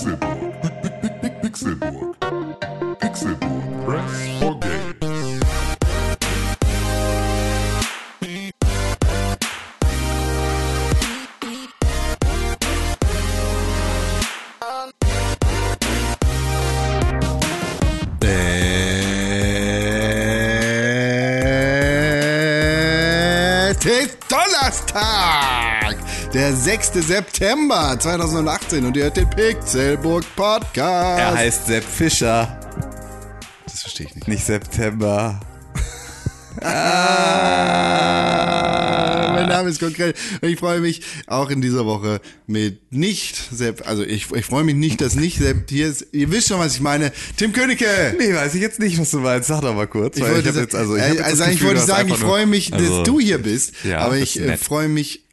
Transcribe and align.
Pixelburg. 0.00 0.29
Der 26.34 26.54
6. 26.54 26.92
September 26.94 27.96
2018 27.98 28.84
und 28.86 28.96
ihr 28.96 29.04
hört 29.04 29.16
den 29.16 29.28
Pixelburg 29.30 30.24
Podcast. 30.36 31.18
Er 31.18 31.34
heißt 31.34 31.66
Sepp 31.66 31.82
Fischer, 31.82 32.60
das 33.64 33.80
verstehe 33.80 34.06
ich 34.06 34.14
nicht. 34.14 34.28
nicht 34.28 34.44
September. 34.44 35.40
Ah, 36.62 36.70
mein 39.34 39.48
Name 39.48 39.70
ist 39.70 39.80
konkret 39.80 40.16
und 40.40 40.48
ich 40.48 40.58
freue 40.58 40.80
mich 40.80 41.00
auch 41.26 41.50
in 41.50 41.62
dieser 41.62 41.84
Woche 41.86 42.20
mit 42.46 42.92
nicht 42.92 43.36
Sepp, 43.52 43.88
also 43.88 44.04
ich, 44.04 44.30
ich 44.30 44.44
freue 44.44 44.62
mich 44.62 44.76
nicht, 44.76 45.00
dass 45.00 45.16
nicht 45.16 45.38
Sepp 45.38 45.68
hier 45.68 45.88
ist. 45.88 46.06
Ihr 46.12 46.30
wisst 46.30 46.48
schon, 46.48 46.60
was 46.60 46.74
ich 46.74 46.80
meine. 46.80 47.12
Tim 47.36 47.52
Königke. 47.52 48.14
Nee, 48.18 48.34
weiß 48.34 48.54
ich 48.54 48.60
jetzt 48.60 48.78
nicht, 48.78 49.00
was 49.00 49.10
du 49.10 49.18
meinst. 49.20 49.48
Sag 49.48 49.62
doch 49.62 49.74
mal 49.74 49.88
kurz. 49.88 50.16
Ich 50.16 50.22
wollte, 50.22 50.50
jetzt, 50.50 50.74
also, 50.76 50.96
ich 50.96 51.02
äh, 51.02 51.20
also 51.22 51.44
Gefühl, 51.44 51.68
wollte 51.68 51.80
ich 51.80 51.86
sagen, 51.86 52.08
ich 52.08 52.18
freue 52.18 52.46
mich, 52.46 52.72
also, 52.72 52.98
dass 52.98 53.06
du 53.06 53.18
hier 53.18 53.38
bist, 53.38 53.74
Ja, 53.84 53.98
aber 54.00 54.16
ich 54.18 54.38
äh, 54.38 54.56
freue 54.56 54.88
mich 54.88 55.24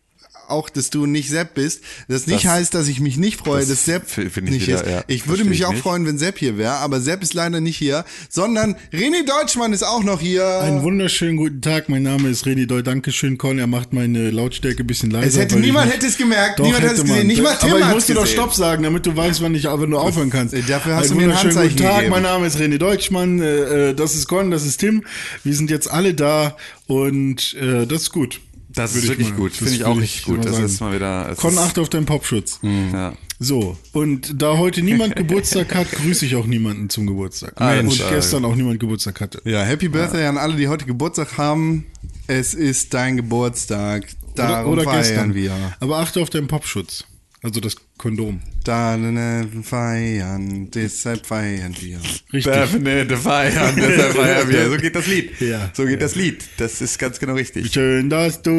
auch, 0.50 0.70
dass 0.70 0.90
du 0.90 1.06
nicht 1.06 1.30
Sepp 1.30 1.54
bist. 1.56 1.82
Das 2.08 2.28
nicht 2.28 2.46
Das- 2.46 2.52
heißt, 2.52 2.74
dass 2.74 2.88
ich 2.88 3.00
mich 3.00 3.18
nicht 3.18 3.38
freue, 3.38 3.60
das 3.60 3.70
dass 3.70 3.86
Sepp 3.86 4.04
ich 4.18 4.36
nicht 4.42 4.68
wieder, 4.68 4.84
ist. 4.84 4.90
ja, 4.90 5.04
ich 5.08 5.28
würde 5.28 5.44
mich 5.46 5.60
ich 5.60 5.66
auch 5.66 5.72
nicht. 5.74 5.82
freuen, 5.82 6.06
wenn 6.06 6.18
Sepp 6.18 6.38
hier 6.40 6.58
wäre, 6.58 6.74
aber 6.76 7.02
Sepp 7.02 7.22
ist 7.24 7.34
leider 7.34 7.60
nicht 7.62 7.78
hier, 7.78 8.06
sondern 8.30 8.76
René 8.94 9.26
Deutschmann 9.26 9.74
ist 9.74 9.84
auch 9.84 10.04
noch 10.04 10.22
hier. 10.22 10.48
Einen 10.62 10.82
wunderschönen 10.84 11.38
guten 11.38 11.62
Tag, 11.62 11.90
mein 11.90 12.04
Name 12.04 12.30
ist 12.30 12.46
Redi 12.46 12.68
Doll. 12.68 12.84
Dankeschön, 12.84 13.38
Con. 13.38 13.60
Er 13.60 13.68
macht 13.68 13.94
meine 13.94 14.32
Lautstärke 14.32 14.84
ein 14.84 14.88
bisschen 14.88 15.12
leiser. 15.12 15.28
es 15.28 15.38
hätte 15.38 15.58
niemand 15.60 15.88
nicht- 15.88 15.96
hätte 15.98 16.08
es 16.08 16.18
gemerkt, 16.18 16.60
Doch, 16.60 16.66
niemand 16.66 16.84
hat 16.84 16.92
es 16.94 16.98
hätte 17.00 17.08
gesehen, 17.08 17.18
man. 17.20 17.28
nicht 17.28 17.42
mal 17.44 17.56
Tim 17.56 17.70
Aber 17.72 17.80
ich 17.80 17.86
musste 17.88 18.14
doch. 18.14 18.26
Stopp 18.28 18.54
sagen, 18.54 18.84
damit 18.84 19.06
du 19.06 19.16
weißt, 19.16 19.42
wann 19.42 19.56
ich 19.56 19.66
wenn 19.66 19.92
du 19.92 19.98
aufhören 19.98 20.30
kannst. 20.30 20.54
äh, 20.54 20.62
dafür 20.62 20.96
hast 20.96 21.04
Einen 21.06 21.10
du 21.12 21.16
mir 21.16 21.22
ein 21.24 21.28
wunderschönen 21.30 21.56
Handzeichen 21.56 21.78
Guten 21.78 21.84
Tag, 21.88 21.96
gegeben. 21.98 22.12
mein 22.12 22.24
Name 22.24 22.48
ist 22.48 22.58
René 22.58 22.78
Deutschmann. 22.78 23.40
Äh, 23.42 23.90
äh, 23.90 23.94
das 23.94 24.16
ist 24.16 24.28
Con, 24.28 24.52
das 24.52 24.66
ist 24.66 24.78
Tim. 24.78 25.04
Wir 25.44 25.54
sind 25.56 25.70
jetzt 25.70 25.90
alle 25.90 26.14
da 26.14 26.56
und 26.88 27.54
äh, 27.56 27.86
das 27.86 28.04
ist 28.04 28.12
gut. 28.12 28.40
Das 28.78 28.96
ist 28.96 29.04
ich 29.04 29.10
wirklich 29.10 29.30
mal- 29.32 29.38
gut. 29.38 29.54
Finde 29.54 29.74
ich 29.74 29.84
auch 29.84 29.98
richtig 29.98 30.24
gut. 30.24 30.46
Das 30.46 30.54
sagen. 30.54 30.66
ist 30.66 30.80
mal 30.82 30.96
wieder. 30.96 31.34
Con, 31.36 31.58
achte 31.58 31.82
auf 31.82 31.90
deinen 31.90 32.06
Popschutz. 32.06 32.60
Ja. 32.62 33.14
So, 33.40 33.78
und 33.92 34.42
da 34.42 34.58
heute 34.58 34.82
niemand 34.82 35.16
Geburtstag 35.18 35.76
hat, 35.76 35.92
grüße 35.92 36.26
ich 36.26 36.36
auch 36.36 36.48
niemanden 36.48 36.90
zum 36.90 37.06
Geburtstag. 37.06 37.54
Ah, 37.58 37.72
und 37.72 37.88
Mensch, 37.88 38.04
gestern 38.10 38.46
auch 38.46 38.56
niemand 38.56 38.80
Geburtstag 38.80 39.22
hatte. 39.22 39.42
Ja, 39.46 39.62
Happy 39.64 39.90
Birthday 39.90 40.26
an 40.26 40.38
alle, 40.38 40.56
die 40.56 40.68
heute 40.68 40.86
Geburtstag 40.86 41.38
haben. 41.38 41.86
Es 42.26 42.54
ist 42.54 42.94
dein 42.94 43.16
Geburtstag. 43.18 44.08
Darum 44.36 44.72
oder, 44.74 44.82
oder 44.84 44.92
feiern 44.92 45.04
gestern. 45.04 45.36
wir. 45.36 45.52
Aber 45.80 45.98
achte 45.98 46.22
auf 46.22 46.30
deinen 46.30 46.48
Popschutz. 46.48 47.06
Also 47.44 47.60
das 47.60 47.76
Kondom. 47.98 48.42
Dann 48.64 49.16
äh, 49.16 49.46
feiern, 49.64 50.70
deshalb 50.72 51.26
feiern 51.26 51.76
wir. 51.80 52.00
Richtig. 52.34 52.44
Definite 52.54 53.16
feiern, 53.18 53.76
deshalb 53.78 54.14
feiern 54.16 54.50
wir. 54.50 54.70
So 54.70 54.78
geht 54.78 54.96
das 54.96 55.08
Lied. 55.08 55.40
Ja. 55.40 55.72
So 55.74 55.86
geht 55.86 56.02
das 56.02 56.16
Lied. 56.16 56.44
Das 56.58 56.82
ist 56.82 56.98
ganz 56.98 57.20
genau 57.20 57.34
richtig. 57.36 57.72
Schön, 57.72 58.10
dass 58.10 58.42
du 58.42 58.52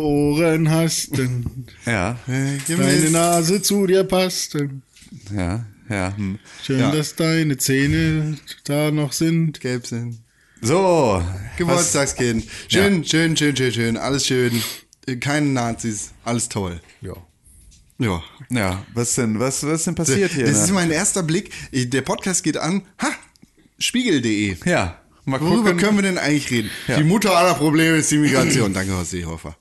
Ohren 0.00 0.70
hast, 0.70 1.16
denn 1.16 1.44
Ja, 1.86 2.18
deine 2.26 3.10
Nase 3.10 3.60
zu 3.62 3.86
dir 3.86 4.04
passt. 4.04 4.54
denn 4.54 4.82
ja, 5.34 5.64
ja. 5.90 6.16
hm. 6.16 6.38
Schön, 6.64 6.80
Ja. 6.80 6.90
dass 6.90 7.14
deine 7.16 7.58
Zähne 7.58 8.38
da 8.64 8.90
noch 8.90 9.12
sind. 9.12 9.60
Gelb 9.60 9.86
sind. 9.86 10.18
So. 10.62 11.22
Geburtstagskind. 11.58 12.44
Schön, 12.68 13.04
schön, 13.04 13.36
schön, 13.36 13.56
schön, 13.56 13.72
schön. 13.72 13.96
Alles 13.96 14.26
schön. 14.26 14.52
Äh, 15.06 15.16
Keine 15.16 15.46
Nazis. 15.48 16.12
Alles 16.24 16.48
toll. 16.48 16.80
Ja. 17.02 17.14
Ja. 18.02 18.22
Ja, 18.50 18.82
was 18.94 19.14
denn, 19.14 19.38
was, 19.38 19.64
was 19.66 19.84
denn 19.84 19.94
passiert 19.94 20.32
hier? 20.32 20.44
Das 20.46 20.58
ne? 20.58 20.64
ist 20.64 20.70
mein 20.72 20.90
erster 20.90 21.22
Blick. 21.22 21.50
Ich- 21.70 21.88
Der 21.90 22.02
Podcast 22.02 22.42
geht 22.42 22.56
an. 22.56 22.82
Ha! 23.00 23.08
Spiegel.de. 23.78 24.56
ja, 24.64 24.98
mal 25.24 25.40
Worüber 25.40 25.70
gucken. 25.70 25.76
können 25.78 25.96
wir 25.98 26.02
denn 26.02 26.18
eigentlich 26.18 26.50
reden? 26.50 26.70
Ja. 26.88 26.96
Die 26.98 27.04
Mutter 27.04 27.36
aller 27.36 27.54
Probleme 27.54 27.96
ist 27.96 28.10
die 28.10 28.18
Migration. 28.18 28.72
Danke, 28.72 28.92
Horst 28.94 29.10
Seehofer. 29.12 29.56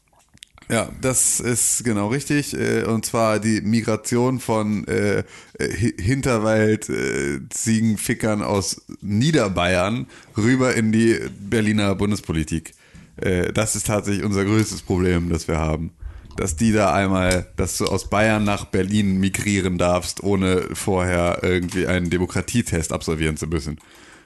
Ja, 0.69 0.89
das 1.01 1.39
ist 1.41 1.83
genau 1.83 2.07
richtig. 2.09 2.53
äh, 2.53 2.83
Und 2.83 3.05
zwar 3.05 3.39
die 3.39 3.59
Migration 3.61 4.39
von 4.39 4.87
äh, 4.87 5.23
Hi- 5.59 5.93
Hinterwald 5.99 6.87
äh, 6.89 7.39
Ziegenfickern 7.49 8.41
aus 8.41 8.81
Niederbayern 9.01 10.07
rüber 10.37 10.75
in 10.75 10.91
die 10.91 11.19
Berliner 11.39 11.93
Bundespolitik. 11.95 12.73
Äh, 13.17 13.51
Das 13.51 13.75
ist 13.75 13.87
tatsächlich 13.87 14.23
unser 14.23 14.45
größtes 14.45 14.81
Problem, 14.83 15.29
das 15.29 15.47
wir 15.47 15.57
haben. 15.57 15.91
Dass 16.37 16.55
die 16.55 16.71
da 16.71 16.93
einmal, 16.93 17.47
dass 17.57 17.77
du 17.77 17.85
aus 17.85 18.09
Bayern 18.09 18.43
nach 18.43 18.65
Berlin 18.65 19.19
migrieren 19.19 19.77
darfst, 19.77 20.23
ohne 20.23 20.69
vorher 20.73 21.39
irgendwie 21.43 21.87
einen 21.87 22.09
Demokratietest 22.09 22.93
absolvieren 22.93 23.37
zu 23.37 23.47
müssen. 23.47 23.79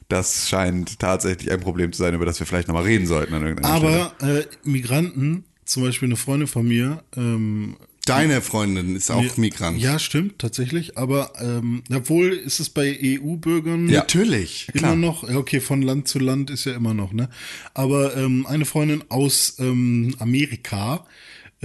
Das 0.07 0.47
scheint 0.47 0.99
tatsächlich 0.99 1.51
ein 1.51 1.61
Problem 1.61 1.91
zu 1.91 1.99
sein, 1.99 2.13
über 2.13 2.25
das 2.25 2.39
wir 2.39 2.45
vielleicht 2.45 2.67
nochmal 2.67 2.83
reden 2.83 3.07
sollten 3.07 3.33
an 3.33 3.41
irgendeiner 3.43 3.77
Stelle. 3.77 4.11
Aber 4.19 4.39
äh, 4.39 4.45
Migranten, 4.63 5.45
zum 5.65 5.83
Beispiel 5.83 6.07
eine 6.07 6.15
Freundin 6.15 6.47
von 6.47 6.67
mir, 6.67 7.03
ähm, 7.17 7.75
Deine 8.05 8.41
Freundin 8.41 8.95
ist 8.95 9.09
auch 9.09 9.35
Migrant. 9.37 9.79
ja, 9.79 9.97
stimmt, 9.97 10.37
tatsächlich, 10.37 10.95
aber 10.95 11.33
ähm, 11.41 11.81
obwohl 11.91 12.33
ist 12.33 12.59
es 12.59 12.69
bei 12.69 12.95
EU-Bürgern 13.01 13.85
Natürlich. 13.85 14.67
Immer 14.73 14.95
noch, 14.95 15.27
ja, 15.27 15.37
okay, 15.37 15.59
von 15.59 15.81
Land 15.81 16.07
zu 16.07 16.19
Land 16.19 16.51
ist 16.51 16.65
ja 16.65 16.75
immer 16.75 16.93
noch, 16.93 17.13
ne? 17.13 17.29
Aber 17.73 18.15
ähm, 18.15 18.45
eine 18.45 18.65
Freundin 18.65 19.03
aus 19.09 19.55
ähm, 19.57 20.15
Amerika, 20.19 21.07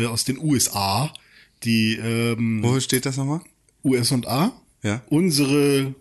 äh, 0.00 0.06
aus 0.06 0.24
den 0.24 0.38
USA, 0.38 1.12
die 1.64 1.96
ähm, 1.96 2.62
Wo 2.62 2.78
steht 2.80 3.06
das 3.06 3.16
nochmal? 3.16 3.40
US 3.84 4.10
und 4.12 4.26
A, 4.26 4.52
Ja. 4.82 5.02
unsere 5.08 5.94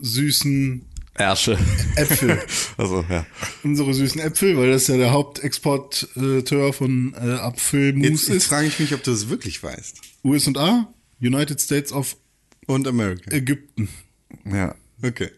süßen 0.00 0.84
Ärsche. 1.14 1.58
Äpfel, 1.96 2.38
Also, 2.78 3.04
ja. 3.10 3.26
unsere 3.62 3.92
süßen 3.92 4.20
Äpfel, 4.20 4.56
weil 4.56 4.70
das 4.70 4.86
ja 4.86 4.96
der 4.96 5.10
Hauptexporteur 5.12 6.72
von 6.72 7.14
äh, 7.14 7.18
Apfelmus 7.32 8.06
Jetzt, 8.06 8.28
jetzt 8.28 8.36
ist. 8.36 8.46
frage 8.46 8.68
ich 8.68 8.78
mich, 8.78 8.94
ob 8.94 9.02
du 9.02 9.10
es 9.10 9.28
wirklich 9.28 9.62
weißt. 9.62 10.00
US 10.24 10.46
und 10.46 10.56
A, 10.56 10.92
United 11.20 11.60
States 11.60 11.92
of 11.92 12.16
Und 12.66 12.86
America. 12.88 13.30
Ägypten. 13.32 13.88
Ja. 14.50 14.74
Okay. 15.02 15.30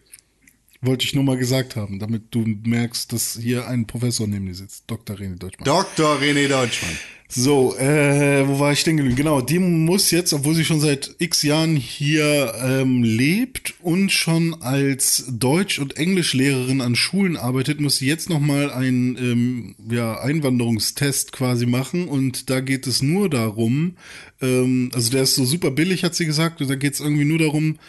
Wollte 0.83 1.05
ich 1.05 1.15
nur 1.15 1.23
mal 1.23 1.37
gesagt 1.37 1.75
haben, 1.75 1.99
damit 1.99 2.23
du 2.31 2.45
merkst, 2.45 3.13
dass 3.13 3.39
hier 3.41 3.67
ein 3.67 3.87
Professor 3.87 4.27
neben 4.27 4.45
dir 4.45 4.55
sitzt, 4.55 4.83
Dr. 4.87 5.15
René 5.15 5.37
Deutschmann. 5.37 5.65
Dr. 5.65 6.19
René 6.19 6.47
Deutschmann. 6.49 6.97
So, 7.35 7.75
äh, 7.77 8.47
wo 8.47 8.59
war 8.59 8.73
ich 8.73 8.83
denn 8.83 8.97
geblieben? 8.97 9.15
Genau, 9.15 9.41
die 9.41 9.57
muss 9.57 10.11
jetzt, 10.11 10.33
obwohl 10.33 10.53
sie 10.53 10.65
schon 10.65 10.79
seit 10.79 11.15
x 11.17 11.41
Jahren 11.41 11.75
hier 11.75 12.53
ähm, 12.61 13.01
lebt 13.01 13.73
und 13.81 14.11
schon 14.11 14.61
als 14.61 15.25
Deutsch- 15.29 15.79
und 15.79 15.97
Englischlehrerin 15.97 16.81
an 16.81 16.95
Schulen 16.95 17.35
arbeitet, 17.35 17.81
muss 17.81 17.97
sie 17.97 18.05
jetzt 18.05 18.29
nochmal 18.29 18.71
einen 18.71 19.15
ähm, 19.17 19.75
ja, 19.89 20.19
Einwanderungstest 20.19 21.31
quasi 21.31 21.65
machen. 21.65 22.07
Und 22.07 22.51
da 22.51 22.59
geht 22.59 22.85
es 22.85 23.01
nur 23.01 23.31
darum, 23.31 23.95
ähm, 24.39 24.91
also 24.93 25.09
der 25.09 25.23
ist 25.23 25.35
so 25.35 25.45
super 25.45 25.71
billig, 25.71 26.03
hat 26.03 26.13
sie 26.13 26.27
gesagt, 26.27 26.61
und 26.61 26.69
da 26.69 26.75
geht 26.75 26.93
es 26.93 26.99
irgendwie 26.99 27.25
nur 27.25 27.39
darum, 27.39 27.79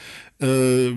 äh, 0.40 0.92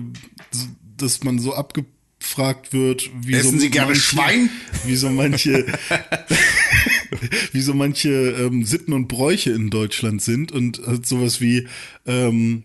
dass 1.02 1.24
man 1.24 1.38
so 1.38 1.54
abgefragt 1.54 2.72
wird, 2.72 3.10
wie 3.20 3.34
Essen 3.34 3.52
so 3.52 3.58
Sie 3.58 3.70
gerne 3.70 3.88
manche, 3.88 4.00
Schwein? 4.02 4.50
Wie 4.84 4.96
so 4.96 5.10
manche 5.10 5.66
wie 7.52 7.60
so 7.60 7.74
manche 7.74 8.08
ähm, 8.08 8.64
Sitten 8.64 8.92
und 8.92 9.08
Bräuche 9.08 9.50
in 9.50 9.70
Deutschland 9.70 10.22
sind 10.22 10.52
und 10.52 10.80
halt 10.86 11.06
sowas 11.06 11.40
wie, 11.40 11.66
ähm, 12.06 12.64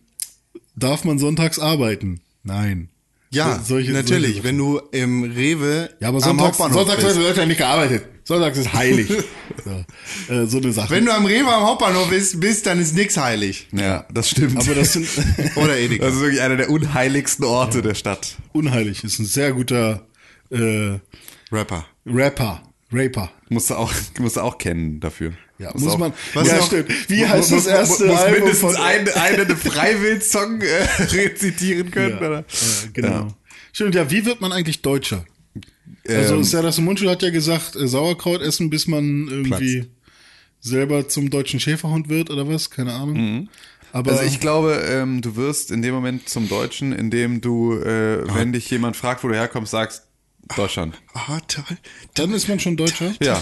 darf 0.76 1.04
man 1.04 1.20
sonntags 1.20 1.60
arbeiten? 1.60 2.22
Nein. 2.44 2.90
Ja, 3.34 3.58
So- 3.60 3.76
solche- 3.76 3.92
natürlich. 3.92 4.34
solche 4.36 4.44
wenn 4.44 4.58
du 4.58 4.80
im 4.92 5.24
Rewe 5.24 5.90
Ja, 6.00 6.10
aber 6.10 6.24
am 6.26 6.40
Hauptbahnhof 6.40 6.74
sonntags 6.78 6.98
wird 7.02 7.08
bist. 7.08 7.18
in 7.18 7.24
Deutschland 7.24 7.48
nicht 7.50 7.58
gearbeitet. 7.58 8.06
Sonntags 8.26 8.58
ist 8.58 8.74
heilig. 8.74 9.08
so, 9.66 10.34
äh, 10.34 10.46
so 10.46 10.58
eine 10.60 10.72
Sache. 10.72 10.90
Wenn 10.92 11.06
du 11.06 11.14
am 11.14 11.26
Rewe 11.26 11.52
am 11.54 11.64
Hauptbahnhof 11.66 12.10
bist, 12.10 12.40
bist 12.40 12.66
dann 12.66 12.80
ist 12.80 12.96
nix 12.96 13.18
heilig. 13.18 13.68
Ja, 13.74 14.06
das 14.14 14.30
stimmt. 14.30 14.58
aber 14.58 14.76
das 14.76 14.94
sind 14.94 15.08
Oder 15.56 15.78
Edeka. 15.78 16.06
das 16.06 16.16
ist 16.16 16.22
wirklich 16.22 16.42
einer 16.42 16.56
der 16.56 16.70
unheiligsten 16.70 17.44
Orte 17.46 17.82
der 17.82 17.96
Stadt. 17.96 18.36
unheilig. 18.54 19.04
Ist 19.04 19.20
ein 19.20 19.26
sehr 19.26 19.52
guter 19.52 20.06
äh, 20.52 21.00
Rapper. 21.52 21.86
Rapper. 22.06 22.62
Raper. 22.94 23.32
Musst 23.50 23.70
du 23.70 23.76
auch, 23.76 23.92
musst 24.20 24.36
du 24.38 24.42
auch 24.42 24.58
kennen 24.58 25.00
dafür. 25.00 25.34
Ja, 25.60 25.72
Musst 25.74 25.86
muss 25.86 25.94
auch- 25.94 25.98
man. 26.00 26.14
was 26.34 26.48
ja, 26.48 26.62
stimmt. 26.62 26.90
Wie 27.10 27.20
Muss- 27.22 27.30
heißt 27.30 27.52
muss- 27.52 27.64
das 27.66 27.74
erste 27.74 28.06
muss 28.08 28.18
Album 28.20 28.40
mindestens 28.42 28.60
von 28.74 28.76
ein, 28.84 29.10
einen 29.10 29.56
Freiwild-Song 29.58 30.62
äh, 30.62 30.84
rezitieren 31.04 31.92
können, 31.92 32.18
Ja, 32.22 32.28
oder? 32.28 32.40
äh, 32.40 32.44
genau. 32.94 33.28
Stimmt, 33.72 33.96
ja, 33.96 34.10
wie 34.12 34.26
wird 34.26 34.42
man 34.42 34.52
eigentlich 34.52 34.82
Deutscher? 34.82 35.26
Also 36.08 36.36
Ähm, 36.36 36.44
Serdas 36.44 36.80
Mundschul 36.80 37.10
hat 37.10 37.22
ja 37.24 37.30
gesagt, 37.30 37.76
äh, 37.76 37.88
Sauerkraut 37.88 38.42
essen, 38.42 38.70
bis 38.70 38.88
man 38.88 39.28
irgendwie 39.30 39.88
selber 40.60 41.08
zum 41.10 41.30
deutschen 41.30 41.60
Schäferhund 41.60 42.10
wird 42.10 42.30
oder 42.30 42.48
was? 42.48 42.70
Keine 42.70 42.94
Ahnung. 42.94 43.50
Aber 43.92 44.12
Also 44.12 44.24
ich 44.24 44.40
glaube, 44.40 44.82
ähm, 44.90 45.22
du 45.22 45.36
wirst 45.36 45.70
in 45.72 45.82
dem 45.82 45.94
Moment 45.94 46.28
zum 46.28 46.50
Deutschen, 46.50 46.94
indem 46.94 47.42
du, 47.42 47.74
äh, 47.76 48.24
wenn 48.34 48.52
dich 48.54 48.70
jemand 48.72 48.96
fragt, 48.96 49.24
wo 49.24 49.28
du 49.28 49.36
herkommst, 49.36 49.72
sagst 49.72 50.03
Deutschland. 50.56 50.96
Ah, 51.14 51.40
toll. 51.48 51.64
dann 52.16 52.34
ist 52.34 52.48
man 52.48 52.60
schon 52.60 52.76
Deutscher. 52.78 53.14
Ja. 53.22 53.42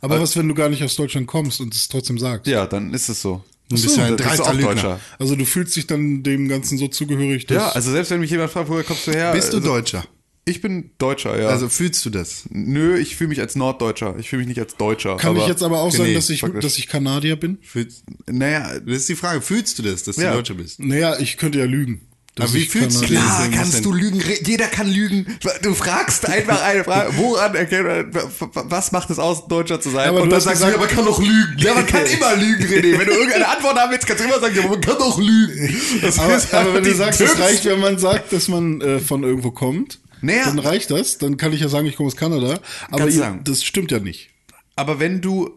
Aber 0.00 0.20
was, 0.20 0.36
wenn 0.36 0.48
du 0.48 0.54
gar 0.54 0.68
nicht 0.68 0.82
aus 0.84 0.94
Deutschland 0.96 1.26
kommst 1.26 1.60
und 1.60 1.74
es 1.74 1.88
trotzdem 1.88 2.18
sagst? 2.18 2.46
Ja, 2.46 2.66
dann 2.66 2.92
ist 2.94 3.08
es 3.08 3.22
so. 3.22 3.44
Dann 3.70 3.80
bist 3.82 3.96
du 3.96 4.00
ein 4.00 4.08
dann 4.08 4.16
bist 4.16 4.20
du 4.20 4.28
dreister 4.28 4.44
auch 4.44 4.54
Lügner. 4.54 4.74
Deutscher. 4.74 5.00
Also 5.18 5.36
du 5.36 5.44
fühlst 5.44 5.76
dich 5.76 5.86
dann 5.86 6.22
dem 6.22 6.48
Ganzen 6.48 6.78
so 6.78 6.88
zugehörig, 6.88 7.46
dass 7.46 7.56
Ja, 7.56 7.68
also 7.70 7.90
selbst 7.92 8.10
wenn 8.10 8.20
mich 8.20 8.30
jemand 8.30 8.50
fragt, 8.50 8.68
woher 8.68 8.84
kommst 8.84 9.06
du 9.06 9.12
her? 9.12 9.32
Bist 9.32 9.52
du 9.52 9.58
also, 9.58 9.68
Deutscher? 9.68 10.04
Ich 10.44 10.62
bin 10.62 10.92
Deutscher, 10.96 11.38
ja. 11.38 11.48
Also 11.48 11.68
fühlst 11.68 12.04
du 12.06 12.10
das? 12.10 12.44
Nö, 12.48 12.96
ich 12.96 13.16
fühle 13.16 13.28
mich 13.28 13.40
als 13.40 13.54
Norddeutscher. 13.54 14.16
Ich 14.18 14.30
fühle 14.30 14.40
mich 14.40 14.48
nicht 14.48 14.58
als 14.60 14.76
Deutscher. 14.76 15.18
kann 15.18 15.36
ich 15.36 15.46
jetzt 15.46 15.62
aber 15.62 15.80
auch 15.80 15.90
sagen, 15.92 16.04
nee, 16.04 16.14
dass 16.14 16.30
ich, 16.30 16.40
praktisch. 16.40 16.62
dass 16.62 16.78
ich 16.78 16.86
Kanadier 16.88 17.36
bin? 17.36 17.58
Fühlst, 17.60 18.04
Naja, 18.26 18.78
das 18.80 18.96
ist 18.96 19.08
die 19.10 19.16
Frage. 19.16 19.42
Fühlst 19.42 19.78
du 19.78 19.82
das, 19.82 20.04
dass 20.04 20.16
du 20.16 20.22
Ja. 20.22 20.32
Deutscher 20.32 20.54
bist? 20.54 20.80
Naja, 20.80 21.18
ich 21.18 21.36
könnte 21.36 21.58
ja 21.58 21.66
lügen. 21.66 22.00
Dass 22.38 22.50
Aber 22.50 22.54
wie 22.58 22.66
fühlst 22.66 22.96
du 22.96 23.00
dich? 23.06 23.10
klar 23.10 23.48
kannst 23.54 23.84
du 23.84 23.92
lügen. 23.92 24.22
Jeder 24.44 24.66
kann 24.66 24.88
lügen. 24.90 25.26
Du 25.62 25.74
fragst 25.74 26.26
einfach 26.28 26.62
eine 26.62 26.84
Frage. 26.84 27.12
Woran 27.16 27.54
erkennt 27.54 27.86
man, 27.86 28.30
was 28.70 28.92
macht 28.92 29.10
es 29.10 29.18
aus, 29.18 29.46
Deutscher 29.48 29.80
zu 29.80 29.90
sein? 29.90 30.08
Aber 30.08 30.22
Und 30.22 30.28
du 30.30 30.36
dann 30.36 30.40
sagst 30.40 30.62
du, 30.62 30.66
gesagt- 30.66 30.80
ja, 30.80 30.86
man 30.86 30.96
kann 30.96 31.04
doch 31.04 31.20
lügen. 31.20 31.54
Ja, 31.58 31.74
man 31.74 31.86
kann 31.86 32.06
immer 32.06 32.36
lügen, 32.36 32.64
René. 32.64 32.98
Wenn 32.98 33.06
du 33.06 33.12
irgendeine 33.12 33.48
Antwort 33.48 33.76
haben 33.78 33.90
willst, 33.92 34.06
kannst 34.06 34.22
du 34.24 34.28
immer 34.28 34.40
sagen, 34.40 34.54
ja, 34.56 34.66
man 34.68 34.80
kann 34.80 34.96
doch 34.98 35.18
lügen. 35.18 35.76
Das 36.02 36.18
Aber, 36.18 36.36
ist 36.36 36.54
aber 36.54 36.74
wenn 36.74 36.84
du 36.84 36.94
sagst, 36.94 37.20
es 37.20 37.38
reicht, 37.38 37.64
wenn 37.66 37.80
man 37.80 37.98
sagt, 37.98 38.32
dass 38.32 38.48
man 38.48 38.80
äh, 38.80 38.98
von 39.00 39.22
irgendwo 39.22 39.50
kommt, 39.50 39.98
Naja. 40.20 40.44
dann 40.46 40.58
reicht 40.58 40.90
das. 40.90 41.18
Dann 41.18 41.36
kann 41.36 41.52
ich 41.52 41.60
ja 41.60 41.68
sagen, 41.68 41.86
ich 41.86 41.96
komme 41.96 42.06
aus 42.08 42.16
Kanada. 42.16 42.58
Aber 42.90 43.08
ihr, 43.08 43.38
das 43.44 43.64
stimmt 43.64 43.90
ja 43.90 43.98
nicht. 43.98 44.30
Aber 44.78 45.00
wenn 45.00 45.20
du, 45.20 45.50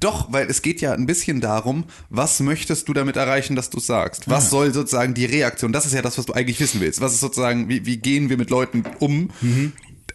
doch, 0.00 0.32
weil 0.32 0.50
es 0.50 0.60
geht 0.60 0.80
ja 0.80 0.94
ein 0.94 1.06
bisschen 1.06 1.40
darum, 1.40 1.84
was 2.10 2.40
möchtest 2.40 2.88
du 2.88 2.92
damit 2.92 3.14
erreichen, 3.14 3.54
dass 3.54 3.70
du 3.70 3.78
sagst? 3.78 4.28
Was 4.28 4.50
soll 4.50 4.74
sozusagen 4.74 5.14
die 5.14 5.26
Reaktion? 5.26 5.72
Das 5.72 5.86
ist 5.86 5.94
ja 5.94 6.02
das, 6.02 6.18
was 6.18 6.26
du 6.26 6.32
eigentlich 6.32 6.58
wissen 6.58 6.80
willst. 6.80 7.00
Was 7.00 7.12
ist 7.12 7.20
sozusagen, 7.20 7.68
wie, 7.68 7.86
wie 7.86 7.98
gehen 7.98 8.30
wir 8.30 8.36
mit 8.36 8.50
Leuten 8.50 8.82
um? 8.98 9.30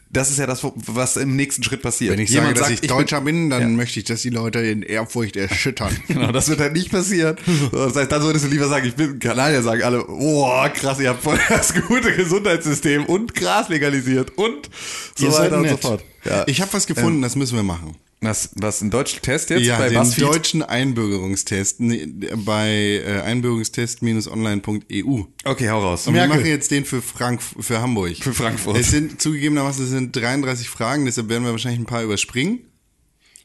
Das 0.09 0.29
ist 0.29 0.39
ja 0.39 0.45
das, 0.45 0.61
was 0.75 1.15
im 1.15 1.37
nächsten 1.37 1.63
Schritt 1.63 1.81
passiert. 1.81 2.11
Wenn 2.11 2.19
ich 2.19 2.31
Jemand 2.31 2.57
sage, 2.57 2.59
dass 2.59 2.67
sagt, 2.67 2.83
ich 2.83 2.89
Deutscher 2.89 3.21
bin, 3.21 3.49
dann 3.49 3.77
möchte 3.77 3.97
ich, 3.99 4.05
dass 4.07 4.23
die 4.23 4.29
Leute 4.29 4.59
in 4.59 4.81
Ehrfurcht 4.81 5.37
erschüttern. 5.37 5.95
Genau, 6.09 6.33
das 6.33 6.49
wird 6.49 6.59
halt 6.59 6.73
nicht 6.73 6.91
passieren. 6.91 7.37
Das 7.71 7.95
heißt, 7.95 8.11
dann 8.11 8.21
solltest 8.21 8.43
du 8.43 8.49
lieber 8.49 8.67
sagen, 8.67 8.85
ich 8.87 8.95
bin 8.95 9.19
Kanadier, 9.19 9.61
sagen 9.61 9.83
alle, 9.83 10.05
oh 10.05 10.67
krass, 10.73 10.99
ihr 10.99 11.11
habt 11.11 11.23
voll 11.23 11.39
das 11.47 11.73
gute 11.87 12.13
Gesundheitssystem 12.13 13.05
und 13.05 13.35
Gras 13.35 13.69
legalisiert 13.69 14.37
und 14.37 14.69
so 15.15 15.27
Ihr 15.27 15.31
weiter 15.31 15.59
und 15.59 15.69
so 15.69 15.77
fort. 15.77 16.03
Ja. 16.25 16.43
Ich 16.47 16.59
habe 16.59 16.73
was 16.73 16.87
gefunden, 16.87 17.21
das 17.21 17.37
müssen 17.37 17.55
wir 17.55 17.63
machen. 17.63 17.95
Was, 18.21 18.49
was 18.55 18.81
ein 18.81 18.89
deutscher 18.91 19.21
Test 19.21 19.49
jetzt 19.49 19.63
Ja, 19.63 19.77
bei 19.77 19.87
den 19.89 19.99
BuzzFeed? 19.99 20.23
deutschen 20.25 20.61
Einbürgerungstest 20.63 21.79
nee, 21.79 22.05
bei 22.35 23.01
äh, 23.05 23.21
einbürgerungstest-online.eu. 23.21 25.23
Okay, 25.45 25.69
hau 25.69 25.79
raus. 25.79 26.05
Und 26.07 26.15
wir 26.15 26.27
machen 26.27 26.45
jetzt 26.45 26.69
den 26.71 26.83
für 26.85 27.01
Frank 27.01 27.41
für 27.41 27.79
Hamburg. 27.81 28.17
Für 28.17 28.33
Frankfurt. 28.33 28.77
Es 28.77 28.91
sind 28.91 29.21
zugegebenermaßen 29.21 29.83
es 29.85 29.91
sind 29.91 30.13
33 30.15 30.67
Fragen, 30.69 31.05
deshalb 31.05 31.29
werden 31.29 31.43
wir 31.45 31.51
wahrscheinlich 31.51 31.79
ein 31.79 31.85
paar 31.85 32.03
überspringen. 32.03 32.59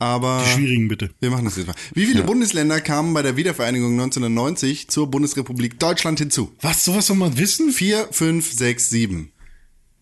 Aber 0.01 0.43
Die 0.45 0.51
schwierigen 0.51 0.89
bitte. 0.89 1.11
wir 1.21 1.31
machen 1.31 1.45
das 1.45 1.57
jetzt 1.57 1.69
mal. 1.69 1.75
Wie 1.95 2.07
viele 2.07 2.25
Bundesländer 2.25 2.81
kamen 2.81 3.15
bei 3.15 3.23
der 3.23 3.37
Wiedervereinigung 3.37 3.93
1990 3.93 4.89
zur 4.89 5.09
Bundesrepublik 5.09 5.79
Deutschland 5.79 6.19
hinzu? 6.19 6.51
Was, 6.61 6.85
sowas 6.85 7.07
soll 7.07 7.17
man 7.17 7.39
wissen? 7.39 7.71
Vier, 7.71 8.09
fünf, 8.11 8.53
sechs, 8.53 8.91
sieben. 8.91 9.31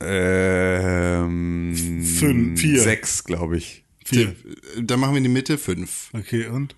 Ähm, 0.00 1.74
Fünf, 2.04 2.58
vier. 2.60 2.80
Sechs, 2.80 3.22
glaube 3.24 3.58
ich. 3.58 3.84
Vier. 4.12 4.34
Dann 4.80 5.00
machen 5.00 5.12
wir 5.14 5.18
in 5.18 5.24
die 5.24 5.30
Mitte 5.30 5.58
fünf. 5.58 6.10
Okay, 6.12 6.46
und? 6.46 6.74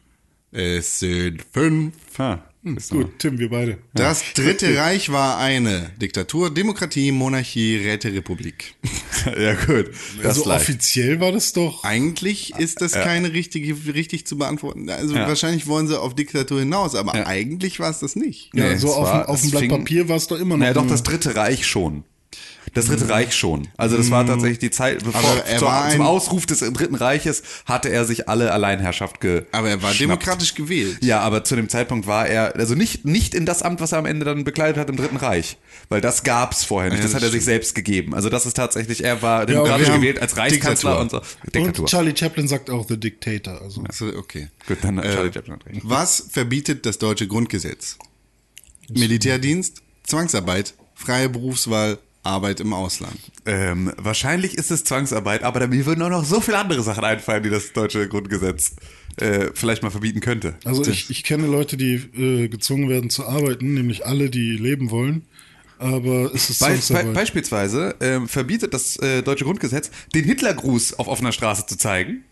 Es 0.52 1.00
sind 1.00 1.44
fünf. 1.52 1.94
Ah, 2.18 2.38
ist 2.62 2.92
noch- 2.94 3.00
Gut, 3.02 3.18
Tim, 3.18 3.38
wir 3.38 3.50
beide. 3.50 3.78
Das 3.92 4.22
Dritte 4.34 4.76
Reich 4.78 5.10
war 5.10 5.38
eine 5.38 5.90
Diktatur, 6.00 6.54
Demokratie, 6.54 7.10
Monarchie, 7.10 7.76
Räterepublik. 7.78 8.76
ja, 9.36 9.54
gut. 9.54 9.90
Das 10.18 10.26
also 10.38 10.48
leicht. 10.48 10.62
offiziell 10.62 11.18
war 11.18 11.32
das 11.32 11.52
doch. 11.54 11.82
Eigentlich 11.82 12.54
ist 12.56 12.80
das 12.80 12.92
keine 12.92 13.32
richtige, 13.32 13.74
richtig 13.94 14.26
zu 14.28 14.38
beantworten. 14.38 14.88
Also 14.88 15.16
Ja. 15.16 15.26
wahrscheinlich 15.26 15.66
wollen 15.66 15.88
sie 15.88 16.00
auf 16.00 16.14
Diktatur 16.14 16.60
hinaus, 16.60 16.94
aber 16.94 17.14
eigentlich 17.26 17.80
war 17.80 17.90
es 17.90 17.98
das 17.98 18.14
nicht. 18.14 18.50
Ja, 18.54 18.70
Nee, 18.70 18.76
so 18.76 18.94
auf, 18.94 19.08
war- 19.08 19.24
dem- 19.24 19.30
auf 19.30 19.40
dem 19.40 19.50
Blatt 19.50 19.62
fing- 19.64 19.70
Papier 19.70 20.08
war 20.08 20.16
es 20.16 20.28
doch 20.28 20.36
immer 20.38 20.54
noch. 20.56 20.58
Naja, 20.60 20.74
doch, 20.74 20.86
das 20.86 21.02
Dritte 21.02 21.34
Reich 21.34 21.66
schon. 21.66 22.04
Das 22.74 22.86
Dritte 22.86 23.08
Reich 23.08 23.34
schon. 23.34 23.68
Also 23.76 23.96
das 23.96 24.10
war 24.10 24.26
tatsächlich 24.26 24.58
die 24.58 24.70
Zeit, 24.70 25.04
bevor 25.04 25.44
er 25.46 25.58
zum 25.58 25.68
ein- 25.68 26.00
Ausruf 26.02 26.44
des 26.46 26.58
Dritten 26.60 26.94
Reiches 26.96 27.42
hatte 27.66 27.88
er 27.88 28.04
sich 28.04 28.28
alle 28.28 28.52
Alleinherrschaft 28.52 29.20
ge 29.20 29.44
Aber 29.52 29.68
er 29.70 29.80
war 29.82 29.90
geschnappt. 29.90 30.00
demokratisch 30.00 30.54
gewählt. 30.54 30.98
Ja, 31.02 31.20
aber 31.20 31.44
zu 31.44 31.54
dem 31.56 31.68
Zeitpunkt 31.68 32.06
war 32.06 32.26
er, 32.26 32.56
also 32.56 32.74
nicht, 32.74 33.04
nicht 33.04 33.34
in 33.34 33.46
das 33.46 33.62
Amt, 33.62 33.80
was 33.80 33.92
er 33.92 33.98
am 33.98 34.06
Ende 34.06 34.24
dann 34.24 34.44
bekleidet 34.44 34.76
hat 34.76 34.90
im 34.90 34.96
Dritten 34.96 35.16
Reich. 35.16 35.56
Weil 35.88 36.00
das 36.00 36.24
gab's 36.24 36.64
vorher 36.64 36.90
nicht. 36.90 36.98
Ja, 36.98 37.04
das, 37.04 37.12
das 37.12 37.22
hat 37.22 37.28
er 37.28 37.30
sich 37.32 37.44
selbst 37.44 37.74
gegeben. 37.74 38.14
Also 38.14 38.28
das 38.28 38.44
ist 38.46 38.54
tatsächlich, 38.54 39.04
er 39.04 39.22
war 39.22 39.46
demokratisch 39.46 39.88
haben 39.88 40.00
gewählt 40.00 40.20
als 40.20 40.36
Reichskanzler 40.36 40.98
und 40.98 41.10
so. 41.12 41.20
Diktatur. 41.54 41.84
Und 41.84 41.88
Charlie 41.88 42.14
Chaplin 42.16 42.48
sagt 42.48 42.70
auch 42.70 42.86
The 42.88 42.98
Dictator. 42.98 43.62
Also. 43.62 43.84
So, 43.92 44.06
okay. 44.16 44.48
Gut, 44.66 44.78
dann 44.82 44.98
hat 44.98 45.04
Äh, 45.04 45.14
Charlie 45.14 45.32
Chaplin 45.32 45.54
hat 45.54 45.66
recht. 45.66 45.80
Was 45.84 46.26
verbietet 46.30 46.86
das 46.86 46.98
deutsche 46.98 47.28
Grundgesetz? 47.28 47.98
Militärdienst, 48.92 49.82
Zwangsarbeit, 50.04 50.74
freie 50.94 51.28
Berufswahl, 51.28 51.98
Arbeit 52.24 52.60
im 52.60 52.72
Ausland. 52.72 53.18
Ähm, 53.46 53.92
wahrscheinlich 53.96 54.56
ist 54.56 54.70
es 54.70 54.84
Zwangsarbeit, 54.84 55.42
aber 55.42 55.66
mir 55.66 55.86
würden 55.86 56.02
auch 56.02 56.10
noch 56.10 56.24
so 56.24 56.40
viele 56.40 56.58
andere 56.58 56.82
Sachen 56.82 57.04
einfallen, 57.04 57.42
die 57.42 57.50
das 57.50 57.72
deutsche 57.72 58.08
Grundgesetz 58.08 58.72
äh, 59.16 59.50
vielleicht 59.54 59.82
mal 59.82 59.90
verbieten 59.90 60.20
könnte. 60.20 60.54
Also 60.64 60.84
ich, 60.86 61.10
ich 61.10 61.22
kenne 61.22 61.46
Leute, 61.46 61.76
die 61.76 61.94
äh, 61.94 62.48
gezwungen 62.48 62.88
werden 62.88 63.10
zu 63.10 63.26
arbeiten, 63.26 63.74
nämlich 63.74 64.06
alle, 64.06 64.30
die 64.30 64.56
leben 64.56 64.90
wollen. 64.90 65.26
Aber 65.78 66.34
es 66.34 66.50
ist 66.50 66.60
Be 66.60 66.66
be 66.66 66.80
Zwangsarbeit. 66.80 67.14
beispielsweise 67.14 67.94
ähm, 68.00 68.28
verbietet 68.28 68.74
das 68.74 68.96
äh, 68.96 69.22
deutsche 69.22 69.44
Grundgesetz, 69.44 69.90
den 70.14 70.24
Hitlergruß 70.24 70.98
auf 70.98 71.08
offener 71.08 71.32
Straße 71.32 71.66
zu 71.66 71.76
zeigen. 71.76 72.24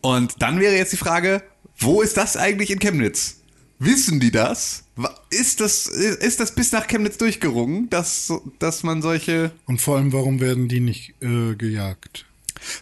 Und 0.00 0.42
dann 0.42 0.60
wäre 0.60 0.76
jetzt 0.76 0.92
die 0.92 0.96
Frage, 0.96 1.42
wo 1.78 2.02
ist 2.02 2.16
das 2.16 2.36
eigentlich 2.36 2.70
in 2.70 2.78
Chemnitz? 2.78 3.37
Wissen 3.78 4.18
die 4.20 4.30
das? 4.30 4.84
Ist 5.30 5.60
das, 5.60 5.86
ist 5.86 6.40
das 6.40 6.54
bis 6.54 6.72
nach 6.72 6.88
Chemnitz 6.88 7.16
durchgerungen, 7.18 7.88
dass, 7.90 8.32
dass 8.58 8.82
man 8.82 9.02
solche. 9.02 9.52
Und 9.66 9.80
vor 9.80 9.96
allem, 9.96 10.12
warum 10.12 10.40
werden 10.40 10.66
die 10.68 10.80
nicht 10.80 11.14
äh, 11.20 11.54
gejagt? 11.54 12.24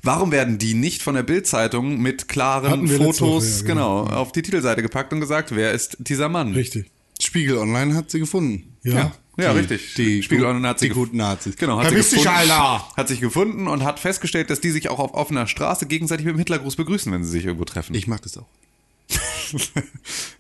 Warum 0.03 0.33
werden 0.33 0.57
die 0.57 0.73
nicht 0.73 1.03
von 1.03 1.15
der 1.15 1.23
Bildzeitung 1.23 2.01
mit 2.01 2.29
klaren 2.29 2.89
Fotos 2.89 3.21
Woche, 3.21 3.45
ja, 3.45 3.67
genau. 3.75 4.05
genau, 4.05 4.17
auf 4.17 4.33
die 4.33 4.41
Titelseite 4.41 4.81
gepackt 4.81 5.13
und 5.13 5.21
gesagt, 5.21 5.55
wer 5.55 5.73
ist 5.73 5.99
dieser 6.01 6.31
Mann? 6.31 6.55
Richtig. 6.55 6.91
Spiegel 7.21 7.59
Online 7.59 7.95
hat 7.95 8.11
sie 8.11 8.19
gefunden. 8.19 8.73
Ja. 8.83 8.95
Ja, 8.95 9.13
ja 9.39 9.53
Die- 9.53 9.59
richtig. 9.59 9.95
die 9.97 10.23
Spiegel 10.23 10.45
gut- 10.45 10.51
Online 10.55 10.69
hat 10.69 10.81
die 10.81 10.87
sie 10.87 10.91
gef- 10.93 10.95
guten 10.95 11.17
Nazis. 11.19 11.57
Genau, 11.57 11.79
hat 11.79 11.91
sie, 11.91 11.95
gefunden, 11.97 12.27
Alter! 12.29 12.89
hat 12.97 13.09
sich 13.09 13.21
gefunden 13.21 13.69
und 13.69 13.85
hat 13.85 14.01
festgestellt, 14.01 14.49
dass 14.49 14.61
die 14.63 14.71
sich 14.71 14.89
auch 14.89 14.99
auf 14.99 15.13
offener 15.13 15.47
Straße 15.47 15.85
gegenseitig 15.87 16.25
mit 16.25 16.35
dem 16.37 16.39
Hitlergruß 16.39 16.77
begrüßen, 16.77 17.13
wenn 17.13 17.23
sie 17.23 17.31
sich 17.31 17.45
irgendwo 17.45 17.67
treffen. 17.67 17.95
Ich 17.95 18.07
mach 18.07 18.21
das 18.21 18.39
auch. 18.39 18.47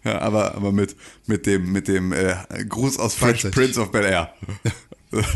Ja, 0.05 0.19
aber, 0.21 0.55
aber 0.55 0.73
mit, 0.73 0.97
mit 1.27 1.47
dem, 1.47 1.73
mit 1.73 1.89
dem 1.89 2.13
äh, 2.13 2.35
Gruß 2.69 2.99
aus 2.99 3.15
Fresh 3.15 3.43
Freizeit. 3.43 3.53
Prince 3.55 3.81
of 3.81 3.91
Bel 3.91 4.05
Air. 4.05 4.35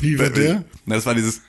Wie 0.00 0.18
war 0.18 0.30
der? 0.30 0.64
Na, 0.86 0.96
das 0.96 1.06
war 1.06 1.14
dieses. 1.14 1.40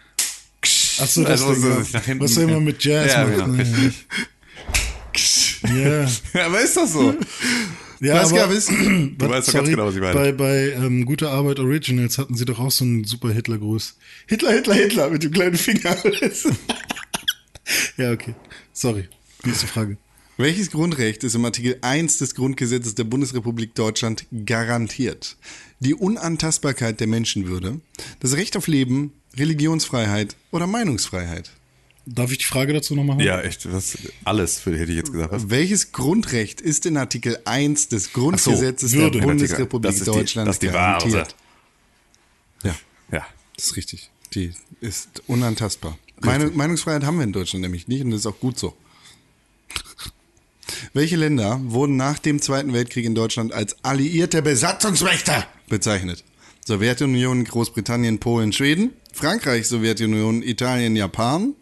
Ach 1.00 1.08
so, 1.08 1.24
das 1.24 1.42
Also, 1.42 1.54
Ding, 1.54 1.62
so 1.84 1.98
nach 1.98 2.04
hinten- 2.06 2.24
Was 2.24 2.38
er 2.38 2.44
immer 2.44 2.60
mit 2.60 2.84
Jazz 2.84 3.12
Ja, 3.12 3.26
macht. 3.26 3.36
genau, 3.46 3.54
richtig. 3.58 4.08
Ja. 5.76 6.08
Ja, 6.34 6.46
aber 6.48 6.62
ist 6.62 6.76
das 6.76 6.94
so? 6.94 7.14
Ja, 8.00 8.16
Was 8.16 8.34
aber, 8.34 8.50
es? 8.52 8.66
Du 8.66 9.30
weißt 9.30 9.48
doch 9.50 9.54
ganz 9.54 9.70
genau, 9.70 9.86
was 9.86 9.94
ich 9.96 10.02
meine. 10.02 10.14
Bei, 10.16 10.32
bei 10.32 10.72
ähm, 10.72 11.06
Gute 11.06 11.30
Arbeit 11.30 11.60
Originals 11.60 12.18
hatten 12.18 12.36
sie 12.36 12.46
doch 12.46 12.58
auch 12.60 12.72
so 12.72 12.84
einen 12.84 13.04
super 13.04 13.30
Hitler-Gruß. 13.32 13.96
Hitler, 14.26 14.54
Hitler, 14.54 14.74
Hitler 14.74 15.10
mit 15.12 15.22
dem 15.22 15.32
kleinen 15.32 15.56
Finger. 15.56 15.96
ja, 17.98 18.12
okay. 18.12 18.34
Sorry. 18.74 19.08
Nächste 19.44 19.68
Frage. 19.68 19.98
Welches 20.42 20.72
Grundrecht 20.72 21.24
ist 21.24 21.36
im 21.36 21.46
Artikel 21.46 21.78
1 21.82 22.18
des 22.18 22.34
Grundgesetzes 22.34 22.96
der 22.96 23.04
Bundesrepublik 23.04 23.76
Deutschland 23.76 24.26
garantiert? 24.46 25.38
Die 25.80 25.94
Unantastbarkeit 25.94 27.00
der 27.00 27.06
Menschenwürde, 27.08 27.80
das 28.22 28.34
Recht 28.36 28.58
auf 28.58 28.68
Leben, 28.68 29.14
Religionsfreiheit 29.38 30.36
oder 30.52 30.66
Meinungsfreiheit? 30.66 31.52
Darf 32.08 32.32
ich 32.32 32.40
die 32.40 32.46
Frage 32.46 32.74
dazu 32.74 32.96
noch 32.96 33.04
machen? 33.04 33.20
Ja, 33.20 33.40
echt, 33.42 33.72
was, 33.72 33.96
alles, 34.24 34.58
für- 34.60 34.76
hätte 34.78 34.92
ich 34.92 34.98
jetzt 34.98 35.12
gesagt. 35.12 35.32
Was? 35.32 35.50
Welches 35.52 35.92
Grundrecht 35.92 36.60
ist 36.60 36.88
in 36.88 36.98
Artikel 36.98 37.38
1 37.46 37.90
des 37.90 38.12
Grundgesetzes 38.12 38.94
Würde. 38.94 39.20
der 39.20 39.26
Bundesrepublik 39.28 39.92
Das 39.92 40.00
ist 40.00 40.08
die- 40.08 40.12
Deutschland 40.12 40.48
das 40.48 40.56
ist 40.56 40.64
die 40.64 40.68
garantiert? 40.70 41.14
Wahrheit. 41.14 41.36
Ja, 42.64 42.76
Ja. 43.12 43.26
das 43.56 43.66
ist 43.68 43.76
richtig. 43.78 44.10
Die 44.34 44.54
ist 44.80 45.22
unantastbar. 45.28 46.00
Meinung, 46.20 46.56
Meinungsfreiheit 46.58 47.04
haben 47.04 47.18
wir 47.18 47.26
in 47.26 47.34
Deutschland 47.34 47.62
nämlich 47.62 47.88
nicht 47.88 48.04
und 48.04 48.10
das 48.10 48.22
ist 48.22 48.26
auch 48.26 48.40
gut 48.40 48.58
so. 48.58 48.76
Welche 50.94 51.16
Länder 51.16 51.60
wurden 51.64 51.96
nach 51.98 52.20
dem 52.20 52.42
Zweiten 52.42 52.74
Weltkrieg 52.74 53.06
in 53.06 53.16
Deutschland 53.16 53.54
als 53.54 53.76
alliierte 53.84 54.42
Besatzungsmächte 54.42 55.46
bezeichnet? 55.70 56.24
Sowjetunion, 56.66 57.44
Großbritannien, 57.44 58.20
Polen, 58.20 58.54
Schweden, 58.54 58.92
Frankreich, 59.14 59.68
Sowjetunion, 59.68 60.44
Italien, 60.44 60.96
Japan, 60.96 61.54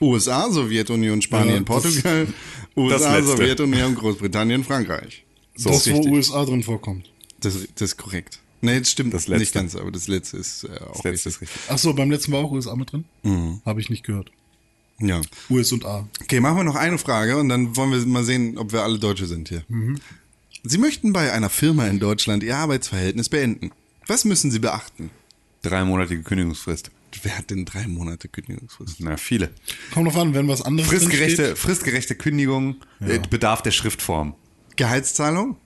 USA, 0.00 0.50
Sowjetunion, 0.50 1.22
Spanien, 1.22 1.48
Ja, 1.48 1.58
das- 1.60 1.64
Portugal, 1.82 2.26
USA. 2.76 3.22
Sowjetunion, 3.22 3.94
Großbritannien, 3.94 4.64
Frankreich. 4.64 5.24
das, 5.62 5.90
wo. 5.90 6.06
USA 6.08 6.44
drin 6.44 6.62
vorkommt. 6.62 7.10
Das, 7.40 7.54
das 7.74 7.90
ist 7.92 7.96
korrekt. 7.96 8.38
Nee, 8.60 8.78
das 8.78 8.90
stimmt 8.90 9.12
Das 9.14 9.26
letzte. 9.26 9.40
nicht 9.40 9.54
ganz, 9.54 9.74
aber 9.74 9.90
das 9.90 10.06
letzte 10.06 10.36
ist 10.36 10.64
äh, 10.64 10.68
auch 10.84 10.92
Das 10.92 11.02
letzte 11.04 11.08
richtig. 11.08 11.26
ist 11.26 11.40
richtig. 11.42 11.60
Ach 11.68 11.78
so, 11.78 11.92
beim 11.94 12.10
letzten 12.10 12.30
war 12.32 12.44
auch 12.44 12.52
USA 12.52 12.76
mit 12.76 12.92
drin? 12.92 13.04
Habe 13.64 13.80
ich 13.80 13.90
nicht 13.90 14.04
gehört. 14.04 14.30
Ja. 15.02 15.20
US 15.50 15.72
und 15.72 15.84
A. 15.84 16.08
Okay, 16.22 16.40
machen 16.40 16.58
wir 16.58 16.64
noch 16.64 16.76
eine 16.76 16.98
Frage 16.98 17.36
und 17.36 17.48
dann 17.48 17.76
wollen 17.76 17.90
wir 17.90 18.06
mal 18.06 18.24
sehen, 18.24 18.56
ob 18.58 18.72
wir 18.72 18.82
alle 18.82 18.98
Deutsche 18.98 19.26
sind 19.26 19.48
hier. 19.48 19.64
Sie 20.64 20.78
möchten 20.78 21.12
bei 21.12 21.32
einer 21.32 21.50
Firma 21.50 21.86
in 21.86 21.98
Deutschland 21.98 22.42
Ihr 22.42 22.56
Arbeitsverhältnis 22.56 23.28
beenden. 23.28 23.72
Was 24.06 24.24
müssen 24.24 24.50
Sie 24.50 24.58
beachten? 24.58 25.10
Dreimonatige 25.62 26.22
Kündigungsfrist. 26.22 26.90
Wer 27.22 27.38
hat 27.38 27.50
denn 27.50 27.64
drei 27.64 27.86
Monate 27.86 28.28
Kündigungsfrist? 28.28 28.96
Na, 29.00 29.16
viele. 29.16 29.50
Kommt 29.92 30.06
drauf 30.06 30.16
an, 30.16 30.34
wenn 30.34 30.48
was 30.48 30.62
anderes 30.62 30.88
Fristgerechte, 30.88 31.56
fristgerechte 31.56 32.14
Kündigung 32.14 32.76
äh, 33.00 33.18
bedarf 33.30 33.62
der 33.62 33.70
Schriftform. 33.70 34.34
Gehaltszahlung, 34.76 35.56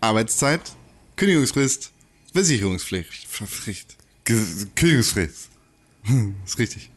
Arbeitszeit, 0.00 0.60
Kündigungsfrist, 1.16 1.92
Versicherungspflicht. 2.32 3.26
Pflicht. 3.28 3.96
Kündigungsfrist. 4.24 5.48
Ist 6.44 6.58
richtig. 6.58 6.90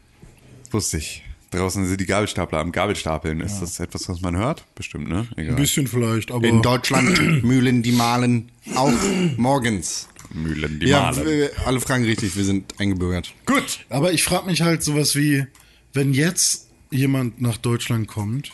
Wusste 0.71 0.97
ich. 0.97 1.23
Draußen 1.57 1.85
sind 1.87 1.99
die 1.99 2.05
Gabelstapler 2.05 2.59
am 2.59 2.71
Gabelstapeln. 2.71 3.41
Ist 3.41 3.59
das 3.59 3.79
etwas, 3.79 4.07
was 4.09 4.21
man 4.21 4.35
hört? 4.37 4.63
Bestimmt, 4.75 5.07
ne? 5.09 5.27
Egal. 5.35 5.55
Ein 5.55 5.55
bisschen 5.61 5.87
vielleicht, 5.87 6.31
aber 6.31 6.47
In 6.47 6.61
Deutschland 6.61 7.43
Mühlen, 7.43 7.83
die 7.83 7.91
mahlen, 7.91 8.51
auch 8.75 8.91
morgens. 9.37 10.07
Mühlen, 10.33 10.79
die 10.79 10.87
Ja, 10.87 11.11
malen. 11.11 11.25
wir- 11.25 11.51
alle 11.65 11.79
Fragen 11.79 12.03
richtig, 12.05 12.35
wir 12.35 12.43
sind 12.43 12.73
eingebürgert. 12.79 13.33
Gut. 13.45 13.79
Aber 13.89 14.11
ich 14.13 14.23
frage 14.23 14.45
mich 14.45 14.61
halt 14.61 14.83
sowas 14.83 15.15
wie, 15.15 15.45
wenn 15.93 16.13
jetzt 16.13 16.67
jemand 16.91 17.41
nach 17.41 17.57
Deutschland 17.57 18.07
kommt. 18.07 18.51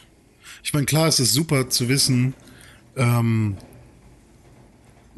Ich 0.63 0.73
meine, 0.73 0.85
klar, 0.85 1.07
es 1.07 1.19
ist 1.19 1.33
super 1.33 1.69
zu 1.69 1.89
wissen, 1.89 2.33
ähm, 2.95 3.57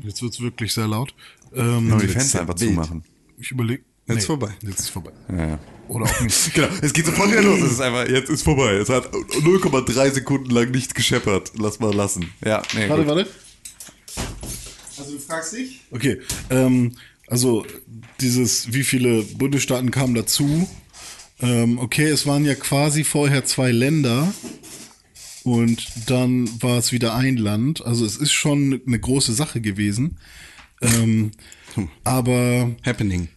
jetzt 0.04 0.22
wird's 0.22 0.39
wirklich 0.39 0.74
sehr 0.74 0.88
laut. 0.88 1.13
Ähm, 1.54 1.89
Nur 1.89 2.00
die 2.00 2.08
Fenster 2.08 2.42
einfach 2.42 2.56
zumachen. 2.56 3.04
ich 3.38 3.51
überlege. 3.51 3.84
Jetzt 4.07 4.17
ist 4.19 4.25
vorbei. 4.27 4.50
Jetzt 4.62 4.79
ist 4.79 4.89
vorbei. 4.89 5.12
Ja, 5.29 5.47
ja. 5.47 5.59
Oder 5.88 6.05
auch 6.05 6.21
nicht. 6.21 6.35
Genau, 6.53 6.67
es 6.81 6.93
geht 6.93 7.05
sofort 7.05 7.31
wieder 7.31 7.41
los. 7.41 7.62
Es 7.62 7.74
ist 7.74 7.81
einfach, 7.81 8.07
jetzt 8.07 8.29
ist 8.29 8.43
vorbei. 8.43 8.74
Es 8.74 8.89
hat 8.89 9.12
0,3 9.13 10.12
Sekunden 10.12 10.50
lang 10.51 10.71
nicht 10.71 10.93
gescheppert. 10.93 11.53
Lass 11.57 11.79
mal 11.79 11.93
lassen. 11.93 12.31
Ja, 12.43 12.62
nee, 12.75 12.88
warte, 12.88 13.03
gut. 13.03 13.15
warte. 13.15 13.29
Also 14.97 15.12
du 15.12 15.19
fragst 15.19 15.53
dich? 15.53 15.81
Okay, 15.91 16.21
ähm, 16.50 16.93
also 17.27 17.65
dieses, 18.21 18.74
wie 18.74 18.83
viele 18.83 19.24
Bundesstaaten 19.24 19.91
kamen 19.91 20.13
dazu? 20.15 20.69
Ähm, 21.41 21.79
okay, 21.79 22.07
es 22.07 22.25
waren 22.25 22.45
ja 22.45 22.55
quasi 22.55 23.03
vorher 23.03 23.43
zwei 23.45 23.71
Länder 23.71 24.33
und 25.43 25.85
dann 26.09 26.50
war 26.62 26.77
es 26.77 26.91
wieder 26.91 27.15
ein 27.15 27.38
Land. 27.38 27.85
Also 27.85 28.05
es 28.05 28.17
ist 28.17 28.31
schon 28.31 28.81
eine 28.85 29.00
große 29.00 29.33
Sache 29.33 29.62
gewesen. 29.62 30.17
Ähm, 30.81 31.31
aber 32.03 32.71
Happening. 32.85 33.29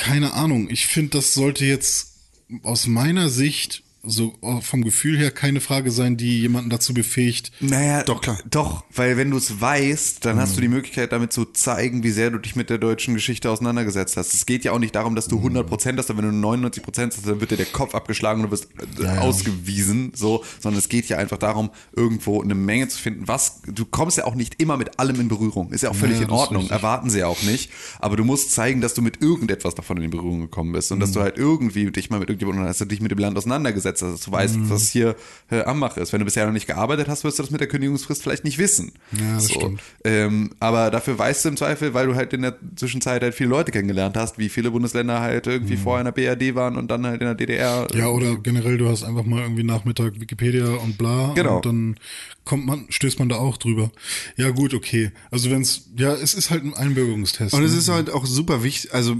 Keine 0.00 0.32
Ahnung, 0.32 0.68
ich 0.70 0.86
finde, 0.86 1.18
das 1.18 1.34
sollte 1.34 1.64
jetzt 1.66 2.14
aus 2.62 2.86
meiner 2.86 3.28
Sicht 3.28 3.82
so 4.02 4.34
vom 4.62 4.82
Gefühl 4.82 5.18
her 5.18 5.30
keine 5.30 5.60
Frage 5.60 5.90
sein, 5.90 6.16
die 6.16 6.40
jemanden 6.40 6.70
dazu 6.70 6.94
befähigt. 6.94 7.52
Naja, 7.60 8.02
Doch, 8.02 8.20
klar. 8.22 8.38
Doch, 8.50 8.84
weil 8.94 9.16
wenn 9.16 9.30
du 9.30 9.36
es 9.36 9.60
weißt, 9.60 10.24
dann 10.24 10.38
hast 10.38 10.56
du 10.56 10.60
die 10.62 10.68
Möglichkeit 10.68 11.12
damit 11.12 11.32
zu 11.32 11.44
zeigen, 11.44 12.02
wie 12.02 12.10
sehr 12.10 12.30
du 12.30 12.38
dich 12.38 12.56
mit 12.56 12.70
der 12.70 12.78
deutschen 12.78 13.14
Geschichte 13.14 13.50
auseinandergesetzt 13.50 14.16
hast. 14.16 14.32
Es 14.32 14.46
geht 14.46 14.64
ja 14.64 14.72
auch 14.72 14.78
nicht 14.78 14.94
darum, 14.94 15.14
dass 15.14 15.28
du 15.28 15.38
100% 15.38 15.98
hast, 15.98 16.10
aber 16.10 16.22
wenn 16.22 16.40
du 16.40 16.48
99% 16.48 17.06
hast, 17.08 17.26
dann 17.26 17.40
wird 17.40 17.50
dir 17.50 17.56
der 17.58 17.66
Kopf 17.66 17.94
abgeschlagen 17.94 18.40
und 18.42 18.46
du 18.46 18.52
wirst 18.52 18.68
äh, 19.00 19.06
ausgewiesen, 19.18 20.12
so, 20.14 20.44
sondern 20.60 20.78
es 20.78 20.88
geht 20.88 21.08
ja 21.08 21.18
einfach 21.18 21.38
darum, 21.38 21.70
irgendwo 21.94 22.42
eine 22.42 22.54
Menge 22.54 22.88
zu 22.88 22.98
finden, 22.98 23.28
was, 23.28 23.60
du 23.66 23.84
kommst 23.84 24.16
ja 24.18 24.24
auch 24.24 24.34
nicht 24.34 24.60
immer 24.62 24.76
mit 24.76 24.98
allem 24.98 25.20
in 25.20 25.28
Berührung. 25.28 25.72
Ist 25.72 25.82
ja 25.82 25.90
auch 25.90 25.94
völlig 25.96 26.18
Ja, 26.18 26.24
in 26.24 26.30
Ordnung. 26.30 26.70
Erwarten 26.70 27.10
sie 27.10 27.18
ja 27.20 27.26
auch 27.26 27.42
nicht. 27.42 27.70
Aber 27.98 28.16
du 28.16 28.24
musst 28.24 28.52
zeigen, 28.52 28.80
dass 28.80 28.94
du 28.94 29.02
mit 29.02 29.20
irgendetwas 29.22 29.74
davon 29.74 29.98
in 30.02 30.10
Berührung 30.10 30.40
gekommen 30.40 30.72
bist 30.72 30.90
und 30.92 31.00
dass 31.00 31.10
Mhm. 31.10 31.14
du 31.14 31.20
halt 31.20 31.38
irgendwie 31.38 31.90
dich 31.90 32.10
mal 32.10 32.20
mit 32.20 32.28
irgendjemandem, 32.28 32.64
dass 32.66 32.78
du 32.78 32.84
dich 32.84 33.00
mit 33.00 33.10
dem 33.10 33.18
Land 33.18 33.36
auseinandergesetzt 33.36 33.89
hast, 33.94 34.02
dass 34.02 34.20
du 34.20 34.32
weißt, 34.32 34.56
Mhm. 34.56 34.70
was 34.70 34.90
hier 34.90 35.16
äh, 35.50 35.62
Ammach 35.62 35.96
ist. 35.96 36.12
Wenn 36.12 36.20
du 36.20 36.24
bisher 36.24 36.46
noch 36.46 36.52
nicht 36.52 36.66
gearbeitet 36.66 37.08
hast, 37.08 37.24
wirst 37.24 37.38
du 37.38 37.42
das 37.42 37.50
mit 37.50 37.60
der 37.60 37.68
Kündigungsfrist 37.68 38.22
vielleicht 38.22 38.44
nicht 38.44 38.58
wissen. 38.58 38.92
Ja, 39.12 39.34
das 39.34 39.46
so. 39.46 39.54
stimmt. 39.54 39.80
Ähm, 40.04 40.50
aber 40.60 40.90
dafür 40.90 41.18
weißt 41.18 41.44
du 41.44 41.50
im 41.50 41.56
Zweifel, 41.56 41.94
weil 41.94 42.06
du 42.06 42.14
halt 42.14 42.32
in 42.32 42.42
der 42.42 42.56
Zwischenzeit 42.76 43.22
halt 43.22 43.34
viele 43.34 43.50
Leute 43.50 43.72
kennengelernt 43.72 44.16
hast, 44.16 44.38
wie 44.38 44.48
viele 44.48 44.70
Bundesländer 44.70 45.20
halt 45.20 45.46
irgendwie 45.46 45.76
vorher 45.76 46.06
in 46.06 46.12
der 46.14 46.36
BRD 46.36 46.54
waren 46.54 46.76
und 46.76 46.88
dann 46.90 47.04
halt 47.06 47.20
in 47.20 47.26
der 47.26 47.34
DDR. 47.34 47.86
Mhm. 47.92 47.98
Ja, 47.98 48.08
oder 48.08 48.36
generell, 48.36 48.78
du 48.78 48.88
hast 48.88 49.02
einfach 49.02 49.24
mal 49.24 49.42
irgendwie 49.42 49.64
Nachmittag 49.64 50.20
Wikipedia 50.20 50.66
und 50.68 50.98
bla. 50.98 51.32
Genau. 51.34 51.56
Und 51.56 51.66
dann 51.66 51.96
kommt 52.44 52.66
man, 52.66 52.86
stößt 52.88 53.18
man 53.18 53.28
da 53.28 53.36
auch 53.36 53.56
drüber. 53.56 53.90
Ja, 54.36 54.50
gut, 54.50 54.74
okay. 54.74 55.10
Also 55.30 55.50
wenn's, 55.50 55.90
ja, 55.96 56.12
es 56.14 56.34
ist 56.34 56.50
halt 56.50 56.64
ein 56.64 56.74
Einbürgerungstest. 56.74 57.54
Und 57.54 57.62
es 57.62 57.72
ne? 57.72 57.78
ist 57.78 57.88
halt 57.88 58.10
auch 58.10 58.26
super 58.26 58.62
wichtig, 58.62 58.92
also 58.94 59.16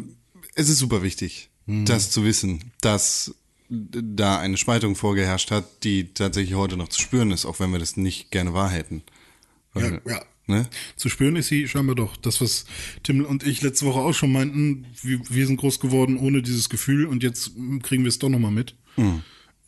es 0.55 0.69
ist 0.69 0.79
super 0.79 1.03
wichtig, 1.03 1.51
das 1.67 2.11
zu 2.11 2.25
wissen, 2.25 2.73
dass 2.81 3.35
da 3.71 4.39
eine 4.39 4.57
Spaltung 4.57 4.97
vorgeherrscht 4.97 5.51
hat, 5.51 5.85
die 5.85 6.13
tatsächlich 6.13 6.55
heute 6.55 6.77
noch 6.77 6.89
zu 6.89 7.01
spüren 7.01 7.31
ist, 7.31 7.47
auch 7.47 7.61
wenn 7.61 7.71
wir 7.71 7.79
das 7.79 7.97
nicht 7.97 8.31
gerne 8.31 8.53
wahr 8.53 8.71
hätten. 8.71 9.03
Weil, 9.73 10.03
Ja, 10.05 10.13
ja. 10.13 10.23
Ne? 10.47 10.69
Zu 10.97 11.09
spüren 11.09 11.37
ist 11.37 11.47
sie 11.47 11.69
scheinbar 11.69 11.95
doch. 11.95 12.17
Das, 12.17 12.41
was 12.41 12.65
Tim 13.05 13.25
und 13.25 13.47
ich 13.47 13.63
letzte 13.63 13.87
Woche 13.87 14.01
auch 14.01 14.13
schon 14.13 14.33
meinten, 14.33 14.85
wir, 15.01 15.21
wir 15.31 15.47
sind 15.47 15.59
groß 15.59 15.79
geworden 15.79 16.19
ohne 16.19 16.43
dieses 16.43 16.69
Gefühl 16.69 17.07
und 17.07 17.23
jetzt 17.23 17.53
kriegen 17.83 18.03
wir 18.03 18.09
es 18.09 18.19
doch 18.19 18.29
nochmal 18.29 18.51
mit, 18.51 18.75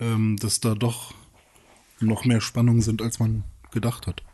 ähm, 0.00 0.37
dass 0.40 0.59
da 0.59 0.75
doch 0.75 1.14
noch 2.00 2.25
mehr 2.25 2.40
Spannungen 2.40 2.82
sind, 2.82 3.00
als 3.00 3.21
man 3.21 3.44
gedacht 3.71 4.09
hat. 4.09 4.25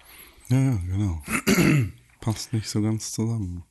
Ja, 0.48 0.58
ja, 0.58 0.80
genau. 0.86 1.22
Passt 2.22 2.54
nicht 2.54 2.66
so 2.66 2.80
ganz 2.80 3.12
zusammen. 3.12 3.62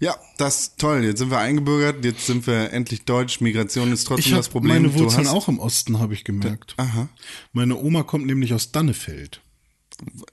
Ja. 0.00 0.16
Das 0.36 0.60
ist 0.60 0.78
toll. 0.78 1.04
Jetzt 1.04 1.18
sind 1.18 1.30
wir 1.30 1.38
eingebürgert, 1.38 2.04
jetzt 2.04 2.26
sind 2.26 2.46
wir 2.46 2.72
endlich 2.72 3.04
deutsch. 3.04 3.40
Migration 3.40 3.92
ist 3.92 4.04
trotzdem 4.04 4.24
Ich 4.32 4.36
das 4.36 4.46
habe 4.46 4.52
Problem. 4.52 4.82
meine 4.82 4.94
Wurzeln 4.94 5.26
hast- 5.26 5.34
auch 5.34 5.48
im 5.48 5.58
Osten, 5.58 5.98
habe 5.98 6.14
ich 6.14 6.24
gemerkt. 6.24 6.74
Aha. 6.76 7.08
Meine 7.52 7.76
Oma 7.76 8.02
kommt 8.04 8.26
nämlich 8.26 8.54
aus 8.54 8.70
Dannefeld. 8.72 9.40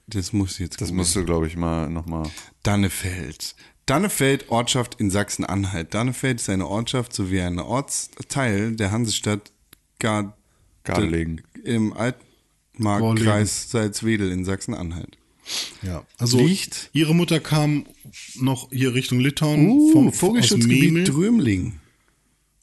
Das 0.06 0.32
muss 0.32 0.52
ich 0.52 0.58
jetzt 0.60 0.80
Das 0.80 0.92
musst 0.92 1.16
du, 1.16 1.24
glaube 1.24 1.48
ich, 1.48 1.56
mal 1.56 1.88
nochmal. 1.90 2.30
Dannefeld. 2.62 3.56
Dannefeld, 3.86 4.48
Ortschaft 4.50 4.96
in 5.00 5.10
Sachsen-Anhalt. 5.10 5.92
Dannefeld 5.94 6.40
ist 6.40 6.48
eine 6.50 6.66
Ortschaft 6.68 7.12
sowie 7.12 7.40
ein 7.40 7.58
Ortsteil 7.58 8.76
der 8.76 8.90
Hansestadt 8.92 9.52
Gard 9.98 10.34
Gardelegen. 10.84 11.42
im 11.64 11.92
Altmarkkreis 11.92 13.70
Salzwedel 13.70 14.30
in 14.30 14.44
Sachsen-Anhalt. 14.44 15.16
Ja, 15.82 16.04
also 16.18 16.38
Liegt- 16.44 16.90
ihre 16.92 17.14
Mutter 17.14 17.38
kam 17.40 17.86
noch 18.36 18.70
hier 18.72 18.94
Richtung 18.94 19.20
Litauen 19.20 19.68
Uh, 19.68 19.92
vom 19.92 20.12
Vogelschutzgebiet 20.12 21.08
Drömling. 21.08 21.74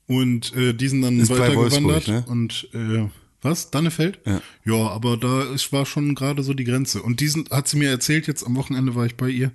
und 0.08 0.54
äh, 0.56 0.74
die 0.74 0.88
sind 0.90 1.02
dann 1.02 1.20
Ist 1.20 1.30
weitergewandert 1.30 2.08
ne? 2.08 2.26
und 2.28 2.68
äh, 2.74 3.08
was 3.42 3.72
Dannefeld? 3.72 4.20
Ja. 4.26 4.42
ja, 4.66 4.88
aber 4.90 5.18
da 5.18 5.44
ist, 5.54 5.72
war 5.74 5.86
schon 5.86 6.16
gerade 6.16 6.44
so 6.44 6.54
die 6.54 6.64
Grenze 6.64 7.02
und 7.02 7.20
diesen 7.20 7.50
hat 7.50 7.68
sie 7.68 7.78
mir 7.78 7.90
erzählt. 7.90 8.28
Jetzt 8.28 8.44
am 8.46 8.56
Wochenende 8.56 8.96
war 8.96 9.06
ich 9.06 9.16
bei 9.16 9.30
ihr 9.30 9.52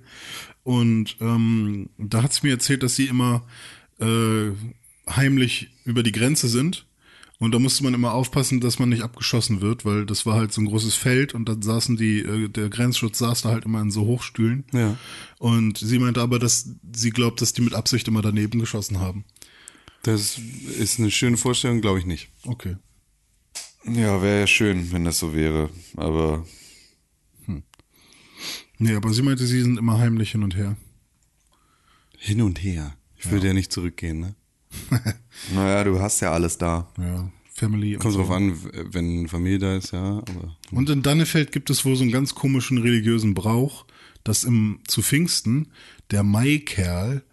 und 0.63 1.17
ähm, 1.21 1.89
da 1.97 2.21
hat 2.23 2.33
sie 2.33 2.45
mir 2.47 2.53
erzählt, 2.53 2.83
dass 2.83 2.95
sie 2.95 3.05
immer 3.07 3.43
äh, 3.99 4.51
heimlich 5.09 5.69
über 5.85 6.03
die 6.03 6.11
Grenze 6.11 6.47
sind. 6.47 6.85
Und 7.39 7.53
da 7.53 7.59
musste 7.59 7.83
man 7.83 7.93
immer 7.93 8.13
aufpassen, 8.13 8.59
dass 8.59 8.79
man 8.79 8.89
nicht 8.89 9.01
abgeschossen 9.01 9.61
wird, 9.61 9.85
weil 9.85 10.05
das 10.05 10.25
war 10.25 10.35
halt 10.35 10.51
so 10.51 10.59
ein 10.59 10.65
großes 10.65 10.95
Feld 10.95 11.33
und 11.33 11.47
dann 11.47 11.61
saßen 11.61 11.95
die, 11.95 12.19
äh, 12.19 12.49
der 12.49 12.69
Grenzschutz 12.69 13.19
saß 13.19 13.43
da 13.43 13.49
halt 13.49 13.63
immer 13.63 13.81
in 13.81 13.91
so 13.91 14.05
Hochstühlen. 14.05 14.65
Ja. 14.73 14.97
Und 15.37 15.77
sie 15.77 15.99
meinte 15.99 16.21
aber, 16.21 16.37
dass 16.37 16.69
sie 16.93 17.11
glaubt, 17.11 17.41
dass 17.41 17.53
die 17.53 17.61
mit 17.61 17.73
Absicht 17.73 18.07
immer 18.09 18.21
daneben 18.21 18.59
geschossen 18.59 18.99
haben. 18.99 19.23
Das 20.03 20.37
ist 20.77 20.99
eine 20.99 21.11
schöne 21.11 21.37
Vorstellung, 21.37 21.79
glaube 21.79 21.99
ich 21.99 22.05
nicht. 22.05 22.29
Okay. 22.43 22.75
Ja, 23.85 24.21
wäre 24.21 24.41
ja 24.41 24.47
schön, 24.47 24.91
wenn 24.91 25.05
das 25.05 25.19
so 25.19 25.33
wäre. 25.33 25.69
Aber 25.95 26.45
Nee, 28.81 28.95
aber 28.95 29.13
sie 29.13 29.21
meinte, 29.21 29.45
sie 29.45 29.61
sind 29.61 29.77
immer 29.77 29.99
heimlich 29.99 30.31
hin 30.31 30.41
und 30.41 30.55
her. 30.55 30.77
Hin 32.17 32.41
und 32.41 32.63
her. 32.63 32.95
Ich 33.17 33.29
würde 33.29 33.47
ja 33.47 33.53
nicht 33.53 33.73
zurückgehen, 33.73 34.21
ne? 34.21 34.35
naja, 35.53 35.83
du 35.83 35.99
hast 35.99 36.19
ja 36.21 36.31
alles 36.31 36.57
da. 36.57 36.91
Ja, 36.97 37.31
Family 37.53 37.95
und 37.95 38.01
Kommt 38.01 38.13
so. 38.13 38.19
drauf 38.19 38.31
an, 38.31 38.57
wenn 38.91 39.27
Familie 39.27 39.59
da 39.59 39.75
ist, 39.75 39.91
ja, 39.91 40.19
aber. 40.19 40.57
Und 40.71 40.89
in 40.89 41.01
Dannefeld 41.01 41.51
gibt 41.51 41.69
es 41.69 41.83
wohl 41.85 41.95
so 41.95 42.03
einen 42.03 42.11
ganz 42.11 42.35
komischen 42.35 42.77
religiösen 42.77 43.33
Brauch, 43.33 43.85
dass 44.23 44.43
im 44.43 44.79
zu 44.87 45.01
Pfingsten 45.01 45.67
der 46.11 46.23
Maikerl 46.23 47.23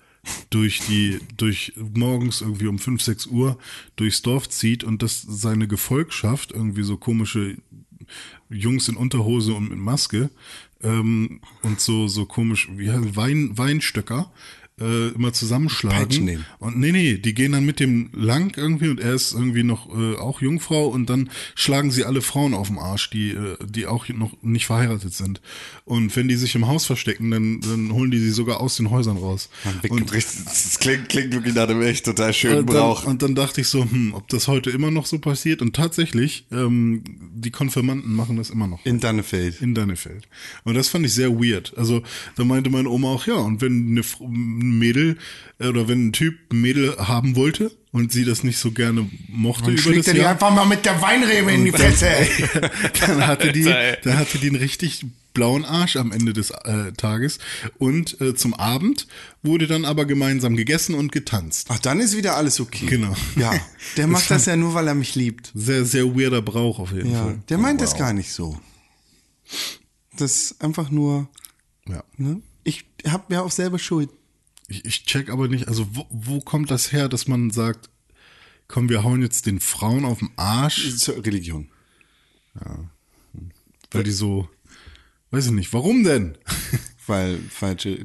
durch 0.51 0.81
die 0.89 1.21
durch 1.37 1.75
morgens 1.77 2.41
irgendwie 2.41 2.67
um 2.67 2.79
5, 2.79 3.01
6 3.01 3.27
Uhr 3.27 3.59
durchs 3.95 4.23
Dorf 4.23 4.49
zieht 4.49 4.83
und 4.85 5.03
dass 5.03 5.23
seine 5.23 5.69
Gefolgschaft 5.69 6.53
irgendwie 6.53 6.83
so 6.83 6.97
komische 6.97 7.57
Jungs 8.49 8.89
in 8.89 8.97
Unterhose 8.97 9.55
und 9.55 9.71
mit 9.71 9.79
Maske 9.79 10.31
ähm, 10.83 11.41
und 11.63 11.81
so 11.81 12.09
so 12.09 12.27
komisch 12.27 12.69
wie 12.73 12.91
heißt, 12.91 13.17
Wein 13.17 13.57
Weinstöcker 13.57 14.33
äh, 14.81 15.09
immer 15.09 15.33
zusammenschlagen. 15.33 16.45
Und 16.59 16.79
nee, 16.79 16.93
nee, 16.93 17.15
die 17.15 17.33
gehen 17.33 17.53
dann 17.53 17.65
mit 17.65 17.81
dem 17.81 18.11
lang 18.13 18.57
irgendwie 18.59 18.89
und 18.89 19.01
er 19.01 19.15
ist 19.15 19.33
irgendwie 19.33 19.63
noch 19.63 19.89
äh, 19.89 20.17
auch 20.17 20.43
Jungfrau 20.43 20.89
und 20.89 21.09
dann 21.09 21.31
schlagen 21.55 21.91
sie 21.91 22.05
alle 22.05 22.21
Frauen 22.21 22.53
auf 22.53 22.69
den 22.69 22.79
Arsch, 22.79 23.09
die, 23.09 23.31
äh, 23.31 23.57
die 23.65 23.87
auch 23.87 24.07
noch 24.09 24.33
nicht 24.43 24.67
verheiratet 24.67 25.15
sind. 25.15 25.41
Und 25.87 26.15
wenn 26.15 26.29
die 26.29 26.37
sich 26.37 26.55
im 26.55 26.67
Haus 26.67 26.85
verstecken, 26.85 27.31
dann, 27.31 27.61
dann 27.63 27.93
holen 27.93 28.11
die 28.11 28.19
sie 28.19 28.31
sogar 28.31 28.61
aus 28.61 28.77
den 28.77 28.91
Häusern 28.91 29.17
raus. 29.17 29.49
Und, 29.89 30.13
Das 30.45 30.79
klingt, 30.79 31.09
klingt 31.09 31.33
wirklich 31.33 31.55
nach 31.55 31.69
einem 31.69 31.81
echt 31.81 32.05
total 32.05 32.35
schönen 32.35 32.59
und, 32.59 32.67
dann, 32.69 32.77
Brauch. 32.77 33.05
und 33.05 33.23
dann 33.23 33.35
dachte 33.35 33.63
ich 33.63 33.69
so, 33.69 33.83
hm, 33.83 34.13
ob 34.13 34.29
das 34.29 34.47
heute 34.47 34.71
immer 34.71 34.91
noch 34.91 35.07
so 35.07 35.19
passiert. 35.19 35.63
Und 35.63 35.75
tatsächlich, 35.75 36.47
ähm, 36.53 37.03
die 37.35 37.51
Konfirmanden 37.51 38.15
machen 38.15 38.37
das 38.37 38.51
immer 38.51 38.67
noch. 38.67 38.85
In 38.85 39.01
Dannefeld. 39.01 39.63
In 39.63 39.75
Dannefeld. 39.75 40.29
Und 40.65 40.75
das 40.75 40.89
fand 40.89 41.07
ich 41.07 41.15
sehr 41.15 41.31
weird. 41.31 41.73
Also 41.79 42.03
da 42.37 42.45
meinte 42.45 42.69
meine 42.69 42.91
Oma 42.91 43.09
auch, 43.09 43.27
ja, 43.27 43.37
und 43.37 43.63
wenn 43.63 43.89
eine 43.91 44.03
ein 44.69 44.79
Mädel 44.79 45.19
äh, 45.59 45.69
oder 45.69 45.89
wenn 45.89 46.09
ein 46.09 46.13
Typ 46.13 46.35
ein 46.53 46.61
Mädel 46.61 46.97
haben 46.99 47.37
wollte 47.37 47.71
und 47.93 48.13
sie 48.13 48.25
das 48.25 48.45
nicht 48.45 48.59
so 48.59 48.73
gerne 48.73 49.09
mochte 49.29 49.71
über 49.71 49.95
das 49.95 50.07
Jahr, 50.07 50.31
einfach 50.33 50.55
mal 50.55 50.67
mit 50.67 50.85
der 50.85 51.01
Weinrebe 51.01 51.53
in 51.53 51.65
die 51.65 51.73
Fresse. 51.73 52.09
dann 53.01 53.27
hatte 53.27 53.53
die, 53.53 53.65
dann 53.65 54.19
hatte 54.19 54.39
die 54.39 54.49
einen 54.49 54.57
richtig 54.57 55.07
blauen 55.33 55.65
Arsch 55.67 55.97
am 55.97 56.13
Ende 56.13 56.33
des 56.33 56.51
äh, 56.51 56.93
Tages. 56.97 57.39
Und 57.79 58.21
äh, 58.23 58.35
zum 58.35 58.55
Abend 58.55 59.07
wurde 59.43 59.67
dann 59.67 59.85
aber 59.85 60.07
gemeinsam 60.07 60.57
gegessen 60.57 60.95
und 60.95 61.13
getanzt. 61.13 61.67
Ach, 61.71 61.79
dann 61.79 62.01
ist 62.01 62.17
wieder 62.17 62.37
alles 62.37 62.59
okay. 62.59 62.87
Genau. 62.87 63.15
Ja, 63.37 63.53
der 63.99 64.07
macht 64.09 64.31
das 64.31 64.47
ja 64.47 64.57
nur, 64.57 64.73
weil 64.75 64.89
er 64.89 64.95
mich 64.95 65.15
liebt. 65.15 65.53
Sehr, 65.55 65.85
sehr 65.85 66.17
weirder 66.17 66.41
Brauch 66.43 66.79
auf 66.79 66.93
jeden 66.93 67.13
Ja, 67.13 67.25
Fall. 67.25 67.39
der 67.51 67.59
meint 67.59 67.81
das 67.83 67.97
gar 67.97 68.13
nicht 68.15 68.33
so. 68.33 68.59
Das 70.17 70.37
ist 70.37 70.63
einfach 70.65 70.91
nur, 70.91 71.29
Ja. 71.89 72.03
ne? 72.17 72.41
Ich 72.65 72.85
hab 73.07 73.29
mir 73.31 73.43
auch 73.43 73.51
selber 73.51 73.79
Schuld. 73.79 74.09
Ich, 74.69 74.85
ich 74.85 75.05
check 75.05 75.31
aber 75.31 75.49
nicht, 75.49 75.69
also 75.69 75.87
wo, 75.93 76.07
wo 76.11 76.41
kommt 76.41 76.71
das 76.71 76.93
her, 76.93 77.09
dass 77.09 77.29
man 77.29 77.51
sagt, 77.51 77.89
komm, 78.69 78.89
wir 78.89 79.05
hauen 79.05 79.23
jetzt 79.23 79.47
den 79.47 79.61
Frauen 79.61 80.05
auf 80.05 80.19
den 80.19 80.31
Arsch, 80.37 80.97
Zur 80.97 81.25
Religion. 81.25 81.69
weil 83.91 84.03
die 84.03 84.11
so, 84.11 84.49
weiß 85.31 85.47
ich 85.47 85.53
nicht, 85.53 85.73
warum 85.73 86.05
denn? 86.05 86.37
Weil 87.09 87.39
falsche, 87.39 88.05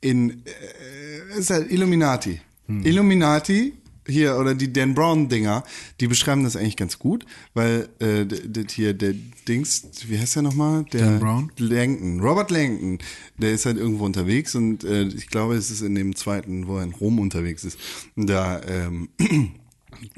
in, 0.00 0.42
äh, 0.44 1.38
ist 1.38 1.50
halt 1.50 1.70
Illuminati. 1.70 2.40
Illuminati, 2.66 3.72
hier, 4.06 4.36
oder 4.36 4.54
die 4.54 4.72
Dan 4.72 4.94
Brown-Dinger, 4.94 5.64
die 6.00 6.06
beschreiben 6.06 6.44
das 6.44 6.56
eigentlich 6.56 6.76
ganz 6.76 6.98
gut, 6.98 7.24
weil 7.54 7.88
äh, 8.00 8.26
hier 8.70 8.94
der 8.94 9.14
Dings, 9.46 9.84
wie 10.06 10.18
heißt 10.18 10.36
der 10.36 10.42
nochmal? 10.42 10.84
Der 10.92 11.00
Dan 11.00 11.20
Brown? 11.20 11.52
Langton, 11.58 12.20
Robert 12.20 12.50
Langton, 12.50 12.98
der 13.38 13.52
ist 13.52 13.66
halt 13.66 13.76
irgendwo 13.76 14.04
unterwegs 14.04 14.54
und 14.54 14.84
äh, 14.84 15.04
ich 15.04 15.28
glaube, 15.28 15.54
es 15.54 15.70
ist 15.70 15.82
in 15.82 15.94
dem 15.94 16.16
zweiten, 16.16 16.66
wo 16.66 16.78
er 16.78 16.84
in 16.84 16.92
Rom 16.92 17.18
unterwegs 17.18 17.64
ist. 17.64 17.78
Da 18.16 18.60
ähm, 18.62 19.08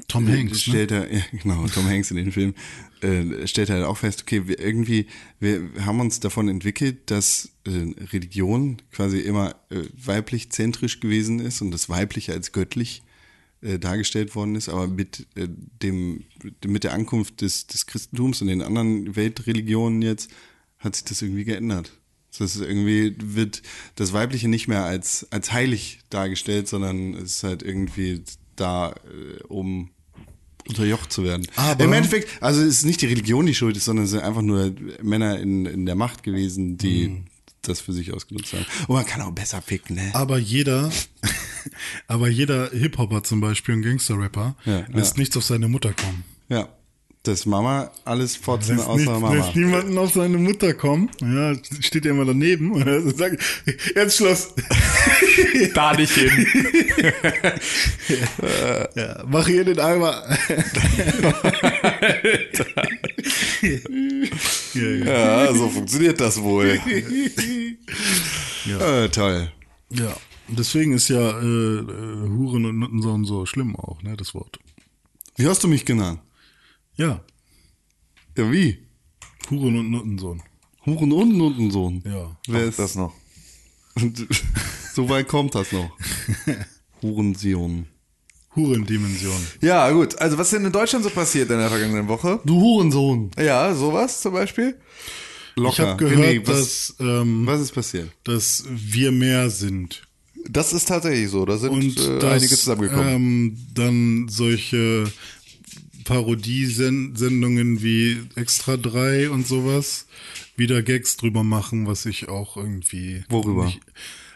Tom 0.07 0.27
Hanks, 0.27 0.51
ne? 0.51 0.57
stellt 0.73 0.91
er, 0.91 1.13
ja, 1.13 1.21
genau, 1.31 1.67
Tom 1.67 1.85
Hanks 1.85 2.09
in 2.09 2.17
dem 2.17 2.31
Film, 2.31 2.55
äh, 3.01 3.45
stellt 3.47 3.69
er 3.69 3.77
halt 3.77 3.85
auch 3.85 3.97
fest, 3.97 4.23
okay, 4.23 4.47
wir 4.47 4.59
irgendwie, 4.59 5.07
wir 5.39 5.69
haben 5.85 5.99
uns 5.99 6.19
davon 6.19 6.47
entwickelt, 6.47 7.11
dass 7.11 7.51
äh, 7.65 7.93
Religion 8.11 8.81
quasi 8.91 9.19
immer 9.19 9.55
äh, 9.69 9.81
weiblich 9.93 10.49
zentrisch 10.49 10.99
gewesen 10.99 11.39
ist 11.39 11.61
und 11.61 11.71
das 11.71 11.89
Weibliche 11.89 12.33
als 12.33 12.51
göttlich 12.51 13.03
äh, 13.65 13.79
dargestellt 13.79 14.35
worden 14.35 14.55
ist, 14.55 14.69
aber 14.69 14.87
mit 14.87 15.27
äh, 15.35 15.47
dem, 15.81 16.23
mit 16.65 16.83
der 16.83 16.93
Ankunft 16.93 17.41
des, 17.41 17.67
des 17.67 17.85
Christentums 17.85 18.41
und 18.41 18.47
den 18.47 18.61
anderen 18.61 19.15
Weltreligionen 19.15 20.01
jetzt 20.01 20.29
hat 20.79 20.95
sich 20.95 21.05
das 21.05 21.21
irgendwie 21.21 21.43
geändert. 21.45 21.91
Das 22.37 22.55
ist 22.55 22.61
irgendwie 22.61 23.15
wird 23.17 23.61
das 23.95 24.11
Weibliche 24.13 24.47
nicht 24.49 24.67
mehr 24.67 24.83
als, 24.83 25.25
als 25.31 25.51
heilig 25.53 25.99
dargestellt, 26.09 26.67
sondern 26.67 27.13
es 27.13 27.37
ist 27.37 27.43
halt 27.43 27.63
irgendwie 27.63 28.21
da, 28.57 28.91
äh, 28.91 29.41
um 29.47 29.89
unterjocht 30.67 31.11
zu 31.13 31.23
werden. 31.23 31.47
Aber- 31.55 31.83
Im 31.83 31.93
Endeffekt, 31.93 32.41
also 32.41 32.61
es 32.61 32.79
ist 32.79 32.85
nicht 32.85 33.01
die 33.01 33.05
Religion, 33.05 33.45
die 33.45 33.53
schuld 33.55 33.77
ist, 33.77 33.85
sondern 33.85 34.05
es 34.05 34.11
sind 34.11 34.21
einfach 34.21 34.41
nur 34.41 34.73
Männer 35.01 35.39
in, 35.39 35.65
in 35.65 35.85
der 35.85 35.95
Macht 35.95 36.23
gewesen, 36.23 36.77
die 36.77 37.07
Mhm. 37.09 37.25
Das 37.65 37.79
für 37.81 37.93
sich 37.93 38.13
ausgenutzt 38.13 38.53
haben. 38.53 38.65
Und 38.87 38.95
man 38.95 39.05
kann 39.05 39.21
auch 39.21 39.31
besser 39.31 39.61
ficken, 39.61 39.95
ne? 39.95 40.09
Aber 40.13 40.37
jeder, 40.37 40.91
aber 42.07 42.27
jeder 42.29 42.69
Hip-Hopper 42.71 43.23
zum 43.23 43.41
Beispiel, 43.41 43.75
ein 43.75 43.81
Gangster-Rapper, 43.81 44.55
Ja, 44.65 44.85
lässt 44.91 45.15
ja. 45.15 45.19
nichts 45.21 45.35
auf 45.37 45.43
seine 45.43 45.67
Mutter 45.67 45.93
kommen. 45.93 46.23
Ja. 46.49 46.69
Das 47.25 47.45
Mama 47.47 47.89
alles 48.05 48.35
fotzen 48.35 48.77
Lässt, 48.77 48.87
außer 48.87 48.97
nicht, 48.99 49.09
Mama. 49.21 49.33
lässt 49.33 49.55
niemanden 49.55 49.97
auf 49.97 50.13
seine 50.13 50.37
Mutter 50.37 50.73
kommen. 50.75 51.09
Ja, 51.21 51.55
steht 51.81 52.05
ja 52.05 52.11
immer 52.11 52.25
daneben 52.25 52.71
und 52.71 53.17
sagt, 53.17 53.41
jetzt 53.95 54.17
Schluss. 54.17 54.53
Da 55.73 55.93
nicht 55.95 56.13
hin. 56.13 56.31
Ja, 58.95 59.23
mach 59.27 59.47
hier 59.47 59.63
den 59.65 59.79
Eimer. 59.79 60.23
ja, 64.73 64.81
ja. 64.81 65.45
Ja, 65.45 65.53
so 65.53 65.69
funktioniert 65.69 66.19
das 66.21 66.41
wohl. 66.41 66.79
Äh, 68.67 69.09
toll. 69.09 69.51
ja. 69.91 70.15
Deswegen 70.47 70.93
ist 70.93 71.09
ja 71.09 71.39
äh, 71.39 71.43
äh, 71.43 72.29
Huren 72.29 72.65
und 72.65 72.77
Nuttensohn 72.77 73.25
so 73.25 73.47
schlimm 73.47 73.75
auch, 73.75 74.03
ne, 74.03 74.15
das 74.15 74.35
Wort. 74.35 74.59
Wie 75.37 75.47
hast 75.47 75.63
du 75.63 75.67
mich 75.67 75.85
genannt? 75.85 76.19
Ja, 76.97 77.21
Ja, 78.37 78.51
wie? 78.51 78.79
Huren 79.49 79.77
und 79.77 79.91
Nuttensohn. 79.91 80.41
Huren 80.85 81.11
und 81.11 81.37
Nuttensohn. 81.37 82.03
Ja. 82.05 82.37
Wer 82.47 82.63
Ach, 82.63 82.69
ist 82.69 82.79
das 82.79 82.95
noch. 82.95 83.13
so 84.93 85.09
weit 85.09 85.27
kommt 85.27 85.55
das 85.55 85.71
noch. 85.71 85.91
Hurension. 87.01 87.87
Hurendimension. 88.55 89.35
Ja, 89.61 89.91
gut. 89.91 90.17
Also, 90.19 90.37
was 90.37 90.47
ist 90.47 90.53
denn 90.53 90.65
in 90.65 90.71
Deutschland 90.71 91.03
so 91.03 91.09
passiert 91.09 91.49
in 91.49 91.57
der 91.57 91.69
vergangenen 91.69 92.07
Woche? 92.07 92.39
Du 92.45 92.59
Hurensohn. 92.59 93.31
Ja, 93.37 93.73
sowas 93.75 94.21
zum 94.21 94.33
Beispiel. 94.33 94.77
Locker. 95.55 95.73
Ich 95.73 95.79
habe 95.79 95.97
gehört, 95.97 96.19
René, 96.19 96.47
was, 96.47 96.95
dass, 96.97 96.99
ähm, 96.99 97.45
was 97.45 97.61
ist 97.61 97.73
passiert? 97.73 98.09
dass 98.23 98.63
wir 98.69 99.11
mehr 99.11 99.49
sind. 99.49 100.07
Das 100.47 100.73
ist 100.73 100.87
tatsächlich 100.87 101.29
so. 101.29 101.45
Da 101.45 101.57
sind 101.57 101.97
äh, 101.97 102.19
dass, 102.19 102.31
einige 102.31 102.55
zusammengekommen. 102.55 103.07
Ähm, 103.07 103.57
dann 103.73 104.27
solche 104.29 105.11
Parodiesendungen 106.05 107.83
wie 107.83 108.21
Extra 108.35 108.77
3 108.77 109.29
und 109.31 109.45
sowas 109.45 110.07
wieder 110.55 110.81
Gags 110.81 111.17
drüber 111.17 111.43
machen, 111.43 111.87
was 111.87 112.05
ich 112.05 112.29
auch 112.29 112.55
irgendwie. 112.55 113.25
Worüber? 113.27 113.65
Nicht, 113.65 113.81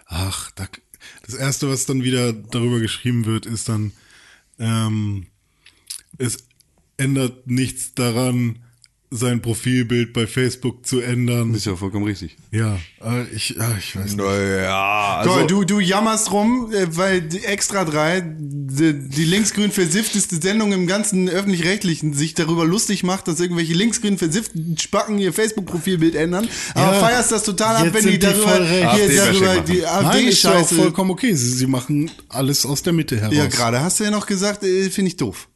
ach, 0.06 0.52
da, 0.52 0.68
das 1.26 1.36
erste, 1.36 1.70
was 1.70 1.86
dann 1.86 2.04
wieder 2.04 2.34
darüber 2.34 2.80
geschrieben 2.80 3.26
wird, 3.26 3.46
ist 3.46 3.70
dann, 3.70 3.94
ähm, 4.58 5.28
es 6.18 6.46
ändert 6.98 7.48
nichts 7.48 7.94
daran, 7.94 8.60
sein 9.12 9.42
Profilbild 9.42 10.14
bei 10.14 10.28
Facebook 10.28 10.86
zu 10.86 11.00
ändern. 11.02 11.54
Ist 11.56 11.66
ja 11.66 11.76
vollkommen 11.76 12.06
richtig. 12.06 12.38
Ja, 12.52 12.78
äh, 13.04 13.24
ich, 13.34 13.50
ja, 13.58 13.76
ich 13.78 13.96
weiß 13.96 14.06
nicht. 14.06 14.18
Naja, 14.18 15.18
also. 15.18 15.32
Toll, 15.32 15.48
du, 15.48 15.64
du 15.64 15.80
jammerst 15.80 16.32
rum, 16.32 16.72
äh, 16.72 16.96
weil 16.96 17.22
die 17.22 17.44
Extra 17.44 17.86
3, 17.86 18.22
die, 18.22 19.10
die 19.10 19.26
linksgrün 19.26 19.72
versiffteste 19.72 20.36
Sendung 20.36 20.74
im 20.74 20.86
ganzen 20.86 21.28
Öffentlich-Rechtlichen, 21.28 22.14
sich 22.14 22.36
darüber 22.36 22.66
lustig 22.66 23.04
macht, 23.04 23.28
dass 23.28 23.40
irgendwelche 23.40 23.74
linksgrün 23.74 24.20
versifften 24.20 24.78
Spacken 24.78 25.18
ihr 25.18 25.34
Facebook-Profilbild 25.34 26.14
ändern. 26.14 26.48
Aber 26.76 26.94
Ja, 26.94 27.00
feierst 27.00 27.32
das 27.32 27.44
total 27.44 27.78
ab, 27.78 27.88
wenn 27.92 28.06
die 28.06 28.12
die 28.12 28.20
darüber, 28.20 28.60
recht. 28.60 28.94
hier 28.96 29.16
darüber 29.16 29.62
die 29.62 29.78
ist 29.78 29.82
ja 29.82 30.00
AfD-Scheiße. 30.02 30.76
vollkommen 30.76 31.10
okay. 31.10 31.34
Sie, 31.34 31.52
sie 31.54 31.68
machen 31.68 32.12
alles 32.30 32.64
aus 32.64 32.84
der 32.84 32.94
Mitte 32.94 33.20
heraus. 33.20 33.34
Ja, 33.36 33.48
gerade 33.48 33.82
hast 33.82 34.00
du 34.00 34.04
ja 34.04 34.12
noch 34.12 34.28
gesagt, 34.28 34.64
äh, 34.64 34.88
finde 34.92 35.10
ich 35.10 35.18
doof. 35.18 35.48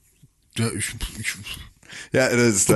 Ja, 0.57 0.71
ich, 0.75 0.95
ich, 1.19 1.35
ja, 2.13 2.29
das 2.35 2.55
ist, 2.69 2.71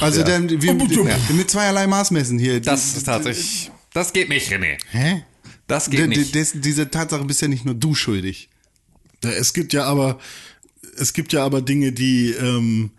Also 0.00 0.20
ja. 0.20 0.26
dann, 0.26 0.48
wir, 0.62 0.72
Ja. 0.74 1.18
mit 1.34 1.50
zweierlei 1.50 1.86
Maß 1.86 2.10
messen 2.12 2.38
hier. 2.38 2.60
das 2.60 2.96
ist 2.96 3.04
tatsächlich. 3.04 3.70
Das 3.92 4.12
geht 4.12 4.28
nicht, 4.28 4.50
René. 4.52 4.78
hä? 4.90 5.24
Das 5.66 5.90
geht 5.90 6.08
nicht. 6.08 6.34
des- 6.34 6.52
diese 6.54 6.90
Tatsache 6.90 7.24
bist 7.24 7.42
ja 7.42 7.48
nicht 7.48 7.64
nur 7.64 7.74
du 7.74 7.94
schuldig. 7.94 8.48
Ja, 9.24 9.30
es 9.30 9.52
gibt 9.52 9.72
ja 9.72 9.84
aber, 9.84 10.18
es 10.96 11.12
gibt 11.12 11.32
ja 11.32 11.44
aber 11.44 11.60
Dinge, 11.62 11.90
die 11.92 12.30
ähm, 12.30 12.90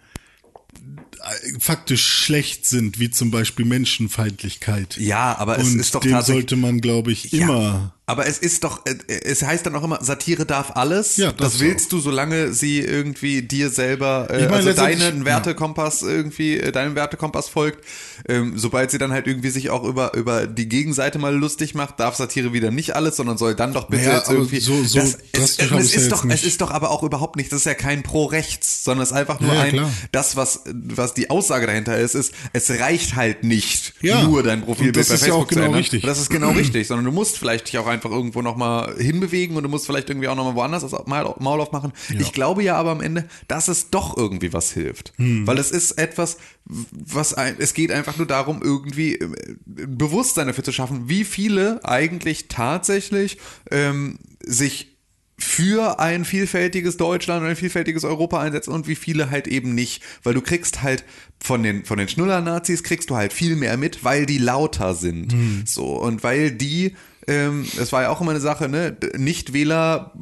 faktisch 1.59 2.05
schlecht 2.05 2.65
sind, 2.65 2.99
wie 2.99 3.09
zum 3.09 3.31
Beispiel 3.31 3.65
Menschenfeindlichkeit. 3.65 4.97
Ja, 4.97 5.37
aber 5.37 5.59
es 5.59 5.67
Und 5.67 5.79
ist 5.79 5.95
doch 5.95 6.01
dem 6.01 6.11
tatsächlich. 6.11 6.41
sollte 6.43 6.55
man, 6.57 6.81
glaube 6.81 7.11
ich, 7.11 7.31
Ja, 7.31 7.43
immer. 7.43 7.93
Aber 8.09 8.25
es 8.25 8.37
ist 8.37 8.63
doch, 8.63 8.85
äh, 8.85 8.95
es 9.25 9.43
heißt 9.43 9.65
dann 9.65 9.75
auch 9.75 9.83
immer, 9.83 10.01
Satire 10.01 10.45
darf 10.45 10.71
alles. 10.75 11.17
Ja, 11.17 11.33
das 11.33 11.51
das 11.53 11.59
willst 11.59 11.91
du, 11.91 11.99
solange 11.99 12.53
sie 12.53 12.79
irgendwie 12.79 13.41
dir 13.41 13.69
selber, 13.69 14.29
äh, 14.31 14.43
Ich 14.45 14.49
meine, 14.49 14.55
also 14.69 14.71
deinen 14.81 15.25
Wertekompass 15.25 16.03
irgendwie, 16.03 16.57
äh, 16.57 16.71
deinem 16.71 16.95
Wertekompass 16.95 17.49
folgt. 17.49 17.83
Ähm, 18.29 18.53
sobald 18.57 18.91
sie 18.91 18.97
dann 18.97 19.11
halt 19.11 19.27
irgendwie 19.27 19.49
sich 19.49 19.69
auch 19.71 19.83
über, 19.83 20.13
über 20.15 20.47
die 20.47 20.69
Gegenseite 20.69 21.19
mal 21.19 21.35
lustig 21.35 21.75
macht, 21.75 21.99
darf 21.99 22.15
Satire 22.15 22.53
wieder 22.53 22.71
nicht 22.71 22.95
alles, 22.95 23.17
sondern 23.17 23.37
soll 23.37 23.55
dann 23.55 23.73
doch 23.73 23.89
bitte 23.89 24.05
Naja, 24.05 24.17
jetzt 24.19 24.31
irgendwie. 24.31 24.61
so- 24.61 24.81
so 24.85 24.99
das, 24.99 25.17
es, 25.33 25.57
es, 25.57 25.59
es 25.59 25.93
ja 25.93 25.99
ist 25.99 26.11
doch, 26.13 26.19
es 26.23 26.25
nicht. 26.29 26.43
ist 26.45 26.61
doch 26.61 26.71
aber 26.71 26.91
auch 26.91 27.03
überhaupt 27.03 27.35
nicht, 27.35 27.51
das 27.51 27.59
ist 27.59 27.65
ja 27.65 27.73
kein 27.73 28.03
Pro-Rechts, 28.03 28.85
sondern 28.85 29.03
es 29.03 29.09
ist 29.11 29.17
einfach 29.17 29.41
nur 29.41 29.53
Ja, 29.53 29.61
ein, 29.63 29.73
klar. 29.73 29.91
das, 30.13 30.37
was, 30.37 30.61
was 30.65 31.13
die 31.13 31.29
Aussage 31.29 31.67
dahinter 31.67 31.97
ist, 31.99 32.15
ist, 32.15 32.31
es 32.53 32.69
reicht 32.69 33.17
halt 33.17 33.43
nicht, 33.43 33.95
Ja. 34.01 34.23
nur 34.23 34.43
dein 34.43 34.61
Profilbild 34.61 34.95
bei 34.95 35.01
ist 35.01 35.09
ja 35.09 35.17
Facebook 35.17 35.41
auch 35.43 35.47
genau 35.49 35.59
zu 35.61 35.65
ändern. 35.65 35.77
richtig. 35.79 36.03
Das 36.03 36.19
ist 36.21 36.29
genau 36.29 36.51
richtig, 36.51 36.87
sondern 36.87 37.03
du 37.03 37.11
musst 37.11 37.37
vielleicht 37.37 37.67
dich 37.67 37.77
auch 37.77 37.87
einfach 37.97 38.11
irgendwo 38.11 38.41
nochmal 38.41 38.95
hinbewegen 38.97 39.57
und 39.57 39.63
du 39.63 39.69
musst 39.69 39.85
vielleicht 39.85 40.09
irgendwie 40.09 40.27
auch 40.27 40.35
nochmal 40.35 40.55
woanders 40.55 40.83
das 40.83 40.93
Maul 41.05 41.61
aufmachen. 41.61 41.91
Ich 42.19 42.31
glaube 42.31 42.63
ja 42.63 42.75
aber 42.75 42.91
am 42.91 43.01
Ende, 43.01 43.27
dass 43.47 43.67
es 43.67 43.89
doch 43.89 44.15
irgendwie 44.15 44.53
was 44.53 44.71
hilft. 44.71 45.13
Weil 45.45 45.57
es 45.57 45.71
ist 45.71 45.91
etwas, 45.97 46.37
was 46.65 47.33
ein, 47.33 47.55
es 47.59 47.73
geht 47.73 47.91
einfach 47.91 48.17
nur 48.17 48.27
darum, 48.27 48.61
irgendwie 48.61 49.15
äh, 49.15 49.29
Bewusstsein 49.65 50.47
dafür 50.47 50.63
zu 50.63 50.71
schaffen, 50.71 51.09
wie 51.09 51.23
viele 51.23 51.83
eigentlich 51.83 52.47
tatsächlich 52.47 53.37
ähm, 53.71 54.19
sich 54.43 54.93
für 55.39 55.99
ein 55.99 56.25
vielfältiges 56.25 56.97
Deutschland 56.97 57.43
und 57.43 57.49
ein 57.49 57.55
vielfältiges 57.55 58.03
Europa 58.03 58.39
einsetzen 58.41 58.71
und 58.71 58.87
wie 58.87 58.95
viele 58.95 59.29
halt 59.29 59.47
eben 59.47 59.75
nicht. 59.75 60.01
Weil 60.23 60.33
du 60.33 60.41
kriegst 60.41 60.81
halt 60.81 61.03
von 61.39 61.61
den, 61.61 61.85
von 61.85 61.99
den 61.99 62.07
Schnuller-Nazis 62.07 62.81
kriegst 62.81 63.11
du 63.11 63.15
halt 63.15 63.33
viel 63.33 63.55
mehr 63.55 63.77
mit, 63.77 64.03
weil 64.03 64.25
die 64.25 64.39
lauter 64.39 64.95
sind. 64.95 65.31
So, 65.65 65.95
und 65.95 66.23
weil 66.23 66.49
die, 66.49 66.95
ähm, 67.27 67.65
es 67.79 67.91
war 67.91 68.03
ja 68.03 68.09
auch 68.09 68.21
immer 68.21 68.31
eine 68.31 68.39
Sache, 68.39 68.69
ne, 68.69 68.95
Nichtwähler, 69.17 70.13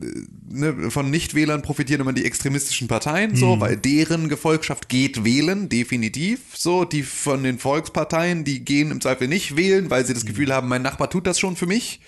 äh, 0.00 0.06
ne, 0.48 0.90
von 0.90 1.10
Nichtwählern 1.10 1.60
profitieren 1.60 2.00
immer 2.00 2.14
die 2.14 2.24
extremistischen 2.24 2.88
Parteien, 2.88 3.36
so, 3.36 3.60
weil 3.60 3.76
deren 3.76 4.28
Gefolgschaft 4.28 4.88
geht 4.88 5.24
wählen, 5.24 5.68
definitiv, 5.68 6.40
so, 6.54 6.84
die 6.84 7.02
von 7.02 7.42
den 7.42 7.58
Volksparteien, 7.58 8.44
die 8.44 8.64
gehen 8.64 8.90
im 8.90 9.02
Zweifel 9.02 9.28
nicht 9.28 9.56
wählen, 9.56 9.90
weil 9.90 10.06
sie 10.06 10.14
das 10.14 10.24
Gefühl 10.24 10.52
haben, 10.52 10.68
mein 10.68 10.82
Nachbar 10.82 11.10
tut 11.10 11.26
das 11.26 11.38
schon 11.38 11.56
für 11.56 11.66
mich. 11.66 12.00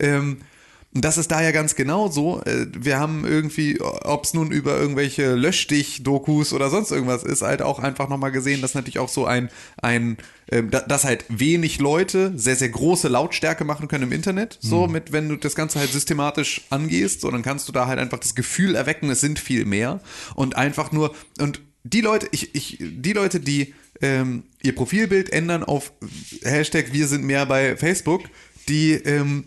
Ähm, 0.00 0.38
und 0.94 1.04
das 1.04 1.16
ist 1.18 1.30
da 1.30 1.40
ja 1.42 1.52
ganz 1.52 1.74
genau 1.74 2.08
so. 2.10 2.42
Äh, 2.44 2.66
Wir 2.78 2.98
haben 2.98 3.24
irgendwie, 3.26 3.80
ob 3.80 4.24
es 4.24 4.34
nun 4.34 4.50
über 4.50 4.78
irgendwelche 4.78 5.34
Löschstich-Dokus 5.34 6.52
oder 6.52 6.70
sonst 6.70 6.90
irgendwas 6.90 7.22
ist, 7.24 7.42
halt 7.42 7.62
auch 7.62 7.78
einfach 7.78 8.08
nochmal 8.08 8.32
gesehen, 8.32 8.60
dass 8.62 8.74
natürlich 8.74 8.98
auch 8.98 9.08
so 9.08 9.24
ein, 9.26 9.48
ein 9.80 10.18
ähm, 10.50 10.70
da- 10.70 10.80
dass 10.80 11.04
halt 11.04 11.24
wenig 11.28 11.78
Leute 11.78 12.32
sehr, 12.36 12.56
sehr 12.56 12.68
große 12.68 13.08
Lautstärke 13.08 13.64
machen 13.64 13.88
können 13.88 14.04
im 14.04 14.12
Internet. 14.12 14.58
So, 14.60 14.86
mit, 14.86 15.12
wenn 15.12 15.28
du 15.28 15.36
das 15.36 15.54
Ganze 15.54 15.78
halt 15.78 15.90
systematisch 15.92 16.62
angehst, 16.70 17.20
so, 17.22 17.30
dann 17.30 17.42
kannst 17.42 17.68
du 17.68 17.72
da 17.72 17.86
halt 17.86 17.98
einfach 17.98 18.18
das 18.18 18.34
Gefühl 18.34 18.74
erwecken, 18.74 19.08
es 19.10 19.20
sind 19.20 19.38
viel 19.38 19.64
mehr. 19.64 20.00
Und 20.34 20.56
einfach 20.56 20.92
nur, 20.92 21.14
und 21.40 21.60
die 21.84 22.00
Leute, 22.02 22.28
ich, 22.32 22.54
ich, 22.54 22.78
die 22.80 23.12
Leute, 23.12 23.40
die 23.40 23.74
ähm, 24.02 24.42
ihr 24.62 24.74
Profilbild 24.74 25.30
ändern 25.32 25.64
auf 25.64 25.92
Hashtag 26.42 26.92
Wir 26.92 27.08
sind 27.08 27.24
mehr 27.24 27.46
bei 27.46 27.76
Facebook, 27.76 28.22
die 28.68 28.92
ähm, 28.92 29.44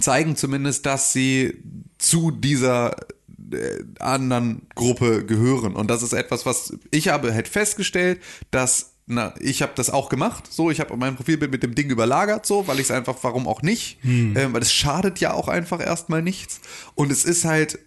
zeigen 0.00 0.36
zumindest, 0.36 0.86
dass 0.86 1.12
sie 1.12 1.62
zu 1.98 2.30
dieser 2.30 2.96
äh, 3.52 3.84
anderen 3.98 4.62
Gruppe 4.74 5.24
gehören. 5.24 5.74
Und 5.74 5.88
das 5.88 6.02
ist 6.02 6.12
etwas, 6.12 6.46
was 6.46 6.74
ich 6.90 7.08
habe 7.08 7.34
halt 7.34 7.48
festgestellt, 7.48 8.20
dass 8.50 8.92
na, 9.06 9.34
ich 9.40 9.62
habe 9.62 9.72
das 9.74 9.90
auch 9.90 10.08
gemacht. 10.08 10.50
So, 10.50 10.70
ich 10.70 10.80
habe 10.80 10.96
mein 10.96 11.16
Profilbild 11.16 11.50
mit 11.50 11.62
dem 11.62 11.74
Ding 11.74 11.90
überlagert, 11.90 12.46
so, 12.46 12.68
weil 12.68 12.76
ich 12.76 12.84
es 12.84 12.90
einfach, 12.92 13.16
warum 13.22 13.48
auch 13.48 13.60
nicht? 13.60 13.98
Ähm, 14.36 14.52
weil 14.52 14.62
es 14.62 14.72
schadet 14.72 15.18
ja 15.18 15.34
auch 15.34 15.48
einfach 15.48 15.80
erstmal 15.80 16.22
nichts. 16.22 16.60
Und 16.94 17.10
es 17.10 17.24
ist 17.24 17.44
halt 17.44 17.78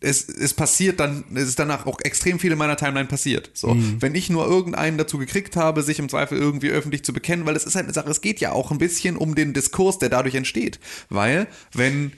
es, 0.00 0.28
es 0.28 0.54
passiert 0.54 1.00
dann, 1.00 1.24
es 1.34 1.48
ist 1.48 1.58
danach 1.58 1.86
auch 1.86 1.98
extrem 2.00 2.38
viel 2.38 2.52
in 2.52 2.58
meiner 2.58 2.76
Timeline 2.76 3.08
passiert. 3.08 3.50
So, 3.54 3.76
wenn 4.00 4.14
ich 4.14 4.28
nur 4.28 4.46
irgendeinen 4.46 4.98
dazu 4.98 5.18
gekriegt 5.18 5.56
habe, 5.56 5.82
sich 5.82 5.98
im 5.98 6.08
Zweifel 6.08 6.38
irgendwie 6.38 6.70
öffentlich 6.70 7.02
zu 7.02 7.12
bekennen, 7.12 7.46
weil 7.46 7.56
es 7.56 7.64
ist 7.64 7.74
halt 7.76 7.86
eine 7.86 7.94
Sache, 7.94 8.10
es 8.10 8.20
geht 8.20 8.40
ja 8.40 8.52
auch 8.52 8.70
ein 8.70 8.78
bisschen 8.78 9.16
um 9.16 9.34
den 9.34 9.54
Diskurs, 9.54 9.98
der 9.98 10.10
dadurch 10.10 10.34
entsteht. 10.34 10.78
Weil, 11.08 11.46
wenn 11.72 12.12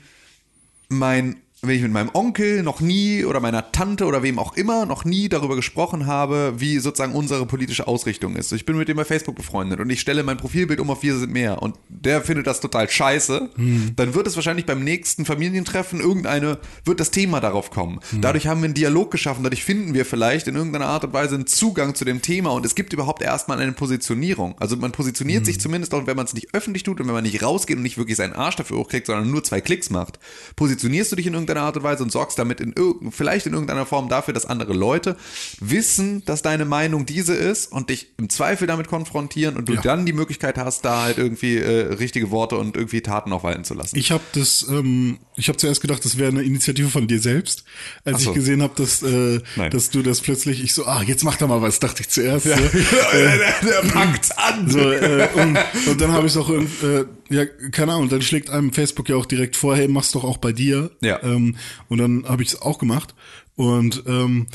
mein 0.89 1.37
wenn 1.61 1.75
ich 1.75 1.81
mit 1.81 1.91
meinem 1.91 2.09
Onkel 2.13 2.63
noch 2.63 2.79
nie 2.79 3.25
oder 3.25 3.41
meiner 3.41 3.71
Tante 3.73 4.05
oder 4.05 4.23
wem 4.23 4.39
auch 4.39 4.55
immer 4.55 4.85
noch 4.85 5.03
nie 5.03 5.27
darüber 5.27 5.57
gesprochen 5.57 6.05
habe, 6.05 6.53
wie 6.57 6.79
sozusagen 6.79 7.13
unsere 7.13 7.45
politische 7.45 7.87
Ausrichtung 7.87 8.37
ist. 8.37 8.53
Ich 8.53 8.65
bin 8.65 8.77
mit 8.77 8.87
dem 8.87 8.95
bei 8.95 9.03
Facebook 9.03 9.35
befreundet 9.35 9.81
und 9.81 9.89
ich 9.89 9.99
stelle 9.99 10.23
mein 10.23 10.37
Profilbild 10.37 10.79
um 10.79 10.89
auf 10.89 11.03
Wir 11.03 11.17
sind 11.17 11.33
mehr 11.33 11.61
und 11.61 11.75
der 11.89 12.21
findet 12.21 12.47
das 12.47 12.61
total 12.61 12.89
scheiße, 12.89 13.49
dann 13.95 14.13
wird 14.13 14.27
es 14.27 14.35
wahrscheinlich 14.35 14.65
beim 14.65 14.83
nächsten 14.83 15.25
Familientreffen 15.25 15.99
irgendeine, 15.99 16.59
wird 16.85 17.01
das 17.01 17.11
Thema 17.11 17.41
darauf 17.41 17.71
kommen. 17.71 17.99
Dadurch 18.21 18.47
haben 18.47 18.61
wir 18.61 18.65
einen 18.65 18.73
Dialog 18.73 19.11
geschaffen, 19.11 19.43
dadurch 19.43 19.63
finden 19.63 19.93
wir 19.93 20.05
vielleicht 20.05 20.47
in 20.47 20.55
irgendeiner 20.55 20.87
Art 20.87 21.03
und 21.03 21.13
Weise 21.13 21.35
einen 21.35 21.47
Zugang 21.47 21.93
zu 21.93 22.05
dem 22.05 22.21
Thema 22.21 22.51
und 22.51 22.65
es 22.65 22.75
gibt 22.75 22.93
überhaupt 22.93 23.21
erstmal 23.21 23.59
eine 23.59 23.73
Positionierung. 23.73 24.55
Also 24.59 24.77
man 24.77 24.93
positioniert 24.93 25.45
sich 25.45 25.59
zumindest 25.59 25.93
auch, 25.93 26.07
wenn 26.07 26.15
man 26.15 26.25
es 26.25 26.33
nicht 26.33 26.53
öffentlich 26.53 26.83
tut 26.83 27.01
und 27.01 27.07
wenn 27.07 27.13
man 27.13 27.23
nicht 27.23 27.43
rausgeht 27.43 27.77
und 27.77 27.83
nicht 27.83 27.97
wirklich 27.97 28.15
seinen 28.15 28.33
Arsch 28.33 28.55
dafür 28.55 28.77
hochkriegt, 28.77 29.07
sondern 29.07 29.29
nur 29.29 29.43
zwei 29.43 29.59
Klicks 29.59 29.89
macht, 29.89 30.19
positionierst 30.55 31.11
du 31.11 31.15
dich 31.17 31.27
in 31.27 31.33
irgendeiner 31.33 31.48
Art 31.57 31.77
und 31.77 31.83
Weise 31.83 32.03
und 32.03 32.11
sorgst 32.11 32.37
damit 32.39 32.61
in 32.61 32.73
irgend, 32.73 33.13
vielleicht 33.15 33.45
in 33.45 33.53
irgendeiner 33.53 33.85
Form 33.85 34.09
dafür, 34.09 34.33
dass 34.33 34.45
andere 34.45 34.73
Leute 34.73 35.15
wissen, 35.59 36.23
dass 36.25 36.41
deine 36.41 36.65
Meinung 36.65 37.05
diese 37.05 37.33
ist 37.33 37.71
und 37.71 37.89
dich 37.89 38.07
im 38.17 38.29
Zweifel 38.29 38.67
damit 38.67 38.87
konfrontieren 38.87 39.57
und 39.57 39.67
du 39.69 39.73
Ja. 39.73 39.81
dann 39.81 40.05
die 40.05 40.13
Möglichkeit 40.13 40.57
hast, 40.57 40.85
da 40.85 41.03
halt 41.03 41.17
irgendwie 41.17 41.57
äh, 41.57 41.93
richtige 41.93 42.31
Worte 42.31 42.57
und 42.57 42.75
irgendwie 42.75 43.01
Taten 43.01 43.31
auch 43.33 43.43
walten 43.43 43.63
zu 43.63 43.73
lassen. 43.73 43.97
Ich 43.97 44.11
habe 44.11 44.23
das, 44.33 44.65
ähm, 44.69 45.19
ich 45.35 45.47
habe 45.47 45.57
zuerst 45.57 45.81
gedacht, 45.81 46.03
das 46.05 46.17
wäre 46.17 46.29
eine 46.29 46.41
Initiative 46.43 46.89
von 46.89 47.07
dir 47.07 47.19
selbst, 47.19 47.63
als 48.05 48.23
so. 48.23 48.29
ich 48.31 48.35
gesehen 48.35 48.61
habe, 48.61 48.73
dass, 48.75 49.01
äh, 49.03 49.39
Nein. 49.55 49.71
dass 49.71 49.89
du 49.89 50.01
das 50.01 50.21
plötzlich, 50.21 50.63
ich 50.63 50.73
so, 50.73 50.85
ah, 50.85 51.01
jetzt 51.03 51.23
macht 51.23 51.41
er 51.41 51.47
mal 51.47 51.61
was, 51.61 51.79
dachte 51.79 52.01
ich 52.01 52.09
zuerst. 52.09 52.45
So, 52.45 52.49
der, 53.13 53.37
der 53.61 53.89
packt's 53.89 54.31
an. 54.31 54.69
so, 54.69 54.79
äh, 54.91 55.27
und, 55.35 55.57
und 55.87 56.01
dann 56.01 56.11
habe 56.11 56.27
ich 56.27 56.33
es 56.33 56.37
auch, 56.37 56.49
äh, 56.49 57.05
ja, 57.29 57.45
keine 57.71 57.93
Ahnung, 57.93 58.09
dann 58.09 58.21
schlägt 58.21 58.49
einem 58.49 58.73
Facebook 58.73 59.07
ja 59.09 59.15
auch 59.15 59.25
direkt 59.25 59.55
vor, 59.55 59.75
hey, 59.75 59.87
mach's 59.87 60.11
doch 60.11 60.23
auch 60.23 60.37
bei 60.37 60.51
dir. 60.51 60.91
Ja. 61.01 61.21
Ähm, 61.23 61.38
und 61.87 61.97
dann 61.97 62.25
habe 62.27 62.43
ich 62.43 62.49
es 62.49 62.61
auch 62.61 62.79
gemacht. 62.79 63.15
Und 63.55 64.03
ähm, 64.07 64.47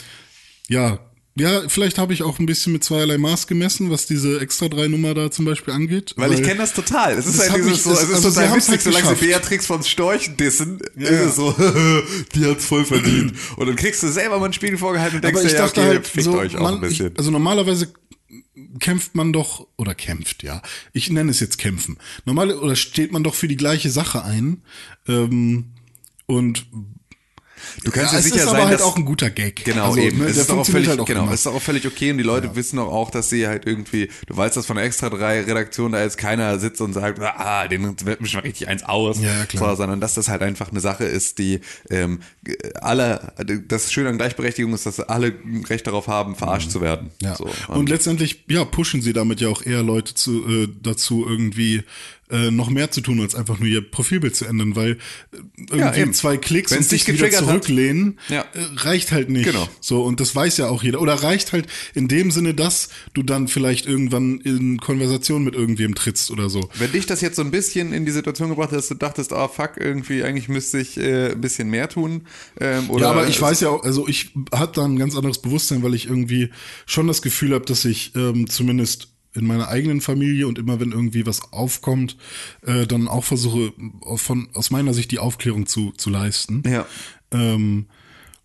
ja, 0.68 0.99
ja, 1.37 1.68
vielleicht 1.68 1.99
habe 1.99 2.12
ich 2.12 2.23
auch 2.23 2.38
ein 2.38 2.47
bisschen 2.47 2.73
mit 2.73 2.85
zweierlei 2.85 3.18
Maß 3.18 3.49
gemessen, 3.49 3.90
was 3.90 4.07
diese 4.07 4.40
extra 4.40 4.68
drei 4.68 4.87
Nummer 4.87 5.14
da 5.14 5.33
zum 5.33 5.44
Beispiel 5.44 5.75
angeht. 5.75 6.14
Weil, 6.16 6.33
ich 6.33 6.44
kenne 6.44 6.59
das 6.59 6.75
total. 6.75 7.18
Es 7.18 7.27
ist 7.27 7.51
halt 7.51 7.64
dieses 7.64 7.83
so, 7.83 7.90
es 7.90 8.03
ist 8.03 8.14
also 8.14 8.31
total 8.31 8.57
witzig, 8.57 8.70
halt 8.70 8.83
solange 8.83 9.16
sie. 9.16 9.27
Beatrix 9.27 9.66
von 9.66 9.83
Storch 9.83 10.37
dissen, 10.37 10.81
ist 10.94 11.11
es 11.11 11.37
so, 11.37 11.53
die 12.35 12.47
hat's 12.47 12.64
voll 12.66 12.85
verdient. 12.85 13.35
Und 13.57 13.66
dann 13.66 13.75
kriegst 13.75 14.05
du 14.05 14.09
selber 14.09 14.38
mal 14.38 14.47
ein 14.47 14.53
Spiegel 14.53 14.79
vorgehalten 14.79 15.16
und 15.16 15.25
denkst 15.25 15.42
dir, 15.42 15.51
ja, 15.51 15.59
dachte 15.59 15.81
okay, 15.81 15.88
halt, 15.88 16.07
fickt 16.07 16.25
so, 16.25 16.38
euch 16.38 16.57
auch 16.57 16.62
man, 16.62 16.75
ein 16.75 16.81
bisschen. 16.81 17.09
Ich, 17.09 17.18
also 17.18 17.33
normalerweise 17.33 17.92
kämpft 18.79 19.16
man 19.16 19.33
doch, 19.33 19.66
oder 19.77 19.97
kämpft, 19.97 20.44
ja. 20.44 20.62
Ich 20.92 21.11
nenne 21.11 21.33
es 21.33 21.40
jetzt 21.40 21.59
kämpfen. 21.59 21.99
Normal, 22.27 22.53
oder 22.53 22.77
steht 22.77 23.11
man 23.11 23.25
doch 23.25 23.35
für 23.35 23.49
die 23.49 23.57
gleiche 23.57 23.90
Sache 23.90 24.25
ein. 24.25 24.62
Ähm, 25.09 25.73
und 26.26 26.66
du 27.82 27.90
kannst 27.90 28.12
ja, 28.12 28.18
es 28.18 28.24
sicher 28.24 28.37
ist 28.37 28.44
sein, 28.44 28.56
aber 28.56 28.66
halt 28.66 28.80
dass, 28.80 28.87
auch 28.87 28.96
ein 28.96 29.04
guter 29.04 29.30
Gag. 29.30 29.64
Genau, 29.64 29.87
also, 29.87 30.00
eben. 30.00 30.18
Ne, 30.18 30.26
es 30.26 30.37
ist 30.37 30.50
auch 30.50 30.64
völlig, 30.66 30.88
halt 30.88 31.00
auch 31.00 31.06
genau, 31.06 31.24
immer. 31.24 31.34
ist 31.34 31.46
auch 31.46 31.60
völlig 31.60 31.87
okay 31.87 32.10
und 32.10 32.18
die 32.18 32.24
Leute 32.24 32.54
wissen 32.56 32.76
doch 32.76 32.88
auch, 32.88 33.10
dass 33.10 33.30
sie 33.30 33.46
halt 33.46 33.66
irgendwie, 33.66 34.10
du 34.26 34.37
weißt 34.37 34.56
das 34.56 34.66
von 34.66 34.76
der 34.76 34.84
Extra 34.84 35.10
3 35.10 35.42
Redaktion, 35.42 35.92
da 35.92 36.02
jetzt 36.02 36.18
keiner 36.18 36.58
sitzt 36.58 36.80
und 36.80 36.92
sagt, 36.92 37.20
ah, 37.20 37.68
den 37.68 37.96
mischen 38.20 38.38
wir 38.38 38.44
richtig 38.44 38.68
eins 38.68 38.82
aus, 38.84 39.20
Ja, 39.20 39.46
klar. 39.46 39.70
So, 39.70 39.76
sondern 39.76 40.00
dass 40.00 40.14
das 40.14 40.28
halt 40.28 40.42
einfach 40.42 40.70
eine 40.70 40.80
Sache 40.80 41.04
ist, 41.04 41.38
die 41.38 41.60
ähm, 41.90 42.20
alle, 42.80 43.32
das 43.68 43.92
Schöne 43.92 44.08
an 44.08 44.18
Gleichberechtigung 44.18 44.72
ist, 44.72 44.87
dass 44.87 45.00
alle 45.00 45.34
Recht 45.68 45.87
darauf 45.87 46.08
haben, 46.08 46.37
verarscht 46.37 46.70
zu 46.70 46.80
werden. 46.80 47.10
Mhm. 47.20 47.26
Ja. 47.26 47.37
So, 47.37 47.48
und, 47.68 47.88
letztendlich, 47.88 48.44
ja, 48.48 48.64
pushen 48.64 49.02
sie 49.02 49.12
damit 49.12 49.40
ja 49.40 49.48
auch 49.48 49.64
eher 49.64 49.82
Leute 49.82 50.14
zu, 50.14 50.46
äh, 50.46 50.68
dazu, 50.82 51.26
irgendwie 51.28 51.82
äh, 52.30 52.50
noch 52.50 52.70
mehr 52.70 52.90
zu 52.90 53.00
tun, 53.00 53.20
als 53.20 53.34
einfach 53.34 53.58
nur 53.58 53.68
ihr 53.68 53.82
Profilbild 53.88 54.34
zu 54.34 54.46
ändern, 54.46 54.76
weil 54.76 54.92
äh, 54.92 54.96
irgendwie 55.70 56.00
eben. 56.00 56.12
zwei 56.14 56.37
Klicks 56.37 56.70
Wenn's 56.70 56.87
und 56.87 56.90
sich 56.90 57.06
wieder 57.06 57.30
zurücklehnen, 57.30 58.18
Ja. 58.28 58.40
äh, 58.54 58.64
reicht 58.76 59.12
halt 59.12 59.28
nicht. 59.28 59.44
Genau. 59.44 59.68
So, 59.80 60.02
und 60.02 60.20
das 60.20 60.34
weiß 60.34 60.56
ja 60.56 60.68
auch 60.68 60.82
jeder. 60.82 61.00
Oder 61.00 61.14
reicht 61.14 61.52
halt 61.52 61.66
in 61.94 62.08
dem 62.08 62.30
Sinne, 62.30 62.54
dass 62.54 62.88
du 63.12 63.22
dann 63.22 63.48
vielleicht 63.48 63.87
irgendwann 63.87 64.40
in 64.40 64.78
Konversation 64.78 65.44
mit 65.44 65.54
irgendwem 65.54 65.94
trittst 65.94 66.30
oder 66.30 66.48
so. 66.48 66.68
Wenn 66.78 66.92
dich 66.92 67.06
das 67.06 67.20
jetzt 67.20 67.37
so 67.37 67.42
ein 67.42 67.50
bisschen 67.50 67.92
in 67.92 68.06
die 68.06 68.12
Situation 68.12 68.48
gebracht 68.48 68.70
hat, 68.70 68.78
dass 68.78 68.88
du 68.88 68.94
dachtest, 68.94 69.32
ah 69.32 69.48
fuck, 69.48 69.72
irgendwie, 69.78 70.22
eigentlich 70.22 70.48
müsste 70.48 70.78
ich 70.78 70.96
äh, 70.96 71.32
ein 71.32 71.40
bisschen 71.40 71.68
mehr 71.68 71.88
tun. 71.88 72.22
Ähm, 72.60 72.90
oder 72.90 73.04
ja, 73.06 73.10
aber 73.10 73.28
ich 73.28 73.40
weiß 73.40 73.60
ja 73.60 73.68
auch, 73.68 73.84
also 73.84 74.08
ich 74.08 74.30
hatte 74.52 74.80
da 74.80 74.84
ein 74.87 74.98
ganz 74.98 75.14
anderes 75.14 75.40
Bewusstsein, 75.40 75.82
weil 75.82 75.94
ich 75.94 76.06
irgendwie 76.06 76.50
schon 76.87 77.06
das 77.06 77.22
Gefühl 77.22 77.54
habe, 77.54 77.64
dass 77.64 77.84
ich 77.84 78.14
ähm, 78.16 78.48
zumindest 78.48 79.13
in 79.35 79.47
meiner 79.47 79.68
eigenen 79.68 80.01
Familie 80.01 80.47
und 80.47 80.59
immer 80.59 80.81
wenn 80.81 80.92
irgendwie 80.92 81.27
was 81.27 81.53
aufkommt, 81.53 82.16
äh, 82.66 82.87
dann 82.87 83.09
auch 83.09 83.25
versuche 83.25 83.73
von 84.16 84.49
aus 84.55 84.70
meiner 84.70 84.94
Sicht 84.94 85.11
die 85.11 85.18
Aufklärung 85.18 85.66
zu 85.66 85.92
zu 85.92 86.11
leisten. 86.11 86.62
Ja. 86.66 86.87
Ähm, 87.33 87.87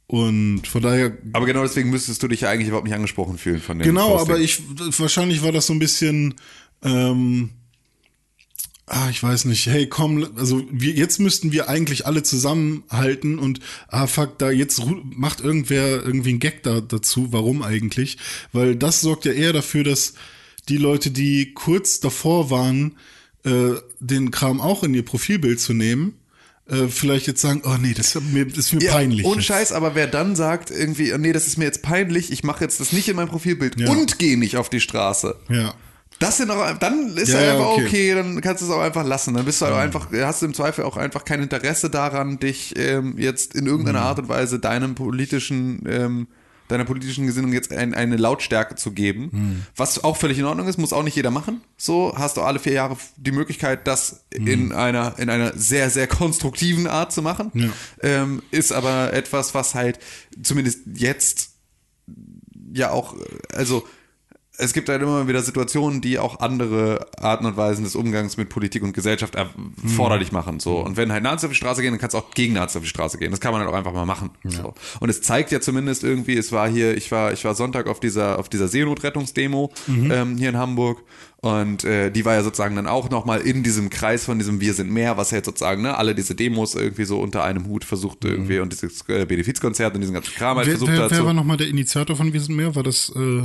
und 0.07 0.67
von 0.67 0.81
daher 0.81 1.15
Aber 1.33 1.45
genau 1.45 1.61
deswegen 1.61 1.91
müsstest 1.91 2.23
du 2.23 2.27
dich 2.27 2.41
ja 2.41 2.49
eigentlich 2.49 2.67
überhaupt 2.69 2.87
nicht 2.87 2.95
angesprochen 2.95 3.37
fühlen 3.37 3.61
von 3.61 3.77
dem 3.77 3.85
Genau, 3.85 4.17
Posting. 4.17 4.33
aber 4.33 4.41
ich 4.41 4.61
wahrscheinlich 4.99 5.43
war 5.43 5.51
das 5.51 5.67
so 5.67 5.73
ein 5.73 5.79
bisschen 5.79 6.33
ähm, 6.81 7.51
ah, 8.89 9.07
ich 9.09 9.21
weiß 9.21 9.45
nicht, 9.45 9.67
hey, 9.67 9.87
komm, 9.87 10.27
also 10.35 10.63
wir 10.71 10.93
jetzt 10.93 11.19
müssten 11.19 11.51
wir 11.51 11.69
eigentlich 11.69 12.05
alle 12.07 12.23
zusammenhalten 12.23 13.37
und 13.37 13.59
ah 13.87 14.07
fuck, 14.07 14.39
da 14.39 14.49
jetzt 14.49 14.81
macht 15.03 15.41
irgendwer 15.41 16.03
irgendwie 16.03 16.29
einen 16.31 16.39
Gag 16.39 16.63
da 16.63 16.81
dazu, 16.81 17.31
warum 17.31 17.61
eigentlich? 17.61 18.17
Weil 18.51 18.75
das 18.75 19.01
sorgt 19.01 19.25
ja 19.25 19.31
eher 19.31 19.53
dafür, 19.53 19.83
dass 19.83 20.15
die 20.69 20.77
Leute, 20.77 21.11
die 21.11 21.53
kurz 21.53 21.99
davor 21.99 22.49
waren, 22.49 22.95
äh, 23.43 23.75
den 23.99 24.31
Kram 24.31 24.61
auch 24.61 24.83
in 24.83 24.93
ihr 24.93 25.03
Profilbild 25.03 25.59
zu 25.59 25.73
nehmen, 25.73 26.13
äh, 26.69 26.87
vielleicht 26.87 27.27
jetzt 27.27 27.41
sagen, 27.41 27.61
oh 27.65 27.75
nee, 27.81 27.93
das 27.95 28.15
ist 28.15 28.21
mir, 28.31 28.45
das 28.45 28.57
ist 28.57 28.73
mir 28.73 28.81
Ja, 28.83 28.91
peinlich. 28.93 29.25
Ohne 29.25 29.37
jetzt. 29.37 29.45
Scheiß, 29.47 29.71
aber 29.71 29.95
wer 29.95 30.07
dann 30.07 30.35
sagt, 30.35 30.69
irgendwie, 30.71 31.13
oh 31.13 31.17
nee, 31.17 31.31
das 31.33 31.47
ist 31.47 31.57
mir 31.57 31.65
jetzt 31.65 31.81
peinlich, 31.81 32.31
ich 32.31 32.43
mache 32.43 32.63
jetzt 32.63 32.79
das 32.79 32.91
nicht 32.93 33.09
in 33.09 33.15
mein 33.15 33.27
Profilbild 33.27 33.79
Ja. 33.79 33.89
und 33.89 34.19
gehe 34.19 34.37
nicht 34.37 34.57
auf 34.57 34.69
die 34.69 34.79
Straße. 34.79 35.35
Ja. 35.49 35.73
Das 36.19 36.35
sind 36.37 36.51
auch, 36.51 36.77
dann 36.79 37.15
ist 37.15 37.29
Ja, 37.29 37.41
ja, 37.41 37.51
einfach 37.53 37.67
okay. 37.69 37.85
okay. 37.87 38.13
dann 38.13 38.41
kannst 38.41 38.61
du 38.61 38.65
es 38.65 38.71
auch 38.71 38.81
einfach 38.81 39.05
lassen. 39.05 39.33
Dann 39.35 39.45
bist 39.45 39.61
du 39.61 39.65
halt 39.65 39.73
auch 39.75 39.79
einfach, 39.79 40.07
hast 40.11 40.41
du 40.41 40.47
im 40.47 40.53
Zweifel 40.53 40.83
auch 40.83 40.97
einfach 40.97 41.23
kein 41.23 41.41
Interesse 41.41 41.89
daran, 41.89 42.39
dich 42.39 42.73
ähm, 42.77 43.15
jetzt 43.17 43.55
in 43.55 43.65
irgendeiner 43.67 44.01
Art 44.01 44.19
und 44.19 44.27
Weise 44.27 44.59
deinem 44.59 44.95
politischen, 44.95 45.83
ähm, 45.87 46.27
deiner 46.69 46.85
politischen 46.85 47.25
Gesinnung 47.27 47.51
jetzt 47.51 47.73
ein, 47.73 47.93
eine 47.93 48.15
Lautstärke 48.15 48.75
zu 48.75 48.91
geben. 48.91 49.65
Was 49.75 50.03
auch 50.03 50.15
völlig 50.15 50.39
in 50.39 50.45
Ordnung 50.45 50.67
ist, 50.67 50.77
muss 50.77 50.93
auch 50.93 51.03
nicht 51.03 51.15
jeder 51.15 51.31
machen. 51.31 51.61
So 51.77 52.13
hast 52.15 52.37
du 52.37 52.41
alle 52.41 52.59
vier 52.59 52.73
Jahre 52.73 52.95
die 53.17 53.31
Möglichkeit, 53.31 53.87
das 53.87 54.23
in 54.29 54.71
einer, 54.71 55.17
in 55.17 55.29
einer 55.29 55.57
sehr, 55.57 55.89
sehr 55.89 56.07
konstruktiven 56.07 56.87
Art 56.87 57.11
zu 57.11 57.21
machen. 57.21 57.51
Ja. 57.53 57.69
Ähm, 58.01 58.43
ist 58.51 58.71
aber 58.71 59.13
etwas, 59.13 59.53
was 59.53 59.75
halt 59.75 59.99
zumindest 60.41 60.81
jetzt 60.93 61.55
ja 62.71 62.91
auch, 62.91 63.15
also 63.53 63.85
es 64.59 64.73
gibt 64.73 64.89
halt 64.89 65.01
immer 65.01 65.27
wieder 65.27 65.41
Situationen, 65.41 66.01
die 66.01 66.19
auch 66.19 66.39
andere 66.41 67.07
Arten 67.17 67.45
und 67.45 67.55
Weisen 67.55 67.83
des 67.83 67.95
Umgangs 67.95 68.35
mit 68.35 68.49
Politik 68.49 68.83
und 68.83 68.93
Gesellschaft 68.93 69.35
erforderlich 69.35 70.31
machen. 70.31 70.59
So. 70.59 70.79
Und 70.79 70.97
wenn 70.97 71.11
halt 71.11 71.23
Nazis 71.23 71.45
auf 71.45 71.51
die 71.51 71.55
Straße 71.55 71.81
gehen, 71.81 71.91
dann 71.91 71.99
kannst 71.99 72.13
du 72.13 72.17
auch 72.17 72.31
gegen 72.31 72.53
Nazis 72.53 72.75
auf 72.75 72.83
die 72.83 72.89
Straße 72.89 73.17
gehen. 73.17 73.31
Das 73.31 73.39
kann 73.39 73.53
man 73.53 73.61
halt 73.61 73.71
auch 73.71 73.77
einfach 73.77 73.93
mal 73.93 74.05
machen. 74.05 74.31
So. 74.43 74.73
Und 74.99 75.09
es 75.09 75.21
zeigt 75.21 75.51
ja 75.51 75.61
zumindest 75.61 76.03
irgendwie, 76.03 76.37
es 76.37 76.51
war 76.51 76.69
hier, 76.69 76.95
ich 76.95 77.11
war, 77.11 77.31
ich 77.31 77.45
war 77.45 77.55
Sonntag 77.55 77.87
auf 77.87 77.99
dieser, 77.99 78.37
auf 78.37 78.49
dieser 78.49 78.67
Seenotrettungsdemo 78.67 79.71
ähm, 79.87 80.37
hier 80.37 80.49
in 80.49 80.57
Hamburg. 80.57 81.03
Und 81.41 81.85
äh, 81.85 82.11
die 82.11 82.25
war 82.25 82.33
ja 82.33 82.43
sozusagen 82.43 82.75
dann 82.75 82.85
auch 82.85 83.09
nochmal 83.09 83.39
in 83.39 83.63
diesem 83.63 83.89
Kreis 83.89 84.25
von 84.25 84.39
diesem 84.39 84.59
Wir 84.59 84.73
sind 84.73 84.91
mehr, 84.91 85.15
was 85.15 85.31
ja 85.31 85.37
jetzt 85.37 85.45
sozusagen, 85.45 85.81
ne, 85.81 85.97
alle 85.97 86.13
diese 86.13 86.35
Demos 86.35 86.75
irgendwie 86.75 87.05
so 87.05 87.17
unter 87.21 87.43
einem 87.43 87.65
Hut 87.67 87.85
versucht 87.85 88.25
irgendwie 88.25 88.59
und 88.59 88.73
dieses 88.73 89.07
äh, 89.07 89.25
Benefizkonzert 89.25 89.95
und 89.95 90.01
diesen 90.01 90.13
ganzen 90.13 90.33
Kram 90.33 90.57
halt 90.57 90.67
Wer, 90.67 90.73
versucht 90.73 90.91
wer, 90.91 91.03
hat. 91.03 91.11
wer 91.11 91.25
war 91.25 91.33
nochmal 91.33 91.55
der 91.55 91.69
Initiator 91.69 92.17
von 92.17 92.33
Wir 92.33 92.41
sind 92.41 92.55
mehr? 92.57 92.75
War 92.75 92.83
das, 92.83 93.13
äh, 93.15 93.43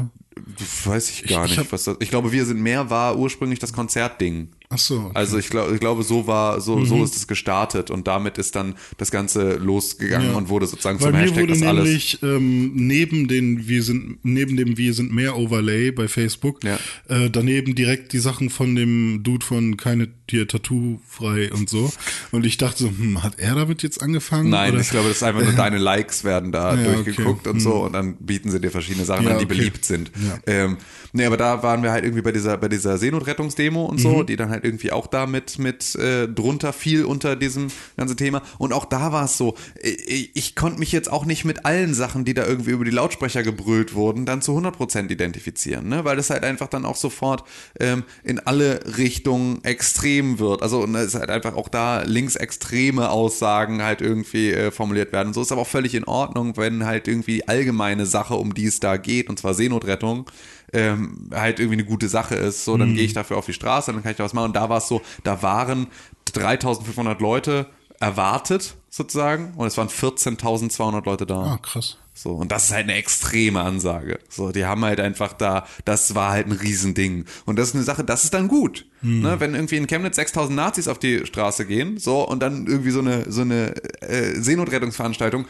Weiß 0.85 1.09
ich 1.11 1.25
gar 1.29 1.45
Ich- 1.45 1.53
ich 1.53 1.57
nicht. 1.59 1.67
hab- 1.67 1.73
was 1.73 1.85
das, 1.85 1.97
ich 2.01 2.11
glaube, 2.11 2.33
wir 2.33 2.45
sind 2.45 2.61
mehr 2.61 2.91
war 2.91 3.17
ursprünglich 3.17 3.61
das 3.61 3.73
Konzertding. 3.73 4.49
Ach 4.69 4.79
so. 4.79 4.97
okay. 5.01 5.11
Also 5.15 5.39
ich 5.39 5.49
glaube, 5.51 5.75
ich 5.75 5.81
glaube, 5.81 6.03
so 6.03 6.27
war, 6.27 6.61
so, 6.61 6.77
Mhm. 6.77 6.87
so 6.87 7.05
ist 7.05 7.17
es 7.17 7.27
gestartet 7.29 7.91
und 7.91 8.07
damit 8.07 8.39
ist 8.39 8.57
dann 8.57 8.75
das 8.99 9.11
Ganze 9.11 9.55
losgegangen 9.57 10.31
Ja. 10.33 10.37
und 10.37 10.49
wurde 10.49 10.67
sozusagen 10.67 10.99
Weil 11.01 11.09
zum 11.09 11.13
mir 11.13 11.19
Hashtag 11.23 11.41
wurde 11.43 11.53
das 11.53 11.63
alles. 11.63 11.85
nämlich 11.85 12.19
ähm, 12.23 12.73
neben 12.75 13.29
den 13.29 13.69
wir 13.69 13.83
sind 13.83 14.19
neben 14.25 14.57
dem 14.57 14.77
wir 14.77 14.95
sind 14.95 15.13
mehr 15.13 15.37
Overlay 15.37 15.91
bei 15.93 16.09
Facebook 16.09 16.63
Ja. 16.65 16.79
äh, 17.09 17.31
daneben 17.31 17.75
direkt 17.75 18.13
die 18.13 18.19
Sachen 18.19 18.51
von 18.51 18.75
dem 18.75 19.23
Dude 19.23 19.45
von 19.45 19.77
keine 19.77 20.09
Tier 20.27 20.49
Tattoo 20.49 21.01
frei 21.07 21.53
und 21.53 21.69
so 21.69 21.93
und 22.33 22.47
ich 22.47 22.57
dachte 22.57 22.85
so 22.85 22.89
hm, 22.89 23.23
hat 23.23 23.39
er 23.39 23.55
damit 23.55 23.83
jetzt 23.83 24.03
angefangen 24.03 24.49
Nein, 24.51 24.73
oder? 24.73 24.81
ich 24.81 24.89
glaube, 24.91 25.09
das 25.09 25.19
ist 25.19 25.23
einfach 25.23 25.43
nur 25.43 25.53
deine 25.53 25.79
Likes 25.79 26.25
werden 26.25 26.51
da 26.53 26.75
Ja, 26.75 26.93
durchgeguckt 26.95 27.41
okay. 27.47 27.51
und 27.51 27.61
so 27.61 27.75
und 27.85 27.93
dann 27.93 28.17
bieten 28.17 28.51
sie 28.51 28.61
dir 28.61 28.71
verschiedene 28.71 29.05
Sachen 29.05 29.27
an, 29.29 29.39
die 29.39 29.45
okay. 29.45 29.55
beliebt 29.55 29.85
sind. 29.85 30.11
Ja. 30.27 30.39
Ähm, 30.47 30.79
nee, 31.15 31.25
aber 31.25 31.37
da 31.39 31.63
waren 31.63 31.83
wir 31.83 31.93
halt 31.93 32.05
irgendwie 32.05 32.23
bei 32.23 32.33
dieser, 32.33 32.59
bei 32.59 32.69
dieser 32.69 32.99
Seenotrettungsdemo 32.99 33.85
und 33.87 33.97
Mhm. 33.97 34.03
so, 34.03 34.23
die 34.23 34.37
dann 34.37 34.51
halt 34.51 34.65
irgendwie 34.65 34.93
auch 34.93 35.07
da 35.07 35.27
mit, 35.27 35.59
mit 35.59 35.95
äh, 35.95 36.29
drunter 36.29 36.73
fiel 36.73 37.05
unter 37.05 37.37
diesem 37.37 37.69
ganzen 37.97 38.17
Thema. 38.17 38.43
Und 38.59 38.73
auch 38.73 38.85
da 38.85 39.13
war 39.13 39.25
es 39.25 39.39
so, 39.39 39.55
ich, 39.81 40.31
ich 40.35 40.55
konnte 40.57 40.79
mich 40.79 40.93
jetzt 40.93 41.11
auch 41.11 41.25
nicht 41.25 41.45
mit 41.45 41.65
allen 41.65 41.95
Sachen, 41.95 42.25
die 42.25 42.35
da 42.35 42.45
irgendwie 42.47 42.71
über 42.73 42.85
die 42.85 42.91
Lautsprecher 42.91 43.43
gebrüllt 43.43 43.95
wurden, 43.95 44.27
dann 44.27 44.43
zu 44.43 44.57
100% 44.57 45.11
identifizieren, 45.11 45.89
ne? 45.89 46.05
weil 46.05 46.17
das 46.17 46.31
halt 46.31 46.45
einfach 46.45 46.69
dann 46.69 46.85
auch 46.85 46.97
sofort 46.97 47.45
ähm, 47.79 48.05
in 48.23 48.39
alle 48.41 48.81
Richtungen 48.99 49.63
extrem 49.65 50.39
wird. 50.39 50.63
Also 50.63 50.81
und 50.83 50.95
es 50.95 51.15
ist 51.15 51.21
halt 51.21 51.31
einfach 51.31 51.55
auch 51.57 51.69
da 51.69 52.03
linksextreme 52.03 53.11
Aussagen 53.11 53.83
halt 53.83 54.01
irgendwie 54.01 54.51
äh, 54.53 54.71
formuliert 54.71 55.13
werden. 55.13 55.33
So 55.33 55.43
ist 55.43 55.53
aber 55.53 55.61
auch 55.63 55.67
völlig 55.69 55.95
in 55.95 56.05
Ordnung, 56.05 56.57
wenn 56.57 56.85
halt 56.85 57.07
irgendwie 57.07 57.35
die 57.35 57.49
allgemeine 57.49 58.07
Sache, 58.07 58.35
um 58.35 58.55
die 58.55 58.67
es 58.67 58.79
da 58.81 58.97
geht, 58.97 59.29
und 59.29 59.39
zwar 59.39 59.55
Seenotrettung, 59.55 60.31
ähm, 60.75 61.31
halt 61.33 61.61
irgendwie 61.61 61.79
eine 61.79 61.85
gute 61.87 62.09
Sache 62.09 62.35
ist. 62.35 62.65
So, 62.65 62.77
dann 62.77 62.95
gehe 62.95 63.05
ich 63.05 63.15
dafür 63.15 63.37
auf 63.39 63.47
die 63.47 63.53
Straße, 63.53 63.93
dann 63.93 64.03
kann 64.03 64.11
ich 64.11 64.19
da 64.19 64.25
was 64.25 64.35
machen. 64.35 64.47
Und 64.47 64.57
da 64.57 64.69
war 64.69 64.79
es 64.79 64.89
so, 64.89 65.01
da 65.23 65.41
waren 65.43 65.87
3500 66.33 67.21
Leute 67.21 67.67
erwartet 68.01 68.75
sozusagen 68.91 69.55
und 69.57 69.67
es 69.67 69.77
waren 69.77 69.89
14.200 69.89 71.05
Leute 71.05 71.27
da. 71.27 71.55
ah 71.55 71.59
krass 71.59 71.97
So, 72.13 72.31
und 72.31 72.51
das 72.53 72.65
ist 72.65 72.73
halt 72.73 72.85
eine 72.85 72.95
extreme 72.95 73.61
Ansage. 73.61 74.19
So, 74.29 74.51
die 74.53 74.65
haben 74.65 74.85
halt 74.85 75.01
einfach 75.01 75.33
da, 75.33 75.67
das 75.85 76.15
war 76.15 76.33
halt 76.33 76.47
ein 76.47 76.53
Riesending. 76.53 77.25
Und 77.45 77.57
das 77.59 77.69
ist 77.69 77.75
eine 77.75 77.85
Sache, 77.85 78.05
das 78.05 78.25
ist 78.25 78.35
dann 78.35 78.49
gut. 78.49 78.87
Ne, 79.21 79.39
wenn 79.39 79.55
irgendwie 79.55 79.77
in 79.77 79.87
Chemnitz 79.87 80.17
6000 80.17 80.57
Nazis 80.57 80.89
auf 80.89 80.99
die 80.99 81.27
Straße 81.27 81.67
gehen, 81.67 81.99
so, 81.99 82.27
und 82.27 82.41
dann 82.41 82.67
irgendwie 82.67 82.91
so 82.91 83.01
eine, 83.01 83.31
so 83.31 83.43
eine 83.43 83.75
äh, 84.01 84.35
Seenotrettungsveranstaltung 84.41 85.47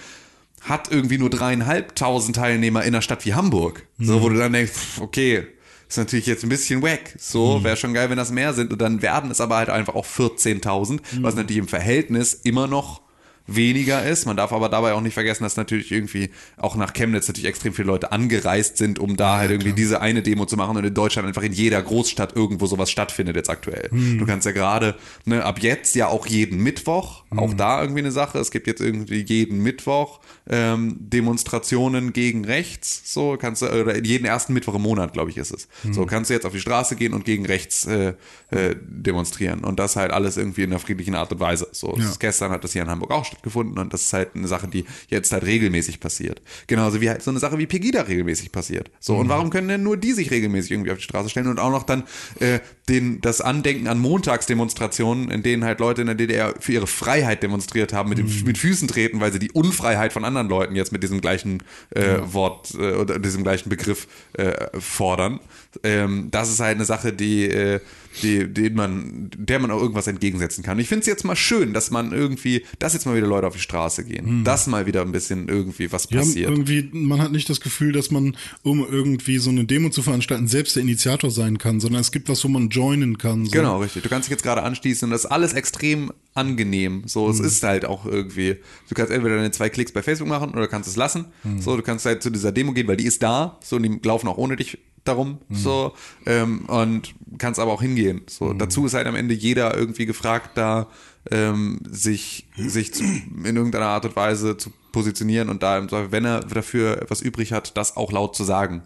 hat 0.64 0.90
irgendwie 0.90 1.18
nur 1.18 1.30
dreieinhalbtausend 1.30 2.36
Teilnehmer 2.36 2.82
in 2.82 2.88
einer 2.88 3.02
Stadt 3.02 3.24
wie 3.24 3.34
Hamburg. 3.34 3.86
So, 3.98 4.22
wo 4.22 4.28
du 4.28 4.36
dann 4.36 4.52
denkst, 4.52 4.72
okay, 5.00 5.46
ist 5.88 5.98
natürlich 5.98 6.26
jetzt 6.26 6.42
ein 6.42 6.48
bisschen 6.48 6.82
wack. 6.82 7.14
So, 7.18 7.62
wäre 7.62 7.76
schon 7.76 7.94
geil, 7.94 8.10
wenn 8.10 8.16
das 8.16 8.32
mehr 8.32 8.54
sind. 8.54 8.72
Und 8.72 8.80
dann 8.80 9.02
werden 9.02 9.30
es 9.30 9.40
aber 9.40 9.56
halt 9.56 9.68
einfach 9.68 9.94
auch 9.94 10.06
14.000, 10.06 11.00
was 11.20 11.34
natürlich 11.34 11.58
im 11.58 11.68
Verhältnis 11.68 12.34
immer 12.34 12.66
noch 12.66 13.03
weniger 13.46 14.04
ist. 14.04 14.26
Man 14.26 14.36
darf 14.36 14.52
aber 14.52 14.68
dabei 14.68 14.94
auch 14.94 15.00
nicht 15.00 15.14
vergessen, 15.14 15.42
dass 15.44 15.56
natürlich 15.56 15.92
irgendwie 15.92 16.30
auch 16.56 16.76
nach 16.76 16.92
Chemnitz 16.94 17.28
natürlich 17.28 17.48
extrem 17.48 17.74
viele 17.74 17.86
Leute 17.88 18.10
angereist 18.12 18.78
sind, 18.78 18.98
um 18.98 19.16
da 19.16 19.36
halt 19.36 19.50
irgendwie 19.50 19.72
diese 19.72 20.00
eine 20.00 20.22
Demo 20.22 20.46
zu 20.46 20.56
machen 20.56 20.76
und 20.76 20.84
in 20.84 20.94
Deutschland 20.94 21.28
einfach 21.28 21.42
in 21.42 21.52
jeder 21.52 21.82
Großstadt 21.82 22.34
irgendwo 22.36 22.66
sowas 22.66 22.90
stattfindet 22.90 23.36
jetzt 23.36 23.50
aktuell. 23.50 23.88
Du 23.90 24.24
kannst 24.26 24.46
ja 24.46 24.52
gerade 24.52 24.94
ne, 25.24 25.44
ab 25.44 25.58
jetzt 25.60 25.94
ja 25.94 26.08
auch 26.08 26.26
jeden 26.26 26.58
Mittwoch, 26.62 27.24
auch 27.36 27.52
da 27.54 27.80
irgendwie 27.82 28.00
eine 28.00 28.12
Sache. 28.12 28.38
Es 28.38 28.50
gibt 28.50 28.66
jetzt 28.66 28.80
irgendwie 28.80 29.22
jeden 29.22 29.58
Mittwoch 29.62 30.20
ähm, 30.48 30.96
Demonstrationen 31.00 32.12
gegen 32.12 32.44
rechts. 32.44 33.12
So 33.12 33.36
kannst 33.38 33.62
du 33.62 33.66
oder 33.66 34.02
jeden 34.04 34.24
ersten 34.24 34.54
Mittwoch 34.54 34.74
im 34.74 34.82
Monat, 34.82 35.12
glaube 35.12 35.30
ich, 35.30 35.36
ist 35.36 35.52
es. 35.52 35.68
So 35.92 36.06
kannst 36.06 36.30
du 36.30 36.34
jetzt 36.34 36.46
auf 36.46 36.52
die 36.52 36.60
Straße 36.60 36.96
gehen 36.96 37.12
und 37.12 37.24
gegen 37.24 37.44
rechts 37.46 37.86
äh, 37.86 38.14
äh, 38.50 38.74
demonstrieren 38.80 39.64
und 39.64 39.78
das 39.78 39.96
halt 39.96 40.12
alles 40.12 40.36
irgendwie 40.36 40.62
in 40.62 40.70
einer 40.70 40.78
friedlichen 40.80 41.14
Art 41.14 41.32
und 41.32 41.40
Weise. 41.40 41.68
So 41.72 41.96
Ja. 41.98 42.10
gestern 42.18 42.50
hat 42.50 42.64
das 42.64 42.72
hier 42.72 42.82
in 42.82 42.88
Hamburg 42.88 43.10
auch 43.10 43.24
stattgefunden 43.34 43.78
und 43.78 43.92
das 43.92 44.02
ist 44.02 44.12
halt 44.12 44.30
eine 44.34 44.48
Sache, 44.48 44.68
die 44.68 44.84
jetzt 45.08 45.32
halt 45.32 45.44
regelmäßig 45.44 46.00
passiert. 46.00 46.40
Genauso 46.66 47.00
wie 47.00 47.08
halt 47.08 47.22
so 47.22 47.30
eine 47.30 47.40
Sache 47.40 47.58
wie 47.58 47.66
Pegida 47.66 48.02
regelmäßig 48.02 48.52
passiert. 48.52 48.90
So, 49.00 49.16
und 49.16 49.28
warum 49.28 49.50
können 49.50 49.68
denn 49.68 49.82
nur 49.82 49.96
die 49.96 50.12
sich 50.12 50.30
regelmäßig 50.30 50.72
irgendwie 50.72 50.90
auf 50.90 50.98
die 50.98 51.04
Straße 51.04 51.28
stellen 51.28 51.48
und 51.48 51.58
auch 51.58 51.70
noch 51.70 51.82
dann 51.82 52.04
äh, 52.40 52.60
den, 52.88 53.20
das 53.20 53.40
Andenken 53.40 53.88
an 53.88 53.98
Montagsdemonstrationen, 53.98 55.30
in 55.30 55.42
denen 55.42 55.64
halt 55.64 55.80
Leute 55.80 56.02
in 56.02 56.06
der 56.06 56.16
DDR 56.16 56.54
für 56.58 56.72
ihre 56.72 56.86
Freiheit 56.86 57.42
demonstriert 57.42 57.92
haben, 57.92 58.08
mit, 58.08 58.18
dem, 58.18 58.28
mit 58.44 58.58
Füßen 58.58 58.88
treten, 58.88 59.20
weil 59.20 59.32
sie 59.32 59.38
die 59.38 59.52
Unfreiheit 59.52 60.12
von 60.12 60.24
anderen 60.24 60.48
Leuten 60.48 60.76
jetzt 60.76 60.92
mit 60.92 61.02
diesem 61.02 61.20
gleichen 61.20 61.62
äh, 61.90 62.18
Wort 62.24 62.74
äh, 62.74 62.92
oder 62.92 63.18
diesem 63.18 63.42
gleichen 63.42 63.68
Begriff 63.68 64.06
äh, 64.34 64.68
fordern. 64.78 65.40
Ähm, 65.82 66.28
das 66.30 66.50
ist 66.50 66.60
halt 66.60 66.76
eine 66.76 66.84
Sache, 66.84 67.12
die, 67.12 67.46
äh, 67.46 67.80
die, 68.22 68.52
den 68.52 68.74
man, 68.74 69.30
der 69.36 69.58
man 69.58 69.70
auch 69.70 69.80
irgendwas 69.80 70.06
entgegensetzen 70.06 70.62
kann. 70.62 70.78
Ich 70.78 70.88
finde 70.88 71.00
es 71.00 71.06
jetzt 71.06 71.24
mal 71.24 71.36
schön, 71.36 71.72
dass 71.72 71.90
man 71.90 72.12
irgendwie, 72.12 72.64
dass 72.78 72.92
jetzt 72.94 73.06
mal 73.06 73.16
wieder 73.16 73.26
Leute 73.26 73.46
auf 73.46 73.54
die 73.54 73.60
Straße 73.60 74.04
gehen, 74.04 74.44
dass 74.44 74.66
mal 74.66 74.86
wieder 74.86 75.02
ein 75.02 75.12
bisschen 75.12 75.48
irgendwie 75.48 75.90
was 75.92 76.08
Ja, 76.10 76.18
passiert. 76.18 76.50
irgendwie, 76.50 76.88
man 76.92 77.20
hat 77.20 77.32
nicht 77.32 77.48
das 77.50 77.60
Gefühl, 77.60 77.92
dass 77.92 78.10
man, 78.10 78.36
um 78.62 78.86
irgendwie 78.88 79.38
so 79.38 79.50
eine 79.50 79.64
Demo 79.64 79.90
zu 79.90 80.02
veranstalten, 80.02 80.46
selbst 80.48 80.76
der 80.76 80.82
Initiator 80.82 81.30
sein 81.30 81.58
kann, 81.58 81.80
sondern 81.80 82.00
es 82.00 82.12
gibt 82.12 82.28
was, 82.28 82.44
wo 82.44 82.48
man 82.48 82.68
joinen 82.68 83.18
kann. 83.18 83.44
So. 83.46 83.50
Genau, 83.50 83.80
richtig. 83.80 84.02
Du 84.02 84.08
kannst 84.08 84.28
dich 84.28 84.30
jetzt 84.32 84.42
gerade 84.42 84.62
anschließen 84.62 85.06
und 85.06 85.10
das 85.10 85.24
ist 85.24 85.30
alles 85.30 85.52
extrem 85.52 86.12
angenehm. 86.34 87.02
So, 87.06 87.28
es 87.30 87.40
ist 87.40 87.62
halt 87.62 87.84
auch 87.84 88.06
irgendwie, 88.06 88.56
du 88.88 88.94
kannst 88.94 89.12
entweder 89.12 89.36
deine 89.36 89.50
zwei 89.50 89.68
Klicks 89.68 89.92
bei 89.92 90.02
Facebook 90.02 90.28
machen 90.28 90.50
oder 90.50 90.66
kannst 90.68 90.88
es 90.88 90.96
lassen. 90.96 91.26
Mhm. 91.44 91.60
So, 91.60 91.76
du 91.76 91.82
kannst 91.82 92.04
halt 92.06 92.22
zu 92.22 92.30
dieser 92.30 92.52
Demo 92.52 92.72
gehen, 92.72 92.88
weil 92.88 92.96
die 92.96 93.04
ist 93.06 93.22
da. 93.22 93.58
So, 93.62 93.76
und 93.76 93.82
die 93.84 94.00
laufen 94.02 94.28
auch 94.28 94.36
ohne 94.38 94.56
dich 94.56 94.78
darum. 95.04 95.38
Mhm. 95.48 95.54
So, 95.54 95.94
ähm, 96.26 96.64
und 96.66 97.14
kannst 97.38 97.60
aber 97.60 97.72
auch 97.72 97.82
hingehen. 97.82 98.22
So, 98.28 98.46
Mhm. 98.46 98.58
dazu 98.58 98.86
ist 98.86 98.94
halt 98.94 99.06
am 99.06 99.14
Ende 99.16 99.34
jeder 99.34 99.76
irgendwie 99.76 100.06
gefragt, 100.06 100.50
da 100.56 100.88
ähm, 101.30 101.80
sich, 101.88 102.46
sich 102.56 102.92
zu, 102.94 103.02
in 103.04 103.56
irgendeiner 103.56 103.86
Art 103.86 104.04
und 104.04 104.16
Weise 104.16 104.56
zu 104.56 104.70
positionieren 104.92 105.48
und 105.48 105.62
da, 105.62 105.78
im 105.78 105.88
Zweifel, 105.88 106.12
wenn 106.12 106.24
er 106.24 106.40
dafür 106.40 107.00
etwas 107.02 107.20
übrig 107.22 107.52
hat, 107.52 107.76
das 107.76 107.96
auch 107.96 108.12
laut 108.12 108.36
zu 108.36 108.44
sagen. 108.44 108.82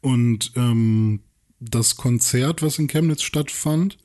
Und 0.00 0.52
ähm, 0.56 1.20
das 1.60 1.96
Konzert, 1.96 2.62
was 2.62 2.78
in 2.78 2.86
Chemnitz 2.86 3.22
stattfand, 3.22 3.98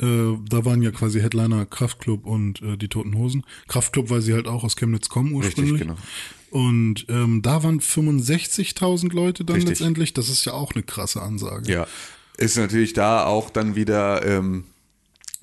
äh, 0.00 0.32
da 0.48 0.64
waren 0.64 0.82
ja 0.82 0.90
quasi 0.90 1.20
Headliner 1.20 1.66
Kraftklub 1.66 2.26
und 2.26 2.60
äh, 2.62 2.76
die 2.76 2.88
Toten 2.88 3.14
Hosen. 3.16 3.44
Kraftklub, 3.68 4.10
weil 4.10 4.22
sie 4.22 4.34
halt 4.34 4.48
auch 4.48 4.64
aus 4.64 4.74
Chemnitz 4.76 5.08
kommen 5.08 5.32
ursprünglich. 5.32 5.82
genau. 5.82 5.94
Und 6.54 7.06
ähm, 7.08 7.42
da 7.42 7.64
waren 7.64 7.80
65.000 7.80 9.12
Leute 9.12 9.44
dann 9.44 9.56
Richtig. 9.56 9.70
letztendlich. 9.70 10.14
Das 10.14 10.28
ist 10.28 10.44
ja 10.44 10.52
auch 10.52 10.72
eine 10.72 10.84
krasse 10.84 11.20
Ansage. 11.20 11.68
Ja, 11.68 11.88
ist 12.36 12.56
natürlich 12.56 12.92
da 12.92 13.24
auch 13.24 13.50
dann 13.50 13.74
wieder 13.74 14.24
ähm, 14.24 14.62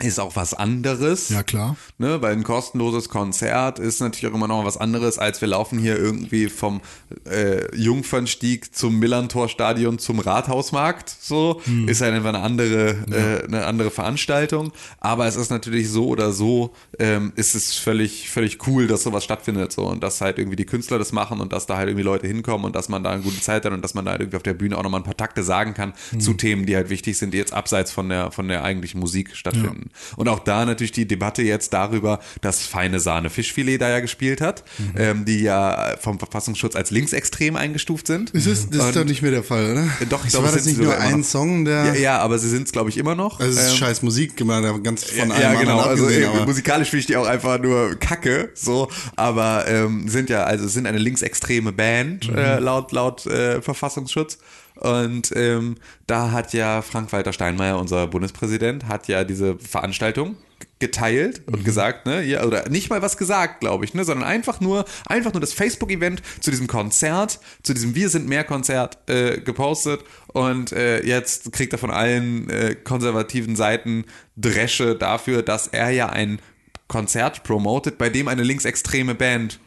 ist 0.01 0.19
auch 0.19 0.35
was 0.35 0.53
anderes. 0.53 1.29
Ja, 1.29 1.43
klar. 1.43 1.75
Ne, 1.97 2.21
weil 2.21 2.33
ein 2.33 2.43
kostenloses 2.43 3.09
Konzert 3.09 3.79
ist 3.79 3.99
natürlich 3.99 4.31
auch 4.31 4.35
immer 4.35 4.47
noch 4.47 4.65
was 4.65 4.77
anderes, 4.77 5.17
als 5.17 5.41
wir 5.41 5.47
laufen 5.47 5.79
hier 5.79 5.97
irgendwie 5.97 6.49
vom 6.49 6.81
äh, 7.29 7.75
Jungfernstieg 7.75 8.75
zum 8.75 8.99
Millantor-Stadion 8.99 9.99
zum 9.99 10.19
Rathausmarkt. 10.19 11.09
So 11.09 11.61
ist 11.87 12.01
halt 12.01 12.13
einfach 12.13 12.29
eine 12.29 12.39
andere, 12.39 12.89
äh, 13.11 13.45
eine 13.45 13.65
andere 13.65 13.91
Veranstaltung. 13.91 14.71
Aber 14.99 15.27
es 15.27 15.35
ist 15.35 15.51
natürlich 15.51 15.89
so 15.89 16.07
oder 16.07 16.31
so, 16.31 16.73
ähm, 16.99 17.33
ist 17.35 17.55
es 17.55 17.75
völlig, 17.75 18.29
völlig 18.29 18.67
cool, 18.67 18.87
dass 18.87 19.03
sowas 19.03 19.23
stattfindet. 19.23 19.71
So 19.71 19.85
und 19.85 20.03
dass 20.03 20.21
halt 20.21 20.37
irgendwie 20.37 20.55
die 20.55 20.65
Künstler 20.65 20.97
das 20.99 21.11
machen 21.11 21.39
und 21.39 21.53
dass 21.53 21.65
da 21.65 21.77
halt 21.77 21.89
irgendwie 21.89 22.03
Leute 22.03 22.27
hinkommen 22.27 22.65
und 22.65 22.75
dass 22.75 22.89
man 22.89 23.03
da 23.03 23.11
eine 23.11 23.21
gute 23.21 23.39
Zeit 23.39 23.65
hat 23.65 23.73
und 23.73 23.83
dass 23.83 23.93
man 23.93 24.05
da 24.05 24.11
halt 24.11 24.21
irgendwie 24.21 24.37
auf 24.37 24.43
der 24.43 24.53
Bühne 24.53 24.77
auch 24.77 24.83
nochmal 24.83 25.01
ein 25.01 25.05
paar 25.05 25.17
Takte 25.17 25.43
sagen 25.43 25.73
kann 25.73 25.93
zu 26.19 26.33
Themen, 26.33 26.65
die 26.65 26.75
halt 26.75 26.89
wichtig 26.89 27.17
sind, 27.17 27.33
die 27.33 27.37
jetzt 27.37 27.53
abseits 27.53 27.91
von 27.91 28.09
der, 28.09 28.31
von 28.31 28.47
der 28.47 28.63
eigentlichen 28.63 28.99
Musik 28.99 29.35
stattfinden. 29.35 29.90
Und 30.15 30.27
auch 30.27 30.39
da 30.39 30.65
natürlich 30.65 30.91
die 30.91 31.07
Debatte 31.07 31.41
jetzt 31.41 31.73
darüber, 31.73 32.19
dass 32.41 32.61
Feine 32.61 32.99
Sahne 32.99 33.29
Fischfilet 33.29 33.79
da 33.79 33.89
ja 33.89 33.99
gespielt 33.99 34.41
hat, 34.41 34.63
ähm, 34.95 35.25
die 35.25 35.41
ja 35.41 35.95
vom 35.99 36.19
Verfassungsschutz 36.19 36.75
als 36.75 36.91
linksextrem 36.91 37.55
eingestuft 37.55 38.07
sind. 38.07 38.31
Ist 38.31 38.47
es, 38.47 38.69
das 38.69 38.87
ist 38.87 38.95
doch 38.95 39.05
nicht 39.05 39.21
mehr 39.21 39.31
der 39.31 39.43
Fall, 39.43 39.71
oder? 39.71 39.87
Doch, 40.09 40.25
ich 40.25 40.31
glaube, 40.31 40.47
war 40.47 40.55
es 40.55 40.63
das 40.63 40.65
nicht 40.65 40.79
nur 40.79 40.97
ein. 40.97 41.23
Song, 41.23 41.65
der. 41.65 41.85
Ja, 41.85 41.93
ja, 41.93 42.19
aber 42.19 42.39
sie 42.39 42.49
sind 42.49 42.65
es, 42.65 42.71
glaube 42.71 42.89
ich, 42.89 42.97
immer 42.97 43.15
noch. 43.15 43.39
Also 43.39 43.57
es 43.57 43.65
ist 43.65 43.71
Ähm, 43.71 43.77
scheiß 43.77 44.01
Musik 44.01 44.35
ganz 44.83 45.03
von 45.03 45.29
ja, 45.29 45.35
allem 45.35 45.41
ja, 45.41 45.59
genau. 45.59 45.79
Also 45.79 46.09
äh, 46.09 46.25
aber 46.25 46.45
musikalisch 46.45 46.89
finde 46.89 47.01
ich 47.01 47.05
die 47.07 47.15
auch 47.15 47.27
einfach 47.27 47.59
nur 47.59 47.95
Kacke, 47.95 48.49
so. 48.53 48.89
Aber 49.15 49.65
ähm, 49.67 50.07
sind 50.07 50.29
ja, 50.29 50.43
also 50.43 50.67
sind 50.67 50.87
eine 50.87 50.97
linksextreme 50.97 51.71
Band 51.71 52.29
äh, 52.29 52.59
laut 52.59 52.91
laut 52.91 53.25
äh, 53.25 53.61
Verfassungsschutz. 53.61 54.37
Und 54.75 55.31
ähm, 55.35 55.75
da 56.07 56.31
hat 56.31 56.53
ja 56.53 56.81
Frank-Walter 56.81 57.33
Steinmeier, 57.33 57.79
unser 57.79 58.07
Bundespräsident, 58.07 58.87
hat 58.87 59.07
ja 59.07 59.23
diese 59.23 59.57
Veranstaltung 59.59 60.37
geteilt 60.79 61.43
und 61.47 61.63
gesagt, 61.63 62.05
ne, 62.05 62.23
ja, 62.23 62.43
oder 62.43 62.67
nicht 62.69 62.89
mal 62.89 63.01
was 63.01 63.17
gesagt, 63.17 63.61
glaube 63.61 63.85
ich, 63.85 63.93
ne, 63.93 64.03
sondern 64.03 64.27
einfach 64.27 64.59
nur, 64.59 64.85
einfach 65.05 65.33
nur 65.33 65.41
das 65.41 65.53
Facebook-Event 65.53 66.21
zu 66.39 66.51
diesem 66.51 66.67
Konzert, 66.67 67.39
zu 67.63 67.73
diesem 67.73 67.95
Wir 67.95 68.09
sind 68.09 68.27
mehr 68.27 68.43
Konzert 68.43 68.97
äh, 69.09 69.39
gepostet. 69.39 70.01
Und 70.27 70.71
äh, 70.71 71.03
jetzt 71.05 71.51
kriegt 71.51 71.73
er 71.73 71.79
von 71.79 71.91
allen 71.91 72.49
äh, 72.49 72.75
konservativen 72.75 73.55
Seiten 73.55 74.05
Dresche 74.35 74.95
dafür, 74.95 75.43
dass 75.43 75.67
er 75.67 75.91
ja 75.91 76.09
ein 76.09 76.39
Konzert 76.87 77.43
promotet, 77.43 77.97
bei 77.97 78.09
dem 78.09 78.27
eine 78.27 78.43
linksextreme 78.43 79.15
Band 79.15 79.59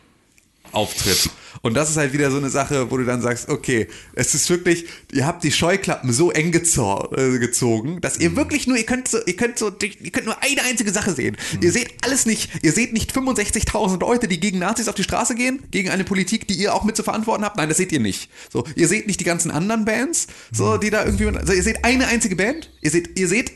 auftritt. 0.74 1.30
Und 1.62 1.74
das 1.74 1.88
ist 1.88 1.96
halt 1.96 2.12
wieder 2.12 2.30
so 2.30 2.36
eine 2.36 2.50
Sache, 2.50 2.90
wo 2.90 2.98
du 2.98 3.04
dann 3.04 3.22
sagst, 3.22 3.48
okay, 3.48 3.88
es 4.14 4.34
ist 4.34 4.50
wirklich, 4.50 4.84
ihr 5.12 5.26
habt 5.26 5.44
die 5.44 5.52
Scheuklappen 5.52 6.12
so 6.12 6.30
eng 6.30 6.48
äh, 6.48 7.38
gezogen, 7.38 8.00
dass 8.02 8.18
ihr 8.18 8.36
wirklich 8.36 8.66
nur, 8.66 8.76
ihr 8.76 8.84
könnt 8.84 9.08
so, 9.08 9.18
ihr 9.24 9.36
könnt 9.36 9.58
so, 9.58 9.72
ihr 9.80 10.10
könnt 10.10 10.26
nur 10.26 10.42
eine 10.42 10.62
einzige 10.62 10.90
Sache 10.90 11.14
sehen. 11.14 11.36
Ihr 11.62 11.72
seht 11.72 12.04
alles 12.04 12.26
nicht, 12.26 12.50
ihr 12.62 12.72
seht 12.72 12.92
nicht 12.92 13.16
65.000 13.16 13.98
Leute, 14.00 14.28
die 14.28 14.40
gegen 14.40 14.58
Nazis 14.58 14.88
auf 14.88 14.94
die 14.94 15.04
Straße 15.04 15.34
gehen, 15.34 15.62
gegen 15.70 15.88
eine 15.88 16.04
Politik, 16.04 16.46
die 16.48 16.54
ihr 16.54 16.74
auch 16.74 16.84
mit 16.84 16.96
zu 16.96 17.02
verantworten 17.02 17.44
habt. 17.44 17.56
Nein, 17.56 17.68
das 17.68 17.78
seht 17.78 17.92
ihr 17.92 18.00
nicht. 18.00 18.30
So, 18.52 18.64
ihr 18.76 18.88
seht 18.88 19.06
nicht 19.06 19.20
die 19.20 19.24
ganzen 19.24 19.50
anderen 19.50 19.84
Bands, 19.84 20.26
so, 20.52 20.76
die 20.76 20.90
da 20.90 21.04
irgendwie, 21.04 21.28
also 21.28 21.52
ihr 21.52 21.62
seht 21.62 21.84
eine 21.84 22.08
einzige 22.08 22.36
Band, 22.36 22.70
ihr 22.82 22.90
seht, 22.90 23.18
ihr 23.18 23.28
seht 23.28 23.52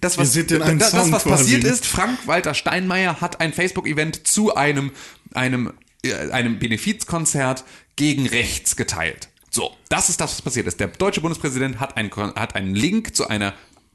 das, 0.00 0.18
was, 0.18 0.32
das, 0.32 0.46
das, 0.46 1.12
was 1.12 1.24
passiert 1.24 1.64
ist, 1.64 1.86
Frank-Walter 1.86 2.54
Steinmeier 2.54 3.20
hat 3.20 3.40
ein 3.40 3.52
Facebook-Event 3.52 4.26
zu 4.26 4.54
einem, 4.54 4.92
einem, 5.32 5.72
einem 6.14 6.58
Benefizkonzert 6.58 7.64
gegen 7.96 8.26
rechts 8.26 8.76
geteilt. 8.76 9.28
So, 9.50 9.72
das 9.88 10.10
ist 10.10 10.20
das, 10.20 10.32
was 10.32 10.42
passiert 10.42 10.66
ist. 10.66 10.80
Der 10.80 10.88
deutsche 10.88 11.20
Bundespräsident 11.22 11.80
hat, 11.80 11.96
ein, 11.96 12.10
Kon- 12.10 12.34
hat 12.34 12.54
einen 12.54 12.74
Link 12.74 13.16
zu 13.16 13.28
einer 13.28 13.54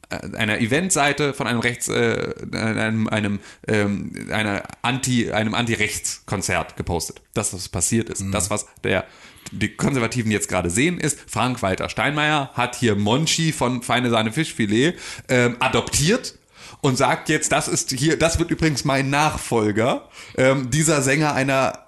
äh, 0.09 0.35
einer 0.35 0.59
Eventseite 0.59 1.33
von 1.33 1.45
einem 1.45 1.59
Rechts, 1.59 1.87
äh, 1.87 2.33
einem, 2.51 3.07
einem, 3.07 3.39
ähm, 3.67 4.11
einer 4.31 4.63
Anti, 4.81 5.31
einem 5.31 5.53
Anti-Rechts-Konzert 5.53 6.77
gepostet. 6.77 7.21
Das, 7.33 7.53
was 7.53 7.69
passiert 7.69 8.09
ist. 8.09 8.23
Das, 8.31 8.49
was 8.49 8.65
der, 8.83 9.05
die 9.51 9.69
Konservativen 9.75 10.31
jetzt 10.31 10.49
gerade 10.49 10.69
sehen, 10.69 10.99
ist, 10.99 11.19
Frank-Walter 11.27 11.89
Steinmeier 11.89 12.49
hat 12.53 12.75
hier 12.75 12.95
Monchi 12.95 13.51
von 13.51 13.83
Feine 13.83 14.09
Sahne 14.09 14.31
Fischfilet 14.31 14.95
ähm, 15.29 15.57
adoptiert 15.59 16.39
und 16.81 16.97
sagt 16.97 17.29
jetzt, 17.29 17.51
das 17.51 17.67
ist 17.67 17.91
hier, 17.91 18.17
das 18.17 18.39
wird 18.39 18.49
übrigens 18.49 18.83
mein 18.83 19.11
Nachfolger, 19.11 20.09
ähm, 20.35 20.71
dieser 20.71 21.01
Sänger 21.03 21.35
einer 21.35 21.85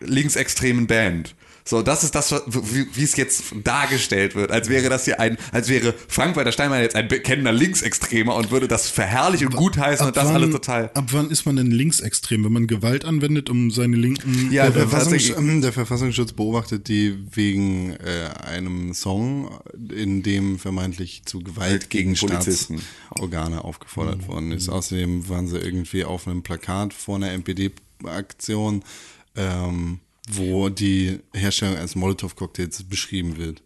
linksextremen 0.00 0.86
Band. 0.86 1.34
So, 1.64 1.82
das 1.82 2.02
ist 2.02 2.14
das, 2.14 2.32
wie 2.46 2.86
wie 2.94 3.02
es 3.02 3.14
jetzt 3.16 3.52
dargestellt 3.62 4.34
wird, 4.34 4.50
als 4.50 4.70
wäre 4.70 4.88
das 4.88 5.04
hier 5.04 5.20
ein, 5.20 5.36
als 5.52 5.68
wäre 5.68 5.92
Frank-Walter 6.08 6.50
Steinmeier 6.50 6.80
jetzt 6.80 6.96
ein 6.96 7.08
bekennender 7.08 7.52
Linksextremer 7.52 8.34
und 8.36 8.50
würde 8.50 8.68
das 8.68 8.88
verherrlichen 8.88 9.48
und 9.48 9.56
gutheißen 9.56 10.06
und 10.06 10.16
das 10.16 10.28
wann, 10.28 10.34
alles 10.36 10.50
total. 10.50 10.90
ab 10.94 11.08
wann 11.12 11.30
ist 11.30 11.44
man 11.44 11.56
denn 11.56 11.70
linksextrem, 11.70 12.42
wenn 12.42 12.52
man 12.54 12.68
Gewalt 12.68 13.04
anwendet, 13.04 13.50
um 13.50 13.70
seine 13.70 13.96
linken... 13.96 14.50
Ja, 14.50 14.70
der, 14.70 14.88
Verfassungs 14.88 15.28
ähm, 15.28 15.60
der 15.60 15.74
Verfassungsschutz 15.74 16.32
beobachtet 16.32 16.88
die 16.88 17.18
wegen 17.32 17.90
äh, 17.96 18.30
einem 18.46 18.94
Song, 18.94 19.50
in 19.94 20.22
dem 20.22 20.58
vermeintlich 20.58 21.24
zu 21.26 21.40
Gewalt 21.40 21.90
gegen, 21.90 22.14
gegen 22.14 22.28
Polizisten. 22.28 22.76
Mhm. 22.76 22.82
Staatsorgane 23.18 23.64
aufgefordert 23.64 24.26
worden 24.28 24.52
ist. 24.52 24.68
Außerdem 24.68 25.28
waren 25.28 25.48
sie 25.48 25.58
irgendwie 25.58 26.04
auf 26.04 26.26
einem 26.26 26.42
Plakat 26.42 26.94
vor 26.94 27.16
einer 27.16 27.30
NPD-Aktion, 27.30 28.82
ähm, 29.38 30.00
wo 30.30 30.68
die 30.68 31.20
Herstellung 31.32 31.76
eines 31.76 31.94
Molotow-Cocktails 31.94 32.82
beschrieben 32.82 33.36
wird. 33.38 33.62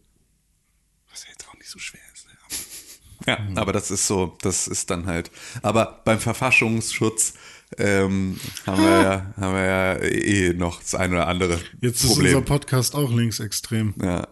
Was 1.10 1.24
ja 1.24 1.30
jetzt 1.30 1.48
auch 1.48 1.54
nicht 1.54 1.68
so 1.68 1.78
schwer 1.78 2.00
ist. 2.14 2.26
Ne? 2.26 2.32
Ja, 3.26 3.38
aber 3.60 3.72
das 3.72 3.90
ist 3.92 4.06
so, 4.08 4.36
das 4.42 4.66
ist 4.66 4.90
dann 4.90 5.06
halt. 5.06 5.30
Aber 5.62 6.02
beim 6.04 6.18
Verfassungsschutz 6.18 7.34
ähm, 7.78 8.38
haben, 8.66 8.82
wir 8.82 9.02
ja, 9.02 9.34
haben 9.40 9.54
wir 9.54 9.64
ja 9.64 9.96
eh 9.98 10.52
noch 10.54 10.80
das 10.80 10.94
ein 10.94 11.12
oder 11.12 11.28
andere 11.28 11.60
Jetzt 11.80 12.02
ist 12.04 12.08
Problem. 12.14 12.36
unser 12.36 12.46
Podcast 12.46 12.94
auch 12.94 13.10
linksextrem. 13.10 13.94
ja, 14.02 14.28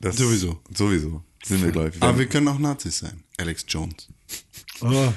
das 0.00 0.16
Sowieso. 0.16 0.60
Sowieso. 0.72 1.22
Sind 1.42 1.62
wir, 1.62 1.72
glaube 1.72 1.90
ich. 1.94 2.02
Aber 2.02 2.18
wir 2.18 2.26
können 2.26 2.48
auch 2.48 2.58
Nazis 2.58 2.98
sein. 2.98 3.22
Alex 3.38 3.64
Jones. 3.68 4.08
Oh, 4.80 5.12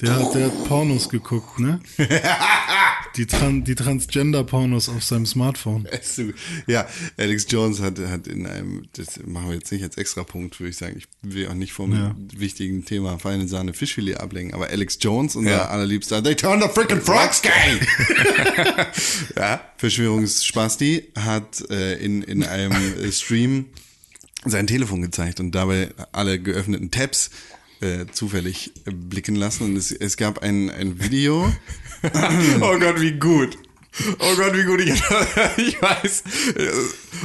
der, 0.00 0.14
hat, 0.14 0.34
der 0.34 0.46
hat 0.46 0.64
Pornos 0.66 1.08
geguckt, 1.08 1.58
ne? 1.58 1.80
Die, 3.16 3.26
Tran 3.26 3.64
die 3.64 3.74
Transgender-Pornos 3.74 4.88
auf 4.88 5.02
seinem 5.02 5.26
Smartphone. 5.26 5.88
Ja, 6.66 6.86
Alex 7.16 7.46
Jones 7.48 7.80
hat, 7.80 7.98
hat 7.98 8.26
in 8.26 8.46
einem, 8.46 8.82
das 8.92 9.18
machen 9.26 9.48
wir 9.48 9.54
jetzt 9.56 9.72
nicht 9.72 9.82
als 9.82 9.96
extra 9.96 10.22
Punkt, 10.24 10.58
würde 10.60 10.70
ich 10.70 10.76
sagen. 10.76 10.96
Ich 10.98 11.06
will 11.22 11.48
auch 11.48 11.54
nicht 11.54 11.72
vom 11.72 11.92
Ja. 11.92 12.14
wichtigen 12.36 12.84
Thema 12.84 13.18
feine 13.18 13.48
Sahne 13.48 13.72
Fischfilet 13.74 14.16
ablenken, 14.18 14.54
aber 14.54 14.68
Alex 14.68 14.98
Jones, 15.00 15.34
unser 15.36 15.50
Ja. 15.50 15.68
allerliebster, 15.68 16.22
they 16.22 16.34
turn 16.36 16.60
the 16.60 16.68
freaking 16.68 17.00
frogs 17.00 17.42
gay! 17.42 17.50
ja, 19.36 19.60
Verschwörungsspasti 19.78 21.08
hat 21.16 21.68
äh, 21.70 21.94
in, 21.98 22.22
in 22.22 22.42
einem 22.44 22.72
äh, 22.72 23.10
Stream 23.12 23.66
sein 24.44 24.66
Telefon 24.66 25.02
gezeigt 25.02 25.40
und 25.40 25.52
dabei 25.52 25.90
alle 26.12 26.38
geöffneten 26.40 26.90
Tabs 26.90 27.30
äh, 27.80 28.06
zufällig 28.12 28.72
äh, 28.86 28.90
blicken 28.92 29.34
lassen. 29.36 29.64
Und 29.64 29.76
es, 29.76 29.90
es 29.92 30.16
gab 30.16 30.40
ein, 30.42 30.70
ein 30.70 31.00
Video. 31.02 31.52
oh 32.60 32.78
Gott, 32.78 33.00
wie 33.00 33.12
gut. 33.12 33.58
Oh 34.20 34.36
Gott, 34.36 34.54
wie 34.54 34.64
gut 34.64 34.80
ich, 34.80 34.90
ich 35.56 35.82
weiß. 35.82 36.22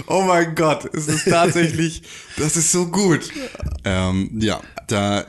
Oh 0.07 0.23
mein 0.23 0.55
Gott, 0.55 0.89
es 0.93 1.07
ist 1.07 1.25
tatsächlich, 1.25 2.01
das 2.38 2.57
ist 2.57 2.71
so 2.71 2.88
gut. 2.88 3.29
Ähm, 3.83 4.31
ja, 4.39 4.62
da, 4.88 5.25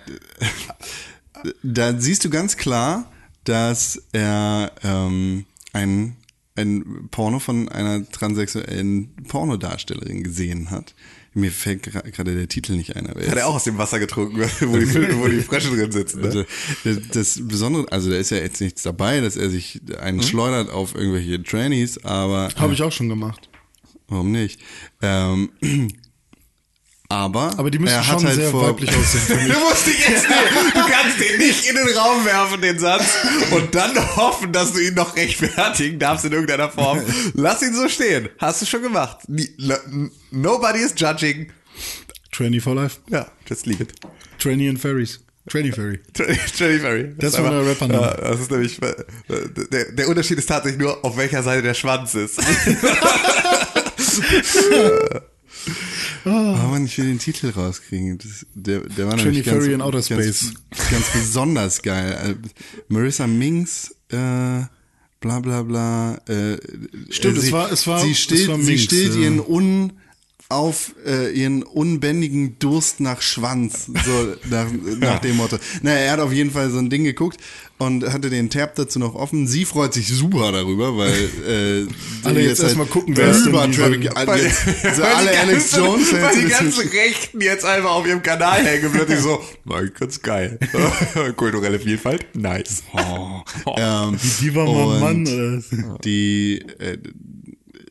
da 1.62 1.98
siehst 1.98 2.24
du 2.24 2.30
ganz 2.30 2.56
klar, 2.56 3.12
dass 3.44 4.02
er 4.12 4.72
ähm, 4.82 5.44
ein, 5.72 6.16
ein 6.56 7.08
Porno 7.10 7.40
von 7.40 7.68
einer 7.68 8.08
transsexuellen 8.10 9.14
Pornodarstellerin 9.28 10.22
gesehen 10.22 10.70
hat. 10.70 10.94
Mir 11.36 11.50
fällt 11.50 11.82
gerade 11.82 12.34
der 12.34 12.48
Titel 12.48 12.74
nicht 12.74 12.94
ein. 12.94 13.08
Aber 13.08 13.20
Hat 13.20 13.36
er 13.36 13.48
auch 13.48 13.56
aus 13.56 13.64
dem 13.64 13.76
Wasser 13.76 13.98
getrunken, 13.98 14.40
wo 14.60 14.76
die, 14.76 14.86
wo 15.18 15.26
die 15.26 15.40
Frösche 15.40 15.70
drin 15.70 15.90
sitzen. 15.90 16.20
Ne? 16.20 16.26
Also, 16.26 16.44
das, 16.84 16.98
das 17.12 17.40
Besondere, 17.48 17.90
also 17.90 18.08
da 18.10 18.16
ist 18.16 18.30
ja 18.30 18.38
jetzt 18.38 18.60
nichts 18.60 18.82
dabei, 18.82 19.20
dass 19.20 19.36
er 19.36 19.50
sich 19.50 19.80
einen 19.98 20.22
schleudert 20.22 20.70
auf 20.70 20.94
irgendwelche 20.94 21.42
Trannies, 21.42 21.98
aber 22.04 22.50
Habe 22.56 22.72
ich 22.72 22.82
auch 22.82 22.92
schon 22.92 23.08
gemacht. 23.08 23.48
warum 24.08 24.30
nicht? 24.30 24.60
Ähm, 25.02 25.50
aber, 27.14 27.52
Aber 27.56 27.70
die 27.70 27.78
müssen 27.78 28.02
schon 28.02 28.24
halt 28.24 28.34
sehr 28.36 28.50
vor, 28.50 28.68
weiblich 28.68 28.90
aussehen 28.90 29.20
für 29.22 29.34
mich. 29.36 29.48
Du 29.52 29.58
musst 29.60 29.86
dich 29.86 30.08
jetzt 30.08 30.28
nicht, 30.28 30.74
du 30.74 30.80
kannst 30.80 31.20
den 31.20 31.38
nicht 31.38 31.66
in 31.66 31.76
den 31.76 31.88
Raum 31.96 32.24
werfen, 32.24 32.60
den 32.60 32.78
Satz, 32.78 33.04
und 33.50 33.74
dann 33.74 33.94
hoffen, 34.16 34.52
dass 34.52 34.72
du 34.72 34.80
ihn 34.80 34.94
noch 34.94 35.16
rechtfertigen 35.16 35.98
darfst 35.98 36.24
in 36.24 36.32
irgendeiner 36.32 36.70
Form. 36.70 37.00
Lass 37.34 37.62
ihn 37.62 37.74
so 37.74 37.88
stehen. 37.88 38.28
Hast 38.38 38.62
du 38.62 38.66
schon 38.66 38.82
gemacht. 38.82 39.18
Nobody 40.30 40.80
is 40.80 40.94
judging. 40.96 41.52
Tranny 42.32 42.60
for 42.60 42.74
life. 42.74 42.98
Ja, 43.10 43.26
just 43.48 43.66
leave 43.66 43.82
it. 43.82 43.92
Tranny 44.38 44.68
and 44.68 44.80
Fairies. 44.80 45.20
Tranny 45.48 45.72
Fairy. 45.72 46.00
Jenny 46.56 46.78
Ferry. 46.78 47.14
Das 47.18 47.34
ist 47.34 47.42
war 47.42 47.50
der 47.50 47.60
einfach- 47.60 47.72
Rappername. 47.72 48.06
Ja, 48.06 48.16
das 48.30 48.40
ist 48.40 48.50
nämlich, 48.50 48.80
äh, 48.82 48.94
der, 49.70 49.92
der 49.92 50.08
Unterschied 50.08 50.38
ist 50.38 50.48
tatsächlich 50.48 50.80
nur, 50.80 51.04
auf 51.04 51.16
welcher 51.18 51.42
Seite 51.42 51.60
der 51.62 51.74
Schwanz 51.74 52.14
ist. 52.14 52.38
Oh 56.26 56.30
Mann, 56.30 56.86
ich 56.86 56.96
will 56.98 57.06
den 57.06 57.18
Titel 57.18 57.50
rauskriegen. 57.50 58.18
Das, 58.18 58.46
der, 58.54 58.80
der 58.80 59.06
war 59.06 59.16
Trinity 59.16 59.42
ganz, 59.42 59.58
Ferry 59.58 59.74
in 59.74 59.80
Outer 59.82 60.00
ganz, 60.02 60.06
Space. 60.06 60.54
ganz 60.90 61.10
besonders 61.12 61.82
geil. 61.82 62.36
Äh, 62.42 62.48
Marissa 62.88 63.26
Mings, 63.26 63.94
äh, 64.10 64.62
bla 65.20 65.40
bla 65.40 65.62
bla. 65.62 66.14
Äh, 66.26 66.58
Stimmt, 67.10 67.36
äh, 67.36 67.38
es 67.38 67.44
sie, 67.46 67.52
war- 67.52 67.70
es 67.72 67.86
war- 67.86 68.00
sie 68.00 68.12
es 68.12 68.18
stillt, 68.20 68.48
war 68.48 68.58
sie 68.58 68.62
Minx, 68.64 68.82
stillt 68.84 69.14
ja. 69.14 69.20
ihren 69.20 69.40
un 69.40 69.92
auf 70.50 70.94
äh, 71.06 71.32
ihren 71.32 71.62
unbändigen 71.62 72.58
Durst 72.58 73.00
nach 73.00 73.22
Schwanz, 73.22 73.86
so 73.86 74.36
nach, 74.50 74.66
nach 74.98 75.18
dem 75.20 75.36
Motto. 75.36 75.58
Naja, 75.82 75.96
er 76.00 76.12
hat 76.12 76.20
auf 76.20 76.32
jeden 76.32 76.50
Fall 76.50 76.70
so 76.70 76.78
ein 76.78 76.90
Ding 76.90 77.04
geguckt 77.04 77.38
und 77.78 78.12
hatte 78.12 78.30
den 78.30 78.50
Tab 78.50 78.74
dazu 78.76 78.98
noch 78.98 79.14
offen. 79.14 79.46
Sie 79.46 79.64
freut 79.64 79.94
sich 79.94 80.08
super 80.08 80.52
darüber, 80.52 80.96
weil 80.96 81.12
äh, 81.46 81.86
Alle 82.24 82.40
jetzt 82.40 82.58
halt 82.58 82.68
erstmal 82.68 82.86
gucken, 82.86 83.16
wer 83.16 83.30
ist 83.30 83.46
über 83.46 83.70
Traffic, 83.70 84.16
also 84.16 84.32
jetzt, 84.34 84.64
so 84.64 85.02
Weil 85.02 85.14
alle 85.14 85.38
Alex 85.38 85.76
Jones 85.76 86.12
Weil 86.12 86.42
die 86.42 86.48
ganzen 86.48 86.88
Rechten 86.88 87.40
jetzt 87.40 87.64
einfach 87.64 87.90
auf 87.90 88.06
ihrem 88.06 88.22
Kanal 88.22 88.64
hängen, 88.64 88.90
plötzlich 88.92 89.20
so, 89.20 89.42
nein, 89.64 89.92
ganz 89.98 90.22
geil. 90.22 90.58
Kulturelle 91.36 91.80
Vielfalt, 91.80 92.34
nice. 92.36 92.84
ähm, 93.76 94.18
Die 94.40 94.54
war 94.54 94.66
mal 94.66 95.00
Mann, 95.00 95.26
oder? 95.26 95.98
Die, 96.04 96.60
äh, 96.78 96.98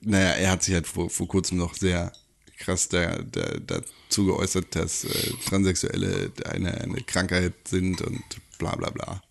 naja, 0.01 0.31
er 0.31 0.51
hat 0.51 0.63
sich 0.63 0.73
halt 0.73 0.87
vor, 0.87 1.09
vor 1.09 1.27
kurzem 1.27 1.57
noch 1.57 1.73
sehr 1.75 2.11
krass 2.57 2.87
da, 2.87 3.17
da, 3.31 3.57
dazu 3.65 4.25
geäußert, 4.25 4.75
dass 4.75 5.03
äh, 5.03 5.09
Transsexuelle 5.47 6.31
eine, 6.45 6.79
eine 6.81 7.01
Krankheit 7.01 7.53
sind 7.67 8.01
und 8.01 8.21
bla 8.57 8.75
bla 8.75 8.89
bla. 8.89 9.21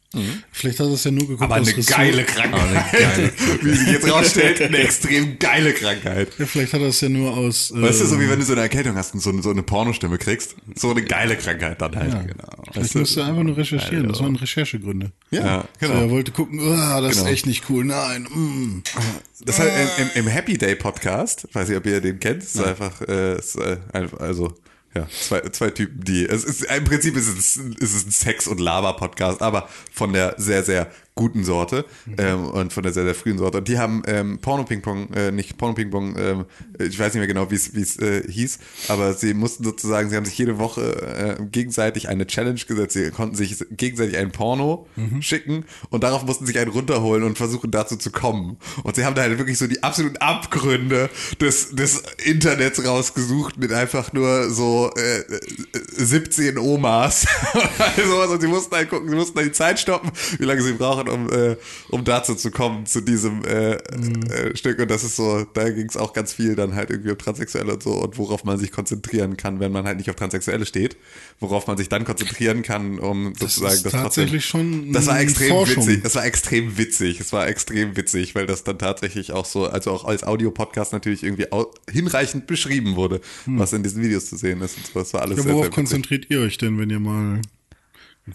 Vielleicht 0.51 0.79
hat 0.81 0.87
er 0.89 0.93
es 0.93 1.05
ja 1.05 1.11
nur 1.11 1.23
geguckt 1.23 1.43
Aber 1.43 1.55
eine 1.55 1.67
Ressourcen- 1.67 1.91
geile 1.97 2.25
Krankheit. 2.25 3.33
Wie 3.63 3.75
sich 3.75 3.89
jetzt 3.89 4.11
rausstellt, 4.11 4.61
eine 4.61 4.79
extrem 4.79 5.39
geile 5.39 5.73
Krankheit. 5.73 6.29
Ja, 6.39 6.47
vielleicht 6.47 6.73
hat 6.75 6.81
er 6.83 6.89
es 6.89 7.01
ja 7.01 7.09
nur 7.09 7.35
aus. 7.37 7.71
Äh, 7.71 7.81
Weißt 7.83 8.01
du, 8.03 8.07
so 8.07 8.21
wie 8.21 8.29
wenn 8.29 8.39
du 8.39 8.45
so 8.45 8.53
eine 8.53 8.63
Erkältung 8.63 8.95
hast 8.97 9.15
und 9.15 9.21
so, 9.21 9.41
so 9.41 9.51
eine 9.51 9.63
Pornostimme 9.63 10.19
kriegst. 10.19 10.55
So 10.75 10.91
eine 10.91 11.03
geile 11.03 11.37
Krankheit 11.37 11.81
dann 11.81 11.97
halt. 11.97 12.11
Genau. 12.13 12.63
Vielleicht 12.73 12.95
musste 12.95 13.21
er 13.21 13.27
einfach 13.29 13.43
nur 13.43 13.57
recherchieren. 13.57 14.09
Das 14.09 14.21
waren 14.21 14.37
Recherchegründe. 14.37 15.13
Ja, 15.31 15.63
So, 15.81 15.87
genau. 15.87 16.01
er 16.01 16.11
wollte 16.11 16.33
gucken, 16.33 16.61
ah, 16.61 17.01
das 17.01 17.13
Genau. 17.17 17.25
ist 17.27 17.33
echt 17.33 17.47
nicht 17.47 17.65
cool. 17.71 17.85
Nein, 17.85 18.25
mm. 18.25 18.83
Das 19.45 19.59
heißt, 19.59 19.73
im, 19.99 20.05
im, 20.05 20.11
im 20.15 20.27
Happy 20.27 20.59
Day 20.59 20.75
Podcast, 20.77 21.49
weiß 21.53 21.71
ich, 21.71 21.77
ob 21.77 21.87
ihr 21.87 22.01
den 22.01 22.21
kennt, 22.21 22.43
ist 22.43 22.63
einfach, 22.63 23.01
äh, 23.09 23.39
ist, 23.39 23.57
äh, 23.57 23.79
einfach, 23.93 24.21
also, 24.21 24.53
ja, 24.95 25.07
zwei, 25.09 25.41
zwei 25.51 25.71
Typen, 25.71 26.05
die, 26.05 26.27
es 26.27 26.45
ist, 26.45 26.65
im 26.65 26.85
Prinzip 26.85 27.17
ist 27.17 27.29
es, 27.29 27.57
ist 27.57 27.95
es 27.95 28.07
ein 28.07 28.11
Sex- 28.11 28.47
und 28.47 28.61
Lava-Podcast, 28.61 29.41
aber 29.41 29.69
von 29.93 30.13
der 30.13 30.35
sehr, 30.37 30.63
sehr 30.63 30.91
guten 31.15 31.45
Sorte 31.45 31.85
ähm, 32.19 32.47
und 32.47 32.73
von 32.73 32.83
der 32.83 32.93
sehr, 32.93 33.05
sehr 33.05 33.15
frühen 33.15 33.39
Sorte. 33.39 33.59
Und 33.59 33.69
die 33.69 33.79
haben 33.79 34.03
ähm, 34.07 34.39
Porno-Ping-Pong, 34.39 35.13
äh, 35.13 35.31
nicht 35.31 35.59
Porno-Ping-Pong, 35.59 36.17
ähm, 36.19 36.45
ich 36.79 36.99
weiß 36.99 37.13
nicht 37.13 37.21
mehr 37.21 37.27
genau, 37.27 37.51
wie 37.51 37.57
es 37.57 37.75
wie 37.75 37.83
es 37.83 37.99
äh, 37.99 38.23
hieß, 38.31 38.59
aber 38.89 39.13
sie 39.13 39.35
mussten 39.35 39.65
sozusagen, 39.65 40.09
sie 40.09 40.17
haben 40.17 40.25
sich 40.25 40.39
jede 40.39 40.59
Woche 40.59 41.39
äh, 41.39 41.45
gegenseitig 41.45 42.09
eine 42.09 42.27
Challenge 42.27 42.61
gesetzt. 42.61 42.95
Sie 42.95 43.11
konnten 43.11 43.37
sich 43.37 43.57
gegenseitig 43.71 44.17
ein 44.17 44.33
Porno 44.33 44.87
schicken 45.21 45.65
und 45.91 46.03
darauf 46.03 46.25
mussten 46.25 46.47
sich 46.47 46.59
einen 46.59 46.71
runterholen 46.71 47.23
und 47.25 47.37
versuchen 47.37 47.71
dazu 47.71 47.97
zu 47.97 48.11
kommen. 48.11 48.57
Und 48.83 48.97
sie 48.97 49.05
haben 49.05 49.15
da 49.15 49.23
halt 49.23 49.39
wirklich 49.39 49.59
so 49.59 49.67
die 49.67 49.83
absoluten 49.83 50.17
Abgründe 50.19 51.11
des, 51.41 51.71
des 51.71 52.03
Internets 52.25 52.85
rausgesucht 52.85 53.59
mit 53.59 53.73
einfach 53.73 54.13
nur 54.13 54.51
so 54.51 54.91
äh, 54.97 55.19
äh, 55.21 55.41
17 55.73 56.59
Omas. 56.59 57.27
sowas. 57.97 58.31
und 58.31 58.41
sie 58.41 58.47
mussten 58.47 58.75
halt 58.75 58.89
gucken, 58.89 59.09
sie 59.09 59.17
mussten 59.17 59.37
halt 59.37 59.49
die 59.49 59.53
Zeit 59.53 59.79
stoppen, 59.79 60.11
wie 60.39 60.45
lange 60.45 60.63
sie 60.63 60.73
brauchen, 60.73 61.02
um, 61.09 61.31
äh, 61.31 61.57
um 61.89 62.05
dazu 62.05 62.35
zu 62.35 62.51
kommen, 62.51 62.87
zu 62.87 63.01
diesem 63.01 63.45
äh, 63.45 63.73
äh, 63.75 64.57
Stück. 64.57 64.79
Und 64.79 64.91
das 64.91 65.05
ist 65.05 65.17
so, 65.17 65.45
da 65.55 65.69
ging 65.71 65.87
es 65.89 65.97
auch 65.97 66.13
ganz 66.13 66.33
viel 66.33 66.55
dann 66.55 66.75
halt 66.75 66.91
irgendwie 66.91 67.11
um 67.11 67.19
Transsexuelle 67.19 67.75
und 67.75 67.83
so 67.83 67.93
und 67.93 68.19
worauf 68.19 68.45
man 68.45 68.59
sich 68.59 68.73
konzentrieren 68.73 69.37
kann, 69.37 69.61
wenn 69.61 69.73
man 69.73 69.85
halt 69.85 69.99
nicht 69.99 70.11
auf 70.11 70.17
Transsexuelle 70.17 70.67
steht. 70.67 70.97
Worauf 71.41 71.67
man 71.67 71.77
sich 71.77 71.89
dann 71.89 72.05
konzentrieren 72.05 72.63
kann, 72.63 72.99
um 72.99 73.35
sozusagen 73.35 73.75
ist 73.75 73.85
das 73.87 73.93
tatsächlich 73.93 74.49
trotzdem, 74.49 74.73
schon 74.83 74.93
Das 74.93 75.07
war 75.07 75.21
extrem 75.21 75.49
Forschung. 75.49 75.87
witzig. 75.87 76.03
Das 76.03 76.15
war 76.15 76.25
extrem 76.25 76.79
witzig. 76.79 77.21
Es 77.21 77.33
war 77.33 77.47
extrem 77.49 77.97
witzig, 77.97 78.35
weil 78.35 78.47
das 78.47 78.65
dann 78.65 78.79
tatsächlich 78.79 79.33
auch 79.33 79.45
so, 79.45 79.67
also 79.67 79.91
auch 79.91 80.05
als 80.05 80.25
Audiopodcast 80.25 80.93
natürlich 80.93 81.23
irgendwie 81.23 81.47
hinreichend 81.91 82.47
beschrieben 82.47 82.97
wurde, 82.97 83.21
was 83.47 83.73
in 83.73 83.83
diesen 83.83 84.03
Videos 84.03 84.27
zu 84.27 84.37
sehen 84.37 84.61
ist. 84.63 84.77
Und 84.77 84.87
so. 84.87 84.99
Das 85.01 85.13
war 85.15 85.23
alles 85.23 85.39
Ja, 85.39 85.43
sehr, 85.45 85.53
worauf 85.53 85.65
sehr 85.65 85.71
witzig. 85.73 85.75
konzentriert 85.75 86.27
ihr 86.31 86.41
euch 86.41 86.59
denn, 86.59 86.79
wenn 86.79 86.91
ihr 86.91 87.01
mal 87.01 87.41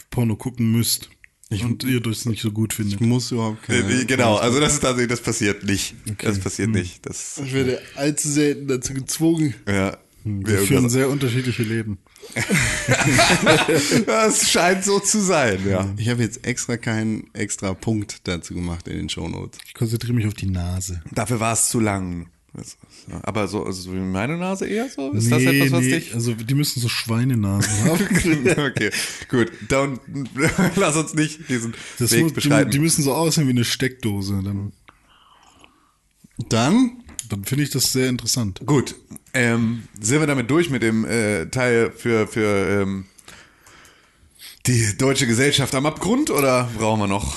Porno 0.10 0.36
gucken 0.36 0.72
müsst 0.72 1.10
und 1.50 1.84
ihr 1.84 2.02
das 2.02 2.26
nicht 2.26 2.42
so 2.42 2.52
gut 2.52 2.74
findet? 2.74 3.00
Muss 3.02 3.32
überhaupt 3.32 3.64
keine. 3.64 3.80
Äh, 4.02 4.06
Genau, 4.06 4.36
also 4.36 4.60
das 4.60 4.74
ist 4.74 4.80
tatsächlich, 4.82 5.10
das 5.10 5.22
passiert 5.22 5.64
nicht. 5.64 5.96
Das 6.22 6.36
Hm. 6.38 6.44
passiert 6.44 6.70
nicht. 6.70 7.06
Das, 7.06 7.40
Ich 7.44 7.54
werde 7.54 7.82
allzu 7.96 8.30
selten 8.30 8.68
dazu 8.68 8.94
gezwungen. 8.94 9.54
ja. 9.68 9.98
Wir 10.30 10.58
führen 10.60 10.90
sehr 10.90 11.08
unterschiedliche 11.08 11.64
Leben. 11.64 12.00
Das 14.06 14.50
scheint 14.50 14.84
so 14.84 15.00
zu 15.00 15.22
sein, 15.22 15.60
ja. 15.68 15.90
Ich 15.98 16.10
habe 16.10 16.22
jetzt 16.22 16.46
extra 16.46 16.76
keinen 16.78 17.30
extra 17.34 17.74
Punkt 17.74 18.28
dazu 18.28 18.54
gemacht 18.54 18.88
in 18.88 18.98
den 18.98 19.10
Shownotes. 19.10 19.60
Ich 19.66 19.74
konzentriere 19.74 20.14
mich 20.14 20.28
auf 20.28 20.34
die 20.34 20.48
Nase. 20.48 21.02
Dafür 21.14 21.40
war 21.40 21.54
es 21.54 21.70
zu 21.70 21.80
lang. 21.80 22.28
Das- 22.54 22.78
Aber 23.24 23.48
so, 23.48 23.64
also 23.66 23.82
so 23.84 23.94
wie 23.94 24.00
meine 24.00 24.38
Nase 24.38 24.66
eher 24.68 24.90
so? 24.90 25.12
Ist 25.14 25.32
das 25.32 25.44
etwas, 25.44 25.72
was 25.72 25.82
dich 25.82 26.14
also 26.14 26.34
die 26.34 26.54
müssen 26.56 26.80
so 26.82 26.90
Schweinenasen 26.90 27.86
haben. 27.86 28.02
okay, 28.58 28.92
gut. 29.30 29.52
Don't, 29.70 30.00
lass 30.76 30.96
uns 30.98 31.14
nicht 31.14 31.50
diesen 31.50 31.74
Das 32.00 32.12
Weg 32.12 32.24
muss, 32.24 32.32
die, 32.32 32.36
beschreiten. 32.36 32.72
die 32.72 32.80
müssen 32.80 33.04
so 33.04 33.14
aussehen 33.14 33.48
wie 33.48 33.52
eine 33.52 33.64
Steckdose. 33.66 34.42
Dann, 34.44 34.74
Dann 36.50 37.04
dann 37.30 37.44
finde 37.44 37.64
ich 37.66 37.70
das 37.72 37.92
sehr 37.92 38.08
interessant. 38.10 38.62
gut, 38.66 38.96
ähm, 39.34 39.84
sind 40.00 40.20
wir 40.22 40.28
damit 40.28 40.50
durch 40.50 40.70
mit 40.70 40.82
dem 40.82 41.04
äh, 41.06 41.48
Teil 41.48 41.92
für, 41.92 42.26
für 42.28 42.82
ähm, 42.84 43.06
die 44.66 44.98
deutsche 44.98 45.28
Gesellschaft 45.28 45.76
am 45.76 45.86
Abgrund 45.86 46.30
oder 46.30 46.70
brauchen 46.78 47.02
wir 47.02 47.08
noch 47.08 47.36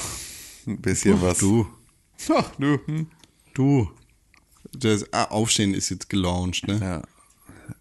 ein 0.66 0.80
bisschen 0.80 1.20
was? 1.22 1.38
du, 1.38 1.66
Ach, 2.32 2.50
du. 2.58 2.78
Hm. 2.86 3.06
du. 3.54 3.90
Das 4.72 5.04
ah, 5.12 5.24
Aufstehen 5.24 5.74
ist 5.74 5.90
jetzt 5.90 6.08
gelauncht, 6.08 6.66
ne? 6.66 6.78
Ja. 6.82 7.02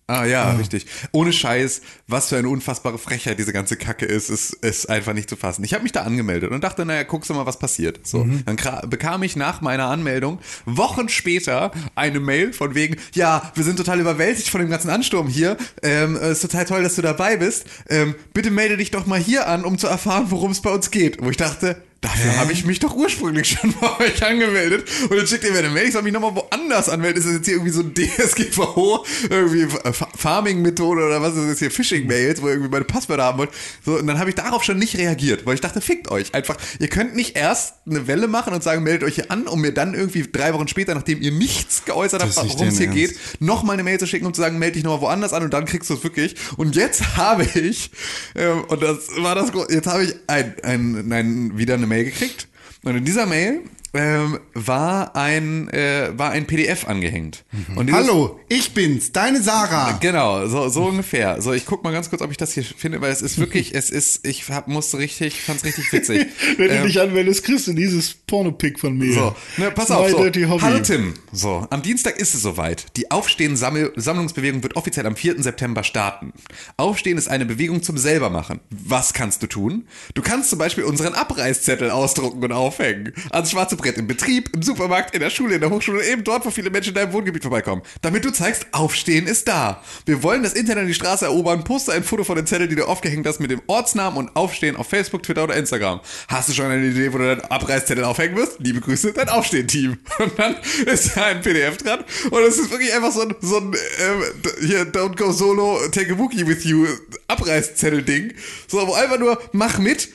Ah 0.08 0.26
ja, 0.26 0.54
richtig. 0.54 0.88
Ohne 1.12 1.32
Scheiß, 1.32 1.82
was 2.08 2.30
für 2.30 2.38
eine 2.38 2.50
unfassbare 2.50 2.98
Frechheit 2.98 3.38
diese 3.38 3.54
ganze 3.54 3.78
Kacke 3.78 4.08
ist, 4.08 4.32
ist, 4.32 4.54
ist 4.54 4.90
einfach 4.90 5.14
nicht 5.14 5.30
zu 5.30 5.36
fassen. 5.36 5.64
Ich 5.64 5.76
habe 5.76 5.84
mich 5.84 5.92
da 5.92 6.02
angemeldet 6.02 6.50
und 6.50 6.64
dachte, 6.64 6.84
naja, 6.84 7.04
guckst 7.04 7.30
du 7.30 7.36
mal, 7.36 7.46
was 7.46 7.60
passiert. 7.60 8.00
So, 8.08 8.28
dann 8.48 8.58
kra- 8.58 8.88
bekam 8.88 9.22
ich 9.22 9.36
nach 9.36 9.62
meiner 9.62 9.86
Anmeldung 9.86 10.40
Wochen 10.66 11.10
später 11.10 11.72
eine 11.94 12.20
Mail 12.20 12.54
von 12.54 12.74
wegen, 12.74 12.96
ja, 13.14 13.52
wir 13.54 13.64
sind 13.64 13.76
total 13.78 14.00
überwältigt 14.00 14.50
von 14.50 14.62
dem 14.62 14.70
ganzen 14.72 14.90
Ansturm 14.90 15.28
hier. 15.28 15.58
Ähm, 15.84 16.16
es 16.16 16.44
ist 16.44 16.50
total 16.52 16.66
toll, 16.66 16.82
dass 16.82 16.96
du 16.96 17.04
dabei 17.04 17.38
bist. 17.38 17.66
Ähm, 17.88 18.16
bitte 18.34 18.50
melde 18.50 18.78
dich 18.78 18.90
doch 18.90 19.06
mal 19.06 19.20
hier 19.20 19.48
an, 19.48 19.64
um 19.64 19.78
zu 19.78 19.86
erfahren, 19.86 20.26
worum 20.30 20.50
es 20.50 20.62
bei 20.62 20.72
uns 20.72 20.90
geht. 20.90 21.22
Wo 21.22 21.30
ich 21.30 21.38
dachte, 21.38 21.84
Dafür 22.02 22.38
habe 22.38 22.54
ich 22.54 22.66
mich 22.66 22.80
doch 22.80 22.95
ursprünglich 22.95 23.50
schon 23.50 23.74
bei 23.80 24.00
euch 24.06 24.24
angemeldet. 24.24 24.88
Und 25.10 25.18
dann 25.18 25.28
schickt 25.28 25.43
ihr 25.43 25.52
mir 25.52 25.60
eine 25.60 25.70
Mail, 25.70 25.88
ich 25.88 25.93
soll 25.93 26.02
mich 26.02 26.14
nochmal 26.14 26.34
woanders 26.34 26.88
anmelden. 26.88 27.20
Ist 27.20 27.26
das 27.28 27.34
jetzt 27.36 27.45
hier 27.45 27.56
irgendwie 27.56 27.72
so 27.74 27.82
ein 27.82 27.93
DSGVO, 27.93 29.06
irgendwie 29.30 29.66
Fa- 29.91 30.08
Farming-Methode 30.16 31.06
oder 31.06 31.22
was 31.22 31.36
ist 31.36 31.50
das 31.52 31.60
hier, 31.60 31.72
Phishing-Mails, 31.72 32.41
wo 32.41 32.47
ihr 32.47 32.54
irgendwie 32.54 32.72
meine 32.72 32.86
Passwörter 32.86 33.24
haben 33.26 33.38
wollt. 33.39 33.50
So, 33.86 33.97
und 33.97 34.08
dann 34.08 34.18
habe 34.18 34.30
ich 34.30 34.36
darauf 34.36 34.64
schon 34.64 34.78
nicht 34.78 34.97
reagiert, 34.97 35.45
weil 35.45 35.56
ich 35.56 35.62
dachte, 35.62 35.82
fickt 35.82 36.10
euch. 36.10 36.34
Einfach, 36.34 36.56
ihr 36.80 36.88
könnt 36.88 37.16
nicht 37.16 37.36
erst 37.36 37.74
eine 37.86 38.08
Welle 38.08 38.28
machen 38.30 38.54
und 38.54 38.64
sagen, 38.64 38.82
meldet 38.84 39.04
euch 39.04 39.16
hier 39.16 39.30
an, 39.32 39.47
um 39.47 39.60
mir 39.60 39.74
dann 39.74 39.93
irgendwie 39.93 40.24
drei 40.32 40.54
Wochen 40.54 40.68
später, 40.70 40.95
nachdem 40.95 41.22
ihr 41.22 41.32
nichts 41.32 41.84
geäußert 41.86 42.22
habt, 42.24 42.36
worum 42.38 42.68
es 42.70 42.78
hier 42.78 42.88
dein 42.88 42.95
geht, 42.95 43.12
Ernst. 43.12 43.41
nochmal 43.41 43.74
eine 43.74 43.84
Mail 43.84 44.00
zu 44.00 44.08
schicken, 44.08 44.26
um 44.26 44.34
zu 44.34 44.39
sagen, 44.41 44.58
melde 44.58 44.76
dich 44.76 44.84
nochmal 44.84 45.02
woanders 45.02 45.34
an 45.34 45.43
und 45.43 45.54
dann 45.54 45.66
kriegst 45.66 45.89
du 45.89 45.95
es 45.95 46.04
wirklich. 46.04 46.36
Und 46.56 46.76
jetzt 46.78 47.02
habe 47.18 47.43
ich, 47.43 47.91
ähm, 48.36 48.64
und 48.70 48.82
das 48.82 49.10
war 49.18 49.36
das, 49.36 49.52
jetzt 49.70 49.88
habe 49.88 50.06
ich 50.06 50.16
ein, 50.28 50.56
ein, 50.64 51.12
ein, 51.12 51.58
wieder 51.58 51.74
eine 51.74 51.89
Mail 51.90 52.06
gekriegt. 52.06 52.48
Und 52.84 52.96
in 52.96 53.04
dieser 53.04 53.26
Mail 53.26 53.64
ähm, 53.94 54.40
war 54.54 55.16
ein 55.16 55.68
äh, 55.70 56.10
war 56.18 56.32
ein 56.32 56.46
PDF 56.48 56.88
angehängt. 56.88 57.44
Und 57.76 57.88
dieses- 57.88 58.02
Hallo, 58.08 58.40
ich 58.50 58.74
bin's, 58.74 59.12
deine 59.12 59.42
Sarah. 59.42 59.94
Genau, 60.00 60.48
so, 60.48 60.70
so 60.70 60.86
ungefähr. 60.86 61.42
So, 61.42 61.54
ich 61.54 61.66
guck 61.66 61.84
mal 61.84 61.92
ganz 61.92 62.10
kurz, 62.10 62.22
ob 62.22 62.30
ich 62.32 62.38
das 62.38 62.54
hier 62.54 62.64
finde, 62.64 63.02
weil 63.02 63.12
es 63.12 63.22
ist 63.22 63.40
wirklich, 63.40 63.74
es 63.76 63.90
ist, 63.90 64.26
ich 64.28 64.48
hab, 64.50 64.68
musste 64.68 64.98
richtig, 65.00 65.42
fand's 65.42 65.64
richtig 65.66 65.92
witzig. 65.92 66.28
Wenn 66.58 66.70
Ähm, 66.70 66.82
du 66.82 66.88
dich 66.88 67.00
anmeldest, 67.02 67.44
kriegst 67.44 67.68
du 67.68 67.74
dieses 67.74 68.14
Porno-Pick 68.14 68.80
von 68.80 68.98
mir. 68.98 69.14
so, 69.14 69.36
ne, 69.58 69.72
pass 69.72 69.90
My 69.90 69.96
auf. 69.96 70.10
So. 70.12 70.62
Hallo 70.62 70.80
Tim. 70.80 71.14
So, 71.32 71.66
am 71.70 71.82
Dienstag 71.82 72.20
ist 72.20 72.36
es 72.36 72.42
soweit. 72.42 72.86
Die 72.98 73.10
Aufstehen-Sammlungsbewegung 73.12 74.64
wird 74.64 74.76
offiziell 74.76 75.06
am 75.08 75.16
4. 75.16 75.42
September 75.42 75.84
starten. 75.84 76.34
Aufstehen 76.78 77.18
ist 77.18 77.28
eine 77.28 77.46
Bewegung 77.46 77.82
zum 77.84 77.98
selbermachen. 77.98 78.60
Was 78.70 79.14
kannst 79.14 79.42
du 79.44 79.48
tun? 79.48 79.88
Du 80.14 80.22
kannst 80.22 80.50
zum 80.50 80.60
Beispiel 80.60 80.84
unseren 80.84 81.14
Abreißzettel 81.14 81.90
ausdrucken 81.92 82.44
und 82.44 82.52
aufhängen, 82.52 83.14
ans 83.32 83.52
schwarze 83.52 83.76
Reißbrett 83.80 83.97
im 83.97 84.07
Betrieb, 84.07 84.49
im 84.53 84.61
Supermarkt, 84.61 85.13
in 85.13 85.21
der 85.21 85.30
Schule, 85.30 85.55
in 85.55 85.61
der 85.61 85.69
Hochschule, 85.69 86.05
eben 86.05 86.23
dort, 86.23 86.45
wo 86.45 86.51
viele 86.51 86.69
Menschen 86.69 86.89
in 86.89 86.95
deinem 86.95 87.13
Wohngebiet 87.13 87.43
vorbeikommen. 87.43 87.82
Damit 88.01 88.25
du 88.25 88.32
zeigst, 88.32 88.67
Aufstehen 88.71 89.25
ist 89.25 89.47
da. 89.47 89.82
Wir 90.05 90.21
wollen 90.21 90.43
das 90.43 90.53
Internet 90.53 90.84
und 90.84 90.88
die 90.89 90.93
Straße 90.93 91.25
erobern. 91.25 91.63
Poste 91.63 91.93
ein 91.93 92.03
Foto 92.03 92.23
von 92.23 92.36
den 92.36 92.45
Zetteln, 92.45 92.69
die 92.69 92.75
du 92.75 92.86
aufgehängt 92.86 93.25
hast, 93.25 93.39
mit 93.39 93.51
dem 93.51 93.61
Ortsnamen 93.67 94.17
und 94.17 94.36
Aufstehen 94.36 94.75
auf 94.75 94.88
Facebook, 94.88 95.23
Twitter 95.23 95.43
oder 95.43 95.55
Instagram. 95.55 96.01
Hast 96.27 96.49
du 96.49 96.53
schon 96.53 96.65
eine 96.65 96.86
Idee, 96.86 97.13
wo 97.13 97.17
du 97.17 97.25
deinen 97.25 97.41
Abreißzettel 97.41 98.03
aufhängen 98.03 98.36
wirst? 98.36 98.57
Liebe 98.59 98.82
Grüße, 98.82 99.13
dein 99.13 99.30
Aufstehen-Team. 99.30 99.97
Und 100.19 100.38
dann 100.38 100.55
ist 100.86 101.15
da 101.15 101.27
ein 101.27 101.41
PDF 101.41 101.77
dran 101.77 102.03
und 102.30 102.43
es 102.43 102.57
ist 102.57 102.71
wirklich 102.71 102.93
einfach 102.93 103.11
so 103.11 103.21
ein, 103.21 103.36
so 103.41 103.57
ein 103.57 103.73
ähm, 103.73 104.23
hier, 104.61 104.84
Don't 104.91 105.15
Go 105.15 105.32
Solo, 105.32 105.80
Take 105.91 106.13
a 106.13 106.17
Wookie 106.17 106.45
with 106.45 106.65
You 106.65 106.86
Abreißzettel-Ding. 107.27 108.34
So, 108.67 108.86
wo 108.86 108.93
einfach 108.93 109.17
nur, 109.17 109.39
mach 109.53 109.80
mit. 109.80 110.09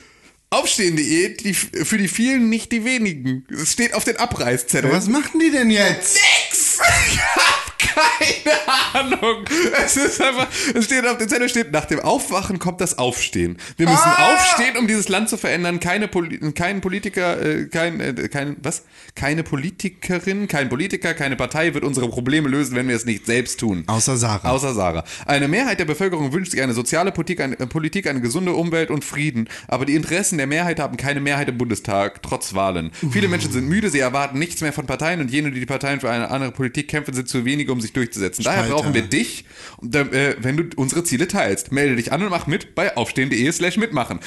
Aufstehen.de, 0.55 1.35
die, 1.35 1.53
für 1.53 1.97
die 1.97 2.07
vielen, 2.07 2.49
nicht 2.49 2.71
die 2.71 2.85
wenigen. 2.85 3.45
Es 3.49 3.73
steht 3.73 3.93
auf 3.93 4.03
den 4.03 4.17
Abreißzetteln. 4.17 4.93
Was 4.93 5.07
machen 5.07 5.39
die 5.39 5.51
denn 5.51 5.69
jetzt? 5.69 6.15
Nix! 6.15 6.79
Keine 7.85 8.55
Ahnung. 8.93 9.45
Es 9.85 9.97
ist 9.97 10.21
einfach, 10.21 10.47
es 10.73 10.85
steht 10.85 11.05
auf 11.05 11.17
dem 11.17 11.29
Zettel 11.29 11.49
steht, 11.49 11.71
nach 11.71 11.85
dem 11.85 11.99
Aufwachen 11.99 12.59
kommt 12.59 12.81
das 12.81 12.97
Aufstehen. 12.97 13.57
Wir 13.77 13.87
müssen 13.87 14.01
Ah! 14.05 14.33
aufstehen, 14.33 14.77
um 14.77 14.87
dieses 14.87 15.09
Land 15.09 15.29
zu 15.29 15.37
verändern. 15.37 15.79
Keine 15.79 16.07
Poli 16.07 16.39
kein 16.53 16.81
Politiker, 16.81 17.41
äh, 17.41 17.65
kein, 17.65 17.99
äh, 17.99 18.13
kein, 18.29 18.57
was? 18.61 18.83
Keine 19.15 19.43
Politikerin, 19.43 20.47
kein 20.47 20.69
Politiker, 20.69 21.13
keine 21.13 21.35
Partei 21.35 21.73
wird 21.73 21.83
unsere 21.83 22.09
Probleme 22.09 22.49
lösen, 22.49 22.75
wenn 22.75 22.87
wir 22.87 22.95
es 22.95 23.05
nicht 23.05 23.25
selbst 23.25 23.59
tun. 23.59 23.83
Außer 23.87 24.17
Sarah. 24.17 24.49
Außer 24.49 24.73
Sarah. 24.73 25.03
Eine 25.25 25.47
Mehrheit 25.47 25.79
der 25.79 25.85
Bevölkerung 25.85 26.31
wünscht 26.33 26.51
sich 26.51 26.61
eine 26.61 26.73
soziale 26.73 27.11
Politik, 27.11 27.41
eine, 27.41 27.59
äh, 27.59 27.67
Politik, 27.67 28.07
eine 28.07 28.21
gesunde 28.21 28.53
Umwelt 28.53 28.89
und 28.89 29.03
Frieden. 29.05 29.47
Aber 29.67 29.85
die 29.85 29.95
Interessen 29.95 30.37
der 30.37 30.47
Mehrheit 30.47 30.79
haben 30.79 30.97
keine 30.97 31.19
Mehrheit 31.19 31.49
im 31.49 31.57
Bundestag, 31.57 32.21
trotz 32.23 32.53
Wahlen. 32.55 32.91
Viele 33.11 33.27
Menschen 33.27 33.51
sind 33.51 33.67
müde, 33.67 33.89
sie 33.89 33.99
erwarten 33.99 34.39
nichts 34.39 34.61
mehr 34.61 34.73
von 34.73 34.85
Parteien 34.85 35.21
und 35.21 35.31
jene, 35.31 35.51
die 35.51 35.59
die 35.59 35.65
Parteien 35.65 35.99
für 35.99 36.09
eine 36.09 36.29
andere 36.31 36.51
Politik 36.51 36.87
kämpfen, 36.87 37.13
sind 37.13 37.27
zu 37.27 37.45
wenige, 37.45 37.71
um 37.75 37.81
sich 37.81 37.93
durchzusetzen. 37.93 38.43
Daher 38.43 38.65
Spalter. 38.65 38.75
brauchen 38.75 38.93
wir 38.93 39.03
dich, 39.03 39.45
äh, 39.81 40.35
wenn 40.39 40.57
du 40.57 40.63
unsere 40.75 41.03
Ziele 41.03 41.27
teilst. 41.27 41.71
Melde 41.71 41.95
dich 41.95 42.11
an 42.11 42.23
und 42.23 42.29
mach 42.29 42.47
mit 42.47 42.75
bei 42.75 42.95
aufstehen.de 42.95 43.51
slash 43.51 43.77
mitmachen. 43.77 44.19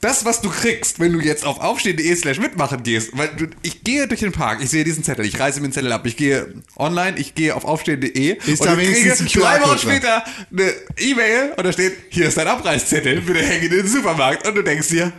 Das, 0.00 0.24
was 0.24 0.40
du 0.40 0.48
kriegst, 0.48 1.00
wenn 1.00 1.12
du 1.12 1.20
jetzt 1.20 1.44
auf 1.44 1.60
aufstehen.de 1.60 2.14
slash 2.14 2.38
mitmachen 2.38 2.84
gehst, 2.84 3.10
weil 3.18 3.28
du, 3.36 3.46
ich 3.62 3.82
gehe 3.82 4.06
durch 4.06 4.20
den 4.20 4.30
Park, 4.30 4.60
ich 4.62 4.70
sehe 4.70 4.84
diesen 4.84 5.02
Zettel, 5.02 5.24
ich 5.24 5.40
reiße 5.40 5.60
mir 5.60 5.68
den 5.68 5.72
Zettel 5.72 5.90
ab, 5.90 6.06
ich 6.06 6.16
gehe 6.16 6.54
online, 6.76 7.18
ich 7.18 7.34
gehe 7.34 7.54
auf 7.56 7.64
aufstehen.de 7.64 8.34
und 8.34 8.64
da 8.64 8.78
ich 8.78 8.92
kriege 8.92 9.40
drei 9.40 9.60
Wochen 9.62 9.78
später 9.78 10.22
eine 10.52 10.72
E-Mail 10.98 11.54
und 11.56 11.64
da 11.64 11.72
steht, 11.72 11.94
hier 12.10 12.28
ist 12.28 12.36
dein 12.36 12.46
Abreißzettel, 12.46 13.22
bitte 13.22 13.40
hänge 13.40 13.66
in 13.66 13.72
den 13.72 13.88
Supermarkt 13.88 14.46
und 14.46 14.54
du 14.54 14.62
denkst 14.62 14.88
dir, 14.88 15.12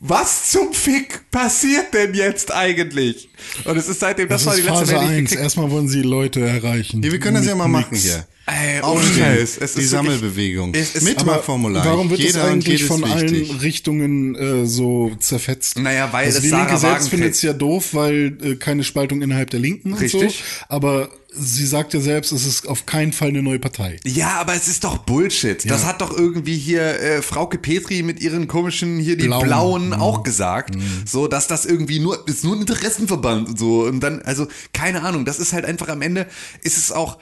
was 0.00 0.50
zum 0.50 0.72
Fick 0.72 1.30
passiert 1.30 1.92
denn 1.92 2.14
jetzt 2.14 2.52
eigentlich? 2.52 3.28
Und 3.64 3.76
es 3.76 3.88
ist 3.88 4.00
seitdem, 4.00 4.28
das, 4.28 4.44
Das, 4.44 4.46
war 4.46 4.54
die 4.56 4.62
letzte 4.62 4.78
Phase 4.78 4.92
Mail, 4.94 5.00
die 5.00 5.12
ich 5.12 5.18
1. 5.18 5.22
gekriegt 5.30 5.42
Erstmal 5.42 5.70
wollen 5.70 5.88
sie 5.88 6.02
Leute 6.02 6.40
erreichen. 6.40 7.02
Ja, 7.02 7.12
wir 7.12 7.18
können 7.20 7.36
das 7.36 7.44
ja 7.46 7.52
Mit 7.54 7.58
mal 7.58 7.68
machen 7.68 7.96
hier. 7.96 8.26
Ey, 8.46 8.80
Aufstehen. 8.80 9.16
Scheiß. 9.24 9.40
Es 9.40 9.56
die 9.58 9.62
ist 9.62 9.74
wirklich- 9.74 9.90
Sammelbewegung. 9.90 10.74
Es 10.74 10.94
ist- 10.96 11.04
Mitmachformular. 11.04 11.84
Warum 11.84 12.10
wird 12.10 12.18
Jeder 12.20 12.32
das 12.40 12.42
und 12.44 12.52
eigentlich 12.54 12.84
von 12.84 13.02
wichtig. 13.02 13.50
allen 13.50 13.60
Richtungen 13.60 14.34
äh, 14.34 14.66
so 14.66 15.12
zerfetzt? 15.20 15.78
Naja, 15.78 16.08
weil 16.12 16.24
also 16.26 16.38
es 16.38 16.42
die 16.42 16.48
Sarah 16.48 16.64
Linke 16.64 16.78
selbst 16.80 17.08
findet 17.10 17.34
es 17.34 17.42
ja 17.42 17.52
doof, 17.52 17.90
weil 17.92 18.36
äh, 18.42 18.54
keine 18.56 18.82
Spaltung 18.82 19.22
innerhalb 19.22 19.50
der 19.50 19.60
Linken 19.60 19.92
und 19.92 20.00
Richtig. 20.00 20.38
so. 20.38 20.64
Aber 20.68 21.10
sie 21.32 21.66
sagt 21.66 21.94
ja 21.94 22.00
selbst, 22.00 22.32
es 22.32 22.44
ist 22.46 22.68
auf 22.68 22.86
keinen 22.86 23.12
Fall 23.12 23.28
eine 23.28 23.42
neue 23.42 23.58
Partei. 23.58 23.98
Ja, 24.04 24.40
aber 24.40 24.54
es 24.54 24.68
ist 24.68 24.84
doch 24.84 24.98
Bullshit. 24.98 25.68
Das 25.70 25.84
hat 25.84 26.00
doch 26.00 26.16
irgendwie 26.16 26.56
hier 26.56 26.82
äh, 27.00 27.22
Frauke 27.22 27.58
Petri 27.58 28.02
mit 28.02 28.20
ihren 28.20 28.48
komischen 28.48 28.98
hier 28.98 29.16
die 29.16 29.26
Blauen. 29.26 29.44
Blauen, 29.46 29.86
Mhm. 29.88 29.92
auch 29.94 30.22
gesagt, 30.22 30.76
so 31.06 31.28
dass 31.28 31.46
das 31.46 31.64
irgendwie 31.66 32.00
nur 32.00 32.26
ist 32.28 32.44
nur 32.44 32.54
ein 32.56 32.60
Interessenverband 32.60 33.48
und 33.48 33.58
so 33.58 33.84
und 33.84 34.00
dann 34.00 34.22
also 34.22 34.46
keine 34.72 35.02
Ahnung, 35.02 35.24
das 35.24 35.38
ist 35.38 35.52
halt 35.52 35.64
einfach 35.64 35.88
am 35.88 36.02
Ende 36.02 36.26
ist 36.62 36.76
es 36.78 36.92
auch 36.92 37.18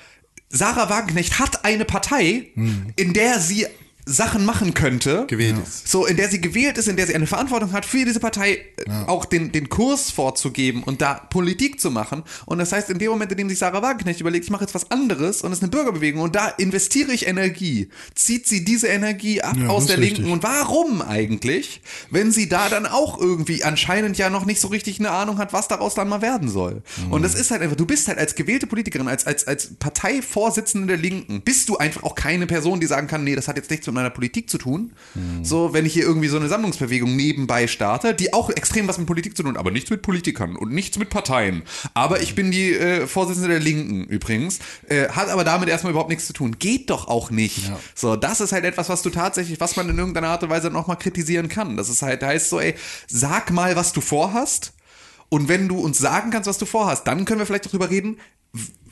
Sarah 0.50 0.88
Wagenknecht 0.88 1.38
hat 1.38 1.64
eine 1.66 1.84
Partei, 1.84 2.48
in 2.96 3.12
der 3.12 3.38
sie 3.38 3.66
Sachen 4.08 4.44
machen 4.44 4.74
könnte. 4.74 5.22
Mhm. 5.22 5.26
Gewählt 5.26 5.56
ist. 5.62 5.88
So, 5.88 6.06
in 6.06 6.16
der 6.16 6.28
sie 6.28 6.40
gewählt 6.40 6.78
ist, 6.78 6.88
in 6.88 6.96
der 6.96 7.06
sie 7.06 7.14
eine 7.14 7.26
Verantwortung 7.26 7.72
hat, 7.72 7.84
für 7.84 8.04
diese 8.04 8.20
Partei 8.20 8.52
äh, 8.76 8.90
auch 9.06 9.24
den, 9.24 9.52
den 9.52 9.68
Kurs 9.68 10.10
vorzugeben 10.10 10.82
und 10.82 11.00
da 11.02 11.14
Politik 11.14 11.80
zu 11.80 11.90
machen. 11.90 12.22
Und 12.46 12.58
das 12.58 12.72
heißt, 12.72 12.90
in 12.90 12.98
dem 12.98 13.10
Moment, 13.10 13.30
in 13.32 13.38
dem 13.38 13.48
sich 13.48 13.58
Sarah 13.58 13.82
Wagenknecht 13.82 14.20
überlegt, 14.20 14.44
ich 14.44 14.50
mache 14.50 14.64
jetzt 14.64 14.74
was 14.74 14.90
anderes 14.90 15.42
und 15.42 15.52
es 15.52 15.58
ist 15.58 15.62
eine 15.62 15.70
Bürgerbewegung 15.70 16.22
und 16.22 16.34
da 16.34 16.48
investiere 16.48 17.12
ich 17.12 17.26
Energie, 17.26 17.88
zieht 18.14 18.46
sie 18.46 18.64
diese 18.64 18.88
Energie 18.88 19.42
ab 19.42 19.56
Ja, 19.58 19.68
aus 19.68 19.86
der 19.86 19.96
Linken. 19.98 20.16
richtig. 20.22 20.32
Und 20.32 20.42
warum 20.42 21.02
eigentlich, 21.02 21.82
wenn 22.10 22.32
sie 22.32 22.48
da 22.48 22.68
dann 22.68 22.86
auch 22.86 23.20
irgendwie 23.20 23.64
anscheinend 23.64 24.16
ja 24.18 24.30
noch 24.30 24.44
nicht 24.46 24.60
so 24.60 24.68
richtig 24.68 24.98
eine 24.98 25.10
Ahnung 25.10 25.38
hat, 25.38 25.52
was 25.52 25.68
daraus 25.68 25.94
dann 25.94 26.08
mal 26.08 26.22
werden 26.22 26.48
soll? 26.48 26.82
Und 27.10 27.22
das 27.22 27.34
ist 27.34 27.50
halt 27.50 27.62
einfach, 27.62 27.76
du 27.76 27.86
bist 27.86 28.08
halt 28.08 28.18
als 28.18 28.34
gewählte 28.34 28.66
Politikerin, 28.66 29.08
als, 29.08 29.26
als, 29.26 29.46
als 29.46 29.74
Parteivorsitzende 29.78 30.86
der 30.88 30.96
Linken, 30.96 31.42
bist 31.42 31.68
du 31.68 31.76
einfach 31.76 32.02
auch 32.02 32.14
keine 32.14 32.46
Person, 32.46 32.80
die 32.80 32.86
sagen 32.86 33.06
kann, 33.06 33.24
nee, 33.24 33.34
das 33.36 33.48
hat 33.48 33.56
jetzt 33.56 33.70
nichts 33.70 33.86
mit 33.86 33.94
meiner 33.98 34.10
Politik 34.10 34.48
zu 34.48 34.58
tun. 34.58 34.92
So, 35.42 35.72
wenn 35.72 35.84
ich 35.86 35.92
hier 35.92 36.04
irgendwie 36.04 36.28
so 36.28 36.36
eine 36.36 36.48
Sammlungsbewegung 36.48 37.14
nebenbei 37.16 37.66
starte, 37.66 38.14
die 38.14 38.32
auch 38.32 38.50
extrem 38.50 38.88
was 38.88 38.98
mit 38.98 39.06
Politik 39.06 39.36
zu 39.36 39.42
tun 39.42 39.52
hat, 39.52 39.58
aber 39.58 39.70
nichts 39.70 39.90
mit 39.90 40.02
Politikern 40.02 40.56
und 40.56 40.72
nichts 40.72 40.98
mit 40.98 41.10
Parteien. 41.10 41.62
Aber 41.94 42.20
ich 42.20 42.34
bin 42.34 42.50
die 42.50 42.74
äh, 42.74 43.06
Vorsitzende 43.06 43.48
der 43.48 43.60
Linken 43.60 44.04
übrigens, 44.04 44.58
äh, 44.88 45.08
hat 45.08 45.28
aber 45.28 45.44
damit 45.44 45.68
erstmal 45.68 45.90
überhaupt 45.90 46.10
nichts 46.10 46.26
zu 46.26 46.32
tun. 46.32 46.56
Geht 46.58 46.90
doch 46.90 47.08
auch 47.08 47.30
nicht. 47.30 47.70
So, 47.94 48.16
das 48.16 48.40
ist 48.40 48.52
halt 48.52 48.64
etwas, 48.64 48.88
was 48.88 49.02
du 49.02 49.10
tatsächlich, 49.10 49.60
was 49.60 49.76
man 49.76 49.88
in 49.88 49.98
irgendeiner 49.98 50.28
Art 50.28 50.42
und 50.42 50.50
Weise 50.50 50.70
nochmal 50.70 50.96
kritisieren 50.98 51.48
kann. 51.48 51.76
Das 51.76 51.88
ist 51.88 52.02
halt, 52.02 52.22
heißt 52.22 52.50
so, 52.50 52.60
ey, 52.60 52.74
sag 53.08 53.50
mal, 53.50 53.76
was 53.76 53.92
du 53.92 54.00
vorhast. 54.00 54.72
Und 55.28 55.48
wenn 55.48 55.68
du 55.68 55.78
uns 55.78 55.98
sagen 55.98 56.30
kannst, 56.30 56.48
was 56.48 56.58
du 56.58 56.66
vorhast, 56.66 57.06
dann 57.06 57.24
können 57.24 57.38
wir 57.40 57.46
vielleicht 57.46 57.66
darüber 57.66 57.90
reden, 57.90 58.18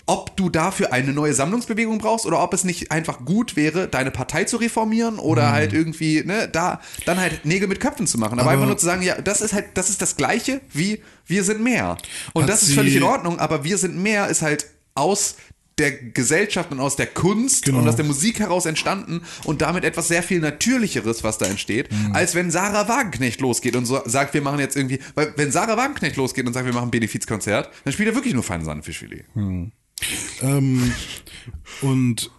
ob 0.09 0.37
du 0.37 0.51
dafür 0.51 0.93
eine 0.93 1.13
neue 1.13 1.35
Sammlungsbewegung 1.35 1.99
brauchst 1.99 2.27
oder 2.27 2.41
ob 2.43 2.55
es 2.55 2.63
nicht 2.65 2.93
einfach 2.93 3.25
gut 3.25 3.57
wäre, 3.57 3.89
deine 3.89 4.11
Partei 4.13 4.45
zu 4.45 4.57
reformieren 4.57 5.19
oder 5.19 5.51
halt 5.53 5.73
irgendwie, 5.73 6.23
ne, 6.25 6.49
da 6.49 6.81
dann 7.07 7.19
halt 7.19 7.45
Nägel 7.45 7.67
mit 7.69 7.81
Köpfen 7.81 8.07
zu 8.07 8.17
machen. 8.17 8.35
Aber, 8.39 8.43
Aber- 8.43 8.51
einfach 8.53 8.67
nur 8.67 8.79
zu 8.79 8.87
sagen, 8.87 9.03
ja, 9.03 9.21
das 9.21 9.41
ist 9.41 9.53
halt, 9.53 9.67
das 9.75 9.91
ist 9.91 10.01
das 10.03 10.17
Gleiche 10.17 10.61
wie 10.73 11.03
wir 11.27 11.43
sind 11.43 11.61
mehr. 11.61 11.97
Und 12.35 12.49
das 12.49 12.63
ist 12.63 12.75
völlig 12.75 12.95
in 12.95 13.03
Ordnung, 13.03 13.41
aber 13.41 13.65
wir 13.65 13.79
sind 13.79 13.97
mehr 14.01 14.29
ist 14.29 14.43
halt 14.43 14.67
aus 14.95 15.37
der 15.79 15.91
Gesellschaft 15.93 16.71
und 16.73 16.81
aus 16.81 16.97
der 16.97 17.07
Kunst 17.09 17.65
Genau. 17.67 17.81
und 17.81 17.89
aus 17.89 17.97
der 17.97 18.05
Musik 18.07 18.39
heraus 18.39 18.65
entstanden 18.65 19.21
und 19.45 19.61
damit 19.61 19.85
etwas 19.85 20.09
sehr 20.09 20.23
viel 20.23 20.39
Natürlicheres, 20.41 21.23
was 21.25 21.37
da 21.37 21.45
entsteht, 21.47 21.91
Mhm. 21.93 22.15
als 22.15 22.35
wenn 22.35 22.51
Sarah 22.51 22.89
Wagenknecht 22.89 23.41
losgeht 23.43 23.77
und 23.77 23.85
so 23.85 24.01
sagt, 24.07 24.33
wir 24.33 24.41
machen 24.41 24.59
jetzt 24.61 24.75
irgendwie, 24.77 25.01
weil 25.17 25.35
wenn 25.37 25.53
Sarah 25.53 25.77
Wagenknecht 25.77 26.17
losgeht 26.17 26.47
und 26.47 26.53
sagt, 26.55 26.65
wir 26.65 26.73
machen 26.73 26.89
ein 26.89 26.91
Benefizkonzert, 26.93 27.69
dann 27.85 27.93
spielt 27.93 28.09
er 28.09 28.15
wirklich 28.15 28.33
nur 28.33 28.43
feinen 28.43 28.65
Sahnefischfilet. 28.65 29.27
Ähm, 30.43 30.93
und 31.83 32.31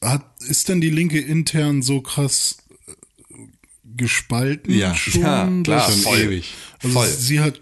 hat, 0.00 0.24
ist 0.40 0.68
denn 0.68 0.80
die 0.80 0.90
Linke 0.90 1.20
intern 1.20 1.82
so 1.82 2.00
krass 2.00 2.58
äh, 2.86 2.92
gespalten 3.96 4.74
Ja. 4.74 4.94
schon? 4.94 5.22
Ja, 5.22 5.62
klar, 5.62 5.90
voll. 5.90 6.18
ewig. 6.18 6.54
Also 6.82 6.94
voll. 6.94 7.08
sie 7.08 7.40
hat, 7.40 7.60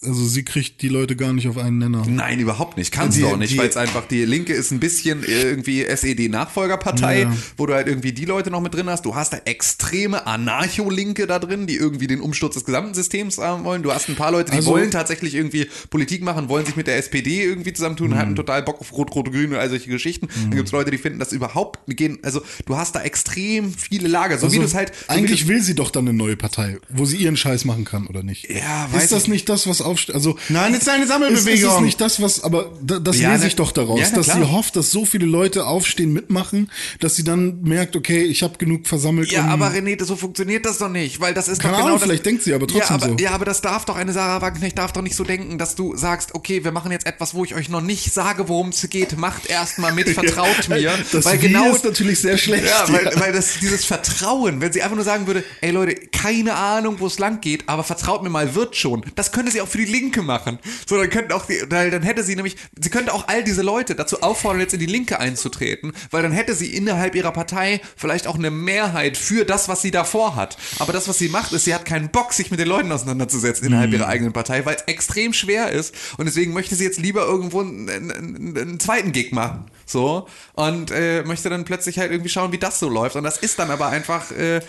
also 0.00 0.26
sie 0.26 0.44
kriegt 0.44 0.80
die 0.82 0.88
Leute 0.88 1.16
gar 1.16 1.32
nicht 1.32 1.48
auf 1.48 1.58
einen 1.58 1.78
Nenner. 1.78 2.04
Nein, 2.08 2.38
überhaupt 2.40 2.76
nicht. 2.76 2.92
Kannst 2.92 3.16
Die- 3.16 3.22
du 3.22 3.28
auch 3.28 3.36
nicht, 3.36 3.56
weil 3.58 3.68
es 3.68 3.76
einfach 3.76 4.06
die 4.06 4.24
Linke 4.24 4.52
ist 4.52 4.70
ein 4.70 4.80
bisschen 4.80 5.24
irgendwie 5.26 5.84
SED-Nachfolgerpartei, 5.84 7.22
Ja. 7.22 7.36
wo 7.56 7.66
du 7.66 7.74
halt 7.74 7.88
irgendwie 7.88 8.12
die 8.12 8.24
Leute 8.24 8.50
noch 8.50 8.60
mit 8.60 8.74
drin 8.74 8.88
hast. 8.88 9.04
Du 9.04 9.14
hast 9.14 9.32
da 9.32 9.38
extreme 9.44 10.26
Anarcho-Linke 10.26 11.26
da 11.26 11.38
drin, 11.38 11.66
die 11.66 11.76
irgendwie 11.76 12.06
den 12.06 12.20
Umsturz 12.20 12.54
des 12.54 12.64
gesamten 12.64 12.94
Systems 12.94 13.38
haben 13.38 13.64
wollen. 13.64 13.82
Du 13.82 13.92
hast 13.92 14.08
ein 14.08 14.16
paar 14.16 14.30
Leute, 14.30 14.50
die 14.52 14.58
Also- 14.58 14.70
wollen 14.70 14.90
tatsächlich 14.90 15.34
irgendwie 15.34 15.68
Politik 15.90 16.22
machen, 16.22 16.48
wollen 16.48 16.64
sich 16.66 16.76
mit 16.76 16.86
der 16.86 16.96
SPD 16.96 17.42
irgendwie 17.42 17.72
zusammentun, 17.72 18.10
Mhm. 18.10 18.14
haben 18.18 18.36
total 18.36 18.62
Bock 18.62 18.80
auf 18.80 18.92
Rot-Rot-Grün 18.92 19.50
und 19.52 19.56
all 19.58 19.68
solche 19.70 19.90
Geschichten. 19.90 20.28
Dann 20.42 20.50
gibt 20.52 20.66
es 20.68 20.72
Leute, 20.72 20.90
die 20.90 20.98
finden 20.98 21.18
das 21.18 21.32
überhaupt 21.32 21.80
gehen. 21.88 22.18
Also 22.22 22.42
du 22.66 22.76
hast 22.76 22.94
da 22.94 23.02
extrem 23.02 23.72
viele 23.72 24.08
Lager, 24.08 24.36
so 24.38 24.42
wie 24.42 24.46
Also, 24.46 24.60
du 24.60 24.64
es 24.66 24.74
halt. 24.74 24.92
So 24.94 25.14
wie 25.14 25.18
eigentlich 25.18 25.48
will 25.48 25.60
sie 25.62 25.74
doch 25.74 25.90
dann 25.90 26.06
eine 26.08 26.16
neue 26.16 26.36
Partei, 26.36 26.78
wo 26.88 27.04
sie 27.04 27.16
ihren 27.16 27.36
Scheiß 27.36 27.64
machen 27.64 27.84
kann, 27.84 28.06
oder 28.06 28.22
nicht? 28.22 28.48
Ja, 28.50 28.88
weiß 28.92 29.04
Ist 29.04 29.12
das 29.12 29.22
ich- 29.24 29.28
nicht 29.28 29.48
das, 29.48 29.66
was 29.66 29.80
aufsteht? 29.88 30.14
Also, 30.14 30.36
Nein, 30.48 30.72
es 30.74 30.82
ist 30.82 30.88
eine 30.88 30.98
ist, 30.98 31.02
ist 31.04 31.08
Sammelbewegung. 31.12 31.84
nicht 31.84 32.00
das, 32.00 32.22
was, 32.22 32.44
aber 32.44 32.70
da, 32.82 32.98
das 32.98 33.18
Ja, 33.18 33.32
lese 33.34 33.46
ich 33.48 33.56
doch 33.56 33.72
daraus, 33.72 34.00
ja, 34.00 34.10
dass 34.10 34.26
klar. 34.26 34.38
sie 34.38 34.52
hofft, 34.52 34.76
dass 34.76 34.90
so 34.90 35.04
viele 35.04 35.26
Leute 35.26 35.66
aufstehen, 35.66 36.12
mitmachen, 36.12 36.70
dass 37.00 37.16
sie 37.16 37.24
dann 37.24 37.62
merkt, 37.62 37.96
okay, 37.96 38.22
ich 38.22 38.42
habe 38.42 38.58
genug 38.58 38.86
versammelt. 38.86 39.30
Ja, 39.32 39.44
um- 39.44 39.50
aber 39.50 39.70
René, 39.70 40.02
so 40.04 40.16
funktioniert 40.16 40.64
das 40.66 40.78
doch 40.78 40.88
nicht, 40.88 41.20
weil 41.20 41.34
das 41.34 41.48
ist 41.48 41.60
Keine 41.60 41.72
doch 41.72 41.78
genau 41.78 41.88
Ahnung, 41.88 42.00
vielleicht 42.00 42.26
denkt 42.26 42.42
sie 42.44 42.54
aber 42.54 42.66
trotzdem 42.66 42.98
ja, 42.98 43.04
aber, 43.04 43.08
so. 43.08 43.16
Ja, 43.24 43.30
aber 43.32 43.44
das 43.44 43.60
darf 43.60 43.84
doch 43.84 43.96
eine 43.96 44.12
Sarah 44.12 44.40
Wagenknecht 44.42 44.78
darf 44.78 44.92
doch 44.92 45.02
nicht 45.02 45.16
so 45.16 45.24
denken, 45.24 45.58
dass 45.58 45.74
du 45.74 45.96
sagst, 45.96 46.34
okay, 46.34 46.62
wir 46.64 46.72
machen 46.72 46.92
jetzt 46.92 47.06
etwas, 47.06 47.34
wo 47.34 47.44
ich 47.44 47.54
euch 47.54 47.68
noch 47.68 47.80
nicht 47.80 48.12
sage, 48.12 48.48
worum 48.48 48.68
es 48.68 48.88
geht. 48.90 49.16
Macht 49.18 49.46
erstmal 49.46 49.92
mit, 49.92 50.08
vertraut 50.10 50.68
mir, 50.68 50.92
das 51.12 51.24
weil 51.24 51.40
Wie 51.42 51.48
genau 51.48 51.74
ist 51.74 51.84
natürlich 51.84 52.20
sehr 52.20 52.38
schlecht. 52.38 52.64
ja, 52.66 52.84
weil, 52.92 53.10
weil 53.16 53.32
das 53.32 53.58
dieses 53.60 53.84
Vertrauen, 53.84 54.60
wenn 54.60 54.72
sie 54.72 54.82
einfach 54.82 54.96
nur 54.96 55.04
sagen 55.04 55.26
würde, 55.26 55.44
ey 55.60 55.70
Leute, 55.70 55.94
keine 55.94 56.54
Ahnung, 56.54 56.96
wo 56.98 57.06
es 57.06 57.18
lang 57.18 57.40
geht, 57.40 57.68
aber 57.68 57.84
vertraut 57.84 58.22
mir 58.22 58.30
mal, 58.30 58.54
wird 58.54 58.76
schon. 58.76 59.02
Das 59.14 59.32
könnte 59.32 59.52
sie 59.52 59.60
auch 59.60 59.68
für 59.68 59.77
für 59.78 59.84
die 59.84 59.92
Linke 59.92 60.22
machen. 60.22 60.58
So, 60.86 60.96
dann 60.96 61.08
könnten 61.08 61.32
auch 61.32 61.46
die, 61.46 61.62
weil 61.68 61.90
dann 61.90 62.02
hätte 62.02 62.24
sie 62.24 62.34
nämlich, 62.34 62.56
sie 62.80 62.90
könnte 62.90 63.14
auch 63.14 63.28
all 63.28 63.44
diese 63.44 63.62
Leute 63.62 63.94
dazu 63.94 64.22
auffordern, 64.22 64.60
jetzt 64.60 64.74
in 64.74 64.80
die 64.80 64.86
Linke 64.86 65.20
einzutreten, 65.20 65.92
weil 66.10 66.22
dann 66.22 66.32
hätte 66.32 66.54
sie 66.54 66.74
innerhalb 66.74 67.14
ihrer 67.14 67.32
Partei 67.32 67.80
vielleicht 67.96 68.26
auch 68.26 68.34
eine 68.34 68.50
Mehrheit 68.50 69.16
für 69.16 69.44
das, 69.44 69.68
was 69.68 69.82
sie 69.82 69.90
davor 69.90 70.34
hat. 70.34 70.58
Aber 70.78 70.92
das, 70.92 71.08
was 71.08 71.18
sie 71.18 71.28
macht, 71.28 71.52
ist, 71.52 71.64
sie 71.64 71.74
hat 71.74 71.84
keinen 71.84 72.08
Bock, 72.08 72.32
sich 72.32 72.50
mit 72.50 72.58
den 72.58 72.68
Leuten 72.68 72.90
auseinanderzusetzen 72.90 73.66
innerhalb 73.66 73.92
ihrer 73.92 74.08
eigenen 74.08 74.32
Partei, 74.32 74.64
weil 74.64 74.76
es 74.76 74.82
extrem 74.82 75.32
schwer 75.32 75.70
ist. 75.70 75.94
Und 76.16 76.26
deswegen 76.26 76.52
möchte 76.52 76.74
sie 76.74 76.84
jetzt 76.84 76.98
lieber 76.98 77.24
irgendwo 77.24 77.60
einen, 77.60 77.88
einen, 77.88 78.58
einen 78.58 78.80
zweiten 78.80 79.12
Gig 79.12 79.32
machen. 79.32 79.66
So. 79.88 80.28
Und 80.52 80.90
äh, 80.90 81.24
möchte 81.24 81.50
dann 81.50 81.64
plötzlich 81.64 81.98
halt 81.98 82.12
irgendwie 82.12 82.30
schauen, 82.30 82.52
wie 82.52 82.58
das 82.58 82.78
so 82.78 82.88
läuft. 82.88 83.16
Und 83.16 83.24
das 83.24 83.38
ist 83.38 83.58
dann 83.58 83.70
aber 83.70 83.88
einfach. 83.88 84.30
Äh, 84.30 84.60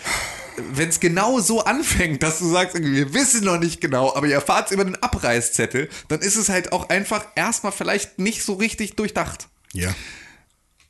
wenn 0.72 0.88
es 0.88 1.00
genau 1.00 1.40
so 1.40 1.64
anfängt, 1.64 2.22
dass 2.22 2.38
du 2.38 2.50
sagst, 2.50 2.76
wir 2.76 3.14
wissen 3.14 3.44
noch 3.44 3.58
nicht 3.58 3.80
genau, 3.80 4.14
aber 4.14 4.26
ihr 4.26 4.34
erfahrt 4.34 4.66
es 4.66 4.72
über 4.72 4.84
den 4.84 4.96
Abreißzettel, 4.96 5.88
dann 6.08 6.20
ist 6.20 6.36
es 6.36 6.48
halt 6.48 6.72
auch 6.72 6.90
einfach 6.90 7.26
erstmal 7.34 7.72
vielleicht 7.72 8.18
nicht 8.18 8.42
so 8.42 8.54
richtig 8.54 8.96
durchdacht. 8.96 9.48
Ja. 9.72 9.94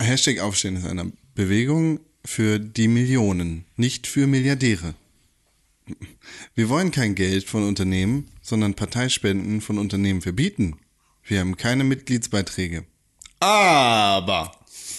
Hashtag 0.01 0.41
Aufstehen 0.41 0.77
ist 0.77 0.87
eine 0.87 1.13
Bewegung 1.35 2.01
für 2.25 2.59
die 2.59 2.89
Millionen, 2.89 3.65
nicht 3.77 4.07
für 4.07 4.27
Milliardäre. 4.27 4.95
Wir 6.55 6.69
wollen 6.69 6.91
kein 6.91 7.15
Geld 7.15 7.49
von 7.49 7.67
Unternehmen, 7.67 8.29
sondern 8.43 8.75
Parteispenden 8.75 9.61
von 9.61 9.79
Unternehmen 9.79 10.23
verbieten. 10.23 10.79
Wir 11.25 11.41
haben 11.41 11.57
keine 11.57 11.85
Mitgliedsbeiträge. 11.85 12.85
Aber 13.41 14.53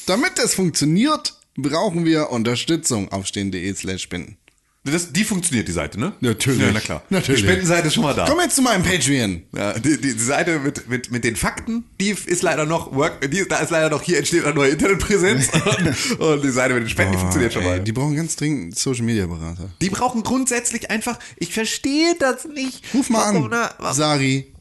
damit 0.07 0.37
das 0.37 0.53
funktioniert, 0.55 1.33
brauchen 1.55 2.05
wir 2.05 2.29
Unterstützung. 2.31 3.11
Aufstehen.de 3.11 3.73
slash 3.75 4.01
spenden. 4.01 4.37
Das, 4.83 5.13
die 5.13 5.23
funktioniert, 5.23 5.67
die 5.67 5.73
Seite, 5.73 5.99
ne? 5.99 6.13
Natürlich. 6.21 6.59
Ja, 6.59 6.71
na 6.73 6.79
klar. 6.79 7.03
Natürlich. 7.11 7.41
Die 7.41 7.47
Spendenseite 7.47 7.87
ist 7.89 7.93
schon 7.93 8.01
mal 8.01 8.15
da. 8.15 8.25
Komm 8.27 8.39
jetzt 8.39 8.55
zu 8.55 8.63
meinem 8.63 8.81
Patreon. 8.81 9.43
Ja, 9.55 9.77
die, 9.77 10.01
die 10.01 10.09
Seite 10.09 10.57
mit, 10.57 10.89
mit, 10.89 11.11
mit 11.11 11.23
den 11.23 11.35
Fakten, 11.35 11.83
die 11.99 12.09
ist 12.25 12.41
leider 12.41 12.65
noch 12.65 12.91
work, 12.95 13.21
die, 13.29 13.47
da 13.47 13.57
ist 13.59 13.69
leider 13.69 13.91
noch 13.91 14.01
hier 14.01 14.17
entsteht 14.17 14.43
eine 14.43 14.55
neue 14.55 14.71
Internetpräsenz 14.71 15.49
und, 15.53 16.19
und 16.19 16.43
die 16.43 16.49
Seite 16.49 16.73
mit 16.73 16.81
den 16.81 16.89
Spenden, 16.89 17.11
die 17.11 17.19
funktioniert 17.19 17.53
schon 17.53 17.61
Ey, 17.61 17.67
mal. 17.69 17.79
die 17.79 17.91
brauchen 17.91 18.15
ganz 18.15 18.35
dringend 18.37 18.75
Social 18.75 19.03
Media 19.03 19.27
Berater. 19.27 19.69
Die 19.83 19.91
brauchen 19.91 20.23
grundsätzlich 20.23 20.89
einfach, 20.89 21.19
ich 21.37 21.53
verstehe 21.53 22.15
das 22.17 22.45
nicht. 22.45 22.83
Ruf 22.95 23.11
mal 23.11 23.35
Warum, 23.35 23.53
an. 23.53 23.69
na, 23.79 23.93
Sari, 23.93 24.51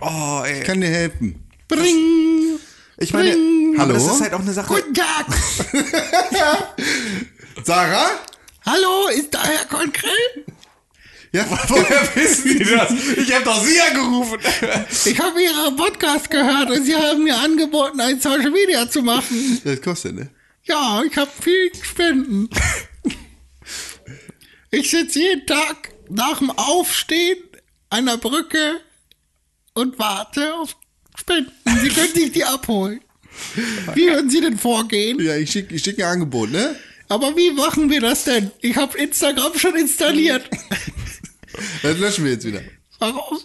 Oh, 0.00 0.42
ey. 0.46 0.62
kann 0.62 0.80
dir 0.80 0.90
helfen. 0.90 1.44
Bring! 1.66 2.60
Ich 2.98 3.12
meine, 3.12 3.30
Hallo? 3.32 3.80
aber 3.82 3.92
das 3.92 4.06
ist 4.06 4.20
halt 4.22 4.32
auch 4.32 4.40
eine 4.40 4.52
Sache. 4.52 4.68
Guten 4.74 4.94
Tag. 4.94 5.26
Sarah? 7.64 8.10
Hallo, 8.64 9.08
ist 9.08 9.32
da 9.34 9.44
Herr 9.44 9.66
Konkrell? 9.66 10.44
Ja, 11.32 11.44
Woher 11.68 12.08
wissen 12.16 12.58
die 12.58 12.64
das? 12.64 12.90
Ich 13.18 13.34
habe 13.34 13.44
doch 13.44 13.62
sie 13.62 13.78
angerufen. 13.80 14.38
Ich 15.04 15.18
habe 15.20 15.42
Ihren 15.42 15.76
Podcast 15.76 16.30
gehört 16.30 16.70
und 16.70 16.84
Sie 16.84 16.96
haben 16.96 17.24
mir 17.24 17.36
angeboten, 17.36 18.00
ein 18.00 18.18
Social 18.18 18.50
Media 18.50 18.88
zu 18.88 19.02
machen. 19.02 19.60
das 19.62 19.82
kostet, 19.82 20.14
ne? 20.14 20.30
Ja, 20.64 21.02
ich 21.02 21.16
habe 21.16 21.30
viel 21.40 21.70
Spenden. 21.82 22.48
Ich 24.70 24.90
sitze 24.90 25.18
jeden 25.20 25.46
Tag 25.46 25.92
nach 26.08 26.38
dem 26.38 26.50
Aufstehen 26.50 27.38
an 27.90 28.06
der 28.06 28.16
Brücke 28.16 28.80
und 29.74 29.98
warte 29.98 30.54
auf 30.54 30.76
Spenden. 31.28 31.52
Sie 31.82 31.88
können 31.88 32.14
sich 32.14 32.32
die 32.32 32.44
abholen. 32.44 33.00
Wie 33.94 34.06
würden 34.06 34.30
Sie 34.30 34.40
denn 34.40 34.56
vorgehen? 34.56 35.20
Ja, 35.20 35.36
ich 35.36 35.50
schicke 35.50 35.74
ich 35.74 35.82
schick 35.82 35.98
ein 35.98 36.04
Angebot, 36.04 36.50
ne? 36.50 36.76
Aber 37.08 37.36
wie 37.36 37.50
machen 37.50 37.90
wir 37.90 38.00
das 38.00 38.24
denn? 38.24 38.50
Ich 38.60 38.76
habe 38.76 38.96
Instagram 38.96 39.58
schon 39.58 39.74
installiert. 39.76 40.48
Das 41.82 41.98
löschen 41.98 42.24
wir 42.24 42.32
jetzt 42.32 42.46
wieder. 42.46 42.60
Warum? 42.98 43.38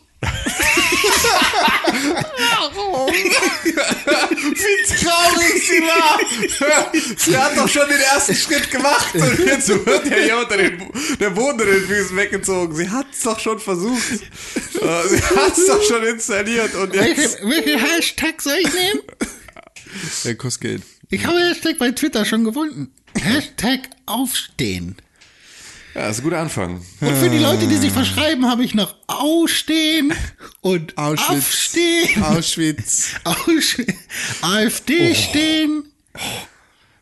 Wie 4.53 4.95
traurig 5.03 5.67
sie 5.67 5.81
war. 5.81 6.19
Sie 7.17 7.37
hat 7.37 7.57
doch 7.57 7.67
schon 7.67 7.87
den 7.89 7.99
ersten 7.99 8.35
Schritt 8.35 8.69
gemacht 8.71 9.13
und 9.15 9.39
jetzt 9.39 9.69
wird 9.69 10.05
ja 10.09 10.17
hier 10.17 10.37
unter 10.37 10.57
den, 10.57 10.91
der 11.19 11.29
Boden 11.31 11.51
unter 11.51 11.65
den 11.65 11.85
Füßen 11.85 12.15
weggezogen. 12.15 12.75
Sie 12.75 12.89
hat 12.89 13.07
es 13.11 13.21
doch 13.21 13.39
schon 13.39 13.59
versucht. 13.59 14.11
Äh, 14.11 15.07
Sie 15.07 15.21
hat 15.21 15.57
es 15.57 15.67
doch 15.67 15.83
schon 15.83 16.03
installiert 16.03 16.73
und 16.75 16.93
Welche, 16.93 17.21
jetzt... 17.21 17.39
welche 17.43 17.77
Hashtag 17.77 18.41
soll 18.41 18.57
ich 18.61 18.73
nehmen? 18.73 19.01
Der 20.23 20.35
kostet 20.35 20.61
Geld. 20.61 20.83
Ich 21.09 21.25
habe 21.25 21.39
Hashtag 21.39 21.77
bei 21.77 21.91
Twitter 21.91 22.25
schon 22.25 22.43
gefunden. 22.43 22.93
Hashtag 23.19 23.89
aufstehen. 24.05 24.95
Ja, 25.93 26.07
das 26.07 26.17
ist 26.17 26.21
ein 26.21 26.23
guter 26.23 26.39
Anfang. 26.39 26.81
Und 27.01 27.17
für 27.17 27.29
die 27.29 27.37
Leute, 27.37 27.67
die 27.67 27.75
sich 27.75 27.91
verschreiben, 27.91 28.45
habe 28.45 28.63
ich 28.63 28.73
noch 28.73 28.95
Ausstehen 29.07 30.13
und 30.61 30.97
Auschwitz. 30.97 31.29
Aufstehen. 31.29 32.23
Auschwitz. 32.23 33.09
Aussch 33.25 33.77
AfD 34.41 35.13
stehen. 35.13 35.83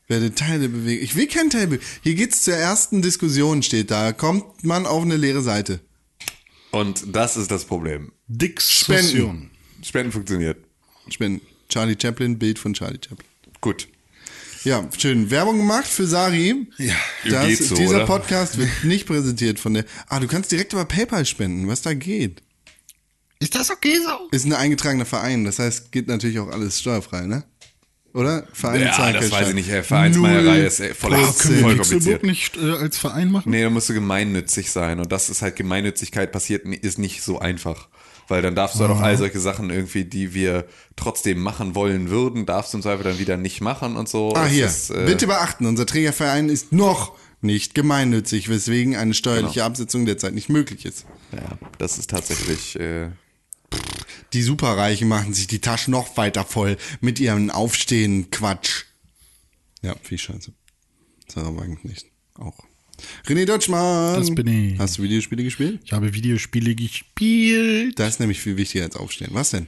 Werde 0.08 0.34
Teil 0.34 0.60
der 0.60 0.70
Bewegung. 0.70 1.04
Ich 1.04 1.16
will 1.16 1.28
kein 1.28 1.52
Teil. 1.52 1.80
Hier 2.02 2.16
geht's 2.16 2.42
zur 2.42 2.56
ersten 2.56 3.04
Diskussion, 3.04 3.62
steht 3.62 3.92
da. 3.92 4.12
Kommt 4.12 4.64
man 4.64 4.88
auf 4.88 5.04
eine 5.04 5.18
leere 5.18 5.44
Seite. 5.44 5.82
Und 6.72 7.16
das 7.16 7.38
ist 7.38 7.52
das 7.52 7.66
Problem. 7.66 8.12
Diskussion. 8.28 9.52
Spenden 9.84 10.12
funktioniert. 10.12 10.58
Spenden. 11.10 11.42
Charlie 11.70 11.96
Chaplin, 12.02 12.40
Bild 12.40 12.58
von 12.58 12.74
Charlie 12.74 13.00
Chaplin. 13.00 13.28
Gut. 13.62 13.88
Ja, 14.64 14.88
schön. 14.98 15.30
Werbung 15.32 15.58
gemacht 15.58 15.88
für 15.88 16.06
Sari. 16.06 16.68
Ja. 16.78 16.96
Das, 17.30 17.58
so, 17.60 17.76
dieser 17.76 17.98
oder? 17.98 18.06
Podcast 18.06 18.58
wird 18.58 18.70
nicht 18.84 19.06
präsentiert 19.06 19.60
von 19.60 19.74
der. 19.74 19.86
Ah, 20.08 20.20
du 20.20 20.28
kannst 20.28 20.52
direkt 20.52 20.74
über 20.74 20.86
PayPal 20.86 21.26
spenden, 21.26 21.68
was 21.68 21.82
da 21.82 21.94
geht. 21.94 22.42
Ist 23.40 23.56
das 23.56 23.72
okay 23.72 23.96
so? 24.04 24.28
Ist 24.32 24.46
ein 24.46 24.54
eingetragener 24.54 25.06
Verein, 25.06 25.46
das 25.46 25.60
heißt, 25.60 25.92
geht 25.94 26.08
natürlich 26.08 26.40
auch 26.40 26.50
alles 26.50 26.80
steuerfrei, 26.80 27.26
ne? 27.26 27.46
Oder? 28.14 28.48
Vereine 28.52 28.86
Ja, 28.86 28.94
zahlen 28.94 29.14
das 29.14 29.32
weiß 29.32 29.50
ich 29.50 29.54
nicht. 29.54 29.70
ey. 29.70 29.84
Vereinsmeierei 29.84 30.62
ist 30.66 30.80
ey, 30.80 30.94
voll, 30.94 31.12
voll 31.16 31.34
Können 31.38 31.66
wir 31.70 31.78
kompliziert. 31.78 32.24
Nicht 32.24 32.58
äh, 32.58 32.72
als 32.72 32.98
Verein 32.98 33.32
machen? 33.32 33.52
Nee, 33.52 33.62
da 33.64 33.70
musst 33.70 33.88
du 33.88 33.94
gemeinnützig 33.94 34.72
sein. 34.72 35.00
Und 35.00 35.12
das 35.12 35.30
ist 35.30 35.42
halt, 35.42 35.56
Gemeinnützigkeit 35.56 36.32
passiert, 36.32 36.66
ist 36.66 36.98
nicht 36.98 37.22
so 37.22 37.40
einfach. 37.40 37.88
Weil 38.30 38.42
dann 38.42 38.56
darfst 38.56 38.76
du 38.76 38.82
halt 38.82 38.92
auch 38.92 39.02
all 39.02 39.18
solche 39.18 39.40
Sachen 39.40 39.70
irgendwie, 39.70 40.06
die 40.06 40.34
wir 40.34 40.66
trotzdem 40.96 41.40
machen 41.40 41.76
wollen 41.76 42.10
würden, 42.10 42.46
darfst 42.46 42.74
du 42.74 42.78
im 42.78 42.84
Zweifel 42.84 43.04
dann 43.04 43.20
wieder 43.20 43.38
nicht 43.38 43.60
machen 43.62 43.98
und 43.98 44.08
so. 44.08 44.34
Ah, 44.36 44.46
hier. 44.46 44.68
Ist, 44.68 44.92
äh, 44.92 45.06
Bitte 45.06 45.28
beachten, 45.28 45.66
unser 45.66 45.86
Trägerverein 45.86 46.48
ist 46.50 46.72
noch 46.72 47.18
nicht 47.42 47.74
gemeinnützig, 47.74 48.48
weswegen 48.50 48.96
eine 48.96 49.14
steuerliche 49.14 49.56
Genau. 49.56 49.66
Absetzung 49.66 50.06
derzeit 50.06 50.34
nicht 50.34 50.50
möglich 50.50 50.86
ist. 50.86 51.06
Ja, 51.32 51.58
das 51.78 51.98
ist 51.98 52.10
tatsächlich, 52.10 52.80
äh, 52.80 53.10
Die 54.34 54.42
Superreichen 54.44 55.08
machen 55.08 55.34
sich 55.34 55.48
die 55.48 55.60
Taschen 55.62 55.92
noch 55.92 56.16
weiter 56.18 56.44
voll 56.46 56.78
mit 57.02 57.20
ihrem 57.20 57.50
Aufstehen 57.50 58.30
Quatsch. 58.30 58.84
Ja, 59.82 59.96
viel 60.04 60.18
Scheiße. 60.18 60.52
Sarah 61.34 61.56
Wagenknecht 61.56 62.06
auch. 62.38 62.58
René 63.28 63.46
Deutschmann. 63.46 64.16
Das 64.16 64.34
bin 64.34 64.48
ich. 64.48 64.80
Hast 64.80 64.98
du 64.98 65.04
Videospiele 65.04 65.44
gespielt? 65.44 65.80
Ich 65.86 65.94
habe 65.94 66.14
Videospiele 66.14 66.76
gespielt. 66.76 67.98
Das 68.00 68.10
ist 68.10 68.20
nämlich 68.20 68.40
viel 68.40 68.58
wichtiger 68.58 68.86
als 68.86 68.96
Aufstehen. 68.96 69.30
Was 69.34 69.52
denn? 69.52 69.68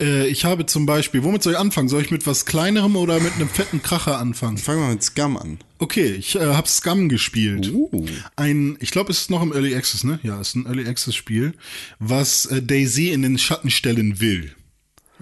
Äh, 0.00 0.26
ich 0.26 0.44
habe 0.44 0.66
zum 0.66 0.86
Beispiel, 0.86 1.22
womit 1.22 1.42
soll 1.42 1.54
ich 1.54 1.58
anfangen? 1.58 1.88
Soll 1.88 2.02
ich 2.02 2.10
mit 2.10 2.26
was 2.26 2.44
kleinerem 2.46 2.96
oder 2.96 3.20
mit 3.20 3.34
einem 3.34 3.48
fetten 3.48 3.82
Kracher 3.82 4.18
anfangen? 4.18 4.58
Fangen 4.58 4.80
wir 4.80 4.88
mit 4.88 5.02
Scum 5.02 5.36
an. 5.36 5.58
Okay, 5.78 6.12
ich 6.12 6.36
äh, 6.36 6.40
habe 6.40 6.68
Scum 6.68 7.08
gespielt. 7.08 7.70
Uh. 7.72 8.06
Ein, 8.36 8.76
ich 8.80 8.90
glaube, 8.90 9.10
es 9.10 9.22
ist 9.22 9.30
noch 9.30 9.42
im 9.42 9.52
Early 9.52 9.74
Access, 9.74 10.04
ne? 10.04 10.18
Ja, 10.22 10.40
es 10.40 10.48
ist 10.48 10.54
ein 10.56 10.66
Early 10.66 10.86
Access 10.86 11.14
Spiel, 11.14 11.54
was 11.98 12.46
äh, 12.46 12.62
Daisy 12.62 13.10
in 13.10 13.22
den 13.22 13.38
Schatten 13.38 13.70
stellen 13.70 14.20
will. 14.20 14.54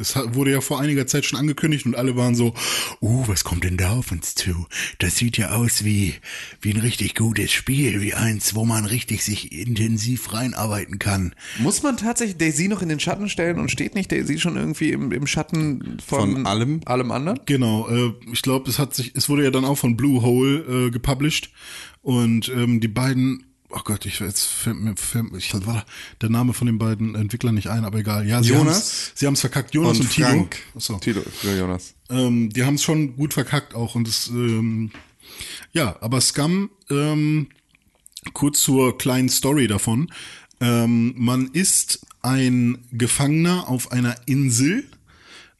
Es 0.00 0.16
wurde 0.16 0.50
ja 0.50 0.60
vor 0.60 0.80
einiger 0.80 1.06
Zeit 1.06 1.24
schon 1.24 1.38
angekündigt 1.38 1.86
und 1.86 1.94
alle 1.94 2.16
waren 2.16 2.34
so, 2.34 2.54
uh, 3.00 3.28
was 3.28 3.44
kommt 3.44 3.64
denn 3.64 3.76
da 3.76 3.92
auf 3.92 4.10
uns 4.12 4.34
zu? 4.34 4.66
Das 4.98 5.16
sieht 5.16 5.36
ja 5.36 5.50
aus 5.50 5.84
wie, 5.84 6.14
wie 6.60 6.72
ein 6.72 6.80
richtig 6.80 7.14
gutes 7.14 7.52
Spiel, 7.52 8.00
wie 8.00 8.14
eins, 8.14 8.54
wo 8.54 8.64
man 8.64 8.86
richtig 8.86 9.24
sich 9.24 9.52
intensiv 9.52 10.32
reinarbeiten 10.32 10.98
kann. 10.98 11.34
muss 11.58 11.82
man 11.82 11.96
tatsächlich 11.96 12.38
Daisy 12.38 12.68
noch 12.68 12.82
in 12.82 12.88
den 12.88 13.00
Schatten 13.00 13.28
stellen 13.28 13.58
und 13.58 13.70
steht 13.70 13.94
nicht 13.94 14.10
Daisy 14.10 14.38
schon 14.38 14.56
irgendwie 14.56 14.90
im, 14.90 15.12
im 15.12 15.26
Schatten 15.26 15.98
von, 16.04 16.34
Von 16.34 16.46
allem? 16.46 16.80
allem 16.86 17.10
anderen? 17.10 17.40
Genau, 17.46 17.88
äh, 17.88 18.12
ich 18.32 18.42
glaube, 18.42 18.70
es 18.70 18.78
hat 18.78 18.94
sich, 18.94 19.12
es 19.14 19.28
wurde 19.28 19.44
ja 19.44 19.50
dann 19.50 19.64
auch 19.64 19.76
von 19.76 19.96
Blue 19.96 20.22
Hole 20.22 20.86
äh, 20.86 20.90
gepublished 20.90 21.50
und 22.02 22.48
ähm, 22.48 22.80
die 22.80 22.88
beiden, 22.88 23.44
oh 23.70 23.80
Gott, 23.84 24.06
ich 24.06 24.20
jetzt 24.20 24.44
fällt 24.44 24.76
mir, 24.76 24.96
fällt, 24.96 25.32
mir- 25.32 25.38
ich 25.38 25.52
war 25.66 25.84
der 26.20 26.28
Name 26.30 26.52
von 26.52 26.66
den 26.66 26.78
beiden 26.78 27.14
Entwicklern 27.14 27.54
nicht 27.54 27.68
ein, 27.68 27.84
aber 27.84 27.98
egal. 27.98 28.26
Ja, 28.26 28.42
sie 28.42 28.50
Jonas 28.50 29.12
sie 29.14 29.26
haben 29.26 29.34
es 29.34 29.40
verkackt, 29.40 29.74
Jonas 29.74 29.98
und 29.98 30.04
und, 30.06 30.10
Tilo. 30.12 30.28
Frank. 30.28 30.56
Achso. 30.74 30.98
Tilo, 30.98 31.22
Tilo 31.40 31.54
Jonas. 31.54 31.94
Ähm, 32.08 32.50
die 32.50 32.64
haben 32.64 32.74
es 32.74 32.82
schon 32.82 33.16
gut 33.16 33.34
verkackt 33.34 33.74
auch 33.74 33.94
und 33.94 34.08
es, 34.08 34.28
ähm, 34.28 34.90
ja, 35.72 35.96
aber 36.00 36.20
Scum, 36.20 36.70
ähm, 36.90 37.48
kurz 38.32 38.60
zur 38.60 38.98
kleinen 38.98 39.28
Story 39.28 39.66
davon. 39.66 40.10
Ähm, 40.60 41.14
man 41.16 41.46
ist 41.52 42.00
ein 42.22 42.78
Gefangener 42.92 43.68
auf 43.68 43.92
einer 43.92 44.16
Insel. 44.26 44.84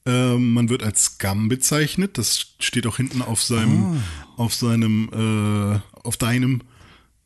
Ähm, 0.06 0.52
man 0.54 0.68
wird 0.68 0.82
als 0.82 1.04
Scum 1.04 1.48
bezeichnet. 1.48 2.18
Das 2.18 2.54
steht 2.58 2.86
auch 2.86 2.96
hinten 2.96 3.22
auf 3.22 3.42
seinem, 3.42 4.02
auf 4.36 4.52
seinem, 4.54 5.08
äh, 5.12 5.80
auf 6.02 6.16
deinem, 6.16 6.62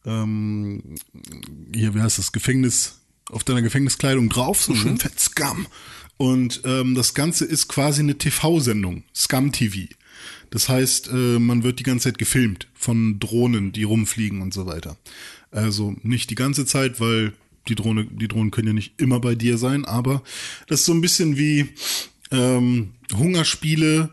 ähm, 0.05 0.83
hier, 1.75 1.95
wie 1.95 2.01
heißt 2.01 2.19
das, 2.19 2.33
Gefängnis, 2.33 3.01
auf 3.31 3.45
deiner 3.45 3.63
Gefängniskleidung 3.63 4.29
drauf, 4.29 4.63
so 4.63 4.75
schön 4.75 4.99
fett 4.99 5.19
Scum. 5.19 5.67
Und 6.17 6.63
ähm, 6.65 6.95
das 6.95 7.15
Ganze 7.15 7.45
ist 7.45 7.69
quasi 7.69 8.01
eine 8.01 8.17
TV-Sendung, 8.17 9.05
Scum 9.15 9.51
TV. 9.53 9.89
Das 10.51 10.69
heißt, 10.69 11.09
äh, 11.09 11.39
man 11.39 11.65
wird 11.65 11.81
die 11.81 11.85
ganze 11.85 12.11
Zeit 12.11 12.19
gefilmt 12.19 12.69
von 12.75 13.19
Drohnen, 13.19 13.73
die 13.73 13.83
rumfliegen 13.83 14.41
und 14.41 14.55
so 14.55 14.67
weiter. 14.67 14.97
Also 15.51 15.97
nicht 16.03 16.31
die 16.31 16.37
ganze 16.37 16.67
Zeit, 16.67 17.01
weil 17.01 17.33
die 17.69 17.75
Drohne, 17.75 18.05
die 18.05 18.29
Drohnen 18.29 18.51
können 18.51 18.69
ja 18.69 18.75
nicht 18.75 19.01
immer 19.01 19.21
bei 19.21 19.35
dir 19.35 19.59
sein, 19.59 19.85
aber 19.85 20.23
das 20.67 20.81
ist 20.81 20.87
so 20.87 20.93
ein 20.93 21.01
bisschen 21.01 21.39
wie 21.39 21.71
ähm, 22.31 22.91
Hungerspiele 23.17 24.11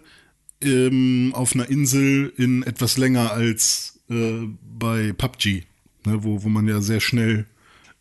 ähm, 0.62 1.32
auf 1.36 1.54
einer 1.54 1.70
Insel 1.70 2.34
in 2.38 2.64
etwas 2.64 2.98
länger 2.98 3.32
als 3.32 4.00
äh, 4.10 4.48
bei 4.78 5.14
PUBG, 5.14 5.64
ne, 6.06 6.24
wo, 6.24 6.43
wo 6.43 6.49
man 6.49 6.68
ja 6.68 6.82
sehr 6.82 6.99
schnell 6.99 7.45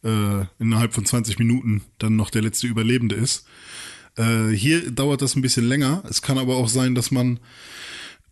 äh, 0.02 0.44
innerhalb 0.58 0.94
von 0.94 1.04
20 1.04 1.38
Minuten 1.38 1.82
dann 1.98 2.16
noch 2.16 2.30
der 2.30 2.42
letzte 2.42 2.66
Überlebende 2.66 3.14
ist. 3.14 3.46
Äh, 4.16 4.48
hier 4.48 4.90
dauert 4.90 5.22
das 5.22 5.36
ein 5.36 5.42
bisschen 5.42 5.66
länger. 5.66 6.02
Es 6.08 6.22
kann 6.22 6.38
aber 6.38 6.56
auch 6.56 6.68
sein, 6.68 6.94
dass 6.94 7.10
man 7.10 7.40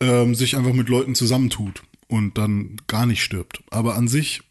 ähm, 0.01 0.35
sich 0.35 0.57
einfach 0.57 0.73
mit 0.73 0.89
Leuten 0.89 1.14
zusammentut 1.14 1.83
und 2.07 2.39
dann 2.39 2.77
gar 2.87 3.07
nicht 3.07 3.23
stirbt. 3.23 3.62
Aber 3.71 3.97
an 3.97 4.09
sich 4.09 4.43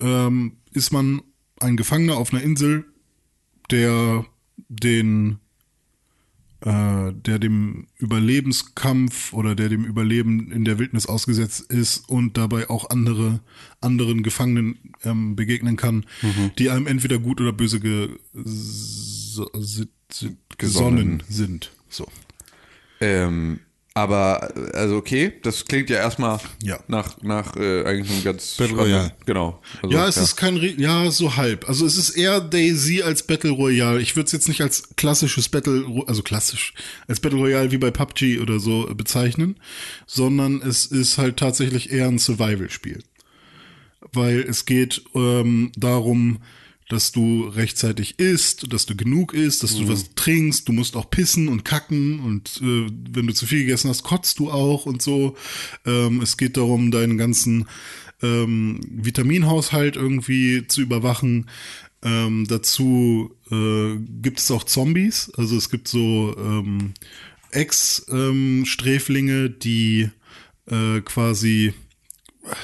ähm, 0.00 0.56
ist 0.72 0.92
man 0.92 1.22
ein 1.60 1.76
Gefangener 1.76 2.16
auf 2.16 2.32
einer 2.32 2.42
Insel, 2.42 2.84
der 3.70 4.24
den 4.68 5.38
äh, 6.64 7.12
der 7.12 7.38
dem 7.38 7.86
Überlebenskampf 7.98 9.32
oder 9.32 9.54
der 9.54 9.68
dem 9.68 9.84
Überleben 9.84 10.50
in 10.50 10.64
der 10.64 10.78
Wildnis 10.78 11.06
ausgesetzt 11.06 11.70
ist 11.70 12.08
und 12.08 12.36
dabei 12.36 12.70
auch 12.70 12.90
andere 12.90 13.40
anderen 13.80 14.22
Gefangenen 14.22 14.78
ähm, 15.04 15.36
begegnen 15.36 15.76
kann, 15.76 16.06
die 16.58 16.70
einem 16.70 16.86
entweder 16.86 17.18
gut 17.18 17.40
oder 17.40 17.52
böse 17.52 17.80
ge 17.80 18.08
so, 18.32 19.50
si- 19.54 19.88
gesonnen 20.56 21.22
sind. 21.28 21.70
So. 21.90 22.06
Ähm, 23.00 23.60
aber, 23.96 24.52
also 24.74 24.96
okay, 24.96 25.32
das 25.42 25.64
klingt 25.66 25.88
ja 25.88 25.98
erstmal 25.98 26.40
Ja. 26.60 26.80
nach, 26.88 27.22
nach 27.22 27.56
äh, 27.56 27.84
eigentlich 27.84 28.10
einem 28.10 28.24
ganz 28.24 28.56
Battle 28.56 28.76
Royale. 28.76 29.12
Genau. 29.24 29.62
Also, 29.82 29.94
Ja, 29.96 30.08
es 30.08 30.16
ist 30.16 30.34
kein, 30.34 30.56
Re 30.56 30.74
ja, 30.76 31.08
so 31.12 31.36
halb. 31.36 31.68
Also 31.68 31.86
es 31.86 31.96
ist 31.96 32.10
eher 32.10 32.40
Daisy 32.40 33.02
als 33.02 33.22
Battle 33.22 33.52
Royale. 33.52 34.00
Ich 34.02 34.16
würde 34.16 34.26
es 34.26 34.32
jetzt 34.32 34.48
nicht 34.48 34.62
als 34.62 34.96
klassisches 34.96 35.48
Battle, 35.48 35.86
also 36.08 36.22
klassisch, 36.24 36.74
als 37.06 37.20
Battle 37.20 37.38
Royale 37.38 37.70
wie 37.70 37.78
bei 37.78 37.92
PUBG 37.92 38.40
oder 38.40 38.58
so 38.58 38.92
bezeichnen, 38.94 39.60
sondern 40.06 40.60
es 40.60 40.86
ist 40.86 41.16
halt 41.16 41.36
tatsächlich 41.36 41.92
eher 41.92 42.08
ein 42.08 42.18
Survival-Spiel. 42.18 43.00
Weil 44.12 44.40
es 44.40 44.64
geht 44.66 45.02
ähm, 45.14 45.70
darum, 45.76 46.38
dass 46.88 47.12
du 47.12 47.48
rechtzeitig 47.48 48.18
isst, 48.18 48.72
dass 48.72 48.86
du 48.86 48.94
genug 48.94 49.32
isst, 49.32 49.62
dass 49.62 49.76
du 49.76 49.88
was 49.88 50.14
trinkst, 50.14 50.68
du 50.68 50.72
musst 50.72 50.96
auch 50.96 51.08
pissen 51.08 51.48
und 51.48 51.64
kacken 51.64 52.20
und 52.20 52.60
äh, 52.62 52.86
wenn 53.10 53.26
du 53.26 53.32
zu 53.32 53.46
viel 53.46 53.60
gegessen 53.60 53.88
hast, 53.88 54.02
kotzt 54.02 54.38
du 54.38 54.50
auch 54.50 54.84
und 54.86 55.00
so. 55.00 55.36
Ähm, 55.86 56.20
es 56.20 56.36
geht 56.36 56.56
darum, 56.58 56.90
deinen 56.90 57.16
ganzen 57.16 57.66
ähm, 58.22 58.80
Vitaminhaushalt 58.88 59.96
irgendwie 59.96 60.66
zu 60.66 60.82
überwachen. 60.82 61.48
Ähm, 62.02 62.46
dazu 62.46 63.34
äh, 63.50 63.96
gibt 64.20 64.40
es 64.40 64.50
auch 64.50 64.64
Zombies, 64.64 65.32
also 65.36 65.56
es 65.56 65.70
gibt 65.70 65.88
so 65.88 66.36
ähm, 66.38 66.92
Ex-Sträflinge, 67.50 69.48
die 69.48 70.10
äh, 70.66 71.00
quasi 71.00 71.72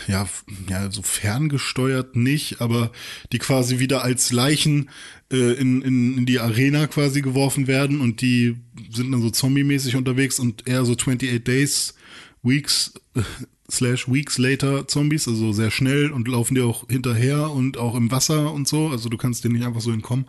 ja, 0.07 0.28
ja, 0.68 0.91
so 0.91 1.03
ferngesteuert 1.03 2.16
nicht, 2.16 2.61
aber 2.61 2.93
die 3.33 3.39
quasi 3.39 3.78
wieder 3.78 4.03
als 4.03 4.33
Leichen 4.33 4.91
äh, 5.33 5.55
in, 5.55 5.83
in, 5.83 6.18
in 6.18 6.26
die 6.26 6.41
Arena 6.41 6.87
quasi 6.87 7.22
geworfen 7.22 7.66
werden 7.66 8.01
und 8.01 8.20
die 8.20 8.57
sind 8.91 9.11
dann 9.12 9.22
so 9.22 9.31
zombie-mäßig 9.31 9.97
unterwegs 9.97 10.39
und 10.39 10.66
eher 10.66 10.85
so 10.85 10.93
28 10.93 11.43
Days, 11.45 11.95
Weeks, 12.43 12.95
äh, 13.14 13.22
slash 13.70 14.09
Weeks 14.09 14.39
later 14.39 14.87
Zombies, 14.89 15.28
also 15.28 15.53
sehr 15.53 15.70
schnell 15.70 16.11
und 16.11 16.28
laufen 16.28 16.55
dir 16.55 16.66
auch 16.66 16.89
hinterher 16.89 17.51
und 17.51 17.78
auch 17.78 17.95
im 17.95 18.11
Wasser 18.11 18.53
und 18.53 18.68
so, 18.68 18.89
also 18.89 19.09
du 19.09 19.16
kannst 19.16 19.45
denen 19.45 19.55
nicht 19.55 19.66
einfach 19.66 19.81
so 19.81 19.93
entkommen. 19.93 20.26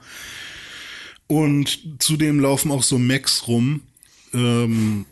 Und 1.27 1.95
zudem 1.99 2.39
laufen 2.39 2.71
auch 2.71 2.83
so 2.83 2.99
Mechs 2.99 3.47
rum, 3.47 3.81
ähm, 4.33 5.05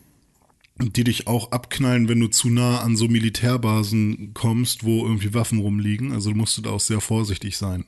die 0.82 1.04
dich 1.04 1.28
auch 1.28 1.52
abknallen, 1.52 2.08
wenn 2.08 2.20
du 2.20 2.28
zu 2.28 2.50
nah 2.50 2.80
an 2.80 2.96
so 2.96 3.08
Militärbasen 3.08 4.34
kommst, 4.34 4.84
wo 4.84 5.06
irgendwie 5.06 5.34
Waffen 5.34 5.60
rumliegen. 5.60 6.12
Also 6.12 6.32
musst 6.32 6.58
du 6.58 6.62
da 6.62 6.72
auch 6.72 6.80
sehr 6.80 7.02
vorsichtig 7.02 7.58
sein. 7.58 7.86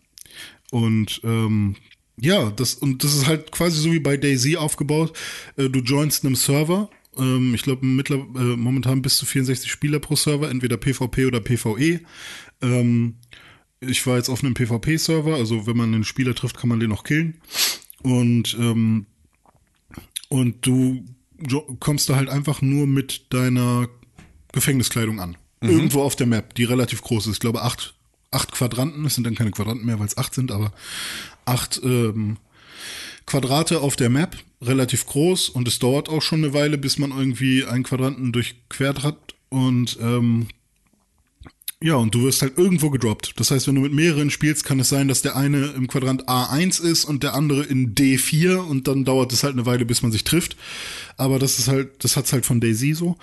Und 0.71 1.21
ähm, 1.23 1.75
ja, 2.19 2.51
das 2.51 2.75
und 2.75 3.03
das 3.03 3.15
ist 3.15 3.27
halt 3.27 3.51
quasi 3.51 3.79
so 3.81 3.91
wie 3.91 3.99
bei 3.99 4.17
Daisy 4.17 4.57
aufgebaut. 4.57 5.17
Äh, 5.57 5.69
du 5.69 5.79
joinst 5.79 6.25
einem 6.25 6.35
Server. 6.35 6.89
Ähm, 7.17 7.55
ich 7.55 7.63
glaube, 7.63 7.85
äh, 7.85 8.55
momentan 8.57 9.01
bis 9.01 9.17
zu 9.17 9.25
64 9.25 9.71
Spieler 9.71 9.99
pro 9.99 10.15
Server, 10.15 10.49
entweder 10.49 10.77
PvP 10.77 11.25
oder 11.25 11.39
PvE. 11.39 12.01
Ähm, 12.61 13.15
ich 13.79 14.05
war 14.05 14.17
jetzt 14.17 14.29
auf 14.29 14.43
einem 14.43 14.53
PvP-Server, 14.53 15.33
also 15.35 15.65
wenn 15.65 15.75
man 15.75 15.93
einen 15.93 16.03
Spieler 16.03 16.35
trifft, 16.35 16.57
kann 16.57 16.69
man 16.69 16.79
den 16.79 16.91
auch 16.91 17.03
killen. 17.03 17.41
Und 18.03 18.55
ähm, 18.59 19.07
und 20.29 20.65
du 20.65 21.03
kommst 21.79 22.09
da 22.09 22.15
halt 22.15 22.29
einfach 22.29 22.61
nur 22.61 22.87
mit 22.87 23.33
deiner 23.33 23.87
Gefängniskleidung 24.51 25.19
an. 25.19 25.37
Irgendwo 25.61 26.01
auf 26.01 26.15
der 26.15 26.27
Map, 26.27 26.55
die 26.55 26.63
relativ 26.63 27.03
groß 27.03 27.27
ist. 27.27 27.33
Ich 27.33 27.39
glaube, 27.39 27.61
acht, 27.61 27.93
acht 28.31 28.51
Quadranten. 28.51 29.05
Es 29.05 29.13
sind 29.13 29.25
dann 29.25 29.35
keine 29.35 29.51
Quadranten 29.51 29.85
mehr, 29.85 29.99
weil 29.99 30.07
es 30.07 30.17
acht 30.17 30.33
sind, 30.33 30.51
aber 30.51 30.73
acht 31.45 31.79
ähm, 31.83 32.37
Quadrate 33.27 33.81
auf 33.81 33.95
der 33.95 34.09
Map, 34.09 34.37
relativ 34.61 35.05
groß. 35.05 35.49
Und 35.49 35.67
es 35.67 35.77
dauert 35.77 36.09
auch 36.09 36.23
schon 36.23 36.43
eine 36.43 36.53
Weile, 36.53 36.79
bis 36.79 36.97
man 36.97 37.11
irgendwie 37.11 37.63
einen 37.63 37.83
Quadranten 37.83 38.31
durchquert 38.31 39.03
hat. 39.03 39.35
Und 39.49 39.99
ähm, 40.01 40.47
ja, 41.83 41.95
und 41.95 42.13
du 42.13 42.23
wirst 42.23 42.43
halt 42.43 42.57
irgendwo 42.57 42.91
gedroppt. 42.91 43.33
Das 43.37 43.49
heißt, 43.49 43.67
wenn 43.67 43.75
du 43.75 43.81
mit 43.81 43.93
mehreren 43.93 44.29
spielst, 44.29 44.65
kann 44.65 44.79
es 44.79 44.89
sein, 44.89 45.07
dass 45.07 45.23
der 45.23 45.35
eine 45.35 45.67
im 45.67 45.87
Quadrant 45.87 46.29
A1 46.29 46.81
ist 46.81 47.05
und 47.05 47.23
der 47.23 47.33
andere 47.33 47.63
in 47.63 47.95
D4 47.95 48.57
und 48.57 48.87
dann 48.87 49.03
dauert 49.03 49.33
es 49.33 49.43
halt 49.43 49.53
eine 49.53 49.65
Weile, 49.65 49.85
bis 49.85 50.03
man 50.03 50.11
sich 50.11 50.23
trifft. 50.23 50.55
Aber 51.17 51.39
das 51.39 51.57
ist 51.57 51.67
halt, 51.67 52.03
das 52.03 52.17
hat's 52.17 52.33
halt 52.33 52.45
von 52.45 52.61
Daisy 52.61 52.93
so. 52.93 53.17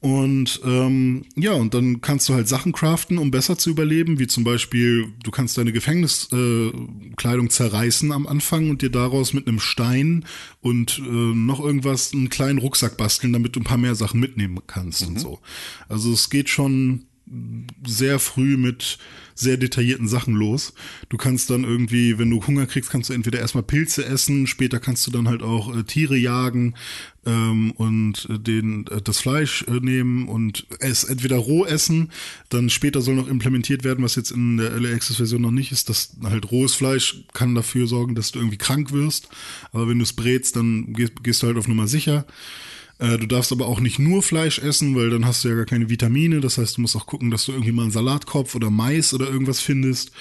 Und 0.00 0.60
ähm, 0.64 1.26
ja, 1.36 1.52
und 1.52 1.74
dann 1.74 2.00
kannst 2.00 2.28
du 2.28 2.34
halt 2.34 2.48
Sachen 2.48 2.72
craften, 2.72 3.18
um 3.18 3.30
besser 3.30 3.56
zu 3.56 3.70
überleben, 3.70 4.18
wie 4.18 4.26
zum 4.26 4.42
Beispiel, 4.42 5.06
du 5.22 5.30
kannst 5.30 5.56
deine 5.56 5.70
Gefängniskleidung 5.70 7.46
äh, 7.46 7.50
zerreißen 7.50 8.10
am 8.10 8.26
Anfang 8.26 8.68
und 8.68 8.82
dir 8.82 8.90
daraus 8.90 9.32
mit 9.32 9.46
einem 9.46 9.60
Stein 9.60 10.24
und 10.60 10.98
äh, 10.98 11.02
noch 11.08 11.60
irgendwas 11.60 12.12
einen 12.14 12.30
kleinen 12.30 12.58
Rucksack 12.58 12.96
basteln, 12.96 13.32
damit 13.32 13.54
du 13.54 13.60
ein 13.60 13.64
paar 13.64 13.78
mehr 13.78 13.94
Sachen 13.94 14.18
mitnehmen 14.18 14.58
kannst 14.66 15.06
und 15.06 15.20
so. 15.20 15.38
Also 15.88 16.12
es 16.12 16.30
geht 16.30 16.48
schon 16.48 17.04
sehr 17.86 18.18
früh 18.18 18.56
mit 18.56 18.98
sehr 19.34 19.56
detaillierten 19.56 20.08
Sachen 20.08 20.34
los. 20.34 20.74
Du 21.08 21.16
kannst 21.16 21.50
dann 21.50 21.64
irgendwie, 21.64 22.18
wenn 22.18 22.30
du 22.30 22.46
Hunger 22.46 22.66
kriegst, 22.66 22.90
kannst 22.90 23.10
du 23.10 23.14
entweder 23.14 23.38
erstmal 23.38 23.62
Pilze 23.62 24.04
essen, 24.04 24.46
später 24.46 24.80
kannst 24.80 25.06
du 25.06 25.10
dann 25.10 25.28
halt 25.28 25.42
auch 25.42 25.74
äh, 25.74 25.84
Tiere 25.84 26.16
jagen 26.16 26.74
ähm, 27.24 27.72
und 27.72 28.28
äh, 28.28 28.38
den, 28.38 28.86
äh, 28.88 29.00
das 29.00 29.20
Fleisch 29.20 29.64
äh, 29.68 29.80
nehmen 29.80 30.28
und 30.28 30.66
es 30.80 31.04
entweder 31.04 31.36
roh 31.36 31.64
essen, 31.64 32.10
dann 32.50 32.70
später 32.70 33.00
soll 33.00 33.14
noch 33.14 33.28
implementiert 33.28 33.84
werden, 33.84 34.04
was 34.04 34.16
jetzt 34.16 34.30
in 34.30 34.58
der 34.58 34.72
Early 34.72 34.92
Access 34.92 35.16
Version 35.16 35.42
noch 35.42 35.50
nicht 35.50 35.72
ist, 35.72 35.88
dass 35.88 36.16
halt 36.22 36.50
rohes 36.50 36.74
Fleisch 36.74 37.24
kann 37.32 37.54
dafür 37.54 37.86
sorgen, 37.86 38.14
dass 38.14 38.32
du 38.32 38.38
irgendwie 38.38 38.58
krank 38.58 38.92
wirst. 38.92 39.28
Aber 39.72 39.88
wenn 39.88 39.98
du 39.98 40.04
es 40.04 40.12
brätst, 40.12 40.56
dann 40.56 40.92
gehst, 40.92 41.22
gehst 41.22 41.42
du 41.42 41.46
halt 41.46 41.56
auf 41.56 41.68
Nummer 41.68 41.86
sicher. 41.86 42.26
Äh, 43.02 43.18
Du 43.18 43.26
darfst 43.26 43.50
aber 43.52 43.66
auch 43.66 43.80
nicht 43.80 43.98
nur 43.98 44.22
Fleisch 44.22 44.58
essen, 44.60 44.94
weil 44.94 45.10
dann 45.10 45.26
hast 45.26 45.44
du 45.44 45.48
ja 45.48 45.54
gar 45.56 45.66
keine 45.66 45.90
Vitamine. 45.90 46.40
Das 46.40 46.58
heißt, 46.58 46.76
du 46.76 46.80
musst 46.82 46.96
auch 46.96 47.06
gucken, 47.06 47.30
dass 47.30 47.46
du 47.46 47.52
irgendwie 47.52 47.72
mal 47.72 47.82
einen 47.82 47.90
Salatkopf 47.90 48.54
oder 48.54 48.70
Mais 48.70 49.12
oder 49.12 49.28
irgendwas 49.28 49.60
findest. 49.60 50.12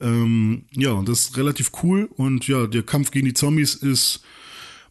Ähm, 0.00 0.64
ja, 0.72 0.90
und 0.90 1.08
das 1.08 1.20
ist 1.20 1.36
relativ 1.36 1.70
cool. 1.82 2.08
Und 2.16 2.48
ja, 2.48 2.66
der 2.66 2.82
Kampf 2.82 3.12
gegen 3.12 3.26
die 3.26 3.34
Zombies 3.34 3.74
ist 3.74 4.22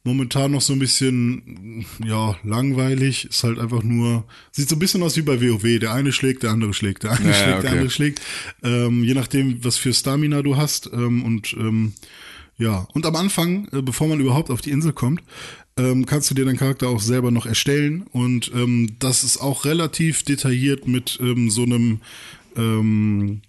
momentan 0.05 0.51
noch 0.51 0.61
so 0.61 0.71
ein 0.73 0.79
bisschen, 0.79 1.85
ja, 2.05 2.37
langweilig. 2.43 3.25
Ist 3.25 3.43
halt 3.43 3.59
einfach 3.59 3.83
nur, 3.83 4.23
sieht 4.51 4.69
so 4.69 4.75
ein 4.75 4.79
bisschen 4.79 5.03
aus 5.03 5.17
wie 5.17 5.21
bei 5.23 5.41
WoW. 5.41 5.79
Der 5.79 5.93
eine 5.93 6.13
schlägt, 6.13 6.43
der 6.43 6.51
andere 6.51 6.73
schlägt, 6.73 7.03
der 7.03 7.11
eine 7.11 7.29
Ja, 7.29 7.33
schlägt, 7.33 7.53
okay. 7.53 7.61
der 7.63 7.71
andere 7.71 7.89
schlägt. 7.89 8.21
Ähm, 8.63 9.03
je 9.03 9.13
nachdem, 9.13 9.63
was 9.63 9.77
für 9.77 9.93
Stamina 9.93 10.41
du 10.41 10.55
hast. 10.55 10.89
Ähm, 10.93 11.23
und 11.23 11.53
ähm, 11.59 11.93
ja, 12.57 12.87
und 12.93 13.05
am 13.05 13.15
Anfang, 13.15 13.67
äh, 13.71 13.81
bevor 13.81 14.07
man 14.07 14.19
überhaupt 14.19 14.49
auf 14.49 14.61
die 14.61 14.71
Insel 14.71 14.93
kommt, 14.93 15.21
ähm, 15.77 16.05
kannst 16.05 16.29
du 16.29 16.35
dir 16.35 16.45
deinen 16.45 16.57
Charakter 16.57 16.87
auch 16.87 17.01
selber 17.01 17.31
noch 17.31 17.45
erstellen. 17.45 18.05
Und 18.11 18.51
ähm, 18.55 18.95
das 18.99 19.23
ist 19.23 19.37
auch 19.37 19.65
relativ 19.65 20.23
detailliert 20.23 20.87
mit 20.87 21.19
ähm, 21.21 21.49
so 21.49 21.63
einem 21.63 21.99
ähm, 22.55 23.41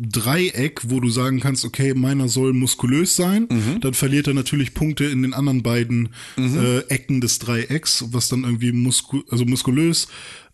Dreieck, 0.00 0.82
wo 0.90 1.00
du 1.00 1.10
sagen 1.10 1.40
kannst, 1.40 1.64
okay, 1.64 1.92
meiner 1.92 2.28
soll 2.28 2.52
muskulös 2.52 3.16
sein, 3.16 3.48
dann 3.80 3.94
verliert 3.94 4.28
er 4.28 4.34
natürlich 4.34 4.72
Punkte 4.72 5.04
in 5.04 5.22
den 5.22 5.34
anderen 5.34 5.64
beiden 5.64 6.10
äh, 6.36 6.78
Ecken 6.88 7.20
des 7.20 7.40
Dreiecks, 7.40 8.04
was 8.12 8.28
dann 8.28 8.44
irgendwie 8.44 8.70
musku 8.70 9.22
also 9.28 9.44
muskulös, 9.44 10.06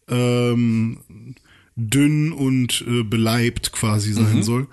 ähm, 0.08 0.98
dünn 1.76 2.32
und 2.32 2.84
äh, 2.86 3.02
beleibt 3.02 3.72
quasi 3.72 4.12
sein 4.12 4.42
soll. 4.42 4.68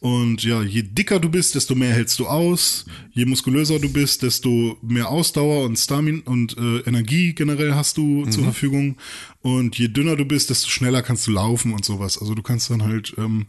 Und 0.00 0.44
ja, 0.44 0.62
je 0.62 0.82
dicker 0.82 1.18
du 1.18 1.28
bist, 1.28 1.54
desto 1.54 1.74
mehr 1.74 1.92
hältst 1.92 2.18
du 2.18 2.26
aus. 2.26 2.84
Je 3.12 3.24
muskulöser 3.24 3.78
du 3.80 3.90
bist, 3.90 4.22
desto 4.22 4.76
mehr 4.82 5.08
Ausdauer 5.08 5.64
und 5.64 5.76
Stamin 5.78 6.20
und 6.20 6.56
äh, 6.58 6.80
Energie 6.80 7.32
generell 7.32 7.74
hast 7.74 7.96
du 7.96 8.26
zur 8.26 8.44
Verfügung. 8.44 8.96
Und 9.42 9.78
je 9.78 9.88
dünner 9.88 10.14
du 10.14 10.24
bist, 10.24 10.50
desto 10.50 10.68
schneller 10.68 11.02
kannst 11.02 11.26
du 11.26 11.32
laufen 11.32 11.72
und 11.72 11.84
sowas. 11.84 12.18
Also 12.18 12.34
du 12.34 12.42
kannst 12.42 12.70
dann 12.70 12.82
halt, 12.82 13.14
ähm, 13.18 13.46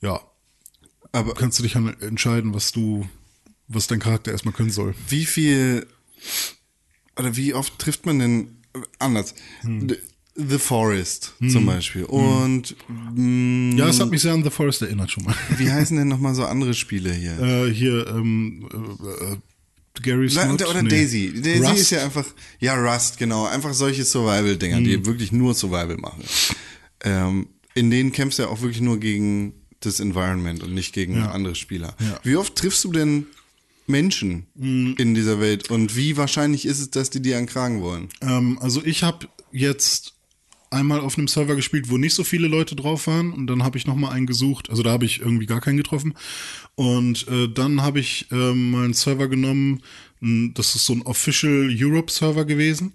ja, 0.00 0.20
Aber 1.12 1.34
kannst 1.34 1.58
du 1.58 1.62
dich 1.62 1.74
dann 1.74 1.98
entscheiden, 2.00 2.52
was 2.54 2.72
du, 2.72 3.08
was 3.68 3.86
dein 3.86 4.00
Charakter 4.00 4.32
erstmal 4.32 4.54
können 4.54 4.70
soll. 4.70 4.94
wie 5.08 5.24
viel 5.24 5.86
oder 7.16 7.36
wie 7.36 7.54
oft 7.54 7.78
trifft 7.78 8.06
man 8.06 8.18
denn 8.18 8.56
anders? 8.98 9.34
The, 9.62 9.96
The 10.34 10.58
Forest 10.58 11.34
zum 11.50 11.66
Beispiel. 11.66 12.04
Und 12.04 12.74
mh, 12.88 13.76
Ja, 13.76 13.88
es 13.88 14.00
hat 14.00 14.10
mich 14.10 14.22
sehr 14.22 14.32
an 14.32 14.42
The 14.42 14.50
Forest 14.50 14.82
erinnert 14.82 15.10
schon 15.10 15.24
mal. 15.24 15.34
wie 15.58 15.70
heißen 15.70 15.96
denn 15.96 16.08
nochmal 16.08 16.34
so 16.34 16.44
andere 16.44 16.72
Spiele 16.74 17.12
hier? 17.12 17.38
äh, 17.38 17.70
hier, 17.72 18.06
ähm, 18.08 18.66
äh, 18.72 19.32
äh, 19.34 19.36
Gary's 20.02 20.32
Na, 20.34 20.46
Not? 20.46 20.66
oder 20.66 20.82
Nee. 20.82 20.88
Daisy. 20.88 21.34
Daisy 21.42 21.58
Rust. 21.64 21.80
ist 21.80 21.90
ja 21.90 22.02
einfach, 22.02 22.24
ja, 22.60 22.74
Rust, 22.74 23.18
genau. 23.18 23.44
Einfach 23.44 23.74
solche 23.74 24.04
Survival-Dinger, 24.04 24.80
die 24.80 25.04
wirklich 25.04 25.32
nur 25.32 25.54
Survival 25.54 25.98
machen. 25.98 26.24
Ähm, 27.04 27.48
in 27.74 27.90
denen 27.90 28.10
kämpfst 28.12 28.38
du 28.38 28.44
ja 28.44 28.48
auch 28.48 28.62
wirklich 28.62 28.80
nur 28.80 28.98
gegen 28.98 29.52
das 29.80 30.00
Environment 30.00 30.62
und 30.62 30.72
nicht 30.72 30.94
gegen 30.94 31.16
Ja. 31.16 31.30
andere 31.32 31.54
Spieler. 31.54 31.94
Ja. 32.00 32.20
Wie 32.22 32.36
oft 32.36 32.56
triffst 32.56 32.82
du 32.84 32.92
denn 32.92 33.26
Menschen 33.86 34.46
in 34.56 35.14
dieser 35.14 35.40
Welt 35.40 35.70
und 35.70 35.94
wie 35.96 36.16
wahrscheinlich 36.16 36.64
ist 36.66 36.78
es, 36.78 36.90
dass 36.90 37.10
die 37.10 37.20
dir 37.20 37.36
ankragen 37.36 37.82
wollen? 37.82 38.08
Ähm, 38.22 38.58
also 38.62 38.82
ich 38.84 39.02
habe 39.02 39.28
jetzt 39.50 40.11
einmal 40.72 41.00
auf 41.00 41.16
einem 41.18 41.28
Server 41.28 41.54
gespielt, 41.56 41.88
wo 41.90 41.98
nicht 41.98 42.14
so 42.14 42.24
viele 42.24 42.48
Leute 42.48 42.74
drauf 42.74 43.06
waren 43.06 43.32
und 43.32 43.46
dann 43.46 43.62
habe 43.62 43.78
ich 43.78 43.86
noch 43.86 43.96
mal 43.96 44.10
einen 44.10 44.26
gesucht. 44.26 44.70
Also 44.70 44.82
da 44.82 44.90
habe 44.90 45.04
ich 45.04 45.20
irgendwie 45.20 45.46
gar 45.46 45.60
keinen 45.60 45.76
getroffen 45.76 46.14
und 46.74 47.28
äh, 47.28 47.48
dann 47.48 47.82
habe 47.82 48.00
ich 48.00 48.26
ähm, 48.32 48.70
mal 48.70 48.84
einen 48.84 48.94
Server 48.94 49.28
genommen. 49.28 49.82
m, 50.20 50.52
Das 50.54 50.74
ist 50.74 50.86
so 50.86 50.94
ein 50.94 51.02
Official 51.02 51.70
Europe 51.72 52.10
Server 52.10 52.44
gewesen 52.44 52.92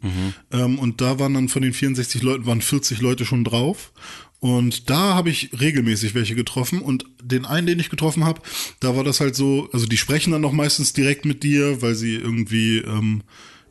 ähm, 0.52 0.80
und 0.80 1.02
da 1.02 1.20
waren 1.20 1.34
dann 1.36 1.50
von 1.50 1.62
den 1.62 1.74
64 1.74 2.22
Leuten 2.24 2.46
waren 2.46 2.62
40 2.62 3.02
Leute 3.02 3.26
schon 3.26 3.44
drauf. 3.44 3.92
Und 4.40 4.90
da 4.92 5.16
habe 5.16 5.32
ich 5.32 5.50
regelmäßig 5.60 6.14
welche 6.14 6.36
getroffen 6.36 6.80
und 6.80 7.06
den 7.24 7.46
einen, 7.46 7.66
den 7.66 7.80
ich 7.80 7.90
getroffen 7.90 8.24
habe, 8.24 8.40
da 8.80 8.96
war 8.96 9.04
das 9.04 9.20
halt 9.20 9.36
so, 9.36 9.68
also 9.74 9.88
die 9.88 9.98
sprechen 9.98 10.32
dann 10.32 10.42
noch 10.42 10.52
meistens 10.52 10.94
direkt 10.94 11.26
mit 11.26 11.42
dir, 11.42 11.82
weil 11.82 11.96
sie 11.96 12.14
irgendwie, 12.16 12.78
ähm, 12.78 13.24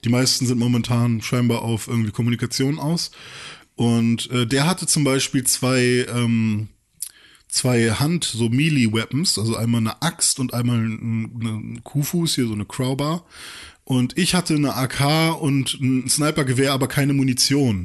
die 0.05 0.09
meisten 0.09 0.45
sind 0.45 0.59
momentan 0.59 1.23
scheinbar 1.23 1.63
auf 1.63 1.87
irgendwie 1.87 2.11
Kommunikation 2.11 2.81
aus. 2.81 3.13
Und 3.77 4.31
äh, 4.31 4.47
der 4.47 4.67
hatte 4.67 4.87
zum 4.87 5.05
Beispiel 5.05 5.45
zwei, 5.45 6.07
ähm, 6.13 6.69
zwei 7.49 7.91
Hand, 7.91 8.25
so 8.25 8.49
Melee-Weapons, 8.49 9.39
also 9.39 9.55
einmal 9.57 9.83
eine 9.83 10.03
Axt 10.03 10.41
und 10.41 10.55
einmal 10.55 10.79
ein, 10.79 11.25
ein 11.43 11.85
Kuhfuß, 11.85 12.35
hier 12.35 12.47
so 12.47 12.55
eine 12.55 12.65
Crowbar. 12.65 13.25
Und 13.89 14.19
ich 14.19 14.35
hatte 14.35 14.55
eine 14.57 14.75
AK 14.75 15.41
und 15.41 15.75
ein 15.81 16.09
Snipergewehr, 16.09 16.73
aber 16.73 16.89
keine 16.89 17.13
Munition. 17.13 17.85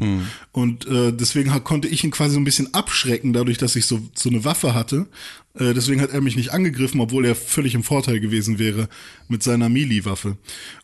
Und 0.52 0.88
äh, 0.88 1.14
deswegen 1.14 1.54
hat, 1.54 1.64
konnte 1.64 1.88
ich 1.88 2.04
ihn 2.04 2.10
quasi 2.10 2.34
so 2.34 2.39
ein 2.39 2.44
bisschen 2.44 2.74
abschrecken, 2.74 3.34
dadurch, 3.34 3.60
dass 3.60 3.76
ich 3.76 3.86
so, 3.86 4.00
so 4.16 4.30
eine 4.30 4.44
Waffe 4.44 4.74
hatte. 4.74 5.06
Äh, 5.54 5.76
deswegen 5.76 6.02
hat 6.02 6.10
er 6.10 6.22
mich 6.22 6.36
nicht 6.36 6.54
angegriffen, 6.54 7.02
obwohl 7.02 7.26
er 7.26 7.36
völlig 7.36 7.76
im 7.76 7.84
Vorteil 7.84 8.20
gewesen 8.20 8.58
wäre 8.58 8.89
mit 9.28 9.44
seiner 9.44 9.70
Melee-Waffe. 9.70 10.38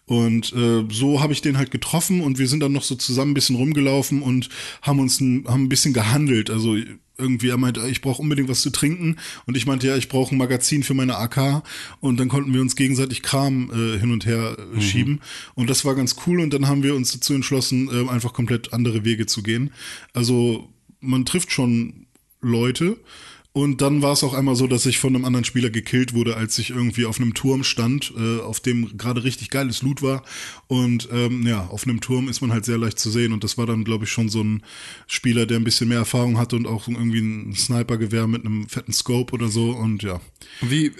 Und 0.07 0.53
äh, 0.53 0.85
so 0.89 1.21
habe 1.21 1.33
ich 1.33 1.41
den 1.41 1.57
halt 1.57 1.69
getroffen 1.69 2.21
und 2.21 2.39
wir 2.39 2.47
sind 2.47 2.61
dann 2.61 2.71
noch 2.71 2.83
so 2.83 2.95
zusammen 2.95 3.31
ein 3.31 3.33
bisschen 3.33 3.57
rumgelaufen 3.57 4.21
und 4.21 4.49
haben 4.81 4.99
uns 4.99 5.19
ein, 5.19 5.45
haben 5.47 5.65
ein 5.65 5.69
bisschen 5.69 5.93
gehandelt. 5.93 6.49
Also 6.49 6.77
irgendwie, 7.17 7.49
er 7.49 7.57
meinte, 7.57 7.85
ich 7.89 8.01
brauche 8.01 8.21
unbedingt 8.21 8.47
was 8.47 8.61
zu 8.61 8.69
trinken. 8.69 9.17
Und 9.45 9.57
ich 9.57 9.65
meinte, 9.65 9.87
ja, 9.87 9.97
ich 9.97 10.07
brauche 10.07 10.33
ein 10.33 10.37
Magazin 10.37 10.83
für 10.83 10.93
meine 10.93 11.17
AK. 11.17 11.63
Und 11.99 12.19
dann 12.19 12.29
konnten 12.29 12.53
wir 12.53 12.61
uns 12.61 12.75
gegenseitig 12.75 13.21
Kram 13.21 13.69
äh, 13.71 13.99
hin 13.99 14.11
und 14.11 14.25
her 14.25 14.55
äh, 14.75 14.81
schieben. 14.81 15.21
Und 15.55 15.69
das 15.69 15.83
war 15.83 15.95
ganz 15.95 16.15
cool. 16.25 16.39
Und 16.39 16.53
dann 16.53 16.67
haben 16.67 16.83
wir 16.83 16.95
uns 16.95 17.11
dazu 17.11 17.33
entschlossen, 17.33 17.89
äh, 17.91 18.09
einfach 18.09 18.33
komplett 18.33 18.73
andere 18.73 19.03
Wege 19.03 19.25
zu 19.25 19.43
gehen. 19.43 19.71
Also 20.13 20.69
man 20.99 21.25
trifft 21.25 21.51
schon 21.51 22.07
Leute. 22.41 22.97
Und 23.57 23.81
dann 23.81 24.03
war 24.03 24.13
es 24.13 24.23
auch 24.23 24.35
einmal 24.35 24.55
so, 24.55 24.67
dass 24.67 24.85
ich 24.85 24.99
von 24.99 25.15
einem 25.15 25.25
anderen 25.25 25.43
Spieler 25.43 25.71
gekillt 25.71 26.13
wurde, 26.13 26.37
als 26.37 26.59
ich 26.59 26.69
irgendwie 26.69 27.07
auf 27.07 27.19
einem 27.19 27.33
Turm 27.33 27.63
stand, 27.63 28.13
äh, 28.15 28.39
auf 28.39 28.59
dem 28.59 28.95
gerade 28.99 29.23
richtig 29.23 29.49
geiles 29.49 29.81
Loot 29.81 30.03
war. 30.03 30.21
Und 30.67 31.09
ähm, 31.11 31.41
ja, 31.47 31.65
auf 31.65 31.85
einem 31.87 31.99
Turm 31.99 32.29
ist 32.29 32.41
man 32.41 32.51
halt 32.51 32.65
sehr 32.65 32.77
leicht 32.77 32.99
zu 32.99 33.09
sehen. 33.09 33.33
Und 33.33 33.43
das 33.43 33.57
war 33.57 33.65
dann, 33.65 33.83
glaube 33.83 34.03
ich, 34.03 34.11
schon 34.11 34.29
so 34.29 34.43
ein 34.43 34.61
Spieler, 35.07 35.47
der 35.47 35.57
ein 35.57 35.63
bisschen 35.63 35.89
mehr 35.89 35.97
Erfahrung 35.97 36.37
hatte 36.37 36.55
und 36.55 36.67
auch 36.67 36.87
irgendwie 36.87 37.17
ein 37.17 37.55
Snipergewehr 37.55 38.27
mit 38.27 38.45
einem 38.45 38.69
fetten 38.69 38.93
Scope 38.93 39.33
oder 39.33 39.47
so. 39.47 39.71
Und 39.71 40.03
ja, 40.03 40.21
Wie, 40.61 40.87
äh, 40.87 40.91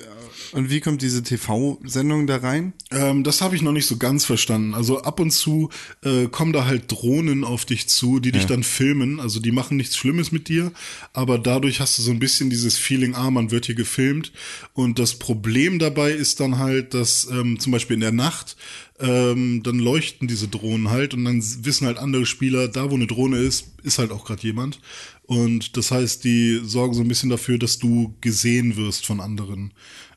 und 0.54 0.70
wie 0.70 0.80
kommt 0.80 1.02
diese 1.02 1.24
TV-Sendung 1.24 2.28
da 2.28 2.38
rein? 2.38 2.74
Ähm, 2.92 3.24
das 3.24 3.42
habe 3.42 3.56
ich 3.56 3.62
noch 3.62 3.72
nicht 3.72 3.86
so 3.86 3.98
ganz 3.98 4.26
verstanden. 4.26 4.74
Also 4.74 5.02
ab 5.02 5.20
und 5.20 5.32
zu 5.32 5.70
äh, 6.04 6.28
kommen 6.28 6.54
da 6.54 6.66
halt 6.66 6.92
Drohnen 6.92 7.44
auf 7.44 7.66
dich 7.66 7.88
zu, 7.88 8.20
die 8.20 8.32
dich 8.32 8.46
dann 8.46 8.64
filmen. 8.64 9.20
Also 9.20 9.40
die 9.40 9.52
machen 9.52 9.78
nichts 9.78 9.96
Schlimmes 9.98 10.32
mit 10.32 10.48
dir, 10.48 10.72
aber 11.14 11.38
dadurch 11.38 11.80
hast 11.80 11.98
du 11.98 12.02
so 12.02 12.12
ein 12.12 12.20
bisschen 12.20 12.47
dieses 12.50 12.78
Feeling, 12.78 13.16
ah, 13.16 13.32
man 13.32 13.52
wird 13.52 13.66
hier 13.66 13.76
gefilmt. 13.76 14.32
Und 14.74 15.00
das 15.00 15.16
Problem 15.16 15.80
dabei 15.80 16.12
ist 16.12 16.40
dann 16.40 16.58
halt, 16.58 16.94
dass 16.94 17.28
ähm, 17.32 17.60
zum 17.60 17.72
Beispiel 17.72 17.96
in 17.96 18.02
der 18.02 18.12
Nacht 18.12 18.58
ähm, 19.00 19.62
dann 19.64 19.80
leuchten 19.80 20.28
diese 20.28 20.48
Drohnen 20.48 20.90
halt 20.90 21.14
und 21.14 21.26
dann 21.26 21.44
wissen 21.64 21.88
halt 21.88 21.98
andere 21.98 22.26
Spieler, 22.26 22.68
da 22.68 22.90
wo 22.90 22.96
eine 22.96 23.08
Drohne 23.08 23.38
ist, 23.38 23.74
ist 23.84 24.00
halt 24.00 24.12
auch 24.12 24.26
gerade 24.26 24.44
jemand. 24.44 24.80
Und 25.24 25.78
das 25.78 25.92
heißt, 25.92 26.24
die 26.24 26.62
sorgen 26.64 26.94
so 26.94 27.02
ein 27.02 27.08
bisschen 27.08 27.30
dafür, 27.30 27.58
dass 27.60 27.80
du 27.80 28.16
gesehen 28.22 28.76
wirst 28.78 29.06
von 29.06 29.20
anderen. 29.20 29.74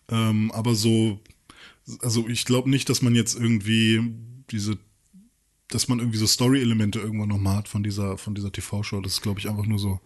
Ähm, 0.08 0.50
aber 0.52 0.74
so 0.74 1.20
also 2.02 2.28
ich 2.28 2.44
glaube 2.44 2.70
nicht, 2.70 2.88
dass 2.88 3.02
man 3.02 3.14
jetzt 3.14 3.34
irgendwie 3.34 4.02
diese, 4.50 4.78
dass 5.70 5.88
man 5.88 5.98
irgendwie 5.98 6.18
so 6.18 6.26
Story-Elemente 6.26 6.98
irgendwann 6.98 7.28
nochmal 7.28 7.56
hat 7.56 7.68
von 7.68 7.82
dieser, 7.82 8.18
von 8.18 8.34
dieser 8.34 8.52
TV-Show. 8.52 9.00
Das 9.00 9.14
ist, 9.14 9.22
glaube 9.22 9.40
ich, 9.40 9.48
einfach 9.48 9.66
nur 9.66 9.78
so 9.78 10.00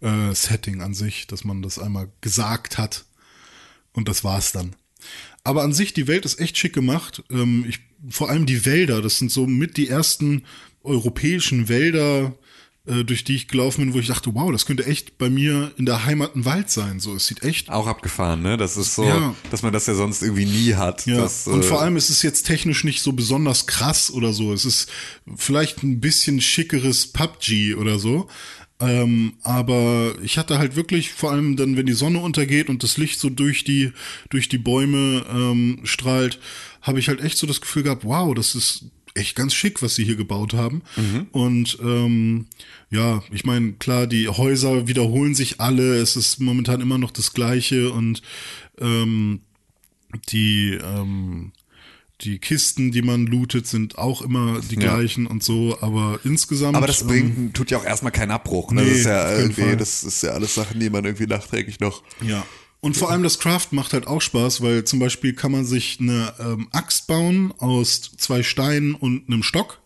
äh, 0.00 0.34
Setting 0.34 0.82
an 0.82 0.94
sich, 0.94 1.26
dass 1.26 1.44
man 1.44 1.62
das 1.62 1.78
einmal 1.78 2.10
gesagt 2.20 2.78
hat 2.78 3.04
und 3.92 4.08
das 4.08 4.24
war's 4.24 4.52
dann. 4.52 4.74
Aber 5.44 5.62
an 5.62 5.72
sich, 5.72 5.94
die 5.94 6.08
Welt 6.08 6.24
ist 6.24 6.40
echt 6.40 6.58
schick 6.58 6.72
gemacht. 6.72 7.22
Ähm, 7.30 7.64
ich, 7.68 7.80
vor 8.10 8.28
allem 8.28 8.46
die 8.46 8.66
Wälder, 8.66 9.00
das 9.00 9.18
sind 9.18 9.30
so 9.30 9.46
mit 9.46 9.76
die 9.76 9.88
ersten 9.88 10.44
europäischen 10.82 11.68
Wälder, 11.68 12.36
äh, 12.88 13.04
durch 13.04 13.24
die 13.24 13.34
ich 13.36 13.48
gelaufen 13.48 13.84
bin, 13.84 13.94
wo 13.94 13.98
ich 13.98 14.06
dachte, 14.08 14.34
wow, 14.34 14.50
das 14.50 14.66
könnte 14.66 14.86
echt 14.86 15.18
bei 15.18 15.30
mir 15.30 15.72
in 15.76 15.86
der 15.86 16.04
Heimat 16.04 16.34
ein 16.34 16.44
Wald 16.44 16.70
sein. 16.70 17.00
So, 17.00 17.14
es 17.14 17.26
sieht 17.26 17.42
echt 17.44 17.70
Auch 17.70 17.86
abgefahren, 17.86 18.42
ne? 18.42 18.56
Das 18.56 18.76
ist 18.76 18.94
so, 18.94 19.04
Ja. 19.04 19.34
dass 19.50 19.62
man 19.62 19.72
das 19.72 19.86
ja 19.86 19.94
sonst 19.94 20.22
irgendwie 20.22 20.46
nie 20.46 20.74
hat. 20.74 21.06
Ja, 21.06 21.16
Das, 21.18 21.46
und 21.46 21.60
äh, 21.60 21.62
vor 21.62 21.80
allem 21.82 21.96
ist 21.96 22.10
es 22.10 22.22
jetzt 22.22 22.44
technisch 22.46 22.84
nicht 22.84 23.02
so 23.02 23.12
besonders 23.12 23.66
krass 23.66 24.10
oder 24.10 24.32
so. 24.32 24.52
Es 24.52 24.64
ist 24.64 24.90
vielleicht 25.36 25.82
ein 25.82 26.00
bisschen 26.00 26.40
schickeres 26.40 27.06
PUBG 27.08 27.74
oder 27.74 27.98
so. 27.98 28.28
Ähm, 28.80 29.34
aber 29.42 30.14
ich 30.22 30.38
hatte 30.38 30.58
halt 30.58 30.76
wirklich, 30.76 31.10
vor 31.12 31.32
allem 31.32 31.56
dann, 31.56 31.76
wenn 31.76 31.86
die 31.86 31.94
Sonne 31.94 32.20
untergeht 32.20 32.68
und 32.68 32.82
das 32.84 32.96
Licht 32.96 33.18
so 33.18 33.28
durch 33.28 33.64
die, 33.64 33.92
durch 34.30 34.48
die 34.48 34.58
Bäume 34.58 35.24
ähm, 35.32 35.80
strahlt, 35.82 36.38
habe 36.80 37.00
ich 37.00 37.08
halt 37.08 37.20
echt 37.20 37.38
so 37.38 37.46
das 37.48 37.60
Gefühl 37.60 37.82
gehabt, 37.82 38.04
wow, 38.04 38.32
das 38.34 38.54
ist 38.54 38.84
echt 39.18 39.36
ganz 39.36 39.52
schick, 39.54 39.82
was 39.82 39.94
sie 39.94 40.04
hier 40.04 40.16
gebaut 40.16 40.54
haben. 40.54 40.82
Und 41.32 41.78
ähm, 41.82 42.46
ja, 42.90 43.22
ich 43.30 43.44
meine, 43.44 43.72
klar, 43.72 44.06
die 44.06 44.28
Häuser 44.28 44.88
wiederholen 44.88 45.34
sich 45.34 45.60
alle, 45.60 45.96
es 45.96 46.16
ist 46.16 46.40
momentan 46.40 46.80
immer 46.80 46.96
noch 46.98 47.10
das 47.10 47.32
Gleiche 47.34 47.90
und 47.92 48.22
ähm, 48.80 49.40
die 50.30 50.78
ähm, 50.82 51.52
die 52.22 52.38
Kisten, 52.40 52.90
die 52.90 53.02
man 53.02 53.26
lootet, 53.26 53.68
sind 53.68 53.96
auch 53.96 54.22
immer 54.22 54.60
die 54.60 54.74
Ja. 54.74 54.80
gleichen 54.96 55.26
und 55.28 55.44
so, 55.44 55.78
aber 55.80 56.18
insgesamt. 56.24 56.76
aber 56.76 56.88
das 56.88 57.02
ähm, 57.02 57.06
bringt, 57.08 57.54
tut 57.54 57.70
ja 57.70 57.78
auch 57.78 57.84
erstmal 57.84 58.10
keinen 58.10 58.32
Abbruch. 58.32 58.72
Ne? 58.72 58.82
Nee, 58.82 58.88
das 58.88 58.98
ist 58.98 59.06
ja 59.06 59.38
irgendwie, 59.38 59.76
das 59.76 60.02
ist 60.02 60.22
ja 60.24 60.30
alles 60.30 60.54
Sachen, 60.54 60.80
die 60.80 60.90
man 60.90 61.04
irgendwie 61.04 61.26
nachträglich 61.26 61.78
noch. 61.78 62.02
Ja. 62.26 62.44
Und 62.80 62.96
vor 62.96 63.10
allem 63.10 63.24
das 63.24 63.40
Craft 63.40 63.68
macht 63.72 63.92
halt 63.92 64.06
auch 64.06 64.20
Spaß, 64.20 64.60
weil 64.60 64.84
zum 64.84 65.00
Beispiel 65.00 65.32
kann 65.32 65.50
man 65.50 65.64
sich 65.64 65.98
eine 66.00 66.32
ähm, 66.38 66.68
Axt 66.70 67.08
bauen 67.08 67.52
aus 67.58 68.12
zwei 68.16 68.44
Steinen 68.44 68.94
und 68.94 69.24
einem 69.26 69.42
Stock. 69.42 69.80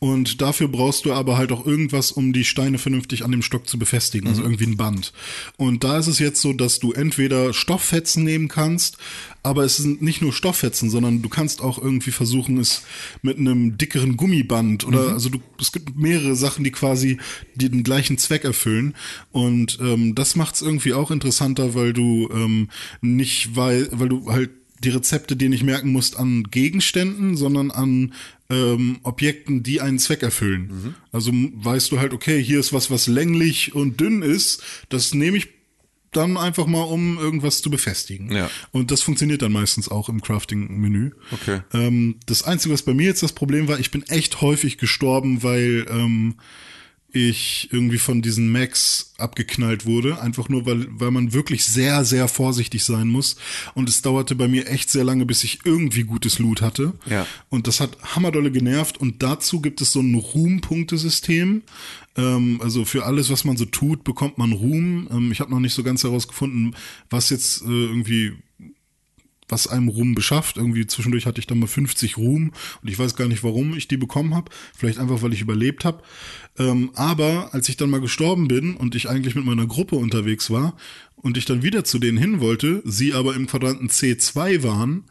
Und 0.00 0.42
dafür 0.42 0.68
brauchst 0.68 1.06
du 1.06 1.14
aber 1.14 1.38
halt 1.38 1.50
auch 1.50 1.64
irgendwas, 1.64 2.12
um 2.12 2.34
die 2.34 2.44
Steine 2.44 2.76
vernünftig 2.76 3.24
an 3.24 3.30
dem 3.30 3.40
Stock 3.40 3.66
zu 3.66 3.78
befestigen, 3.78 4.28
also 4.28 4.42
irgendwie 4.42 4.66
ein 4.66 4.76
Band. 4.76 5.14
Und 5.56 5.82
da 5.82 5.96
ist 5.98 6.08
es 6.08 6.18
jetzt 6.18 6.42
so, 6.42 6.52
dass 6.52 6.78
du 6.78 6.92
entweder 6.92 7.54
Stofffetzen 7.54 8.22
nehmen 8.22 8.48
kannst, 8.48 8.98
aber 9.46 9.62
es 9.62 9.76
sind 9.76 10.02
nicht 10.02 10.22
nur 10.22 10.32
Stofffetzen, 10.32 10.90
sondern 10.90 11.22
du 11.22 11.28
kannst 11.28 11.62
auch 11.62 11.80
irgendwie 11.80 12.10
versuchen, 12.10 12.58
es 12.58 12.82
mit 13.22 13.38
einem 13.38 13.78
dickeren 13.78 14.16
Gummiband 14.16 14.84
oder 14.84 15.10
also 15.12 15.28
du, 15.28 15.40
es 15.60 15.70
gibt 15.70 15.96
mehrere 15.96 16.34
Sachen, 16.34 16.64
die 16.64 16.72
quasi 16.72 17.18
den 17.54 17.84
gleichen 17.84 18.18
Zweck 18.18 18.42
erfüllen. 18.42 18.94
Und 19.30 19.78
ähm, 19.80 20.16
das 20.16 20.34
macht 20.34 20.56
es 20.56 20.62
irgendwie 20.62 20.94
auch 20.94 21.12
interessanter, 21.12 21.74
weil 21.74 21.92
du 21.92 22.28
ähm, 22.32 22.70
nicht 23.00 23.54
weil, 23.54 23.88
weil 23.92 24.08
du 24.08 24.32
halt 24.32 24.50
die 24.82 24.90
Rezepte 24.90 25.36
dir 25.36 25.48
nicht 25.48 25.62
merken 25.62 25.92
musst 25.92 26.18
an 26.18 26.44
Gegenständen, 26.50 27.36
sondern 27.36 27.70
an 27.70 28.14
ähm, 28.50 28.98
Objekten, 29.04 29.62
die 29.62 29.80
einen 29.80 30.00
Zweck 30.00 30.22
erfüllen. 30.24 30.68
Mhm. 30.68 30.94
Also 31.12 31.30
weißt 31.32 31.92
du 31.92 32.00
halt, 32.00 32.12
okay, 32.12 32.42
hier 32.42 32.58
ist 32.58 32.72
was, 32.72 32.90
was 32.90 33.06
länglich 33.06 33.76
und 33.76 34.00
dünn 34.00 34.22
ist, 34.22 34.62
das 34.88 35.14
nehme 35.14 35.36
ich 35.36 35.55
dann 36.16 36.36
einfach 36.36 36.66
mal, 36.66 36.82
um 36.82 37.18
irgendwas 37.18 37.62
zu 37.62 37.70
befestigen. 37.70 38.32
Ja. 38.32 38.50
Und 38.72 38.90
das 38.90 39.02
funktioniert 39.02 39.42
dann 39.42 39.52
meistens 39.52 39.88
auch 39.88 40.08
im 40.08 40.20
Crafting-Menü. 40.20 41.12
Okay. 41.32 41.60
Ähm, 41.72 42.16
das 42.26 42.42
Einzige, 42.42 42.74
was 42.74 42.82
bei 42.82 42.94
mir 42.94 43.06
jetzt 43.06 43.22
das 43.22 43.32
Problem 43.32 43.68
war, 43.68 43.78
ich 43.78 43.90
bin 43.90 44.02
echt 44.04 44.40
häufig 44.40 44.78
gestorben, 44.78 45.42
weil 45.42 45.86
ähm, 45.90 46.36
ich 47.16 47.68
irgendwie 47.72 47.98
von 47.98 48.22
diesen 48.22 48.50
Macs 48.50 49.14
abgeknallt 49.18 49.86
wurde. 49.86 50.20
Einfach 50.20 50.48
nur, 50.48 50.66
weil, 50.66 50.86
weil 50.90 51.10
man 51.10 51.32
wirklich 51.32 51.64
sehr, 51.64 52.04
sehr 52.04 52.28
vorsichtig 52.28 52.84
sein 52.84 53.08
muss. 53.08 53.36
Und 53.74 53.88
es 53.88 54.02
dauerte 54.02 54.34
bei 54.34 54.48
mir 54.48 54.68
echt 54.68 54.90
sehr 54.90 55.04
lange, 55.04 55.26
bis 55.26 55.44
ich 55.44 55.60
irgendwie 55.64 56.04
gutes 56.04 56.38
Loot 56.38 56.60
hatte. 56.60 56.94
Ja. 57.08 57.26
Und 57.48 57.66
das 57.66 57.80
hat 57.80 57.96
hammerdolle 58.02 58.50
genervt. 58.50 58.98
Und 58.98 59.22
dazu 59.22 59.60
gibt 59.60 59.80
es 59.80 59.92
so 59.92 60.00
ein 60.00 60.14
Ruhmpunktesystem. 60.14 61.62
Ähm, 62.16 62.60
also 62.62 62.84
für 62.84 63.04
alles, 63.04 63.30
was 63.30 63.44
man 63.44 63.56
so 63.56 63.64
tut, 63.64 64.04
bekommt 64.04 64.38
man 64.38 64.52
Ruhm. 64.52 65.08
Ähm, 65.10 65.32
ich 65.32 65.40
habe 65.40 65.50
noch 65.50 65.60
nicht 65.60 65.74
so 65.74 65.82
ganz 65.82 66.04
herausgefunden, 66.04 66.76
was 67.10 67.30
jetzt 67.30 67.62
äh, 67.62 67.66
irgendwie 67.66 68.32
was 69.48 69.66
einem 69.66 69.88
Ruhm 69.88 70.14
beschafft. 70.14 70.56
Irgendwie 70.56 70.86
zwischendurch 70.86 71.26
hatte 71.26 71.40
ich 71.40 71.46
dann 71.46 71.58
mal 71.58 71.66
50 71.66 72.16
Ruhm 72.16 72.52
und 72.82 72.88
ich 72.88 72.98
weiß 72.98 73.16
gar 73.16 73.28
nicht, 73.28 73.44
warum 73.44 73.76
ich 73.76 73.88
die 73.88 73.96
bekommen 73.96 74.34
habe. 74.34 74.50
Vielleicht 74.76 74.98
einfach, 74.98 75.22
weil 75.22 75.32
ich 75.32 75.40
überlebt 75.40 75.84
habe. 75.84 76.02
Ähm, 76.58 76.90
aber 76.94 77.50
als 77.52 77.68
ich 77.68 77.76
dann 77.76 77.90
mal 77.90 78.00
gestorben 78.00 78.48
bin 78.48 78.76
und 78.76 78.94
ich 78.94 79.08
eigentlich 79.08 79.34
mit 79.34 79.44
meiner 79.44 79.66
Gruppe 79.66 79.96
unterwegs 79.96 80.50
war 80.50 80.76
und 81.16 81.36
ich 81.36 81.44
dann 81.44 81.62
wieder 81.62 81.84
zu 81.84 81.98
denen 81.98 82.18
hin 82.18 82.40
wollte, 82.40 82.82
sie 82.84 83.14
aber 83.14 83.34
im 83.34 83.46
Quadranten 83.46 83.88
C2 83.88 84.62
waren, 84.62 85.04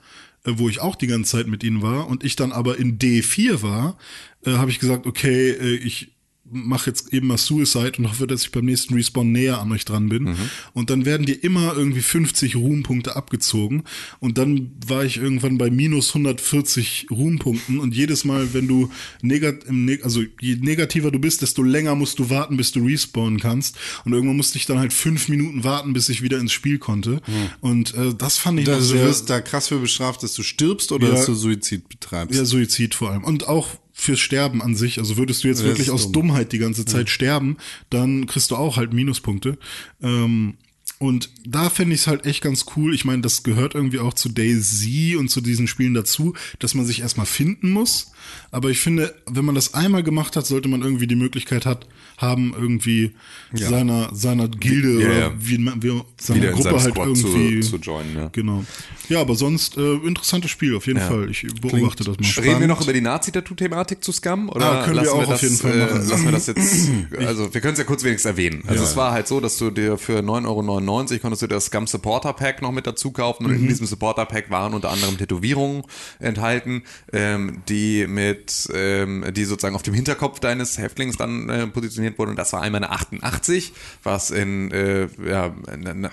äh, 0.45 0.53
wo 0.55 0.69
ich 0.69 0.79
auch 0.79 0.95
die 0.95 1.07
ganze 1.07 1.37
Zeit 1.37 1.47
mit 1.47 1.63
ihnen 1.63 1.81
war 1.81 2.07
und 2.07 2.23
ich 2.23 2.35
dann 2.35 2.51
aber 2.51 2.77
in 2.77 2.97
D4 2.97 3.61
war, 3.61 3.97
äh, 4.45 4.51
habe 4.51 4.71
ich 4.71 4.79
gesagt, 4.79 5.05
okay, 5.05 5.51
äh, 5.51 5.75
ich 5.75 6.14
mache 6.51 6.89
jetzt 6.91 7.11
eben 7.13 7.27
mal 7.27 7.37
Suicide 7.37 7.93
und 7.97 8.07
hoffe, 8.09 8.27
dass 8.27 8.43
ich 8.43 8.51
beim 8.51 8.65
nächsten 8.65 8.93
Respawn 8.93 9.31
näher 9.31 9.59
an 9.59 9.71
euch 9.71 9.83
dran 9.85 10.09
bin. 10.09 10.35
Und 10.73 10.89
dann 10.89 11.05
werden 11.05 11.25
dir 11.25 11.43
immer 11.43 11.75
irgendwie 11.75 12.01
50 12.01 12.55
Ruhmpunkte 12.55 13.15
abgezogen. 13.15 13.83
Und 14.19 14.37
dann 14.37 14.71
war 14.85 15.03
ich 15.03 15.17
irgendwann 15.17 15.57
bei 15.57 15.69
minus 15.69 16.09
140 16.09 17.07
Ruhmpunkten. 17.09 17.79
Und 17.79 17.95
jedes 17.95 18.25
Mal, 18.25 18.53
wenn 18.53 18.67
du 18.67 18.91
negat 19.21 19.65
neg 19.69 20.03
also 20.03 20.23
je 20.39 20.55
negativer 20.55 21.11
du 21.11 21.19
bist, 21.19 21.41
desto 21.41 21.63
länger 21.63 21.95
musst 21.95 22.19
du 22.19 22.29
warten, 22.29 22.57
bis 22.57 22.71
du 22.71 22.85
respawnen 22.85 23.39
kannst. 23.39 23.77
Und 24.05 24.13
irgendwann 24.13 24.37
musste 24.37 24.57
ich 24.57 24.65
dann 24.65 24.79
halt 24.79 24.93
fünf 24.93 25.27
Minuten 25.29 25.63
warten, 25.63 25.93
bis 25.93 26.09
ich 26.09 26.21
wieder 26.21 26.39
ins 26.39 26.51
Spiel 26.53 26.77
konnte. 26.77 27.21
Und 27.61 27.93
äh, 27.95 28.13
das 28.15 28.37
fand 28.37 28.59
ich 28.59 28.69
Also 28.69 28.95
du 28.95 29.01
wirst 29.01 29.29
da 29.29 29.41
krass 29.41 29.69
für 29.69 29.79
bestraft, 29.79 30.23
dass 30.23 30.33
du 30.35 30.43
stirbst 30.43 30.91
oder 30.91 31.07
Ja. 31.07 31.13
dass 31.15 31.25
du 31.25 31.33
Suizid 31.33 31.89
betreibst. 31.89 32.37
Ja, 32.37 32.45
Suizid 32.45 32.93
vor 32.95 33.11
allem. 33.11 33.23
Und 33.23 33.47
auch 33.47 33.67
fürs 33.97 34.19
Sterben 34.19 34.61
an 34.61 34.75
sich. 34.75 34.99
Also 34.99 35.15
würdest 35.15 35.43
du 35.43 35.47
jetzt 35.47 35.61
Das 35.61 35.67
wirklich 35.67 35.89
aus 35.89 36.03
dumm. 36.03 36.27
Dummheit 36.27 36.51
die 36.51 36.57
ganze 36.59 36.85
Zeit 36.85 37.09
sterben, 37.09 37.57
dann 37.89 38.27
kriegst 38.27 38.51
du 38.51 38.57
auch 38.57 38.75
halt 38.75 38.93
Minuspunkte. 38.93 39.57
Ähm, 40.03 40.55
und 40.97 41.29
da 41.45 41.69
fände 41.69 41.93
ich 41.93 42.01
es 42.01 42.07
halt 42.07 42.25
echt 42.25 42.41
ganz 42.41 42.65
cool. 42.75 42.95
Ich 42.95 43.03
meine, 43.03 43.21
das 43.21 43.43
gehört 43.43 43.75
irgendwie 43.75 43.99
auch 43.99 44.13
zu 44.13 44.29
Daisy 44.29 45.15
und 45.17 45.29
zu 45.29 45.41
diesen 45.41 45.67
Spielen 45.67 45.93
dazu, 45.93 46.33
dass 46.59 46.73
man 46.73 46.85
sich 46.85 47.01
erstmal 47.01 47.25
finden 47.25 47.71
muss. 47.71 48.11
Aber 48.49 48.69
ich 48.69 48.79
finde, 48.79 49.13
wenn 49.29 49.45
man 49.45 49.55
das 49.55 49.73
einmal 49.73 50.03
gemacht 50.03 50.35
hat, 50.35 50.45
sollte 50.47 50.67
man 50.69 50.81
irgendwie 50.81 51.05
die 51.05 51.15
Möglichkeit 51.15 51.65
hat, 51.65 51.87
haben, 52.17 52.53
irgendwie 52.57 53.11
seiner, 53.53 54.09
seiner 54.15 54.47
Gilde 54.47 55.01
Ja, 55.01 55.07
oder 55.07 55.19
ja. 55.19 55.33
wie, 55.37 55.57
wie 55.57 56.01
seiner 56.17 56.41
Wieder 56.41 56.51
Gruppe 56.53 56.81
halt 56.81 56.93
Squad 56.93 57.07
irgendwie 57.07 57.59
zu, 57.59 57.71
zu 57.71 57.77
joinen, 57.77 58.15
ja. 58.15 58.29
Genau. 58.29 58.63
Ja, 59.09 59.21
aber 59.21 59.35
sonst 59.35 59.77
äh, 59.77 59.95
interessantes 59.95 60.49
Spiel 60.49 60.75
auf 60.75 60.87
jeden 60.87 61.01
Fall. 61.01 61.29
Ich 61.29 61.45
beobachte 61.61 62.03
das 62.03 62.17
mal. 62.17 62.43
Reden 62.43 62.61
wir 62.61 62.67
noch 62.67 62.81
über 62.81 62.93
die 62.93 63.01
Nazi-Tattoo-Thematik 63.01 64.03
zu 64.03 64.11
Scum? 64.11 64.49
Oder 64.49 64.81
Ah, 64.81 64.85
können 64.85 65.01
wir 65.03 65.13
auch 65.13 65.19
das, 65.19 65.29
auf 65.29 65.41
jeden 65.43 65.57
Fall 65.57 65.73
äh, 65.73 65.85
machen. 65.85 66.09
Lassen 66.09 66.25
wir 66.25 66.31
das 66.31 66.47
jetzt, 66.47 66.89
also 67.19 67.53
wir 67.53 67.61
können 67.61 67.73
es 67.73 67.79
ja 67.79 67.85
kurz 67.85 68.03
wenigstens 68.03 68.31
erwähnen. 68.31 68.63
Also 68.65 68.83
es 68.83 68.95
war 68.95 69.11
halt 69.11 69.27
so, 69.27 69.39
dass 69.39 69.57
du 69.57 69.69
dir 69.69 69.97
für 69.97 70.19
9,99 70.19 70.45
Euro 70.47 70.61
konntest 71.21 71.41
du 71.41 71.47
das 71.47 71.65
Scum 71.65 71.87
Supporter 71.87 72.33
Pack 72.33 72.61
noch 72.61 72.71
mit 72.71 72.87
dazu 72.87 73.11
kaufen 73.11 73.45
und 73.45 73.51
Mhm. 73.53 73.59
in 73.63 73.67
diesem 73.67 73.85
Supporter 73.87 74.25
Pack 74.25 74.49
waren 74.49 74.73
unter 74.73 74.89
anderem 74.91 75.17
Tätowierungen 75.17 75.83
enthalten, 76.19 76.83
ähm, 77.13 77.61
die 77.69 78.07
mit, 78.07 78.67
ähm, 78.73 79.25
die 79.33 79.45
sozusagen 79.45 79.75
auf 79.75 79.83
dem 79.83 79.93
Hinterkopf 79.93 80.39
deines 80.39 80.77
Häftlings 80.77 81.17
dann 81.17 81.49
äh, 81.49 81.67
positioniert 81.67 82.17
wurden 82.17 82.31
und 82.31 82.35
das 82.39 82.53
war 82.53 82.61
einmal 82.61 82.83
eine 82.83 82.91
88, 82.91 83.73
was 84.03 84.31
in, 84.31 84.71
äh, 84.71 85.07
ja, 85.27 85.53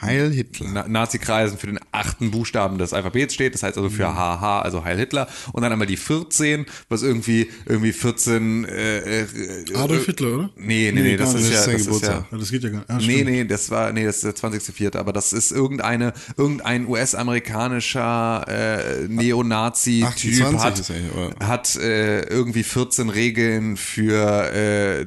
Heil 0.02 0.30
Hitler. 0.32 0.66
Na 0.72 0.88
Nazi-Kreisen 0.88 1.58
für 1.58 1.66
den 1.66 1.78
achten 1.90 2.30
Buchstaben 2.30 2.78
des 2.78 2.92
Alphabets 2.92 3.34
steht, 3.34 3.54
das 3.54 3.62
heißt 3.62 3.76
also 3.76 3.90
für 3.90 4.06
HH, 4.14 4.62
also 4.62 4.84
Heil 4.84 4.98
Hitler. 4.98 5.28
Und 5.52 5.62
dann 5.62 5.72
einmal 5.72 5.86
die 5.86 5.96
14, 5.96 6.66
was 6.88 7.02
irgendwie, 7.02 7.48
irgendwie 7.66 7.92
14, 7.92 8.64
äh, 8.64 9.22
äh, 9.22 9.26
Adolf 9.74 10.02
äh, 10.02 10.06
Hitler, 10.06 10.34
oder? 10.34 10.50
Nee, 10.56 10.90
nee, 10.94 11.02
nee, 11.02 11.16
das 11.16 11.32
gar 11.32 11.40
ist 11.40 11.50
ja, 11.50 11.56
das 11.56 11.60
ist 11.60 11.64
sein 11.64 11.76
das 11.86 11.96
ist 11.96 12.02
ja. 12.02 12.26
Ja, 12.30 12.38
das 12.38 12.50
geht 12.50 12.62
ja 12.64 12.68
gar 12.70 12.78
nicht. 12.78 12.90
Ah, 12.90 12.98
Nee, 13.04 13.24
nee, 13.24 13.44
das 13.44 13.70
war, 13.70 13.92
nee, 13.92 14.04
das 14.04 14.16
ist 14.16 14.24
der 14.24 14.34
20.04., 14.70 14.96
aber 14.98 15.12
das 15.12 15.32
ist 15.32 15.50
irgendeine, 15.52 16.12
irgendein 16.36 16.86
US-amerikanischer 16.86 18.44
äh, 18.48 19.08
Neonazi-Typ 19.08 20.44
28 20.44 20.96
hat, 21.40 21.46
hat 21.48 21.76
äh, 21.76 22.22
irgendwie 22.22 22.62
14 22.62 23.08
Regeln 23.08 23.76
für 23.76 24.52
äh, 24.52 25.06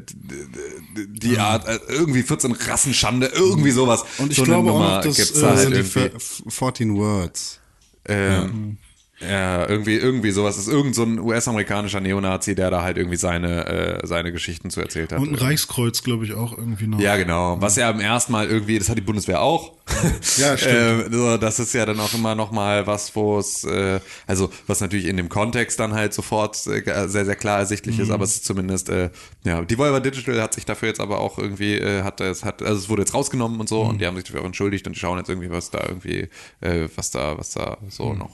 die 1.08 1.38
Art, 1.38 1.68
äh, 1.68 1.80
irgendwie 1.90 2.24
14 2.24 2.52
Rassenschande, 2.54 3.28
irgendwie 3.34 3.72
sowas. 3.72 4.04
Und 4.18 4.32
ich 4.32 4.38
so 4.38 4.44
glaube 4.44 4.72
auch 4.72 4.80
noch, 4.80 5.02
dass, 5.02 5.20
äh, 5.20 5.34
da 5.34 5.40
Das 5.42 5.50
halt 5.50 5.60
sind 5.60 5.72
die 5.76 6.00
irgendwie. 6.00 6.16
f- 6.16 6.44
14 6.48 6.96
Words. 6.96 7.60
Ähm, 8.08 8.78
ja. 9.20 9.68
irgendwie, 9.68 9.96
irgendwie 9.96 10.32
sowas. 10.32 10.56
Das 10.56 10.68
ist 10.68 10.74
irgend 10.74 10.96
so 10.96 11.04
ein 11.04 11.20
US-amerikanischer 11.20 12.00
Neonazi, 12.02 12.56
der 12.56 12.70
da 12.70 12.82
halt 12.84 12.98
irgendwie 12.98 13.18
seine, 13.18 13.66
äh, 14.02 14.08
seine 14.08 14.32
Geschichten 14.32 14.70
zu 14.70 14.82
erzählt 14.82 15.12
hat. 15.12 15.20
Und 15.20 15.30
ein 15.30 15.36
Reichskreuz, 15.36 16.04
glaube 16.04 16.26
ich, 16.26 16.34
auch 16.34 16.58
irgendwie 16.58 16.88
noch. 16.88 17.00
Ja, 17.00 17.16
genau. 17.18 17.58
Was 17.62 17.76
ja 17.76 17.90
im 17.90 18.00
ersten 18.00 18.32
Mal 18.32 18.48
irgendwie, 18.50 18.78
das 18.80 18.90
hat 18.90 18.98
die 18.98 19.02
Bundeswehr 19.02 19.42
auch. 19.42 19.74
Ja, 20.38 20.58
stimmt. 20.58 21.14
so, 21.14 21.38
das 21.38 21.60
ist 21.60 21.74
ja 21.74 21.86
dann 21.86 22.00
auch 22.00 22.14
immer 22.14 22.34
noch 22.36 22.52
mal 22.52 22.88
was, 22.88 23.16
wo 23.16 23.38
es, 23.40 23.64
äh, 23.64 24.00
also 24.28 24.50
was 24.68 24.82
natürlich 24.82 25.06
in 25.06 25.16
dem 25.18 25.30
Kontext 25.30 25.80
dann 25.80 25.94
halt 25.94 26.14
sofort 26.14 26.56
äh, 26.68 27.08
sehr, 27.08 27.26
sehr 27.26 27.36
klar 27.36 27.60
ersichtlich 27.60 27.98
Mhm. 27.98 28.04
ist, 28.04 28.10
aber 28.10 28.24
es 28.24 28.36
ist 28.36 28.46
zumindest, 28.46 28.90
äh, 28.90 29.10
ja, 29.44 29.62
die 29.64 29.78
Volver 29.78 30.00
Digital 30.02 30.42
hat 30.42 30.54
sich 30.56 30.66
dafür 30.66 30.88
jetzt 30.90 31.00
aber 31.00 31.20
auch 31.20 31.38
irgendwie, 31.38 31.76
äh, 31.76 32.02
hat 32.04 32.20
es, 32.22 32.44
hat, 32.44 32.62
also 32.64 32.80
es 32.80 32.90
wurde 32.90 33.04
jetzt 33.04 33.14
rausgenommen 33.14 33.60
und 33.60 33.70
so 33.70 33.84
Mhm. 33.84 33.90
und 33.92 34.02
die 34.02 34.08
haben 34.08 34.16
sich 34.16 34.26
dafür 34.26 34.42
auch 34.42 34.46
entschuldigt 34.46 34.88
und 34.88 34.94
die 34.96 35.00
schauen 35.00 35.18
jetzt 35.20 35.30
irgendwie, 35.30 35.52
was 35.52 35.70
da 35.70 35.80
irgendwie, 35.88 36.30
äh, 36.62 36.88
was 36.96 37.12
da, 37.12 37.38
was 37.38 37.52
da 37.52 37.78
so 37.90 38.12
Mhm. 38.12 38.20
noch. 38.20 38.30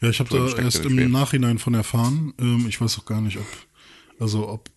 Ja, 0.00 0.08
ich 0.08 0.20
habe 0.30 0.54
da 0.54 0.62
erst 0.62 0.84
im. 0.84 1.10
Nachhinein 1.10 1.58
von 1.58 1.74
erfahren. 1.74 2.34
Ähm, 2.38 2.66
ich 2.68 2.80
weiß 2.80 2.98
auch 2.98 3.04
gar 3.04 3.20
nicht, 3.20 3.38
ob, 3.38 3.46
also 4.18 4.48
ob 4.48 4.70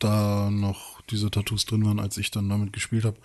da 0.00 0.50
noch 0.50 1.00
diese 1.02 1.30
Tattoos 1.30 1.66
drin 1.66 1.84
waren, 1.84 2.00
als 2.00 2.16
ich 2.16 2.30
dann 2.30 2.48
damit 2.48 2.72
gespielt 2.72 3.04
habe. 3.04 3.16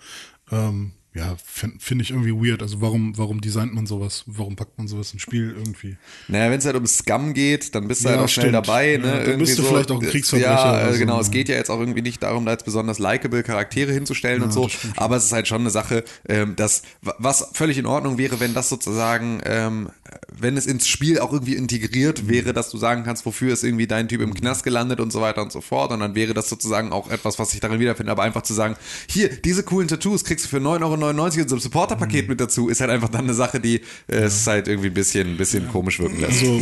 Ähm, 0.50 0.92
ja, 1.14 1.36
finde 1.44 1.76
find 1.78 2.02
ich 2.02 2.10
irgendwie 2.10 2.32
weird. 2.32 2.60
Also 2.60 2.80
warum, 2.80 3.16
warum 3.16 3.40
designt 3.40 3.72
man 3.72 3.86
sowas? 3.86 4.24
Warum 4.26 4.56
packt 4.56 4.76
man 4.78 4.88
sowas 4.88 5.12
ins 5.12 5.22
Spiel 5.22 5.54
irgendwie? 5.56 5.96
Naja, 6.26 6.50
wenn 6.50 6.58
es 6.58 6.64
halt 6.66 6.74
um 6.74 6.86
Scum 6.86 7.34
geht, 7.34 7.72
dann 7.76 7.86
bist 7.86 8.02
du 8.04 8.08
Ja, 8.08 8.16
halt 8.16 8.24
auch 8.24 8.28
schnell 8.28 8.48
stimmt. 8.48 8.66
dabei. 8.66 8.92
Ja, 8.92 8.98
Ne? 8.98 9.04
dann 9.04 9.20
Irgendwie 9.20 9.38
bist 9.44 9.58
du 9.58 9.62
vielleicht 9.62 9.90
auch 9.92 10.02
ein 10.02 10.08
Kriegsverbrecher 10.08 10.50
Ja, 10.52 10.88
äh, 10.88 10.92
so, 10.92 10.98
genau. 10.98 11.14
ja. 11.14 11.20
Es 11.20 11.30
geht 11.30 11.48
ja 11.48 11.54
jetzt 11.54 11.70
auch 11.70 11.78
irgendwie 11.78 12.02
nicht 12.02 12.20
darum, 12.22 12.44
da 12.44 12.50
jetzt 12.50 12.64
besonders 12.64 12.98
likable 12.98 13.44
Charaktere 13.44 13.92
hinzustellen 13.92 14.42
und 14.42 14.52
so. 14.52 14.68
Aber 14.96 15.16
es 15.16 15.26
ist 15.26 15.32
halt 15.32 15.46
schon 15.46 15.60
eine 15.60 15.70
Sache, 15.70 16.02
ähm, 16.28 16.56
dass, 16.56 16.82
was 17.00 17.48
völlig 17.52 17.78
in 17.78 17.86
Ordnung 17.86 18.18
wäre, 18.18 18.40
wenn 18.40 18.52
das 18.52 18.68
sozusagen, 18.68 19.40
ähm, 19.44 19.90
wenn 20.36 20.56
es 20.56 20.66
ins 20.66 20.88
Spiel 20.88 21.20
auch 21.20 21.32
irgendwie 21.32 21.54
integriert 21.54 22.28
wäre, 22.28 22.52
dass 22.52 22.70
du 22.70 22.76
sagen 22.76 23.04
kannst, 23.04 23.24
wofür 23.24 23.52
ist 23.52 23.62
irgendwie 23.62 23.86
dein 23.86 24.08
Typ 24.08 24.20
im 24.20 24.34
Knast 24.34 24.64
gelandet 24.64 24.98
und 24.98 25.12
so 25.12 25.20
weiter 25.20 25.42
und 25.42 25.52
so 25.52 25.60
fort. 25.60 25.92
Und 25.92 26.00
dann 26.00 26.16
wäre 26.16 26.34
das 26.34 26.48
sozusagen 26.48 26.90
auch 26.92 27.08
etwas, 27.10 27.38
was 27.38 27.54
ich 27.54 27.60
darin 27.60 27.78
wiederfinde. 27.78 28.10
Aber 28.10 28.24
einfach 28.24 28.42
zu 28.42 28.52
sagen, 28.52 28.74
hier, 29.08 29.28
diese 29.28 29.62
coolen 29.62 29.86
Tattoos 29.86 30.24
kriegst 30.24 30.46
du 30.46 30.48
für 30.48 30.56
9,99 30.58 30.82
Euro 30.82 31.03
in 31.10 31.48
so 31.48 31.54
einem 31.56 31.60
Supporter-Paket 31.60 32.28
mit 32.28 32.40
dazu, 32.40 32.68
ist 32.68 32.80
halt 32.80 32.90
einfach 32.90 33.08
dann 33.08 33.24
eine 33.24 33.34
Sache, 33.34 33.60
die 33.60 33.76
äh, 34.08 34.16
es 34.16 34.46
halt 34.46 34.68
irgendwie 34.68 34.88
ein 34.88 34.94
bisschen, 34.94 35.30
ein 35.32 35.36
bisschen 35.36 35.68
komisch 35.68 35.98
wirken 36.00 36.20
lässt. 36.20 36.42
Also 36.42 36.60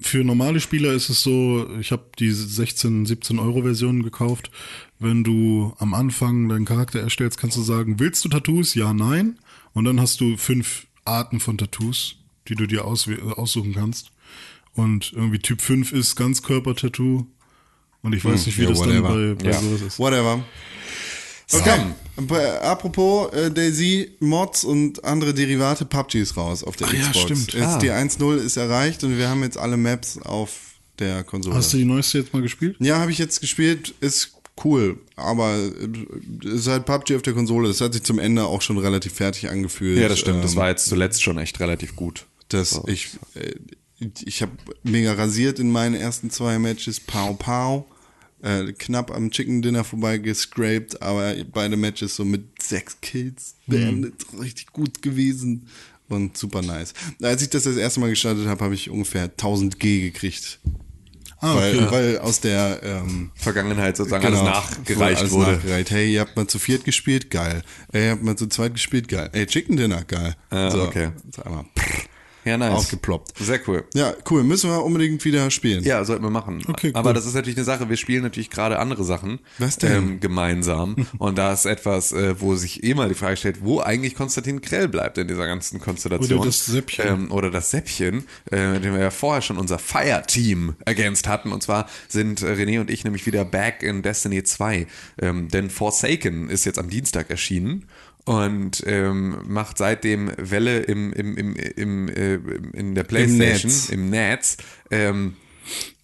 für 0.00 0.24
normale 0.24 0.60
Spieler 0.60 0.92
ist 0.92 1.08
es 1.08 1.22
so, 1.22 1.66
ich 1.80 1.92
habe 1.92 2.04
die 2.18 2.30
16, 2.30 3.06
17 3.06 3.38
Euro 3.38 3.62
Version 3.62 4.02
gekauft. 4.02 4.50
Wenn 4.98 5.24
du 5.24 5.74
am 5.78 5.94
Anfang 5.94 6.48
deinen 6.48 6.64
Charakter 6.64 7.00
erstellst, 7.00 7.38
kannst 7.38 7.56
du 7.56 7.62
sagen, 7.62 7.98
willst 8.00 8.24
du 8.24 8.28
Tattoos? 8.28 8.74
Ja, 8.74 8.92
nein. 8.94 9.38
Und 9.72 9.84
dann 9.84 10.00
hast 10.00 10.20
du 10.20 10.36
fünf 10.36 10.86
Arten 11.04 11.40
von 11.40 11.58
Tattoos, 11.58 12.16
die 12.48 12.54
du 12.54 12.66
dir 12.66 12.84
aussuchen 12.84 13.74
kannst. 13.74 14.10
Und 14.74 15.12
irgendwie 15.14 15.38
Typ 15.38 15.60
5 15.60 15.92
ist 15.92 16.16
Ganzkörper-Tattoo. 16.16 17.26
Und 18.02 18.12
ich 18.14 18.24
weiß 18.24 18.46
nicht, 18.46 18.58
wie 18.58 18.64
ja, 18.64 18.68
das 18.70 18.80
dann 18.80 18.88
whatever. 19.02 19.34
bei, 19.34 19.34
bei 19.44 19.50
Ja. 19.50 19.60
sowas 19.60 19.80
ist. 19.82 19.98
Whatever. 19.98 20.42
Scum. 21.48 21.94
Bei- 22.28 22.60
Apropos 22.62 23.32
äh, 23.32 23.50
Daisy, 23.50 24.12
Mods 24.20 24.64
und 24.64 25.04
andere 25.04 25.34
Derivate, 25.34 25.84
PUBG 25.84 26.20
ist 26.20 26.36
raus 26.36 26.62
auf 26.62 26.76
der 26.76 26.86
Ach 26.88 26.92
ja, 26.92 27.00
Xbox. 27.10 27.20
stimmt. 27.20 27.52
Jetzt 27.54 27.62
Ah. 27.64 27.78
Die 27.78 27.90
1.0 27.90 28.36
ist 28.36 28.56
erreicht 28.56 29.02
und 29.04 29.18
wir 29.18 29.28
haben 29.28 29.42
jetzt 29.42 29.58
alle 29.58 29.76
Maps 29.76 30.18
auf 30.18 30.50
der 31.00 31.24
Konsole. 31.24 31.56
Hast 31.56 31.72
du 31.72 31.76
die 31.76 31.84
neueste 31.84 32.18
jetzt 32.18 32.32
mal 32.32 32.40
gespielt? 32.42 32.76
ja, 32.78 32.98
habe 33.00 33.10
ich 33.10 33.18
jetzt 33.18 33.40
gespielt, 33.40 33.94
ist 34.00 34.32
cool, 34.64 35.00
aber 35.16 35.56
äh, 35.56 36.46
ist 36.48 36.68
halt 36.68 36.86
PUBG 36.86 37.16
auf 37.16 37.22
der 37.22 37.32
Konsole. 37.34 37.66
Das 37.66 37.80
hat 37.80 37.92
sich 37.94 38.04
zum 38.04 38.20
Ende 38.20 38.44
auch 38.44 38.62
schon 38.62 38.78
relativ 38.78 39.14
fertig 39.14 39.50
angefühlt. 39.50 39.98
Ja, 39.98 40.08
das 40.08 40.20
stimmt. 40.20 40.44
Das 40.44 40.52
Ähm, 40.52 40.58
war 40.58 40.68
jetzt 40.68 40.86
zuletzt 40.86 41.22
schon 41.22 41.38
echt 41.38 41.58
relativ 41.58 41.96
gut. 41.96 42.26
dass 42.48 42.70
So. 42.70 42.84
ich, 42.86 43.08
äh, 43.34 43.54
ich 44.24 44.40
habe 44.42 44.52
mega 44.84 45.14
rasiert 45.14 45.58
in 45.58 45.72
meinen 45.72 45.94
ersten 45.96 46.30
zwei 46.30 46.58
Matches. 46.60 47.00
Pow, 47.00 47.36
pow. 47.36 47.84
Äh, 48.44 48.74
knapp 48.74 49.10
am 49.10 49.30
Chicken 49.30 49.62
Dinner 49.62 49.84
vorbei 49.84 50.18
gescraped, 50.18 51.00
aber 51.00 51.34
beide 51.50 51.78
Matches 51.78 52.14
so 52.14 52.26
mit 52.26 52.60
sechs 52.62 52.98
Kills 53.00 53.54
beendet. 53.66 54.14
Richtig 54.38 54.66
gut 54.66 55.00
gewesen 55.00 55.66
und 56.10 56.36
super 56.36 56.60
nice. 56.60 56.92
Als 57.22 57.40
ich 57.40 57.48
das 57.48 57.62
das 57.62 57.76
erste 57.78 58.00
Mal 58.00 58.10
gestartet 58.10 58.46
habe, 58.46 58.62
habe 58.62 58.74
ich 58.74 58.90
ungefähr 58.90 59.24
1000 59.24 59.80
G 59.80 60.02
gekriegt. 60.10 60.58
Ah, 61.40 61.56
weil, 61.56 61.78
okay. 61.78 61.90
weil 61.90 62.18
aus 62.18 62.40
der 62.40 62.80
ähm, 62.82 63.30
Vergangenheit 63.34 63.96
sozusagen 63.96 64.24
Genau, 64.24 64.40
alles 64.44 64.78
nachgereicht 64.78 65.20
alles 65.20 65.32
wurde. 65.32 65.52
nachgereicht. 65.52 65.90
Hey, 65.90 66.12
ihr 66.12 66.20
habt 66.20 66.36
mal 66.36 66.46
zu 66.46 66.58
viert 66.58 66.84
gespielt, 66.84 67.30
geil. 67.30 67.62
Hey, 67.92 68.06
ihr 68.06 68.10
habt 68.12 68.22
mal 68.22 68.36
zu 68.36 68.46
zweit 68.46 68.74
gespielt, 68.74 69.08
geil. 69.08 69.30
Ey, 69.32 69.46
Chicken 69.46 69.76
Dinner, 69.78 70.04
geil. 70.04 70.36
Ah, 70.50 70.68
okay. 70.74 71.12
Sag 71.34 71.50
mal, 71.50 71.64
Ja, 72.44 72.58
nice. 72.58 72.72
aufgeploppt. 72.72 73.38
Sehr 73.38 73.60
cool. 73.66 73.84
Ja, 73.94 74.14
cool. 74.30 74.44
Müssen 74.44 74.70
wir 74.70 74.84
unbedingt 74.84 75.24
wieder 75.24 75.50
spielen. 75.50 75.82
Ja, 75.84 76.04
sollten 76.04 76.22
wir 76.22 76.30
machen. 76.30 76.62
Okay, 76.68 76.88
cool. 76.88 76.96
Aber 76.96 77.12
das 77.12 77.26
ist 77.26 77.34
natürlich 77.34 77.56
eine 77.56 77.64
Sache, 77.64 77.88
wir 77.88 77.96
spielen 77.96 78.22
natürlich 78.22 78.50
gerade 78.50 78.78
andere 78.78 79.04
Sachen 79.04 79.40
Was 79.58 79.78
denn? 79.78 79.92
Ähm, 79.92 80.20
gemeinsam. 80.20 80.96
Und 81.18 81.38
da 81.38 81.52
ist 81.52 81.64
etwas, 81.64 82.12
äh, 82.12 82.40
wo 82.40 82.54
sich 82.56 82.84
eh 82.84 82.94
mal 82.94 83.08
die 83.08 83.14
Frage 83.14 83.36
stellt, 83.36 83.64
wo 83.64 83.80
eigentlich 83.80 84.14
Konstantin 84.14 84.60
Krell 84.60 84.88
bleibt 84.88 85.18
in 85.18 85.28
dieser 85.28 85.46
ganzen 85.46 85.80
Konstellation. 85.80 86.38
Oder 86.38 86.46
das 86.46 86.66
Säppchen. 86.66 87.06
Ähm, 87.06 87.32
oder 87.32 87.50
das 87.50 87.70
Säppchen, 87.70 88.24
äh, 88.50 88.72
mit 88.72 88.84
dem 88.84 88.94
wir 88.94 89.00
ja 89.00 89.10
vorher 89.10 89.42
schon 89.42 89.56
unser 89.56 89.78
Fire-Team 89.78 90.74
ergänzt 90.84 91.28
hatten. 91.28 91.52
Und 91.52 91.62
zwar 91.62 91.88
sind 92.08 92.42
äh, 92.42 92.46
René 92.46 92.80
und 92.80 92.90
ich 92.90 93.04
nämlich 93.04 93.26
wieder 93.26 93.44
back 93.44 93.82
in 93.82 94.02
Destiny 94.02 94.42
2. 94.42 94.86
Ähm, 95.20 95.48
denn 95.48 95.70
Forsaken 95.70 96.50
ist 96.50 96.64
jetzt 96.64 96.78
am 96.78 96.90
Dienstag 96.90 97.30
erschienen 97.30 97.86
und 98.24 98.82
ähm, 98.86 99.38
macht 99.46 99.78
seitdem 99.78 100.32
Welle 100.36 100.80
im, 100.80 101.12
im, 101.12 101.36
im, 101.36 101.56
im, 101.56 102.08
äh, 102.08 102.34
in 102.72 102.94
der 102.94 103.04
Playstation, 103.04 103.70
Netz. 103.70 103.88
im 103.90 104.10
Netz. 104.10 104.56
Ähm, 104.90 105.36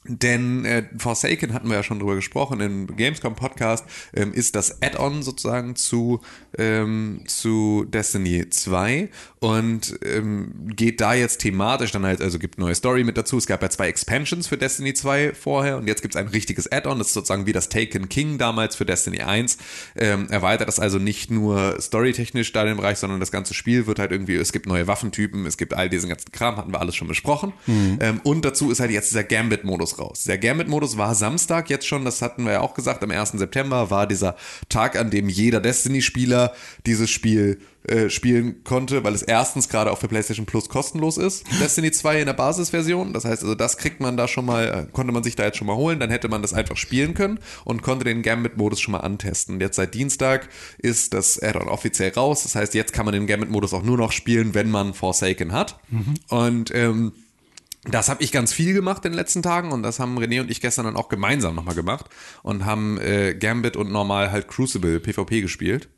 denn 0.05 0.65
äh, 0.65 0.85
Forsaken 0.97 1.53
hatten 1.53 1.69
wir 1.69 1.77
ja 1.77 1.83
schon 1.83 1.99
drüber 1.99 2.15
gesprochen 2.15 2.61
im 2.61 2.97
Gamescom 2.97 3.35
Podcast, 3.37 3.85
ähm, 4.15 4.33
ist 4.33 4.57
das 4.57 4.81
Add-on 4.81 5.23
sozusagen 5.23 5.77
zu, 5.77 6.21
ähm, 6.57 7.23
zu 7.27 7.85
Destiny 7.87 8.49
2 8.49 9.11
und 9.41 9.99
ähm, 10.03 10.53
geht 10.75 11.03
da 11.03 11.13
jetzt 11.13 11.39
thematisch 11.43 11.93
dann 11.93 12.07
halt, 12.07 12.23
also 12.23 12.39
gibt 12.39 12.59
neue 12.59 12.75
Story 12.75 13.05
mit 13.05 13.19
dazu. 13.19 13.37
Es 13.37 13.47
gab 13.47 13.63
ja 13.63 13.69
zwei 13.69 13.89
Expansions 13.89 14.47
für 14.47 14.57
Destiny 14.57 14.95
2 14.95 15.35
vorher 15.35 15.77
und 15.77 15.87
jetzt 15.87 16.01
gibt 16.01 16.15
es 16.15 16.21
ein 16.21 16.29
richtiges 16.29 16.71
Add-on, 16.73 16.99
das 16.99 17.09
ist 17.09 17.15
sozusagen 17.15 17.45
wie 17.45 17.53
das 17.53 17.69
Taken 17.69 18.09
King 18.09 18.39
damals 18.39 18.77
für 18.77 18.87
Destiny 18.87 19.21
1. 19.21 19.59
Ähm, 19.97 20.29
erweitert 20.31 20.69
das 20.69 20.81
also 20.81 20.99
nicht 20.99 21.31
nur 21.31 21.77
storytechnisch 21.79 22.53
da 22.53 22.65
den 22.65 22.79
Bereich, 22.79 22.97
sondern 22.97 23.21
das 23.21 23.31
ganze 23.31 23.53
Spiel 23.53 23.87
wird 23.87 23.99
halt 23.99 24.13
irgendwie, 24.13 24.37
es 24.37 24.53
gibt 24.53 24.65
neue 24.65 24.87
Waffentypen, 24.87 25.45
es 25.45 25.59
gibt 25.59 25.75
all 25.75 25.91
diesen 25.91 26.09
ganzen 26.09 26.33
Kram, 26.33 26.57
hatten 26.57 26.73
wir 26.73 26.81
alles 26.81 26.97
schon 26.97 27.09
besprochen. 27.09 27.53
Ähm, 28.01 28.21
und 28.25 28.47
dazu 28.47 28.71
ist 28.71 28.81
halt 28.81 28.91
jetzt 28.91 29.11
dieser 29.11 29.25
Gambit-Modus 29.25 29.90
raus. 29.99 30.25
Der 30.25 30.39
Gambit-Modus 30.39 30.97
war 30.97 31.15
Samstag 31.15 31.71
jetzt 31.71 31.87
schon, 31.87 32.05
das 32.05 32.23
hatten 32.23 32.45
wir 32.45 32.53
ja 32.53 32.61
auch 32.61 32.75
gesagt, 32.75 33.03
am 33.03 33.11
1. 33.11 33.33
September 33.33 33.91
war 33.91 34.07
dieser 34.07 34.37
Tag, 34.69 34.97
an 34.97 35.11
dem 35.11 35.29
jeder 35.29 35.61
Destiny-Spieler 35.61 36.53
dieses 36.87 37.11
Spiel 37.11 37.61
äh, 37.89 38.11
spielen 38.11 38.63
konnte, 38.63 39.05
weil 39.05 39.15
es 39.15 39.23
erstens 39.23 39.71
gerade 39.71 39.91
auch 39.91 39.97
für 39.97 40.07
PlayStation 40.07 40.45
Plus 40.45 40.69
kostenlos 40.69 41.17
ist, 41.17 41.47
Destiny 41.63 41.91
2 41.91 42.21
in 42.21 42.27
der 42.27 42.35
Basisversion. 42.35 43.15
Das 43.15 43.25
heißt 43.25 43.43
also, 43.43 43.55
das 43.55 43.79
kriegt 43.79 44.01
man 44.01 44.19
da 44.19 44.29
schon 44.29 44.45
mal, 44.45 44.65
äh, 44.67 44.93
konnte 44.93 45.15
man 45.15 45.23
sich 45.23 45.35
da 45.35 45.45
jetzt 45.45 45.57
schon 45.57 45.67
mal 45.67 45.77
holen, 45.77 45.99
dann 45.99 46.11
hätte 46.11 46.29
man 46.29 46.43
das 46.43 46.53
einfach 46.53 46.77
spielen 46.77 47.15
können 47.15 47.41
und 47.65 47.81
konnte 47.81 48.05
den 48.05 48.21
Gambit-Modus 48.21 48.81
schon 48.81 48.93
mal 48.93 48.99
antesten. 48.99 49.61
Jetzt 49.61 49.77
seit 49.77 49.95
Dienstag 49.95 50.51
ist 50.77 51.15
das 51.15 51.43
Add-on 51.43 51.69
offiziell 51.69 52.13
raus. 52.13 52.43
Das 52.43 52.55
heißt, 52.55 52.75
jetzt 52.75 52.93
kann 52.93 53.07
man 53.07 53.15
den 53.15 53.27
Gambit-Modus 53.27 53.73
auch 53.73 53.83
nur 53.83 53.97
noch 53.97 54.13
spielen, 54.13 54.55
wenn 54.55 54.71
man 54.71 54.93
Forsaken 54.93 55.53
hat. 55.53 55.81
Und 56.29 56.75
ähm, 56.75 57.13
das 57.85 58.09
habe 58.09 58.23
ich 58.23 58.31
ganz 58.31 58.53
viel 58.53 58.75
gemacht 58.75 59.05
in 59.05 59.13
den 59.13 59.17
letzten 59.17 59.43
Tagen 59.43 59.73
und 59.73 59.83
das 59.83 60.01
haben 60.01 60.19
René 60.19 60.41
und 60.41 60.51
ich 60.51 60.61
gestern 60.61 60.85
dann 60.85 60.97
auch 60.97 61.09
gemeinsam 61.09 61.55
nochmal 61.55 61.75
gemacht 61.75 62.07
und 62.43 62.65
haben 62.65 62.99
äh, 62.99 63.35
Gambit 63.35 63.77
und 63.77 63.91
normal 63.91 64.31
halt 64.31 64.49
Crucible 64.49 65.01
PvP 65.01 65.41
gespielt. 65.41 65.89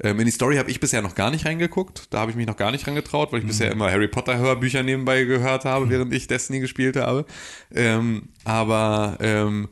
Ähm, 0.00 0.20
in 0.20 0.26
die 0.26 0.32
Story 0.32 0.56
habe 0.56 0.70
ich 0.70 0.80
bisher 0.80 1.02
noch 1.02 1.14
gar 1.14 1.30
nicht 1.30 1.44
reingeguckt. 1.44 2.06
Da 2.10 2.20
habe 2.20 2.30
ich 2.30 2.36
mich 2.36 2.46
noch 2.46 2.56
gar 2.56 2.70
nicht 2.70 2.86
rangetraut, 2.86 3.32
weil 3.32 3.40
ich 3.40 3.46
bisher 3.46 3.70
immer 3.70 3.90
Harry 3.90 4.08
Potter 4.08 4.38
Hörbücher 4.38 4.82
nebenbei 4.82 5.24
gehört 5.24 5.64
habe, 5.64 5.90
während 5.90 6.12
ich 6.12 6.28
Destiny 6.28 6.60
gespielt 6.60 6.96
habe. 6.96 7.26
Ähm, 7.74 8.28
aber 8.44 9.18
ähm, 9.20 9.68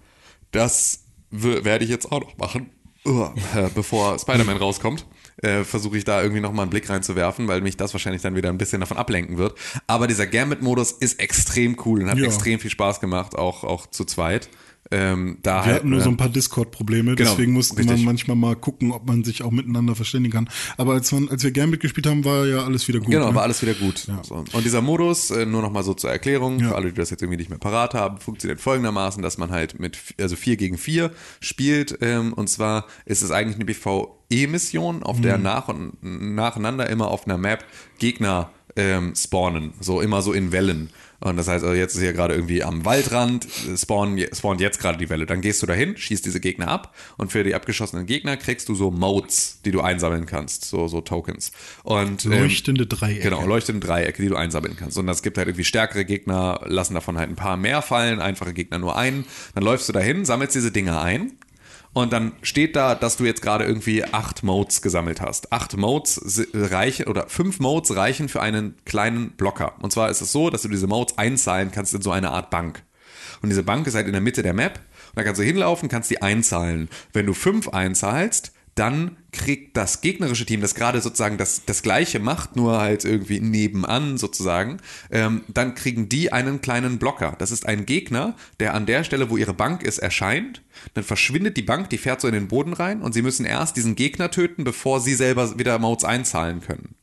das 0.50 1.04
werde 1.30 1.84
ich 1.84 1.90
jetzt 1.90 2.10
auch 2.10 2.20
noch 2.20 2.36
machen, 2.36 2.70
Uah, 3.04 3.34
äh, 3.56 3.68
bevor 3.74 4.18
Spider-Man 4.18 4.56
rauskommt. 4.56 5.06
Äh, 5.42 5.64
versuche 5.64 5.96
ich 5.96 6.04
da 6.04 6.20
irgendwie 6.22 6.40
nochmal 6.42 6.64
einen 6.64 6.70
Blick 6.70 6.88
reinzuwerfen, 6.90 7.48
weil 7.48 7.60
mich 7.62 7.76
das 7.76 7.92
wahrscheinlich 7.94 8.20
dann 8.22 8.36
wieder 8.36 8.50
ein 8.50 8.58
bisschen 8.58 8.80
davon 8.80 8.96
ablenken 8.98 9.38
wird. 9.38 9.56
Aber 9.86 10.06
dieser 10.06 10.26
Gambit-Modus 10.26 10.92
ist 10.92 11.18
extrem 11.20 11.76
cool 11.84 12.02
und 12.02 12.10
hat 12.10 12.18
Ja. 12.18 12.26
extrem 12.26 12.60
viel 12.60 12.70
Spaß 12.70 13.00
gemacht, 13.00 13.36
auch, 13.36 13.64
auch 13.64 13.86
zu 13.86 14.04
zweit. 14.04 14.48
Ähm, 14.92 15.38
da 15.42 15.60
Wir 15.60 15.64
halt, 15.66 15.74
hatten 15.76 15.90
nur 15.90 16.00
äh, 16.00 16.02
so 16.02 16.10
ein 16.10 16.16
paar 16.16 16.28
Discord-Probleme, 16.28 17.14
Genau, 17.14 17.30
deswegen 17.30 17.52
mussten 17.52 17.76
richtig. 17.76 17.96
man 17.98 18.04
manchmal 18.04 18.36
mal 18.36 18.56
gucken, 18.56 18.90
ob 18.90 19.06
man 19.06 19.22
sich 19.22 19.42
auch 19.44 19.52
miteinander 19.52 19.94
verständigen 19.94 20.32
kann. 20.32 20.50
Aber 20.76 20.94
als, 20.94 21.12
man, 21.12 21.28
als 21.28 21.44
wir 21.44 21.52
Gambit 21.52 21.80
gespielt 21.80 22.06
haben, 22.08 22.24
war 22.24 22.44
ja 22.46 22.64
alles 22.64 22.88
wieder 22.88 22.98
gut. 22.98 23.10
Genau, 23.10 23.28
ne? 23.28 23.34
war 23.36 23.42
alles 23.44 23.62
wieder 23.62 23.74
gut. 23.74 24.08
So. 24.22 24.34
Und 24.34 24.64
dieser 24.64 24.82
Modus, 24.82 25.30
äh, 25.30 25.46
nur 25.46 25.62
nochmal 25.62 25.84
so 25.84 25.94
zur 25.94 26.10
Erklärung, 26.10 26.58
Ja. 26.58 26.70
für 26.70 26.74
alle, 26.74 26.88
die 26.88 26.94
das 26.96 27.10
jetzt 27.10 27.22
irgendwie 27.22 27.36
nicht 27.38 27.50
mehr 27.50 27.58
parat 27.60 27.94
haben, 27.94 28.18
funktioniert 28.18 28.60
folgendermaßen, 28.60 29.22
dass 29.22 29.38
man 29.38 29.50
halt 29.50 29.78
mit, 29.78 29.96
also 30.20 30.34
4 30.34 30.56
gegen 30.56 30.76
4 30.76 31.12
spielt. 31.40 31.98
Ähm, 32.00 32.32
und 32.32 32.48
zwar 32.48 32.86
ist 33.04 33.22
es 33.22 33.30
eigentlich 33.30 33.56
eine 33.56 33.66
BVE-Mission, 33.66 35.02
auf 35.02 35.20
der 35.20 35.38
nach 35.38 35.68
und 35.68 35.98
nacheinander 36.02 36.88
immer 36.90 37.08
auf 37.08 37.26
einer 37.26 37.38
Map 37.38 37.64
Gegner 37.98 38.50
ähm, 38.76 39.14
spawnen. 39.16 39.72
So 39.80 40.00
immer 40.00 40.22
so 40.22 40.32
in 40.32 40.52
Wellen. 40.52 40.90
Und 41.20 41.36
das 41.36 41.48
heißt, 41.48 41.64
also 41.64 41.74
jetzt 41.76 41.94
ist 41.94 42.00
hier 42.00 42.12
gerade 42.14 42.34
irgendwie 42.34 42.62
am 42.64 42.84
Waldrand, 42.86 43.46
je- 43.66 43.76
spawnt 44.34 44.60
jetzt 44.60 44.80
gerade 44.80 44.96
die 44.98 45.10
Welle. 45.10 45.26
Dann 45.26 45.40
gehst 45.42 45.62
du 45.62 45.66
dahin, 45.66 45.96
schießt 45.96 46.24
diese 46.24 46.40
Gegner 46.40 46.68
ab 46.68 46.94
und 47.18 47.30
für 47.30 47.44
die 47.44 47.54
abgeschossenen 47.54 48.06
Gegner 48.06 48.36
kriegst 48.38 48.68
du 48.68 48.74
so 48.74 48.90
Modes, 48.90 49.60
die 49.64 49.70
du 49.70 49.80
einsammeln 49.82 50.24
kannst, 50.26 50.64
so, 50.64 50.88
so 50.88 51.00
Tokens. 51.02 51.52
Und, 51.82 52.24
ähm, 52.24 52.32
Leuchtende 52.32 52.86
Dreiecke. 52.86 53.20
Genau, 53.22 53.46
leuchtende 53.46 53.86
Dreiecke, 53.86 54.22
die 54.22 54.28
du 54.28 54.36
einsammeln 54.36 54.76
kannst. 54.78 54.96
Und 54.96 55.08
es 55.08 55.22
gibt 55.22 55.36
halt 55.36 55.48
irgendwie 55.48 55.64
stärkere 55.64 56.04
Gegner, 56.04 56.60
lassen 56.64 56.94
davon 56.94 57.18
halt 57.18 57.28
ein 57.28 57.36
paar 57.36 57.56
mehr 57.56 57.82
fallen, 57.82 58.20
einfache 58.20 58.54
Gegner 58.54 58.78
nur 58.78 58.96
einen. 58.96 59.26
Dann 59.54 59.62
läufst 59.64 59.88
du 59.88 59.92
dahin, 59.92 60.24
sammelst 60.24 60.54
diese 60.54 60.70
Dinger 60.72 61.02
ein. 61.02 61.32
Und 61.92 62.12
dann 62.12 62.32
steht 62.42 62.76
da, 62.76 62.94
dass 62.94 63.16
du 63.16 63.24
jetzt 63.24 63.42
gerade 63.42 63.64
irgendwie 63.64 64.04
acht 64.04 64.44
Modes 64.44 64.80
gesammelt 64.80 65.20
hast. 65.20 65.52
Acht 65.52 65.76
Modes 65.76 66.46
reichen 66.54 67.08
oder 67.08 67.28
fünf 67.28 67.58
Modes 67.58 67.96
reichen 67.96 68.28
für 68.28 68.40
einen 68.40 68.76
kleinen 68.84 69.32
Blocker. 69.32 69.74
Und 69.80 69.92
zwar 69.92 70.08
ist 70.08 70.20
es 70.20 70.30
so, 70.30 70.50
dass 70.50 70.62
du 70.62 70.68
diese 70.68 70.86
Modes 70.86 71.18
einzahlen 71.18 71.72
kannst 71.72 71.92
in 71.94 72.02
so 72.02 72.12
eine 72.12 72.30
Art 72.30 72.50
Bank. 72.50 72.84
Und 73.42 73.48
diese 73.48 73.64
Bank 73.64 73.86
ist 73.86 73.94
halt 73.94 74.06
in 74.06 74.12
der 74.12 74.20
Mitte 74.20 74.42
der 74.42 74.54
Map. 74.54 74.78
Und 74.78 75.16
da 75.16 75.24
kannst 75.24 75.40
du 75.40 75.44
hinlaufen, 75.44 75.88
kannst 75.88 76.10
die 76.10 76.22
einzahlen. 76.22 76.88
Wenn 77.12 77.26
du 77.26 77.34
fünf 77.34 77.68
einzahlst, 77.68 78.52
dann 78.80 79.18
kriegt 79.30 79.76
das 79.76 80.00
gegnerische 80.00 80.46
Team, 80.46 80.62
das 80.62 80.74
gerade 80.74 81.02
sozusagen 81.02 81.36
das, 81.36 81.66
das 81.66 81.82
gleiche 81.82 82.18
macht, 82.18 82.56
nur 82.56 82.80
halt 82.80 83.04
irgendwie 83.04 83.38
nebenan 83.38 84.16
sozusagen, 84.16 84.78
ähm, 85.10 85.42
dann 85.48 85.74
kriegen 85.74 86.08
die 86.08 86.32
einen 86.32 86.62
kleinen 86.62 86.98
Blocker. 86.98 87.36
Das 87.38 87.50
ist 87.50 87.66
ein 87.66 87.84
Gegner, 87.84 88.34
der 88.58 88.72
an 88.72 88.86
der 88.86 89.04
Stelle, 89.04 89.28
wo 89.28 89.36
ihre 89.36 89.52
Bank 89.52 89.82
ist, 89.82 89.98
erscheint. 89.98 90.62
Dann 90.94 91.04
verschwindet 91.04 91.58
die 91.58 91.62
Bank, 91.62 91.90
die 91.90 91.98
fährt 91.98 92.22
so 92.22 92.28
in 92.28 92.32
den 92.32 92.48
Boden 92.48 92.72
rein 92.72 93.02
und 93.02 93.12
sie 93.12 93.20
müssen 93.20 93.44
erst 93.44 93.76
diesen 93.76 93.96
Gegner 93.96 94.30
töten, 94.30 94.64
bevor 94.64 95.00
sie 95.00 95.14
selber 95.14 95.58
wieder 95.58 95.78
Modes 95.78 96.04
einzahlen 96.04 96.62
können. 96.62 96.94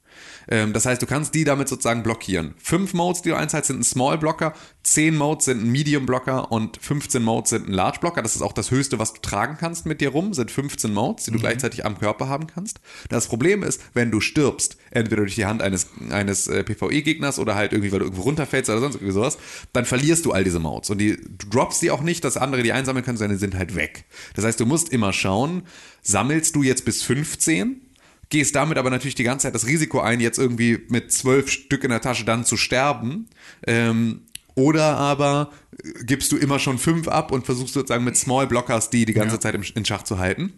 Ähm, 0.47 0.73
das 0.73 0.85
heißt, 0.85 1.01
du 1.01 1.05
kannst 1.05 1.35
die 1.35 1.43
damit 1.43 1.67
sozusagen 1.67 2.03
blockieren. 2.03 2.53
Fünf 2.57 2.93
Modes, 2.93 3.21
die 3.21 3.29
du 3.29 3.35
einzahlst, 3.35 3.67
sind 3.67 3.79
ein 3.79 3.83
Small 3.83 4.17
Blocker, 4.17 4.53
zehn 4.83 5.15
Modes 5.15 5.45
sind 5.45 5.63
ein 5.63 5.71
Medium 5.71 6.05
Blocker 6.05 6.51
und 6.51 6.77
15 6.81 7.21
Modes 7.21 7.49
sind 7.49 7.67
ein 7.67 7.73
Large 7.73 7.99
Blocker. 7.99 8.21
Das 8.21 8.35
ist 8.35 8.41
auch 8.41 8.53
das 8.53 8.71
höchste, 8.71 8.99
was 8.99 9.13
du 9.13 9.21
tragen 9.21 9.57
kannst 9.59 9.85
mit 9.85 10.01
dir 10.01 10.09
rum, 10.09 10.33
sind 10.33 10.51
15 10.51 10.93
Modes, 10.93 11.25
die 11.25 11.31
du 11.31 11.39
gleichzeitig 11.39 11.85
am 11.85 11.99
Körper 11.99 12.29
haben 12.29 12.47
kannst. 12.47 12.79
Das 13.09 13.27
Problem 13.27 13.63
ist, 13.63 13.81
wenn 13.93 14.11
du 14.11 14.21
stirbst, 14.21 14.77
entweder 14.91 15.23
durch 15.23 15.35
die 15.35 15.45
Hand 15.45 15.61
eines, 15.61 15.87
eines 16.09 16.47
äh, 16.47 16.63
PvE-Gegners 16.63 17.39
oder 17.39 17.55
halt 17.55 17.73
irgendwie, 17.73 17.91
weil 17.91 17.99
du 17.99 18.05
irgendwo 18.05 18.23
runterfällst 18.23 18.69
oder 18.69 18.79
sonst 18.79 18.95
irgendwie 18.95 19.13
sowas, 19.13 19.37
dann 19.73 19.85
verlierst 19.85 20.25
du 20.25 20.31
all 20.31 20.43
diese 20.43 20.59
Modes. 20.59 20.89
Und 20.89 20.99
die, 20.99 21.17
du 21.17 21.49
droppst 21.49 21.81
die 21.81 21.91
auch 21.91 22.01
nicht, 22.01 22.23
dass 22.23 22.37
andere 22.37 22.63
die 22.63 22.71
einsammeln 22.71 23.03
können, 23.03 23.17
sondern 23.17 23.37
die 23.37 23.41
sind 23.41 23.55
halt 23.55 23.75
weg. 23.75 24.05
Das 24.35 24.45
heißt, 24.45 24.59
du 24.59 24.65
musst 24.65 24.89
immer 24.89 25.11
schauen, 25.13 25.63
sammelst 26.01 26.55
du 26.55 26.63
jetzt 26.63 26.85
bis 26.85 27.03
15 27.03 27.81
gehst 28.29 28.55
damit 28.55 28.77
aber 28.77 28.89
natürlich 28.89 29.15
die 29.15 29.23
ganze 29.23 29.43
Zeit 29.43 29.55
das 29.55 29.67
Risiko 29.67 29.99
ein, 29.99 30.19
jetzt 30.19 30.37
irgendwie 30.37 30.79
mit 30.89 31.11
zwölf 31.11 31.49
Stück 31.49 31.83
in 31.83 31.89
der 31.89 32.01
Tasche 32.01 32.25
dann 32.25 32.45
zu 32.45 32.57
sterben. 32.57 33.27
Ähm, 33.65 34.21
oder 34.55 34.97
aber 34.97 35.51
äh, 35.71 36.03
gibst 36.03 36.31
du 36.31 36.37
immer 36.37 36.59
schon 36.59 36.77
fünf 36.77 37.07
ab 37.07 37.31
und 37.31 37.45
versuchst 37.45 37.73
sozusagen 37.73 38.03
mit 38.03 38.17
Small 38.17 38.47
Blockers 38.47 38.89
die 38.89 39.05
die 39.05 39.13
ganze 39.13 39.39
Zeit 39.39 39.55
im, 39.55 39.63
in 39.75 39.85
Schach 39.85 40.03
zu 40.03 40.17
halten. 40.17 40.53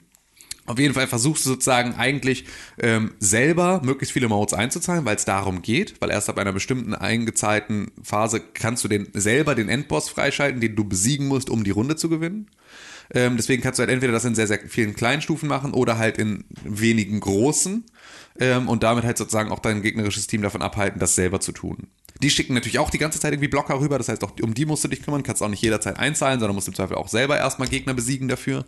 Auf 0.70 0.78
jeden 0.78 0.94
Fall 0.94 1.08
versuchst 1.08 1.46
du 1.46 1.50
sozusagen 1.50 1.96
eigentlich 1.96 2.46
ähm, 2.78 3.14
selber 3.18 3.82
möglichst 3.84 4.14
viele 4.14 4.28
Modes 4.28 4.54
einzuzahlen, 4.54 5.04
weil 5.04 5.16
es 5.16 5.26
darum 5.26 5.64
geht, 5.64 6.00
weil 6.00 6.12
erst 6.12 6.30
ab 6.30 6.38
einer 6.38 6.54
bestimmten 6.54 6.94
eingezahlten 6.94 7.92
Phase 8.04 8.40
kannst 8.54 8.84
du 8.84 8.88
den 8.88 9.08
selber 9.14 9.56
den 9.56 9.68
Endboss 9.68 10.10
freischalten, 10.10 10.62
den 10.62 10.76
du 10.76 10.84
besiegen 10.84 11.28
musst, 11.28 11.50
um 11.50 11.64
die 11.64 11.72
Runde 11.72 11.96
zu 11.96 12.08
gewinnen. 12.08 12.52
Ähm, 13.14 13.38
deswegen 13.38 13.62
kannst 13.62 13.80
du 13.80 13.82
halt 13.82 13.90
entweder 13.90 14.14
das 14.14 14.26
in 14.26 14.36
sehr, 14.36 14.48
sehr 14.48 14.60
vielen 14.68 14.96
kleinen 14.96 15.22
Stufen 15.22 15.50
machen 15.50 15.74
oder 15.74 15.98
halt 15.98 16.18
in 16.18 16.46
wenigen 16.64 17.20
großen 17.20 17.86
ähm, 18.40 18.68
und 18.68 18.84
damit 18.84 19.04
halt 19.04 19.18
sozusagen 19.18 19.52
auch 19.52 19.60
dein 19.60 19.82
gegnerisches 19.82 20.28
Team 20.28 20.42
davon 20.42 20.62
abhalten, 20.62 21.00
das 21.00 21.16
selber 21.16 21.40
zu 21.40 21.52
tun. 21.52 21.88
Die 22.22 22.30
schicken 22.30 22.54
natürlich 22.54 22.80
auch 22.80 22.90
die 22.90 22.98
ganze 22.98 23.20
Zeit 23.20 23.32
irgendwie 23.32 23.48
Blocker 23.48 23.80
rüber, 23.80 23.98
das 23.98 24.10
heißt 24.10 24.24
auch 24.26 24.34
um 24.42 24.54
die 24.54 24.66
musst 24.66 24.84
du 24.84 24.90
dich 24.90 25.02
kümmern, 25.02 25.24
kannst 25.24 25.42
auch 25.42 25.48
nicht 25.48 25.62
jederzeit 25.62 25.98
einzahlen, 25.98 26.40
sondern 26.40 26.54
musst 26.54 26.68
im 26.68 26.74
Zweifel 26.74 26.98
auch 26.98 27.08
selber 27.08 27.38
erstmal 27.38 27.70
Gegner 27.70 27.94
besiegen 27.94 28.28
dafür. 28.28 28.66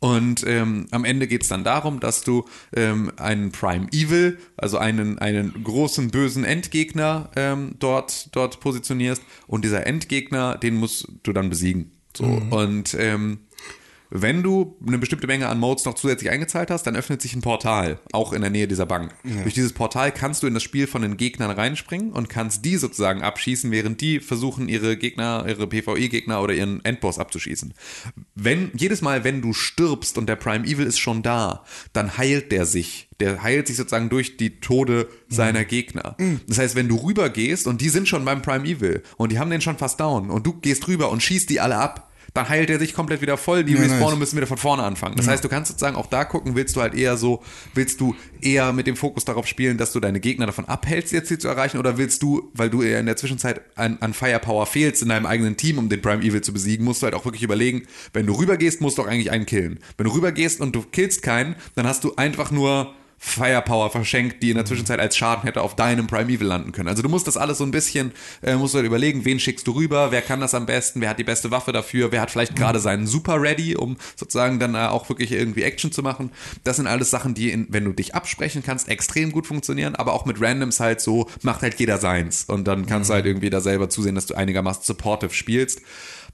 Und 0.00 0.44
ähm, 0.44 0.88
am 0.90 1.04
Ende 1.04 1.28
geht's 1.28 1.46
dann 1.46 1.62
darum, 1.62 2.00
dass 2.00 2.22
du 2.22 2.46
ähm, 2.74 3.12
einen 3.16 3.52
Prime 3.52 3.86
Evil, 3.92 4.38
also 4.56 4.78
einen, 4.78 5.20
einen 5.20 5.62
großen 5.62 6.10
bösen 6.10 6.44
Endgegner 6.44 7.30
ähm, 7.36 7.76
dort, 7.78 8.34
dort 8.34 8.58
positionierst 8.58 9.22
und 9.46 9.64
dieser 9.64 9.86
Endgegner, 9.86 10.58
den 10.58 10.74
musst 10.74 11.06
du 11.22 11.32
dann 11.32 11.48
besiegen. 11.48 11.92
So. 12.16 12.24
Und 12.24 12.94
ähm, 12.98 13.38
wenn 14.10 14.42
du 14.42 14.76
eine 14.86 14.98
bestimmte 14.98 15.26
Menge 15.26 15.48
an 15.48 15.58
Modes 15.58 15.84
noch 15.84 15.94
zusätzlich 15.94 16.30
eingezahlt 16.30 16.70
hast, 16.70 16.82
dann 16.84 16.96
öffnet 16.96 17.22
sich 17.22 17.34
ein 17.34 17.42
Portal, 17.42 18.00
auch 18.12 18.32
in 18.32 18.42
der 18.42 18.50
Nähe 18.50 18.66
dieser 18.66 18.86
Bank. 18.86 19.14
Durch 19.42 19.54
dieses 19.54 19.72
Portal 19.72 20.12
kannst 20.12 20.42
du 20.42 20.46
in 20.46 20.54
das 20.54 20.62
Spiel 20.62 20.86
von 20.86 21.02
den 21.02 21.16
Gegnern 21.16 21.50
reinspringen 21.50 22.12
und 22.12 22.28
kannst 22.28 22.64
die 22.64 22.76
sozusagen 22.76 23.22
abschießen, 23.22 23.70
während 23.70 24.00
die 24.00 24.20
versuchen, 24.20 24.68
ihre 24.68 24.96
Gegner, 24.96 25.44
ihre 25.48 25.66
PvE-Gegner 25.66 26.42
oder 26.42 26.54
ihren 26.54 26.84
Endboss 26.84 27.18
abzuschießen. 27.18 27.72
Wenn, 28.34 28.70
jedes 28.74 29.00
Mal, 29.00 29.22
wenn 29.24 29.42
du 29.42 29.52
stirbst 29.52 30.18
und 30.18 30.28
der 30.28 30.36
Prime 30.36 30.66
Evil 30.66 30.86
ist 30.86 30.98
schon 30.98 31.22
da, 31.22 31.64
dann 31.92 32.18
heilt 32.18 32.50
der 32.52 32.66
sich. 32.66 33.08
Der 33.20 33.42
heilt 33.42 33.66
sich 33.68 33.76
sozusagen 33.76 34.08
durch 34.08 34.36
die 34.38 34.60
Tode 34.60 35.08
seiner 35.28 35.64
Gegner. 35.64 36.16
Das 36.48 36.58
heißt, 36.58 36.74
wenn 36.74 36.88
du 36.88 36.96
rübergehst 36.96 37.66
und 37.66 37.80
die 37.80 37.90
sind 37.90 38.08
schon 38.08 38.24
beim 38.24 38.42
Prime 38.42 38.64
Evil 38.64 39.02
und 39.18 39.30
die 39.30 39.38
haben 39.38 39.50
den 39.50 39.60
schon 39.60 39.78
fast 39.78 40.00
down 40.00 40.30
und 40.30 40.46
du 40.46 40.54
gehst 40.54 40.88
rüber 40.88 41.10
und 41.10 41.22
schießt 41.22 41.48
die 41.50 41.60
alle 41.60 41.76
ab, 41.76 42.09
dann 42.34 42.48
heilt 42.48 42.70
er 42.70 42.78
sich 42.78 42.94
komplett 42.94 43.20
wieder 43.20 43.36
voll, 43.36 43.64
die 43.64 43.72
Ja, 43.72 43.80
respawnen 43.80 44.00
nice. 44.04 44.12
und 44.12 44.18
müssen 44.20 44.36
wieder 44.36 44.46
von 44.46 44.56
vorne 44.58 44.82
anfangen. 44.82 45.16
Das 45.16 45.26
heißt, 45.26 45.42
du 45.42 45.48
kannst 45.48 45.70
sozusagen 45.70 45.96
auch 45.96 46.06
da 46.06 46.24
gucken, 46.24 46.54
willst 46.54 46.76
du 46.76 46.80
halt 46.80 46.94
eher 46.94 47.16
so, 47.16 47.42
willst 47.74 48.00
du 48.00 48.14
eher 48.40 48.72
mit 48.72 48.86
dem 48.86 48.96
Fokus 48.96 49.24
darauf 49.24 49.46
spielen, 49.46 49.78
dass 49.78 49.92
du 49.92 50.00
deine 50.00 50.20
Gegner 50.20 50.46
davon 50.46 50.64
abhältst, 50.66 51.12
ihr 51.12 51.24
Ziel 51.24 51.38
zu 51.38 51.48
erreichen, 51.48 51.78
oder 51.78 51.98
willst 51.98 52.22
du, 52.22 52.50
weil 52.54 52.70
du 52.70 52.82
eher 52.82 53.00
in 53.00 53.06
der 53.06 53.16
Zwischenzeit 53.16 53.60
an, 53.76 53.98
an 54.00 54.14
Firepower 54.14 54.66
fehlst 54.66 55.02
in 55.02 55.08
deinem 55.08 55.26
eigenen 55.26 55.56
Team, 55.56 55.78
um 55.78 55.88
den 55.88 56.02
Prime 56.02 56.22
Evil 56.22 56.40
zu 56.40 56.52
besiegen, 56.52 56.84
musst 56.84 57.02
du 57.02 57.04
halt 57.04 57.14
auch 57.14 57.24
wirklich 57.24 57.42
überlegen, 57.42 57.82
wenn 58.12 58.26
du 58.26 58.34
rübergehst, 58.34 58.80
musst 58.80 58.98
du 58.98 59.02
auch 59.02 59.06
eigentlich 59.06 59.30
einen 59.30 59.46
killen. 59.46 59.80
Wenn 59.96 60.06
du 60.06 60.12
rübergehst 60.12 60.60
und 60.60 60.74
du 60.74 60.82
killst 60.82 61.22
keinen, 61.22 61.56
dann 61.74 61.86
hast 61.86 62.04
du 62.04 62.14
einfach 62.16 62.50
nur 62.50 62.94
Firepower 63.22 63.90
verschenkt, 63.90 64.42
die 64.42 64.48
in 64.48 64.56
der 64.56 64.64
Zwischenzeit 64.64 64.98
als 64.98 65.14
Schaden 65.14 65.44
hätte 65.44 65.60
auf 65.60 65.76
deinem 65.76 66.06
Prime 66.06 66.32
Evil 66.32 66.46
landen 66.46 66.72
können. 66.72 66.88
Also 66.88 67.02
du 67.02 67.10
musst 67.10 67.26
das 67.26 67.36
alles 67.36 67.58
so 67.58 67.64
ein 67.64 67.70
bisschen, 67.70 68.12
äh, 68.40 68.56
musst 68.56 68.72
du 68.72 68.78
halt 68.78 68.86
überlegen, 68.86 69.26
wen 69.26 69.38
schickst 69.38 69.66
du 69.66 69.72
rüber, 69.72 70.10
wer 70.10 70.22
kann 70.22 70.40
das 70.40 70.54
am 70.54 70.64
besten, 70.64 71.02
wer 71.02 71.10
hat 71.10 71.18
die 71.18 71.24
beste 71.24 71.50
Waffe 71.50 71.70
dafür, 71.70 72.12
wer 72.12 72.22
hat 72.22 72.30
vielleicht 72.30 72.56
gerade 72.56 72.80
seinen 72.80 73.06
Super 73.06 73.40
ready, 73.40 73.76
um 73.76 73.98
sozusagen 74.16 74.58
dann 74.58 74.74
äh, 74.74 74.86
auch 74.86 75.10
wirklich 75.10 75.32
irgendwie 75.32 75.62
Action 75.64 75.92
zu 75.92 76.02
machen. 76.02 76.30
Das 76.64 76.76
sind 76.76 76.86
alles 76.86 77.10
Sachen, 77.10 77.34
die, 77.34 77.50
in, 77.50 77.66
wenn 77.68 77.84
du 77.84 77.92
dich 77.92 78.14
absprechen 78.14 78.62
kannst, 78.64 78.88
extrem 78.88 79.32
gut 79.32 79.46
funktionieren, 79.46 79.96
aber 79.96 80.14
auch 80.14 80.24
mit 80.24 80.40
Randoms 80.40 80.80
halt 80.80 81.02
so, 81.02 81.28
macht 81.42 81.60
halt 81.60 81.78
jeder 81.78 81.98
seins. 81.98 82.44
Und 82.44 82.66
dann 82.66 82.86
kannst 82.86 83.10
du 83.10 83.14
halt 83.14 83.26
irgendwie 83.26 83.50
da 83.50 83.60
selber 83.60 83.90
zusehen, 83.90 84.14
dass 84.14 84.26
du 84.26 84.34
einigermaßen 84.34 84.82
supportive 84.82 85.34
spielst. 85.34 85.82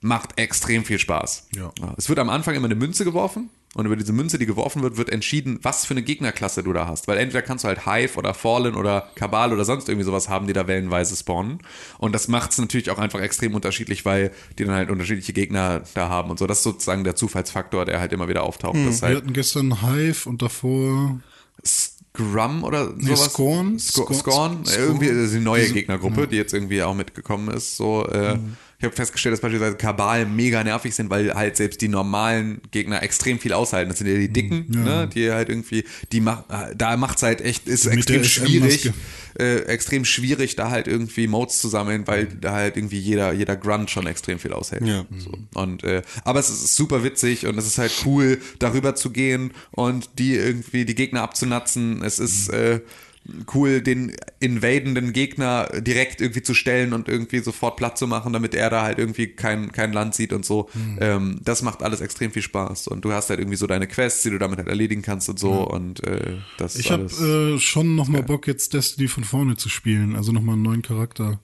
Macht 0.03 0.39
extrem 0.39 0.85
viel 0.85 1.01
Spaß. 1.01 1.49
Ja. 1.57 1.73
Es 1.97 2.09
wird 2.09 2.21
am 2.21 2.31
Anfang 2.31 2.55
immer 2.55 2.67
eine 2.67 2.75
Münze 2.77 3.05
geworfen 3.05 3.51
und 3.77 3.85
über 3.87 3.95
diese 3.97 4.13
Münze, 4.13 4.39
die 4.39 4.47
geworfen 4.47 4.83
wird, 4.83 4.97
wird 4.97 5.11
entschieden, 5.11 5.59
was 5.63 5.85
für 5.85 5.93
eine 5.93 6.03
Gegnerklasse 6.03 6.63
du 6.63 6.73
da 6.73 6.87
hast. 6.87 7.09
Weil 7.09 7.19
entweder 7.19 7.43
kannst 7.43 7.65
du 7.65 7.69
halt 7.69 7.85
Hive 7.87 8.17
oder 8.19 8.33
Fallen 8.33 8.75
oder 8.75 9.11
Kabal 9.15 9.53
oder 9.53 9.65
sonst 9.67 9.89
irgendwie 9.89 10.05
sowas 10.07 10.29
haben, 10.29 10.47
die 10.47 10.53
da 10.55 10.67
wellenweise 10.67 11.15
spawnen. 11.15 11.59
Und 11.99 12.15
das 12.15 12.27
macht 12.29 12.53
es 12.53 12.59
natürlich 12.59 12.91
auch 12.91 12.99
einfach 12.99 13.21
extrem 13.21 13.55
unterschiedlich, 13.55 14.05
weil 14.05 14.33
die 14.59 14.65
dann 14.65 14.75
halt 14.75 14.91
unterschiedliche 14.91 15.33
Gegner 15.35 15.83
da 15.95 16.09
haben 16.09 16.31
und 16.31 16.39
so. 16.39 16.47
Das 16.47 16.59
ist 16.59 16.65
sozusagen 16.65 17.05
der 17.05 17.17
Zufallsfaktor, 17.17 17.85
der 17.85 18.01
halt 18.01 18.13
immer 18.13 18.29
wieder 18.29 18.45
auftaucht. 18.45 18.77
Das 18.77 18.95
ist 18.97 19.03
Wir 19.03 19.09
halt 19.09 19.19
hatten 19.19 19.33
gestern 19.35 19.83
Hive 19.83 20.27
und 20.29 20.41
davor 20.41 21.21
Scrum 21.65 22.65
oder 22.65 22.93
Nee, 22.97 23.15
sowas. 23.15 23.33
Scorn. 23.33 23.79
Scorn. 23.79 24.15
Scorn. 24.15 24.15
Scorn. 24.15 24.65
Scorn. 24.67 24.79
Irgendwie 24.87 25.07
ist 25.07 25.35
die 25.35 25.41
neue 25.41 25.69
Gegnergruppe, 25.71 26.27
die 26.29 26.37
jetzt 26.37 26.55
irgendwie 26.55 26.83
auch 26.83 26.95
mitgekommen 26.95 27.55
ist. 27.55 27.77
So, 27.77 28.07
äh, 28.07 28.37
Mhm. 28.37 28.57
Ich 28.79 28.85
habe 28.85 28.95
festgestellt, 28.95 29.33
dass 29.33 29.41
beispielsweise 29.41 29.77
Kabal 29.77 30.27
mega 30.27 30.63
nervig 30.63 30.95
sind, 30.95 31.09
weil 31.09 31.35
halt 31.35 31.57
selbst 31.57 31.81
die 31.81 31.89
normalen 31.89 32.61
Gegner 32.71 33.03
extrem 33.03 33.39
viel 33.39 33.55
aushalten. 33.55 33.89
Das 33.89 33.99
sind 33.99 34.07
ja 34.07 34.19
die 34.19 34.29
Dicken, 34.29 34.67
ne, 34.69 35.09
die 35.13 35.33
halt 35.33 35.49
irgendwie, 35.49 35.85
die 36.13 36.21
mach, 36.21 36.45
da 36.77 36.97
macht's 36.99 37.23
halt 37.23 37.41
echt, 37.41 37.67
ist 37.67 37.87
Mit 37.87 37.95
extrem 37.95 38.25
schwierig, 38.25 38.93
äh, 39.39 39.61
extrem 39.63 40.05
schwierig, 40.05 40.57
da 40.57 40.71
halt 40.71 40.89
irgendwie 40.89 41.27
Modes 41.27 41.59
zu 41.59 41.69
sammeln, 41.69 42.07
weil 42.07 42.27
da 42.27 42.53
halt 42.53 42.77
irgendwie 42.77 42.99
jeder, 42.99 43.33
jeder 43.33 43.57
Grunt 43.57 43.91
schon 43.91 44.07
extrem 44.07 44.39
viel 44.39 44.53
aushält. 44.53 44.87
Ja. 44.87 45.07
So. 45.17 45.33
Und, 45.55 45.83
äh, 45.85 46.03
aber 46.25 46.41
es 46.41 46.51
ist 46.51 46.77
super 46.77 47.03
witzig 47.03 47.47
und 47.47 47.57
es 47.57 47.67
ist 47.67 47.79
halt 47.79 47.93
cool, 48.05 48.39
darüber 48.59 48.95
zu 48.95 49.11
gehen 49.11 49.53
und 49.71 50.11
die 50.19 50.35
irgendwie, 50.35 50.85
die 50.85 50.95
Gegner 50.95 51.23
abzunatzen. 51.23 52.03
Es 52.03 52.19
ist, 52.19 52.49
äh, 52.51 52.81
cool, 53.55 53.81
den 53.81 54.13
invadenden 54.41 55.13
Gegner 55.13 55.69
direkt 55.79 56.21
irgendwie 56.21 56.43
zu 56.43 56.55
stellen 56.55 56.93
und 56.93 57.09
irgendwie 57.09 57.41
sofort 57.41 57.77
platt 57.77 57.99
zu 57.99 58.07
machen, 58.07 58.33
damit 58.33 58.55
er 58.55 58.71
da 58.71 58.83
halt 58.83 58.99
irgendwie 58.99 59.29
kein, 59.29 59.73
kein 59.73 59.93
Land 59.93 60.15
sieht 60.15 60.33
und 60.33 60.45
so. 60.45 60.69
Ähm, 61.01 61.41
das 61.43 61.63
macht 61.63 61.83
alles 61.83 62.01
extrem 62.01 62.31
viel 62.31 62.43
Spaß. 62.43 62.89
Und 62.89 63.05
du 63.05 63.13
hast 63.13 63.31
halt 63.31 63.41
irgendwie 63.41 63.57
so 63.57 63.67
deine 63.67 63.87
Quests, 63.87 64.23
die 64.23 64.31
du 64.31 64.39
damit 64.39 64.59
halt 64.59 64.69
erledigen 64.69 65.03
kannst 65.03 65.29
und 65.29 65.39
so. 65.39 65.53
Und 65.69 66.05
äh, 66.05 66.37
das 66.59 66.75
ist 66.77 66.85
Ich 66.85 66.91
habe 66.91 67.05
äh, 67.05 67.59
schon 67.59 67.95
noch 67.95 68.09
mal 68.09 68.23
Bock, 68.23 68.47
jetzt 68.47 68.75
Destiny 68.75 69.09
von 69.09 69.25
vorne 69.25 69.57
zu 69.57 69.69
spielen. 69.69 70.17
Also 70.17 70.33
noch 70.33 70.43
mal 70.43 70.55
einen 70.55 70.63
neuen 70.63 70.83
Charakter. 70.83 71.41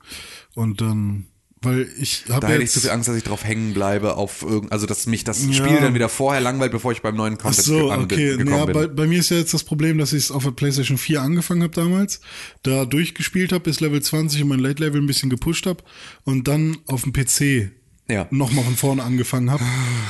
Und 0.54 0.80
dann, 0.80 1.26
weil 1.62 1.88
ich 1.98 2.24
da 2.26 2.34
habe 2.34 2.48
hätte 2.48 2.62
ich 2.62 2.70
zu 2.70 2.80
viel 2.80 2.90
Angst, 2.90 3.08
dass 3.08 3.16
ich 3.16 3.22
drauf 3.24 3.44
hängen 3.44 3.72
bleibe 3.72 4.16
auf 4.16 4.42
irgend, 4.42 4.72
also 4.72 4.86
dass 4.86 5.06
mich 5.06 5.24
das 5.24 5.44
Ja. 5.46 5.52
Spiel 5.52 5.78
dann 5.80 5.94
wieder 5.94 6.08
vorher 6.08 6.40
langweilt, 6.40 6.72
bevor 6.72 6.92
ich 6.92 7.02
beim 7.02 7.16
neuen 7.16 7.34
Ach 7.38 7.42
Content 7.44 7.64
so, 7.64 7.90
ange- 7.92 8.04
okay. 8.04 8.30
gekommen 8.36 8.50
Naja, 8.50 8.64
bin. 8.66 8.74
bei, 8.74 8.86
bei 8.88 9.06
mir 9.06 9.20
ist 9.20 9.30
ja 9.30 9.36
jetzt 9.38 9.54
das 9.54 9.64
Problem, 9.64 9.98
dass 9.98 10.12
ich 10.12 10.24
es 10.24 10.30
auf 10.30 10.44
der 10.44 10.50
PlayStation 10.50 10.98
4 10.98 11.22
angefangen 11.22 11.62
habe 11.62 11.74
damals, 11.74 12.20
da 12.62 12.84
durchgespielt 12.84 13.52
habe 13.52 13.64
bis 13.64 13.80
Level 13.80 14.02
20 14.02 14.42
und 14.42 14.48
mein 14.48 14.58
Late 14.60 14.82
Level 14.82 15.00
ein 15.00 15.06
bisschen 15.06 15.30
gepusht 15.30 15.66
habe 15.66 15.82
und 16.24 16.48
dann 16.48 16.76
auf 16.86 17.02
dem 17.02 17.12
PC 17.12 17.70
Ja. 18.12 18.26
nochmal 18.30 18.64
von 18.64 18.76
vorne 18.76 19.02
angefangen 19.02 19.50
habe. 19.50 19.64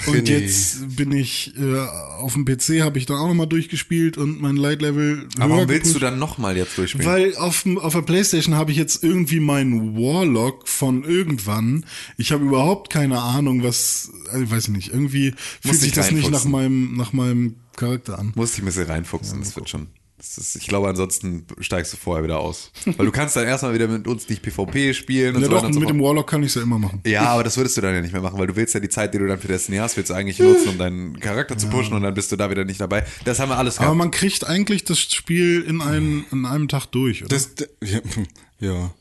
Und 0.06 0.14
René. 0.16 0.38
jetzt 0.40 0.96
bin 0.96 1.12
ich 1.12 1.54
äh, 1.56 1.78
auf 2.18 2.32
dem 2.34 2.44
PC, 2.44 2.80
habe 2.82 2.98
ich 2.98 3.06
dann 3.06 3.16
auch 3.18 3.28
nochmal 3.28 3.46
durchgespielt 3.46 4.18
und 4.18 4.40
mein 4.40 4.56
Late 4.56 4.84
Level 4.84 5.28
Aber 5.38 5.54
warum 5.54 5.68
willst 5.68 5.86
du 5.90 5.94
gepusht. 5.94 6.02
dann 6.02 6.18
nochmal 6.18 6.56
jetzt 6.56 6.76
durchspielen? 6.76 7.06
Weil 7.06 7.36
auf, 7.36 7.62
dem- 7.62 7.78
auf 7.78 7.92
der 7.92 8.02
Playstation 8.02 8.56
habe 8.56 8.72
ich 8.72 8.76
jetzt 8.76 9.04
irgendwie 9.04 9.38
meinen 9.40 9.96
Warlock 9.96 10.66
von 10.68 11.04
irgendwann. 11.04 11.84
Ich 12.16 12.32
habe 12.32 12.44
überhaupt 12.44 12.90
keine 12.90 13.20
Ahnung, 13.20 13.62
was, 13.62 14.10
ich 14.42 14.50
weiß 14.50 14.68
nicht, 14.68 14.88
irgendwie 14.92 15.34
fühlt 15.60 15.76
sich 15.80 15.92
das 15.92 16.10
nicht 16.10 16.30
nach 16.30 16.44
meinem, 16.44 16.96
nach 16.96 17.12
meinem 17.12 17.56
Charakter 17.76 18.18
an. 18.18 18.32
Muss 18.34 18.54
ich 18.54 18.58
ein 18.62 18.64
bisschen 18.66 18.86
reinfuchsen, 18.86 19.38
das 19.40 19.54
wird 19.56 19.68
schon. 19.68 19.86
Das 20.24 20.38
ist, 20.38 20.54
ich 20.54 20.68
glaube, 20.68 20.88
ansonsten 20.88 21.44
steigst 21.58 21.92
du 21.92 21.96
vorher 21.96 22.22
wieder 22.22 22.38
aus. 22.38 22.70
Weil 22.84 23.06
du 23.06 23.10
kannst 23.10 23.34
dann 23.34 23.44
erstmal 23.44 23.74
wieder 23.74 23.88
mit 23.88 24.06
uns 24.06 24.28
nicht 24.28 24.40
PvP 24.40 24.94
spielen 24.94 25.34
und 25.34 25.42
Ja 25.42 25.48
so 25.48 25.54
doch, 25.54 25.64
und 25.64 25.72
so 25.72 25.80
mit 25.80 25.88
fort. 25.88 25.98
dem 25.98 26.02
Warlock 26.04 26.30
kann 26.30 26.44
ich 26.44 26.54
ja 26.54 26.62
immer 26.62 26.78
machen. 26.78 27.00
Ja, 27.04 27.22
aber 27.24 27.42
das 27.42 27.56
würdest 27.56 27.76
du 27.76 27.80
dann 27.80 27.92
ja 27.92 28.00
nicht 28.00 28.12
mehr 28.12 28.22
machen, 28.22 28.38
weil 28.38 28.46
du 28.46 28.54
willst 28.54 28.72
ja 28.72 28.78
die 28.78 28.88
Zeit, 28.88 29.12
die 29.14 29.18
du 29.18 29.26
dann 29.26 29.40
für 29.40 29.48
Destiny 29.48 29.78
hast, 29.78 29.96
willst 29.96 30.10
du 30.10 30.14
eigentlich 30.14 30.38
nutzen, 30.38 30.68
um 30.68 30.78
deinen 30.78 31.18
Charakter 31.18 31.58
zu 31.58 31.68
pushen 31.68 31.94
und 31.94 32.02
dann 32.02 32.14
bist 32.14 32.30
du 32.30 32.36
da 32.36 32.48
wieder 32.50 32.64
nicht 32.64 32.80
dabei. 32.80 33.04
Das 33.24 33.40
haben 33.40 33.48
wir 33.48 33.58
alles 33.58 33.78
Aber 33.78 33.86
gehabt. 33.86 33.98
man 33.98 34.10
kriegt 34.12 34.46
eigentlich 34.46 34.84
das 34.84 35.00
Spiel 35.00 35.62
in 35.62 35.80
einem, 35.80 36.24
in 36.30 36.46
einem 36.46 36.68
Tag 36.68 36.86
durch, 36.86 37.24
oder? 37.24 37.28
Das, 37.36 37.50
ja. 38.60 38.92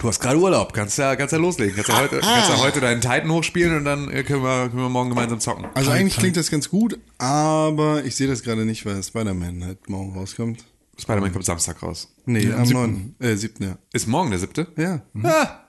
Du 0.00 0.08
hast 0.08 0.18
gerade 0.20 0.36
Urlaub, 0.38 0.72
kannst 0.72 0.98
ja, 0.98 1.14
kannst 1.14 1.32
ja 1.32 1.38
loslegen. 1.38 1.76
Kannst 1.76 1.88
ja 1.90 2.00
heute, 2.00 2.18
kannst 2.18 2.48
ja 2.50 2.58
heute 2.58 2.80
deinen 2.80 3.00
Titan 3.00 3.30
hochspielen 3.30 3.76
und 3.76 3.84
dann 3.84 4.10
äh, 4.10 4.24
können 4.24 4.42
wir, 4.42 4.68
können 4.68 4.82
wir 4.82 4.88
morgen 4.88 5.10
gemeinsam 5.10 5.38
zocken. 5.38 5.66
Also 5.74 5.92
eigentlich 5.92 6.16
klingt 6.16 6.36
das 6.36 6.50
ganz 6.50 6.68
gut, 6.68 6.98
aber 7.18 8.04
ich 8.04 8.16
sehe 8.16 8.26
das 8.26 8.42
gerade 8.42 8.64
nicht, 8.64 8.84
weil 8.84 9.00
Spider-Man 9.00 9.64
halt 9.64 9.88
morgen 9.88 10.12
rauskommt. 10.18 10.64
Spider-Man 10.98 11.32
kommt 11.32 11.44
Samstag 11.44 11.82
raus. 11.82 12.12
Nee, 12.26 12.46
Ja, 12.48 12.54
am 12.54 12.60
am 12.60 12.66
siebten. 12.66 13.14
9. 13.20 13.30
Äh, 13.30 13.36
7. 13.36 13.64
Ja. 13.64 13.78
Ist 13.92 14.08
morgen 14.08 14.30
der 14.30 14.40
siebte? 14.40 14.66
ja. 14.76 15.02
Ah! 15.22 15.60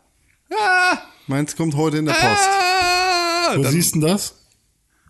Ah! 0.52 0.98
Meins 1.28 1.56
kommt 1.56 1.76
heute 1.76 1.98
in 1.98 2.06
der 2.06 2.14
Post. 2.14 2.24
Ah! 2.26 3.54
Wo 3.56 3.62
Dann- 3.64 3.72
siehst 3.72 3.94
du 3.96 4.00
denn 4.00 4.10
das? 4.10 4.36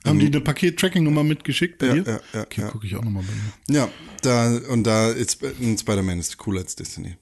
Haben 0.05 0.19
die 0.19 0.25
eine 0.27 0.41
Paket-Tracking-Nummer 0.41 1.23
mitgeschickt 1.23 1.77
bei 1.79 1.85
Ja, 1.87 1.93
dir? 1.93 2.03
ja, 2.05 2.19
ja, 2.33 2.41
okay, 2.41 2.61
ja. 2.61 2.67
gucke 2.67 2.85
ich 2.85 2.95
auch 2.97 3.03
nochmal 3.03 3.23
bei 3.23 3.31
mir. 3.73 3.77
Ja, 3.79 3.87
da, 4.21 4.59
und 4.69 4.83
da 4.83 5.09
ist 5.09 5.41
ein 5.43 5.77
Spider-Man 5.77 6.19
ist 6.19 6.37
cooler 6.37 6.59
als 6.59 6.75
Destiny. 6.75 7.15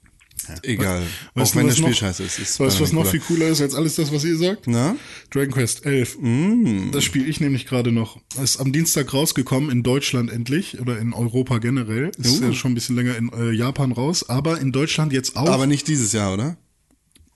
Egal. 0.63 1.03
Weißt 1.33 1.51
auch 1.51 1.53
du, 1.53 1.59
wenn 1.59 1.67
das 1.67 1.77
Spiel 1.77 1.89
noch- 1.89 1.95
scheiße 1.97 2.23
ist. 2.23 2.39
ist 2.39 2.59
Weißt 2.59 2.79
du, 2.79 2.83
was 2.83 2.91
noch 2.93 3.05
viel 3.05 3.19
cooler 3.19 3.47
ist 3.47 3.61
als 3.61 3.75
alles 3.75 3.95
das, 3.95 4.11
was 4.11 4.23
ihr 4.23 4.37
sagt? 4.37 4.67
Na? 4.67 4.95
Dragon 5.29 5.51
Quest 5.53 5.85
11. 5.85 6.17
Mm. 6.19 6.91
Das 6.91 7.03
spiele 7.03 7.25
ich 7.25 7.39
nämlich 7.39 7.65
gerade 7.67 7.91
noch. 7.91 8.19
Ist 8.41 8.57
am 8.59 8.71
Dienstag 8.71 9.13
rausgekommen, 9.13 9.69
in 9.69 9.83
Deutschland 9.83 10.31
endlich 10.31 10.79
oder 10.79 10.99
in 10.99 11.13
Europa 11.13 11.57
generell. 11.59 12.11
Ist 12.17 12.41
Uh. 12.41 12.45
ja 12.45 12.53
schon 12.53 12.71
ein 12.71 12.75
bisschen 12.75 12.95
länger 12.95 13.15
in 13.17 13.29
äh, 13.33 13.51
Japan 13.51 13.91
raus, 13.91 14.27
aber 14.29 14.59
in 14.59 14.71
Deutschland 14.71 15.13
jetzt 15.13 15.35
auch. 15.35 15.49
Aber 15.49 15.67
nicht 15.67 15.87
dieses 15.87 16.11
Jahr, 16.13 16.33
oder? 16.33 16.57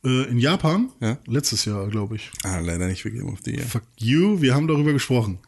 äh, 0.04 0.30
in 0.30 0.38
Japan? 0.38 0.90
Ja. 1.02 1.18
Letztes 1.28 1.66
Jahr, 1.66 1.88
glaube 1.90 2.16
ich. 2.18 2.30
Ah, 2.44 2.60
leider 2.60 2.88
nicht 2.88 3.02
für 3.02 3.12
Game 3.12 3.28
of 3.30 3.40
the 3.44 3.52
Year. 3.56 3.66
Fuck 3.66 3.84
you, 3.98 4.40
wir 4.42 4.54
haben 4.54 4.68
darüber 4.68 4.94
gesprochen. 4.94 5.40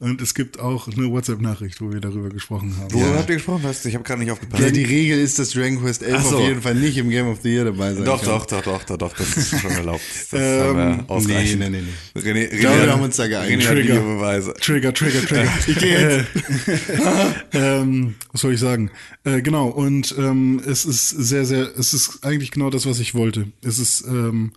Und 0.00 0.20
es 0.20 0.34
gibt 0.34 0.58
auch 0.58 0.88
eine 0.88 1.08
WhatsApp-Nachricht, 1.08 1.80
wo 1.80 1.92
wir 1.92 2.00
darüber 2.00 2.28
gesprochen 2.28 2.76
haben. 2.78 2.92
Worüber 2.92 3.16
habt 3.16 3.28
ihr 3.28 3.36
gesprochen? 3.36 3.64
Ich 3.84 3.94
habe 3.94 4.02
gerade 4.02 4.20
nicht 4.20 4.32
aufgepasst. 4.32 4.60
Ja, 4.60 4.70
die 4.70 4.82
Regel 4.82 5.20
ist, 5.20 5.38
dass 5.38 5.50
Dragon 5.50 5.80
Quest 5.80 6.02
11 6.02 6.16
Ach 6.18 6.24
so. 6.24 6.38
auf 6.38 6.48
jeden 6.48 6.62
Fall 6.62 6.74
nicht 6.74 6.98
im 6.98 7.10
Game 7.10 7.28
of 7.28 7.38
the 7.42 7.48
Year 7.50 7.64
dabei 7.64 7.94
sein 7.94 8.04
doch, 8.04 8.20
kann. 8.20 8.30
doch, 8.30 8.46
doch, 8.46 8.62
doch, 8.62 8.84
doch, 8.84 8.96
doch, 8.98 9.16
das 9.16 9.36
ist 9.36 9.60
schon 9.60 9.70
erlaubt. 9.70 10.02
Das 10.32 10.40
haben 10.40 10.76
wir 10.76 11.04
ausreichend. 11.08 11.60
nee, 11.60 11.68
nee, 11.70 11.82
nee. 12.14 12.20
René, 12.20 12.50
René, 12.50 12.56
glaube, 12.58 12.82
wir 12.82 12.92
haben 12.92 13.02
uns 13.02 13.16
da 13.16 13.28
geeinigt. 13.28 13.68
Trigger. 13.68 13.94
Videobeweise. 13.94 14.54
Trigger, 14.54 14.92
Trigger, 14.92 15.26
Trigger. 15.26 15.52
ich 15.68 15.78
gehe 15.78 16.18
jetzt. 16.18 16.28
ähm, 17.52 18.16
was 18.32 18.40
soll 18.40 18.54
ich 18.54 18.60
sagen? 18.60 18.90
Äh, 19.22 19.42
genau, 19.42 19.68
und 19.68 20.12
ähm, 20.18 20.60
es 20.66 20.84
ist 20.84 21.08
sehr, 21.08 21.44
sehr, 21.44 21.70
es 21.78 21.94
ist 21.94 22.24
eigentlich 22.24 22.50
genau 22.50 22.68
das, 22.68 22.84
was 22.84 22.98
ich 22.98 23.14
wollte. 23.14 23.46
Es 23.62 23.78
ist, 23.78 24.04
ähm, 24.08 24.52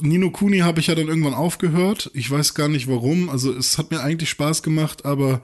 Nino 0.00 0.30
Kuni 0.30 0.58
habe 0.58 0.80
ich 0.80 0.86
ja 0.86 0.94
dann 0.94 1.08
irgendwann 1.08 1.34
aufgehört. 1.34 2.10
Ich 2.14 2.30
weiß 2.30 2.54
gar 2.54 2.68
nicht 2.68 2.88
warum. 2.88 3.28
Also 3.28 3.52
es 3.52 3.78
hat 3.78 3.90
mir 3.90 4.00
eigentlich 4.00 4.30
Spaß 4.30 4.62
gemacht, 4.62 5.04
aber 5.04 5.42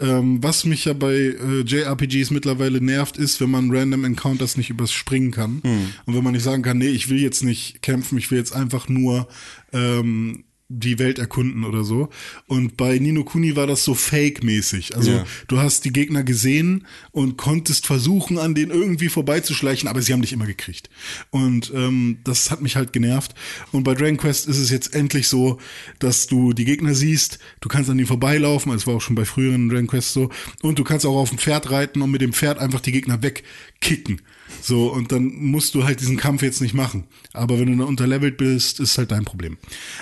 ähm, 0.00 0.42
was 0.42 0.64
mich 0.64 0.84
ja 0.84 0.92
bei 0.92 1.14
äh, 1.14 1.60
JRPGs 1.66 2.30
mittlerweile 2.30 2.80
nervt, 2.80 3.16
ist, 3.16 3.40
wenn 3.40 3.50
man 3.50 3.74
Random 3.74 4.04
Encounters 4.04 4.56
nicht 4.56 4.70
überspringen 4.70 5.30
kann. 5.30 5.60
Und 6.06 6.14
wenn 6.14 6.24
man 6.24 6.32
nicht 6.32 6.44
sagen 6.44 6.62
kann, 6.62 6.78
nee, 6.78 6.88
ich 6.88 7.08
will 7.08 7.20
jetzt 7.20 7.42
nicht 7.44 7.82
kämpfen, 7.82 8.18
ich 8.18 8.30
will 8.30 8.38
jetzt 8.38 8.54
einfach 8.54 8.88
nur 8.88 9.28
ähm, 9.72 10.44
die 10.78 10.98
Welt 10.98 11.18
erkunden 11.18 11.64
oder 11.64 11.84
so. 11.84 12.08
Und 12.46 12.76
bei 12.76 12.98
Nino 12.98 13.24
Kuni 13.24 13.56
war 13.56 13.66
das 13.66 13.84
so 13.84 13.94
fake-mäßig. 13.94 14.96
Also 14.96 15.10
Ja. 15.12 15.26
du 15.48 15.58
hast 15.58 15.84
die 15.84 15.92
Gegner 15.92 16.22
gesehen 16.22 16.86
und 17.10 17.36
konntest 17.36 17.86
versuchen, 17.86 18.38
an 18.38 18.54
denen 18.54 18.70
irgendwie 18.70 19.08
vorbeizuschleichen, 19.08 19.88
aber 19.88 20.00
sie 20.02 20.12
haben 20.12 20.22
dich 20.22 20.32
immer 20.32 20.46
gekriegt. 20.46 20.88
Und 21.30 21.72
ähm, 21.74 22.18
das 22.24 22.50
hat 22.50 22.62
mich 22.62 22.76
halt 22.76 22.92
genervt. 22.92 23.34
Und 23.72 23.84
bei 23.84 23.94
Dragon 23.94 24.16
Quest 24.16 24.48
ist 24.48 24.58
es 24.58 24.70
jetzt 24.70 24.94
endlich 24.94 25.28
so, 25.28 25.58
dass 25.98 26.26
du 26.26 26.52
die 26.52 26.64
Gegner 26.64 26.94
siehst, 26.94 27.38
du 27.60 27.68
kannst 27.68 27.90
an 27.90 27.98
ihnen 27.98 28.06
vorbeilaufen, 28.06 28.72
das 28.72 28.86
war 28.86 28.94
auch 28.96 29.00
schon 29.00 29.14
bei 29.16 29.24
früheren 29.24 29.68
Dragon 29.68 29.86
Quest 29.86 30.12
so, 30.12 30.30
und 30.62 30.78
du 30.78 30.84
kannst 30.84 31.04
auch 31.06 31.16
auf 31.16 31.28
dem 31.28 31.38
Pferd 31.38 31.70
reiten 31.70 32.02
und 32.02 32.10
mit 32.10 32.20
dem 32.22 32.32
Pferd 32.32 32.58
einfach 32.58 32.80
die 32.80 32.92
Gegner 32.92 33.22
wegkicken. 33.22 34.20
So, 34.60 34.88
und 34.92 35.12
dann 35.12 35.24
musst 35.36 35.74
du 35.74 35.84
halt 35.84 36.00
diesen 36.00 36.16
Kampf 36.16 36.42
jetzt 36.42 36.60
nicht 36.60 36.74
machen. 36.74 37.04
Aber 37.32 37.58
wenn 37.58 37.70
du 37.72 37.76
da 37.78 37.84
unterlevelt 37.84 38.36
bist, 38.36 38.80
ist 38.80 38.98
halt 38.98 39.10
dein 39.10 39.24
Problem. 39.24 39.56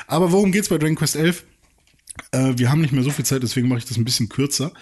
Aber 0.06 0.32
worum 0.32 0.52
geht's 0.52 0.68
bei 0.68 0.78
Dragon 0.78 0.96
Quest 0.96 1.16
11? 1.16 1.44
Äh, 2.32 2.54
wir 2.56 2.70
haben 2.70 2.80
nicht 2.80 2.92
mehr 2.92 3.02
so 3.02 3.10
viel 3.10 3.24
Zeit, 3.24 3.42
deswegen 3.42 3.68
mache 3.68 3.78
ich 3.78 3.84
das 3.86 3.96
ein 3.96 4.04
bisschen 4.04 4.28
kürzer. 4.28 4.72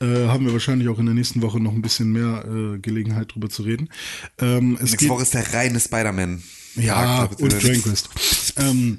Äh, 0.00 0.06
haben 0.28 0.46
wir 0.46 0.52
wahrscheinlich 0.52 0.88
auch 0.88 0.98
in 0.98 1.06
der 1.06 1.14
nächsten 1.14 1.42
Woche 1.42 1.60
noch 1.60 1.72
ein 1.72 1.82
bisschen 1.82 2.12
mehr 2.12 2.44
äh, 2.46 2.78
Gelegenheit 2.78 3.34
drüber 3.34 3.50
zu 3.50 3.62
reden. 3.62 3.90
Ähm, 4.38 4.74
es 4.76 4.80
Nächste 4.82 4.96
geht, 4.98 5.08
Woche 5.10 5.22
ist 5.22 5.34
der 5.34 5.52
reine 5.52 5.80
Spider-Man. 5.80 6.42
ja, 6.76 6.94
Tag, 7.26 7.30
und 7.40 7.48
beziehungsweise- 7.50 7.68
Dragon 7.68 7.82
Quest. 7.82 8.08
Ähm, 8.56 8.98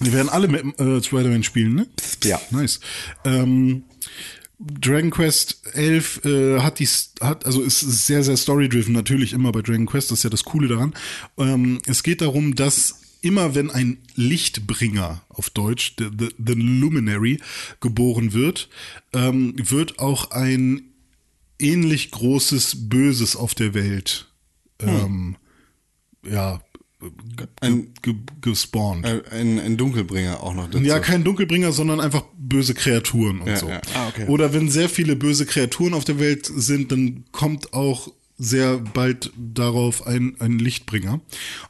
wir 0.00 0.12
werden 0.12 0.28
alle 0.28 0.48
mit 0.48 0.80
äh, 0.80 1.02
Spider-Man 1.02 1.42
spielen, 1.42 1.74
ne? 1.74 1.86
Ja. 2.24 2.40
Nice. 2.50 2.80
Ähm, 3.24 3.84
Dragon 4.58 5.10
Quest 5.10 5.62
11 5.74 6.24
äh, 6.24 6.60
hat 6.60 6.78
die 6.78 6.88
hat 7.20 7.44
also 7.44 7.62
ist 7.62 7.80
sehr 7.80 8.22
sehr 8.22 8.36
story-driven 8.36 8.92
natürlich 8.92 9.32
immer 9.32 9.52
bei 9.52 9.62
Dragon 9.62 9.86
Quest, 9.86 10.10
das 10.10 10.18
ist 10.18 10.24
ja 10.24 10.30
das 10.30 10.44
coole 10.44 10.68
daran. 10.68 10.94
Ähm, 11.36 11.80
es 11.86 12.02
geht 12.02 12.20
darum, 12.20 12.54
dass 12.54 13.00
immer 13.20 13.54
wenn 13.54 13.70
ein 13.70 13.98
Lichtbringer 14.14 15.22
auf 15.28 15.50
Deutsch, 15.50 15.94
the, 15.98 16.08
the, 16.16 16.28
the 16.38 16.52
Luminary, 16.52 17.40
geboren 17.80 18.32
wird, 18.32 18.68
ähm, 19.12 19.54
wird 19.56 19.98
auch 19.98 20.30
ein 20.30 20.82
ähnlich 21.58 22.10
großes 22.10 22.88
Böses 22.88 23.36
auf 23.36 23.54
der 23.54 23.74
Welt 23.74 24.28
ähm, 24.80 25.36
ja 26.26 26.60
Ein- 27.60 27.88
ge, 28.02 28.14
gespawnt. 28.40 29.06
Ein, 29.06 29.58
ein 29.58 29.76
Dunkelbringer 29.76 30.42
auch 30.42 30.54
noch 30.54 30.70
dazu. 30.70 30.84
Ja, 30.84 30.98
kein 30.98 31.24
Dunkelbringer, 31.24 31.72
sondern 31.72 32.00
einfach 32.00 32.24
böse 32.36 32.74
Kreaturen 32.74 33.40
und 33.40 33.48
Ja, 33.48 33.56
so. 33.56 33.68
ja. 33.68 33.80
Ah, 33.94 34.08
okay. 34.08 34.26
Oder 34.28 34.52
wenn 34.52 34.68
sehr 34.68 34.88
viele 34.88 35.16
böse 35.16 35.46
Kreaturen 35.46 35.94
auf 35.94 36.04
der 36.04 36.18
Welt 36.18 36.46
sind, 36.54 36.92
dann 36.92 37.24
kommt 37.32 37.72
auch 37.72 38.12
sehr 38.36 38.78
bald 38.78 39.32
darauf 39.36 40.06
ein, 40.06 40.34
ein 40.40 40.58
Lichtbringer. 40.58 41.20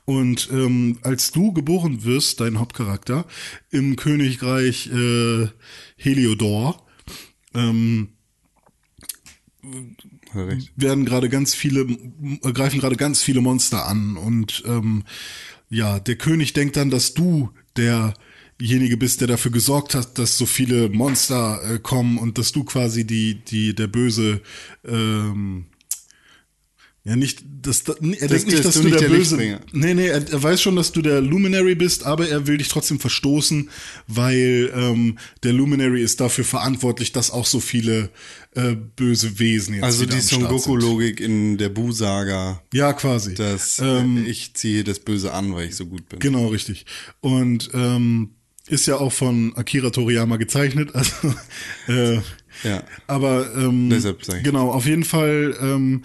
Und 0.06 0.48
ähm, 0.50 0.98
als 1.02 1.30
du 1.30 1.52
geboren 1.52 2.04
wirst, 2.04 2.40
dein 2.40 2.58
Hauptcharakter, 2.58 3.26
im 3.70 3.96
Königreich 3.96 4.86
äh, 4.90 5.48
Heliodor, 5.96 6.86
ähm, 7.54 8.08
recht. 10.42 10.72
werden 10.76 11.04
gerade 11.04 11.28
ganz 11.28 11.54
viele, 11.54 11.86
greifen 12.42 12.80
gerade 12.80 12.96
ganz 12.96 13.22
viele 13.22 13.40
Monster 13.40 13.86
an 13.86 14.16
und 14.16 14.62
ähm, 14.66 15.04
ja, 15.70 15.98
der 15.98 16.16
König 16.16 16.52
denkt 16.52 16.76
dann, 16.76 16.90
dass 16.90 17.14
du 17.14 17.50
derjenige 17.76 18.96
bist, 18.96 19.20
der 19.20 19.28
dafür 19.28 19.50
gesorgt 19.50 19.94
hat, 19.94 20.18
dass 20.18 20.38
so 20.38 20.46
viele 20.46 20.88
Monster 20.88 21.60
äh, 21.64 21.78
kommen 21.78 22.18
und 22.18 22.38
dass 22.38 22.52
du 22.52 22.64
quasi 22.64 23.06
die, 23.06 23.44
die, 23.44 23.74
der 23.74 23.88
böse, 23.88 24.40
ähm, 24.84 25.66
ja, 27.06 27.16
nicht, 27.16 27.44
dass, 27.60 27.82
er 27.86 27.94
denkt 27.96 28.46
nicht, 28.46 28.64
dass 28.64 28.80
du 28.80 28.88
der, 28.88 28.98
der 28.98 29.08
Böse, 29.08 29.36
nee, 29.72 29.92
nee, 29.92 30.06
er, 30.06 30.26
er 30.26 30.42
weiß 30.42 30.62
schon, 30.62 30.74
dass 30.74 30.90
du 30.90 31.02
der 31.02 31.20
Luminary 31.20 31.74
bist, 31.74 32.04
aber 32.04 32.28
er 32.28 32.46
will 32.46 32.56
dich 32.56 32.68
trotzdem 32.68 32.98
verstoßen, 32.98 33.68
weil 34.08 34.72
ähm, 34.74 35.18
der 35.42 35.52
Luminary 35.52 36.02
ist 36.02 36.20
dafür 36.20 36.44
verantwortlich, 36.44 37.12
dass 37.12 37.30
auch 37.30 37.44
so 37.44 37.60
viele 37.60 38.08
äh, 38.54 38.74
böse 38.96 39.38
Wesen 39.38 39.74
jetzt 39.74 39.84
Also 39.84 40.06
die 40.06 40.20
Son. 40.20 40.44
Goku-Logik 40.44 41.20
in 41.20 41.58
der 41.58 41.68
Bu-Saga, 41.68 42.62
Ja, 42.72 42.94
quasi. 42.94 43.34
dass 43.34 43.78
ähm, 43.80 44.24
äh, 44.24 44.30
ich 44.30 44.54
ziehe 44.54 44.82
das 44.82 44.98
Böse 44.98 45.34
an, 45.34 45.54
weil 45.54 45.68
ich 45.68 45.76
so 45.76 45.84
gut 45.84 46.08
bin. 46.08 46.20
Genau, 46.20 46.46
richtig. 46.48 46.86
Und 47.20 47.68
ähm, 47.74 48.30
ist 48.66 48.86
ja 48.86 48.96
auch 48.96 49.12
von 49.12 49.54
Akira 49.56 49.90
Toriyama 49.90 50.36
gezeichnet. 50.38 50.90
Also, 50.94 51.34
äh, 51.88 52.20
Ja. 52.62 52.82
Aber 53.08 53.52
ähm, 53.56 53.90
Deshalb 53.90 54.22
genau, 54.42 54.70
auf 54.70 54.86
jeden 54.86 55.04
Fall 55.04 55.54
ähm, 55.60 56.04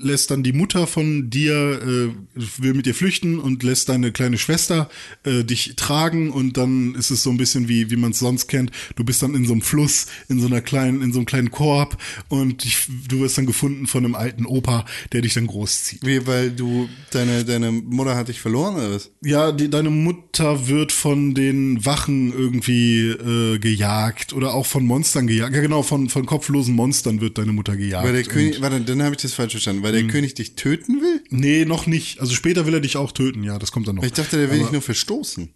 lässt 0.00 0.30
dann 0.30 0.42
die 0.42 0.52
Mutter 0.52 0.86
von 0.86 1.30
dir, 1.30 1.54
äh, 1.54 2.42
will 2.58 2.74
mit 2.74 2.86
dir 2.86 2.94
flüchten 2.94 3.38
und 3.38 3.62
lässt 3.62 3.88
deine 3.88 4.12
kleine 4.12 4.38
Schwester 4.38 4.88
äh, 5.24 5.44
dich 5.44 5.74
tragen 5.76 6.30
und 6.30 6.56
dann 6.56 6.94
ist 6.94 7.10
es 7.10 7.22
so 7.22 7.30
ein 7.30 7.36
bisschen 7.36 7.68
wie, 7.68 7.90
wie 7.90 7.96
man 7.96 8.12
es 8.12 8.18
sonst 8.18 8.48
kennt. 8.48 8.70
Du 8.96 9.04
bist 9.04 9.22
dann 9.22 9.34
in 9.34 9.44
so 9.44 9.52
einem 9.52 9.62
Fluss, 9.62 10.06
in 10.28 10.40
so 10.40 10.46
einer 10.46 10.60
kleinen, 10.60 11.02
in 11.02 11.12
so 11.12 11.18
einem 11.18 11.26
kleinen 11.26 11.50
Korb 11.50 11.96
und 12.28 12.64
dich, 12.64 12.88
du 13.08 13.20
wirst 13.20 13.38
dann 13.38 13.46
gefunden 13.46 13.86
von 13.86 14.04
einem 14.04 14.14
alten 14.14 14.46
Opa, 14.46 14.84
der 15.12 15.22
dich 15.22 15.34
dann 15.34 15.46
großzieht. 15.46 16.04
Wie, 16.04 16.26
weil 16.26 16.50
du, 16.50 16.88
deine, 17.10 17.44
deine 17.44 17.72
Mutter 17.72 18.16
hat 18.16 18.28
dich 18.28 18.40
verloren 18.40 18.76
oder 18.76 18.94
was? 18.94 19.10
Ja, 19.22 19.52
die, 19.52 19.68
deine 19.70 19.90
Mutter 19.90 20.68
wird 20.68 20.92
von 20.92 21.34
den 21.34 21.84
Wachen 21.84 22.32
irgendwie 22.32 23.08
äh, 23.08 23.58
gejagt 23.58 24.32
oder 24.32 24.54
auch 24.54 24.66
von 24.66 24.84
Monstern 24.84 25.26
gejagt. 25.26 25.54
Ja, 25.54 25.60
genau, 25.60 25.82
von, 25.82 26.08
von 26.08 26.26
kopflosen 26.26 26.74
Monstern 26.74 27.20
wird 27.20 27.38
deine 27.38 27.52
Mutter 27.52 27.76
gejagt. 27.76 28.06
Weil 28.06 28.12
der 28.12 28.22
König, 28.24 28.60
warte, 28.60 28.80
dann 28.80 29.02
habe 29.02 29.14
ich 29.14 29.22
das 29.22 29.34
falsch 29.34 29.52
verstanden. 29.52 29.82
Weil 29.86 29.92
der 29.92 30.02
Hm. 30.02 30.08
König 30.08 30.34
dich 30.34 30.56
töten 30.56 31.00
will? 31.00 31.22
Nee, 31.30 31.64
noch 31.64 31.86
nicht. 31.86 32.20
Also 32.20 32.34
später 32.34 32.66
will 32.66 32.74
er 32.74 32.80
dich 32.80 32.96
auch 32.96 33.12
töten, 33.12 33.44
ja, 33.44 33.56
das 33.58 33.70
kommt 33.70 33.86
dann 33.86 33.94
noch. 33.96 34.02
Ich 34.02 34.12
dachte, 34.12 34.36
der 34.36 34.50
will 34.50 34.58
dich 34.58 34.72
nur 34.72 34.82
verstoßen. 34.82 35.48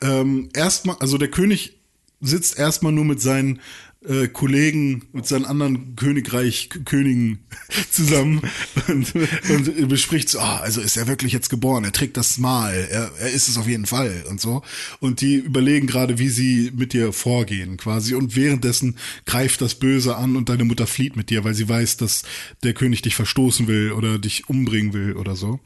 ähm, 0.00 0.48
erstmal, 0.54 0.96
also 1.00 1.18
der 1.18 1.28
König 1.28 1.76
sitzt 2.22 2.58
erstmal 2.58 2.92
nur 2.92 3.04
mit 3.04 3.20
seinen 3.20 3.60
äh, 4.08 4.28
Kollegen, 4.28 5.02
mit 5.12 5.26
seinen 5.26 5.44
anderen 5.44 5.96
Königreich 5.96 6.68
Königen 6.84 7.40
zusammen 7.90 8.42
und, 8.88 9.14
und 9.14 9.88
bespricht 9.88 10.28
so, 10.28 10.40
ah, 10.40 10.58
also 10.58 10.80
ist 10.80 10.96
er 10.96 11.06
wirklich 11.06 11.32
jetzt 11.32 11.50
geboren, 11.50 11.84
er 11.84 11.92
trägt 11.92 12.16
das 12.16 12.38
Mal, 12.38 12.88
er, 12.90 13.10
er 13.18 13.30
ist 13.30 13.48
es 13.48 13.56
auf 13.56 13.68
jeden 13.68 13.86
Fall 13.86 14.24
und 14.28 14.40
so. 14.40 14.62
Und 15.00 15.20
die 15.20 15.36
überlegen 15.36 15.86
gerade, 15.86 16.18
wie 16.18 16.28
sie 16.28 16.72
mit 16.74 16.92
dir 16.92 17.12
vorgehen 17.12 17.76
quasi. 17.76 18.14
Und 18.14 18.36
währenddessen 18.36 18.96
greift 19.26 19.60
das 19.60 19.74
Böse 19.74 20.16
an 20.16 20.36
und 20.36 20.48
deine 20.48 20.64
Mutter 20.64 20.86
flieht 20.86 21.16
mit 21.16 21.30
dir, 21.30 21.44
weil 21.44 21.54
sie 21.54 21.68
weiß, 21.68 21.96
dass 21.96 22.22
der 22.62 22.74
König 22.74 23.02
dich 23.02 23.14
verstoßen 23.14 23.66
will 23.66 23.92
oder 23.92 24.18
dich 24.18 24.48
umbringen 24.48 24.92
will 24.92 25.14
oder 25.14 25.36
so. 25.36 25.60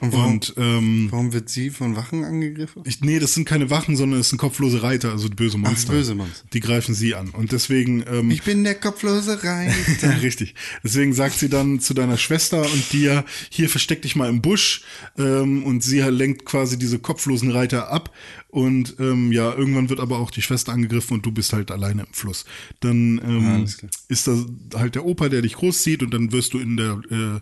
Und, 0.00 0.54
ähm, 0.56 1.08
Warum 1.10 1.32
wird 1.32 1.48
sie 1.48 1.70
von 1.70 1.96
Wachen 1.96 2.24
angegriffen? 2.24 2.82
ich, 2.86 3.00
nee, 3.00 3.18
das 3.18 3.34
sind 3.34 3.44
keine 3.44 3.70
Wachen, 3.70 3.96
sondern 3.96 4.20
es 4.20 4.30
sind 4.30 4.38
kopflose 4.38 4.82
Reiter, 4.82 5.12
also 5.12 5.28
böse 5.28 5.58
Monster. 5.58 5.92
böse 5.92 6.14
Monster. 6.14 6.46
Die 6.52 6.60
greifen 6.60 6.94
sie 6.94 7.14
an. 7.14 7.30
Und 7.30 7.52
deswegen, 7.52 7.83
ähm, 7.86 8.30
Ich 8.30 8.42
bin 8.42 8.64
der 8.64 8.74
kopflose 8.74 9.38
ja, 9.42 9.50
Reiter. 9.50 9.74
richtig. 10.22 10.54
Deswegen 10.82 11.12
sagt 11.12 11.38
sie 11.38 11.48
dann 11.48 11.80
zu 11.80 11.94
deiner 11.94 12.16
Schwester 12.16 12.62
und 12.62 12.92
dir, 12.92 13.24
hier 13.50 13.68
versteck 13.68 14.02
dich 14.02 14.16
mal 14.16 14.28
im 14.28 14.42
Busch. 14.42 14.82
Ähm, 15.18 15.64
und 15.64 15.82
sie 15.82 16.00
lenkt 16.00 16.44
quasi 16.44 16.78
diese 16.78 16.98
kopflosen 16.98 17.50
Reiter 17.50 17.90
ab. 17.90 18.12
Und 18.54 19.00
ähm, 19.00 19.32
ja, 19.32 19.52
irgendwann 19.52 19.90
wird 19.90 19.98
aber 19.98 20.20
auch 20.20 20.30
die 20.30 20.40
Schwester 20.40 20.72
angegriffen 20.72 21.14
und 21.14 21.26
du 21.26 21.32
bist 21.32 21.52
halt 21.52 21.72
alleine 21.72 22.02
im 22.02 22.12
Fluss. 22.12 22.44
Dann 22.78 23.20
ähm, 23.24 23.66
klar. 23.66 23.90
ist 24.06 24.28
da 24.28 24.36
halt 24.76 24.94
der 24.94 25.04
Opa, 25.04 25.28
der 25.28 25.42
dich 25.42 25.54
großzieht 25.54 26.04
und 26.04 26.14
dann 26.14 26.30
wirst 26.30 26.54
du 26.54 26.60
in 26.60 26.76
der 26.76 27.00
äh, 27.10 27.40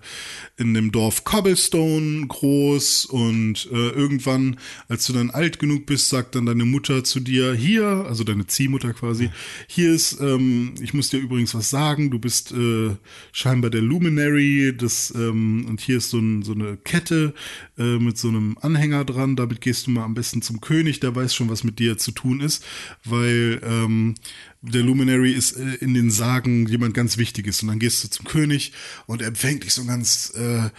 in 0.56 0.73
dem 0.73 0.90
Dorf 0.90 1.24
Cobblestone 1.24 2.27
groß 2.28 3.05
und 3.05 3.69
äh, 3.70 3.90
irgendwann, 3.90 4.56
als 4.89 5.05
du 5.05 5.12
dann 5.12 5.28
alt 5.28 5.59
genug 5.59 5.85
bist, 5.85 6.09
sagt 6.09 6.35
dann 6.35 6.47
deine 6.47 6.64
Mutter 6.64 7.05
zu 7.05 7.20
dir 7.20 7.52
hier, 7.52 8.06
also 8.09 8.24
deine 8.24 8.47
Ziehmutter 8.47 8.94
quasi, 8.94 9.28
hier 9.66 9.93
ist 9.93 10.19
äh, 10.19 10.31
ähm, 10.34 10.74
ich 10.80 10.94
muss 10.94 11.09
dir 11.09 11.18
übrigens 11.18 11.54
was 11.54 11.70
sagen, 11.70 12.10
du 12.10 12.18
bist 12.18 12.52
äh, 12.52 12.96
scheinbar 13.32 13.70
der 13.70 13.82
Luminary, 13.82 14.74
das, 14.76 15.12
ähm, 15.16 15.66
und 15.68 15.80
hier 15.80 15.98
ist 15.98 16.10
so, 16.10 16.18
ein, 16.18 16.42
so 16.42 16.52
eine 16.52 16.76
Kette 16.76 17.34
äh, 17.78 17.98
mit 17.98 18.18
so 18.18 18.28
einem 18.28 18.56
Anhänger 18.60 19.04
dran, 19.04 19.36
damit 19.36 19.60
gehst 19.60 19.86
du 19.86 19.90
mal 19.90 20.04
am 20.04 20.14
besten 20.14 20.42
zum 20.42 20.60
König, 20.60 21.00
der 21.00 21.14
weiß 21.14 21.34
schon, 21.34 21.50
was 21.50 21.64
mit 21.64 21.78
dir 21.78 21.98
zu 21.98 22.12
tun 22.12 22.40
ist, 22.40 22.64
weil 23.04 23.60
ähm, 23.64 24.14
der 24.62 24.82
Luminary 24.82 25.32
ist 25.32 25.56
äh, 25.56 25.74
in 25.80 25.94
den 25.94 26.10
Sagen 26.10 26.66
jemand 26.66 26.94
ganz 26.94 27.18
Wichtiges. 27.18 27.62
Und 27.62 27.68
dann 27.68 27.78
gehst 27.78 28.02
du 28.04 28.09
zum 28.09 28.26
König 28.26 28.72
und 29.06 29.20
er 29.20 29.28
empfängt 29.28 29.64
dich 29.64 29.74
so 29.74 29.84
ganz 29.84 30.32
äh, 30.36 30.70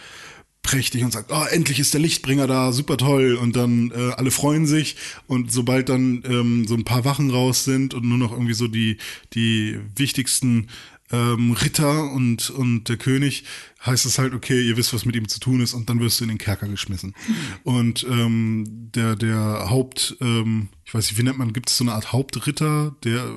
prächtig 0.64 1.04
und 1.04 1.12
sagt, 1.12 1.30
oh, 1.30 1.44
endlich 1.50 1.78
ist 1.78 1.94
der 1.94 2.00
Lichtbringer 2.00 2.48
da, 2.48 2.72
super 2.72 2.96
toll. 2.96 3.34
Und 3.34 3.54
dann 3.54 3.92
äh, 3.92 4.12
alle 4.16 4.32
freuen 4.32 4.66
sich 4.66 4.96
und 5.28 5.52
sobald 5.52 5.88
dann 5.88 6.24
ähm, 6.26 6.66
so 6.66 6.74
ein 6.74 6.84
paar 6.84 7.04
Wachen 7.04 7.30
raus 7.30 7.64
sind 7.64 7.94
und 7.94 8.04
nur 8.04 8.18
noch 8.18 8.32
irgendwie 8.32 8.54
so 8.54 8.66
die, 8.66 8.96
die 9.34 9.78
wichtigsten 9.94 10.68
ähm, 11.12 11.52
Ritter 11.52 12.10
und, 12.10 12.50
und 12.50 12.88
der 12.88 12.96
König, 12.96 13.44
heißt 13.84 14.06
es 14.06 14.18
halt, 14.18 14.34
okay, 14.34 14.66
ihr 14.66 14.76
wisst, 14.76 14.94
was 14.94 15.04
mit 15.04 15.14
ihm 15.14 15.28
zu 15.28 15.38
tun 15.38 15.60
ist 15.60 15.74
und 15.74 15.88
dann 15.90 16.00
wirst 16.00 16.18
du 16.18 16.24
in 16.24 16.30
den 16.30 16.38
Kerker 16.38 16.66
geschmissen. 16.66 17.14
Und 17.62 18.04
ähm, 18.10 18.64
der, 18.94 19.14
der 19.14 19.68
Haupt, 19.68 20.16
ähm, 20.20 20.70
ich 20.84 20.94
weiß 20.94 21.10
nicht, 21.10 21.18
wie 21.18 21.22
nennt 21.22 21.38
man, 21.38 21.52
gibt 21.52 21.68
es 21.68 21.76
so 21.76 21.84
eine 21.84 21.92
Art 21.92 22.12
Hauptritter, 22.12 22.96
der, 23.04 23.30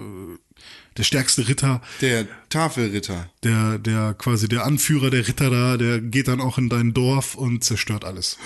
der 0.97 1.03
stärkste 1.03 1.47
Ritter, 1.47 1.81
Der 2.01 2.27
Tafelritter. 2.49 3.29
der, 3.43 3.77
der 3.79 4.13
quasi 4.15 4.47
der 4.49 4.65
Anführer 4.65 5.09
der 5.09 5.27
Ritter 5.27 5.49
da, 5.49 5.77
der 5.77 6.01
geht 6.01 6.27
dann 6.27 6.41
auch 6.41 6.57
in 6.57 6.69
dein 6.69 6.93
Dorf 6.93 7.35
und 7.35 7.63
zerstört 7.63 8.03
alles. 8.03 8.37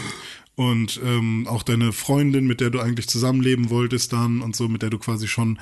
Und 0.55 0.99
ähm, 1.03 1.47
auch 1.47 1.63
deine 1.63 1.93
Freundin, 1.93 2.45
mit 2.45 2.59
der 2.59 2.69
du 2.69 2.79
eigentlich 2.81 3.07
zusammenleben 3.07 3.69
wolltest 3.69 4.11
dann 4.13 4.41
und 4.41 4.55
so, 4.55 4.67
mit 4.67 4.81
der 4.81 4.89
du 4.89 4.99
quasi 4.99 5.27
schon 5.27 5.57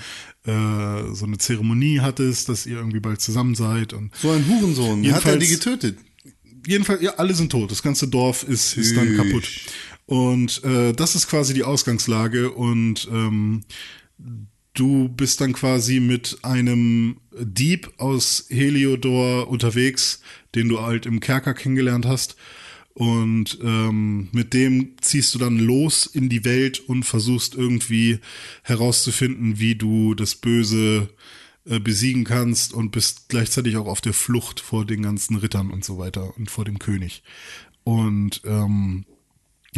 äh, 0.46 1.14
so 1.14 1.26
eine 1.26 1.38
Zeremonie 1.38 2.00
hattest, 2.00 2.50
dass 2.50 2.66
ihr 2.66 2.78
irgendwie 2.78 3.00
bald 3.00 3.22
zusammen 3.22 3.54
seid. 3.56 3.94
Und 3.94 4.14
So 4.16 4.32
ein 4.32 4.46
Hurensohn. 4.48 5.10
Hat 5.14 5.26
er 5.26 5.38
die 5.38 5.48
getötet? 5.48 5.98
jedenfalls, 6.68 7.02
ja, 7.02 7.12
alle 7.16 7.34
sind 7.34 7.52
tot. 7.52 7.72
Das 7.72 7.82
ganze 7.84 8.08
Dorf 8.08 8.44
ist, 8.44 8.76
ist 8.78 8.98
dann 8.98 9.16
kaputt. 9.16 9.48
Und 10.06 10.64
äh, 10.64 10.92
das 10.94 11.16
ist 11.16 11.28
quasi 11.30 11.54
die 11.54 11.64
Ausgangslage. 11.64 12.52
Und 12.52 13.08
ähm, 13.12 13.64
du 14.80 15.10
bist 15.10 15.42
dann 15.42 15.54
quasi 15.54 16.00
mit 16.00 16.40
einem 16.44 17.18
Dieb 17.38 17.92
aus 17.98 18.46
Heliodor 18.50 19.48
unterwegs, 19.50 20.22
den 20.56 20.70
du 20.70 20.82
halt 20.82 21.06
im 21.06 21.20
Kerker 21.20 21.54
kennengelernt 21.54 22.06
hast. 22.06 22.36
Und 22.94 23.60
ähm, 23.62 24.30
mit 24.32 24.54
dem 24.54 24.96
ziehst 25.00 25.34
du 25.34 25.40
dann 25.40 25.58
los 25.58 26.06
in 26.06 26.28
die 26.28 26.44
Welt 26.44 26.80
und 26.80 27.04
versuchst 27.04 27.56
irgendwie 27.56 28.20
herauszufinden, 28.64 29.60
wie 29.60 29.76
du 29.76 30.16
das 30.16 30.36
Böse 30.36 31.10
äh, 31.66 31.80
besiegen 31.80 32.24
kannst 32.24 32.74
und 32.74 32.92
bist 32.92 33.30
gleichzeitig 33.30 33.78
auch 33.78 33.86
auf 33.86 34.02
der 34.02 34.14
Flucht 34.14 34.60
vor 34.60 34.86
den 34.86 35.02
ganzen 35.02 35.36
Rittern 35.36 35.72
und 35.72 35.86
so 35.86 35.98
weiter 35.98 36.36
und 36.38 36.50
vor 36.50 36.66
dem 36.66 36.80
König. 36.80 37.24
Und 37.84 38.42
ähm, 38.46 39.06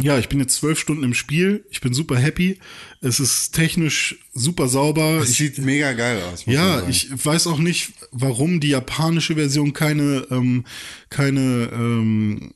ja, 0.00 0.18
ich 0.18 0.28
bin 0.28 0.40
jetzt 0.40 0.56
zwölf 0.56 0.78
Stunden 0.78 1.02
im 1.02 1.14
Spiel. 1.14 1.64
Ich 1.70 1.80
bin 1.80 1.92
super 1.92 2.16
happy. 2.16 2.58
Es 3.00 3.20
ist 3.20 3.52
technisch 3.52 4.16
super 4.32 4.68
sauber. 4.68 5.22
Ich, 5.22 5.36
sieht 5.36 5.58
mega 5.58 5.92
geil 5.92 6.22
aus. 6.22 6.46
ja, 6.46 6.86
ich 6.88 7.10
weiß 7.12 7.46
auch 7.46 7.58
nicht, 7.58 7.92
warum 8.10 8.60
die 8.60 8.70
japanische 8.70 9.34
Version 9.34 9.72
keine, 9.72 10.26
ähm, 10.30 10.64
keine, 11.10 11.70
ähm, 11.72 12.54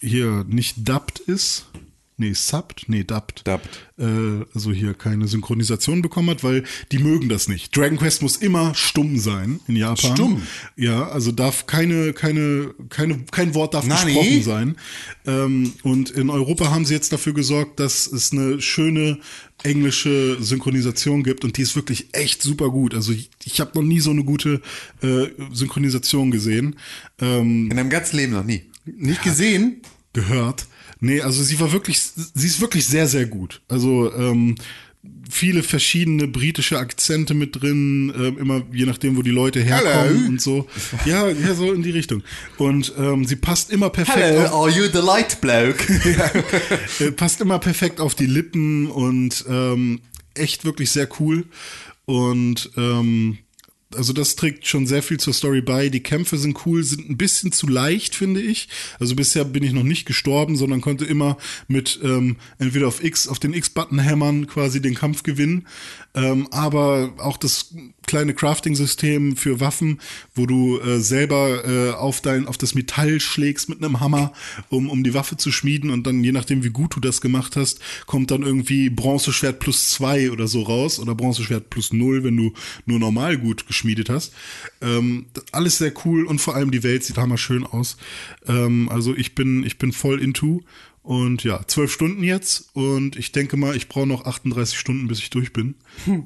hier 0.00 0.44
nicht 0.48 0.88
dubbed 0.88 1.18
ist. 1.20 1.66
Nee, 2.20 2.34
subbed? 2.34 2.84
Nee, 2.86 3.02
dubbed. 3.02 3.48
Dubbed. 3.48 3.80
Äh, 3.96 4.44
also 4.54 4.72
hier 4.72 4.92
keine 4.92 5.26
Synchronisation 5.26 6.02
bekommen 6.02 6.28
hat, 6.28 6.44
weil 6.44 6.64
die 6.92 6.98
mögen 6.98 7.30
das 7.30 7.48
nicht. 7.48 7.74
Dragon 7.74 7.96
Quest 7.96 8.20
muss 8.20 8.36
immer 8.36 8.74
stumm 8.74 9.18
sein 9.18 9.58
in 9.68 9.76
Japan. 9.76 10.14
Stumm? 10.14 10.42
Ja, 10.76 11.08
also 11.08 11.32
darf 11.32 11.66
keine, 11.66 12.12
keine, 12.12 12.74
keine, 12.90 13.24
kein 13.30 13.54
Wort 13.54 13.72
darf 13.72 13.86
Nani? 13.86 14.12
gesprochen 14.12 14.42
sein. 14.42 14.76
Ähm, 15.26 15.72
und 15.82 16.10
in 16.10 16.28
Europa 16.28 16.70
haben 16.70 16.84
sie 16.84 16.92
jetzt 16.92 17.10
dafür 17.10 17.32
gesorgt, 17.32 17.80
dass 17.80 18.06
es 18.06 18.32
eine 18.32 18.60
schöne 18.60 19.18
englische 19.62 20.36
Synchronisation 20.42 21.22
gibt 21.22 21.42
und 21.42 21.56
die 21.56 21.62
ist 21.62 21.74
wirklich 21.74 22.08
echt 22.12 22.42
super 22.42 22.68
gut. 22.68 22.94
Also 22.94 23.12
ich, 23.12 23.30
ich 23.44 23.60
habe 23.60 23.70
noch 23.74 23.82
nie 23.82 24.00
so 24.00 24.10
eine 24.10 24.24
gute 24.24 24.60
äh, 25.02 25.28
Synchronisation 25.54 26.30
gesehen. 26.30 26.76
Ähm, 27.18 27.70
In 27.70 27.76
deinem 27.78 27.88
ganzen 27.88 28.16
Leben 28.18 28.34
noch 28.34 28.44
nie. 28.44 28.64
Nicht 28.84 29.22
gesehen? 29.22 29.80
gehört. 30.12 30.66
Nee, 31.00 31.20
also 31.22 31.42
sie 31.42 31.58
war 31.60 31.72
wirklich, 31.72 32.00
sie 32.00 32.46
ist 32.46 32.60
wirklich 32.60 32.86
sehr, 32.86 33.08
sehr 33.08 33.26
gut. 33.26 33.62
Also 33.68 34.12
ähm, 34.14 34.56
viele 35.30 35.62
verschiedene 35.62 36.28
britische 36.28 36.78
Akzente 36.78 37.32
mit 37.34 37.60
drin, 37.60 38.12
ähm, 38.16 38.38
immer 38.38 38.62
je 38.72 38.84
nachdem, 38.84 39.16
wo 39.16 39.22
die 39.22 39.30
Leute 39.30 39.60
herkommen 39.60 40.16
Hello. 40.16 40.28
und 40.28 40.40
so. 40.40 40.66
Ja, 41.06 41.28
ja, 41.28 41.54
so 41.54 41.72
in 41.72 41.82
die 41.82 41.90
Richtung. 41.90 42.22
Und 42.58 42.92
ähm, 42.98 43.24
sie 43.24 43.36
passt 43.36 43.70
immer 43.70 43.90
perfekt 43.90 44.48
auf, 44.48 44.52
are 44.52 44.70
you 44.70 44.84
the 44.92 45.04
light 45.04 45.40
bloke? 45.40 45.84
äh, 47.00 47.12
passt 47.12 47.40
immer 47.40 47.58
perfekt 47.58 48.00
auf 48.00 48.14
die 48.14 48.26
Lippen 48.26 48.88
und 48.88 49.44
ähm, 49.48 50.00
echt 50.34 50.64
wirklich 50.64 50.90
sehr 50.90 51.08
cool. 51.18 51.46
Und 52.04 52.70
ähm, 52.76 53.38
also 53.94 54.12
das 54.12 54.36
trägt 54.36 54.66
schon 54.66 54.86
sehr 54.86 55.02
viel 55.02 55.18
zur 55.18 55.34
Story 55.34 55.60
bei. 55.60 55.88
Die 55.88 56.02
Kämpfe 56.02 56.38
sind 56.38 56.64
cool, 56.64 56.84
sind 56.84 57.10
ein 57.10 57.16
bisschen 57.16 57.50
zu 57.50 57.66
leicht, 57.66 58.14
finde 58.14 58.40
ich. 58.40 58.68
Also 59.00 59.16
bisher 59.16 59.44
bin 59.44 59.64
ich 59.64 59.72
noch 59.72 59.82
nicht 59.82 60.06
gestorben, 60.06 60.56
sondern 60.56 60.80
konnte 60.80 61.04
immer 61.04 61.36
mit 61.66 61.98
ähm, 62.02 62.36
entweder 62.58 62.88
auf 62.88 63.02
X, 63.02 63.26
auf 63.26 63.38
den 63.38 63.52
X-Button 63.52 63.98
hämmern, 63.98 64.46
quasi 64.46 64.80
den 64.80 64.94
Kampf 64.94 65.22
gewinnen. 65.22 65.66
Ähm, 66.14 66.48
aber 66.50 67.14
auch 67.18 67.36
das 67.36 67.72
kleine 68.06 68.34
Crafting-System 68.34 69.36
für 69.36 69.60
Waffen, 69.60 70.00
wo 70.34 70.44
du 70.44 70.80
äh, 70.80 70.98
selber 70.98 71.64
äh, 71.64 71.90
auf 71.92 72.20
dein, 72.20 72.48
auf 72.48 72.58
das 72.58 72.74
Metall 72.74 73.20
schlägst 73.20 73.68
mit 73.68 73.78
einem 73.78 74.00
Hammer, 74.00 74.32
um, 74.68 74.90
um 74.90 75.04
die 75.04 75.14
Waffe 75.14 75.36
zu 75.36 75.52
schmieden 75.52 75.90
und 75.90 76.08
dann, 76.08 76.24
je 76.24 76.32
nachdem, 76.32 76.64
wie 76.64 76.70
gut 76.70 76.96
du 76.96 77.00
das 77.00 77.20
gemacht 77.20 77.54
hast, 77.54 77.78
kommt 78.06 78.32
dann 78.32 78.42
irgendwie 78.42 78.90
Bronzeschwert 78.90 79.60
plus 79.60 79.90
zwei 79.90 80.32
oder 80.32 80.48
so 80.48 80.62
raus 80.62 80.98
oder 80.98 81.14
Bronzeschwert 81.14 81.70
plus 81.70 81.92
null, 81.92 82.24
wenn 82.24 82.36
du 82.36 82.52
nur 82.86 82.98
normal 82.98 83.38
gut 83.38 83.68
geschmiedet 83.68 84.10
hast. 84.10 84.32
Ähm, 84.80 85.26
alles 85.52 85.78
sehr 85.78 85.92
cool 86.04 86.24
und 86.24 86.40
vor 86.40 86.56
allem 86.56 86.72
die 86.72 86.82
Welt 86.82 87.04
sieht 87.04 87.18
hammerschön 87.18 87.64
aus. 87.64 87.96
Ähm, 88.48 88.88
also 88.88 89.14
ich 89.14 89.36
bin, 89.36 89.62
ich 89.64 89.78
bin 89.78 89.92
voll 89.92 90.20
into. 90.20 90.64
Und 91.02 91.44
ja, 91.44 91.66
zwölf 91.66 91.90
Stunden 91.90 92.22
jetzt 92.22 92.70
und 92.74 93.16
ich 93.16 93.32
denke 93.32 93.56
mal, 93.56 93.74
ich 93.74 93.88
brauche 93.88 94.06
noch 94.06 94.26
38 94.26 94.78
Stunden, 94.78 95.08
bis 95.08 95.18
ich 95.18 95.30
durch 95.30 95.52
bin. 95.52 95.74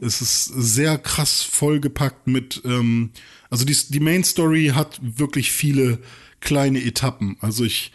Es 0.01 0.21
ist 0.21 0.47
sehr 0.47 0.99
krass 0.99 1.43
vollgepackt 1.43 2.27
mit, 2.27 2.63
ähm, 2.65 3.11
also 3.51 3.65
die, 3.65 3.77
die 3.89 4.01
Main 4.01 4.25
Story 4.25 4.73
hat 4.75 5.01
wirklich 5.01 5.53
viele 5.53 6.01
kleine 6.41 6.85
Etappen. 6.85 7.37
Also 7.41 7.65
ich, 7.65 7.93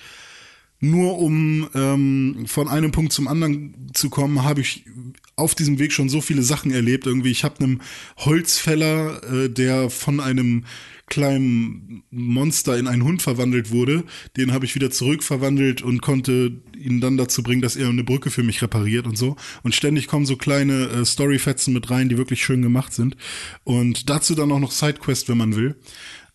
nur 0.80 1.20
um 1.20 1.68
ähm, 1.76 2.46
von 2.48 2.70
einem 2.70 2.92
Punkt 2.92 3.12
zum 3.12 3.28
anderen 3.28 3.92
zu 3.94 4.10
kommen, 4.10 4.44
habe 4.44 4.62
ich 4.62 4.86
auf 5.36 5.56
diesem 5.56 5.80
Weg 5.80 5.92
schon 5.92 6.08
so 6.08 6.22
viele 6.22 6.44
Sachen 6.44 6.72
erlebt. 6.72 7.06
Irgendwie, 7.06 7.32
ich 7.32 7.44
habe 7.44 7.64
einen 7.64 7.82
Holzfäller, 8.18 9.22
äh, 9.24 9.50
der 9.50 9.90
von 9.90 10.22
einem 10.22 10.64
kleinen 11.10 12.04
Monster 12.12 12.78
in 12.78 12.88
einen 12.88 13.04
Hund 13.04 13.22
verwandelt 13.22 13.72
wurde. 13.72 14.04
Den 14.38 14.54
habe 14.54 14.66
ich 14.66 14.76
wieder 14.76 14.92
zurückverwandelt 14.92 15.82
und 15.82 16.02
konnte 16.02 16.62
ihn 16.78 17.02
dann 17.02 17.18
dazu 17.18 17.44
bringen, 17.44 17.62
dass 17.62 17.76
er 17.76 17.90
eine 17.90 18.04
Brücke 18.04 18.30
für 18.30 18.44
mich 18.44 18.62
repariert 18.62 19.06
und 19.06 19.18
so. 19.18 19.36
Und 19.64 19.76
ständig 19.76 20.08
kommen 20.08 20.26
so 20.26 20.38
kleine 20.38 20.88
äh, 20.90 21.06
Storyfetzen 21.06 21.74
mit 21.74 21.90
rein, 21.90 22.10
die 22.10 22.18
wirklich 22.18 22.44
schön 22.44 22.62
gemacht 22.62 22.94
sind. 22.94 23.18
Und 23.64 24.10
dazu 24.10 24.36
dann 24.36 24.52
auch 24.52 24.60
noch 24.60 24.72
Sidequest, 24.72 25.30
wenn 25.30 25.38
man 25.38 25.56
will. 25.56 25.76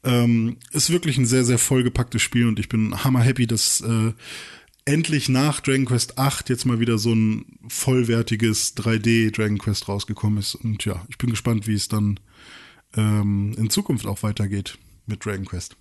Ähm, 0.03 0.57
ist 0.73 0.91
wirklich 0.91 1.17
ein 1.17 1.27
sehr, 1.27 1.45
sehr 1.45 1.59
vollgepacktes 1.59 2.21
Spiel 2.21 2.47
und 2.47 2.59
ich 2.59 2.69
bin 2.69 3.05
hammer 3.05 3.23
happy, 3.23 3.47
dass 3.47 3.81
äh, 3.81 4.13
endlich 4.85 5.29
nach 5.29 5.61
Dragon 5.61 5.87
Quest 5.87 6.19
8 6.19 6.51
jetzt 6.51 6.67
mal 6.67 6.79
wieder 6.79 6.99
so 6.99 7.15
ein 7.15 7.59
vollwertiges 7.69 8.77
3D 8.77 9.35
Dragon 9.35 9.59
Quest 9.59 9.89
rausgekommen 9.89 10.39
ist. 10.39 10.55
Und 10.57 10.85
ja, 10.85 11.05
ich 11.09 11.19
bin 11.19 11.31
gespannt, 11.31 11.67
wie 11.67 11.75
es 11.75 11.89
dann 11.89 12.21
ähm, 12.97 13.55
in 13.57 13.71
Zukunft 13.71 14.07
auch 14.07 14.23
weitergeht 14.23 14.79
mit 15.07 15.25
Dragon 15.25 15.45
Quest. 15.45 15.77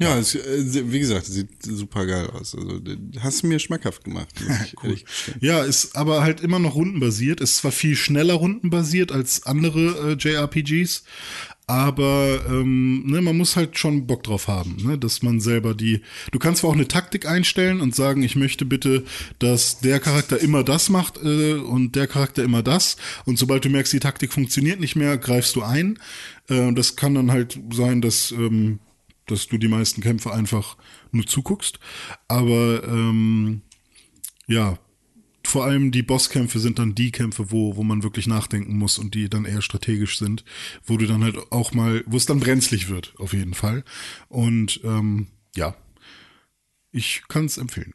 Ja, 0.00 0.18
es, 0.18 0.34
äh, 0.34 0.90
wie 0.90 0.98
gesagt, 0.98 1.26
sieht 1.26 1.62
super 1.62 2.06
geil 2.06 2.30
aus. 2.30 2.54
Also, 2.54 2.80
hast 3.20 3.42
du 3.42 3.48
mir 3.48 3.58
schmackhaft 3.58 4.02
gemacht. 4.04 4.28
gestehen. 4.82 5.04
Ja, 5.40 5.62
ist 5.62 5.94
aber 5.94 6.22
halt 6.22 6.40
immer 6.40 6.58
noch 6.58 6.74
rundenbasiert. 6.74 7.40
Ist 7.40 7.58
zwar 7.58 7.70
viel 7.70 7.94
schneller 7.94 8.34
rundenbasiert 8.34 9.12
als 9.12 9.44
andere 9.44 10.12
äh, 10.12 10.16
JRPGs, 10.18 11.04
aber 11.66 12.40
ähm, 12.48 13.04
ne, 13.06 13.20
man 13.20 13.36
muss 13.36 13.56
halt 13.56 13.78
schon 13.78 14.06
Bock 14.06 14.24
drauf 14.24 14.48
haben, 14.48 14.76
ne, 14.82 14.96
dass 14.96 15.22
man 15.22 15.38
selber 15.38 15.74
die. 15.74 16.00
Du 16.32 16.38
kannst 16.38 16.62
zwar 16.62 16.70
auch 16.70 16.74
eine 16.74 16.88
Taktik 16.88 17.26
einstellen 17.26 17.82
und 17.82 17.94
sagen, 17.94 18.22
ich 18.22 18.36
möchte 18.36 18.64
bitte, 18.64 19.04
dass 19.38 19.80
der 19.80 20.00
Charakter 20.00 20.40
immer 20.40 20.64
das 20.64 20.88
macht 20.88 21.22
äh, 21.22 21.52
und 21.52 21.94
der 21.94 22.06
Charakter 22.06 22.42
immer 22.42 22.62
das. 22.62 22.96
Und 23.26 23.38
sobald 23.38 23.66
du 23.66 23.68
merkst, 23.68 23.92
die 23.92 24.00
Taktik 24.00 24.32
funktioniert 24.32 24.80
nicht 24.80 24.96
mehr, 24.96 25.18
greifst 25.18 25.56
du 25.56 25.62
ein. 25.62 25.98
Äh, 26.48 26.72
das 26.72 26.96
kann 26.96 27.14
dann 27.14 27.30
halt 27.30 27.60
sein, 27.70 28.00
dass 28.00 28.32
ähm, 28.32 28.80
dass 29.26 29.46
du 29.46 29.58
die 29.58 29.68
meisten 29.68 30.00
Kämpfe 30.00 30.32
einfach 30.32 30.76
nur 31.12 31.26
zuguckst. 31.26 31.78
Aber 32.28 32.82
ähm, 32.84 33.62
ja, 34.46 34.78
vor 35.44 35.64
allem 35.64 35.90
die 35.90 36.02
Bosskämpfe 36.02 36.58
sind 36.58 36.78
dann 36.78 36.94
die 36.94 37.10
Kämpfe, 37.10 37.50
wo, 37.50 37.76
wo 37.76 37.82
man 37.82 38.02
wirklich 38.02 38.26
nachdenken 38.26 38.76
muss 38.76 38.98
und 38.98 39.14
die 39.14 39.28
dann 39.28 39.44
eher 39.44 39.62
strategisch 39.62 40.18
sind, 40.18 40.44
wo 40.84 40.96
du 40.96 41.06
dann 41.06 41.24
halt 41.24 41.36
auch 41.50 41.72
mal, 41.72 42.04
wo 42.06 42.16
es 42.16 42.26
dann 42.26 42.40
brenzlig 42.40 42.88
wird, 42.88 43.14
auf 43.18 43.32
jeden 43.32 43.54
Fall. 43.54 43.84
Und 44.28 44.80
ähm, 44.84 45.28
ja, 45.56 45.74
ich 46.92 47.22
kann 47.28 47.46
es 47.46 47.58
empfehlen. 47.58 47.94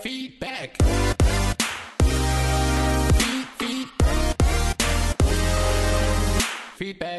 Feedback. 0.00 0.78
Feedback. 6.78 7.17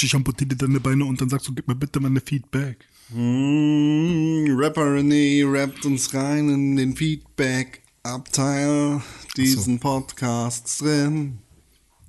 Bitch, 0.00 0.04
ich 0.04 0.14
amputiere 0.14 0.56
deine 0.56 0.80
Beine 0.80 1.04
und 1.04 1.20
dann 1.20 1.28
sagst 1.28 1.46
du, 1.46 1.54
gib 1.54 1.68
mir 1.68 1.74
bitte 1.74 2.00
mal 2.00 2.08
eine 2.08 2.22
Feedback. 2.22 2.86
Mm, 3.10 4.46
Rapper 4.56 4.96
René 4.96 5.44
rappt 5.46 5.84
uns 5.84 6.14
rein 6.14 6.48
in 6.48 6.76
den 6.76 6.96
Feedback-Abteil 6.96 9.02
diesen 9.36 9.78
Podcasts 9.78 10.78
drin. 10.78 11.40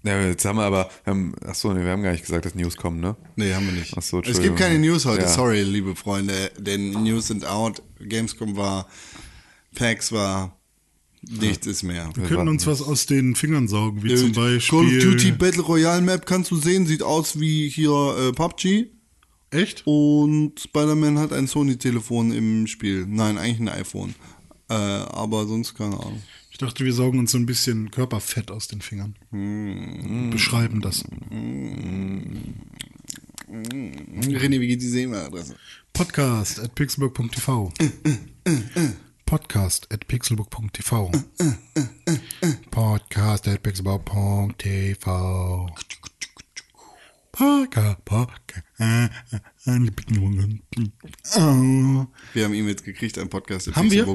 Ja, 0.04 0.22
jetzt 0.22 0.46
haben 0.46 0.56
wir 0.58 0.64
aber, 0.64 0.90
ähm, 1.06 1.36
achso, 1.46 1.74
nee, 1.74 1.84
wir 1.84 1.92
haben 1.92 2.02
gar 2.04 2.14
nicht 2.14 2.24
gesagt, 2.26 2.46
dass 2.46 2.56
News 2.56 2.78
kommen, 2.78 3.02
ne? 3.02 3.18
Nee, 3.36 3.54
haben 3.54 3.66
wir 3.66 3.74
nicht. 3.74 3.94
Ach 3.98 4.02
so, 4.02 4.22
es 4.22 4.42
gibt 4.42 4.56
keine 4.58 4.80
News 4.80 5.06
heute, 5.06 5.24
Ja. 5.24 5.28
sorry, 5.28 5.62
liebe 5.62 5.94
Freunde, 5.96 6.50
denn 6.58 6.92
News 7.04 7.28
sind 7.28 7.46
out, 7.46 7.84
Gamescom 8.00 8.56
war, 8.56 8.88
PAX 9.76 10.14
war, 10.14 10.58
nichts 11.30 11.68
ist 11.68 11.84
mehr. 11.84 12.10
Wir 12.16 12.24
könnten 12.26 12.48
uns 12.48 12.66
was 12.68 12.82
aus 12.82 13.06
den 13.06 13.36
Fingern 13.36 13.68
saugen, 13.68 14.04
wie 14.04 14.12
Äh, 14.14 14.16
zum 14.18 14.32
Call 14.34 14.58
of 14.58 14.68
Beispiel. 14.68 15.00
Duty 15.02 15.32
Battle 15.34 15.62
Royale 15.62 16.02
Map 16.02 16.26
kannst 16.26 16.52
du 16.52 16.56
sehen, 16.58 16.86
sieht 16.88 17.04
aus 17.04 17.40
wie 17.40 17.70
hier 17.70 17.92
äh, 18.18 18.32
PUBG. 18.32 18.88
Echt? 19.52 19.84
Und 19.86 20.54
Spider-Man 20.60 21.20
hat 21.20 21.34
ein 21.34 21.46
Sony-Telefon 21.48 22.32
im 22.32 22.68
Spiel. 22.68 23.06
Nein, 23.08 23.38
eigentlich 23.38 23.60
ein 23.60 23.68
iPhone. 23.70 24.16
Äh, 24.70 24.74
aber 24.74 25.46
sonst 25.46 25.74
keine 25.76 26.00
Ahnung. 26.00 26.22
Ich 26.52 26.58
dachte, 26.58 26.86
wir 26.86 26.94
saugen 26.94 27.20
uns 27.20 27.32
so 27.32 27.38
ein 27.38 27.46
bisschen 27.46 27.92
Körperfett 27.92 28.50
aus 28.52 28.68
den 28.70 28.82
Fingern. 28.82 29.16
Beschreiben 30.32 30.80
das. 30.82 31.04
René, 33.50 34.60
wie 34.60 34.68
geht 34.68 34.82
diese 34.82 35.02
E-Mail-Adresse? 35.02 35.56
Podcast 35.94 36.60
at 36.60 36.74
pixelburg.tv. 36.76 37.74
Podcast 39.32 39.88
at 39.94 40.10
pixelburg.tv. 40.10 41.10
Podcast 42.70 43.46
at. 43.46 43.64
Oh. 51.38 52.08
Wir 52.34 52.44
haben 52.44 52.54
E-Mails 52.54 52.84
gekriegt 52.84 53.18
an 53.18 53.30
podcast 53.30 53.74
Haben 53.74 53.90
wir? 53.90 54.06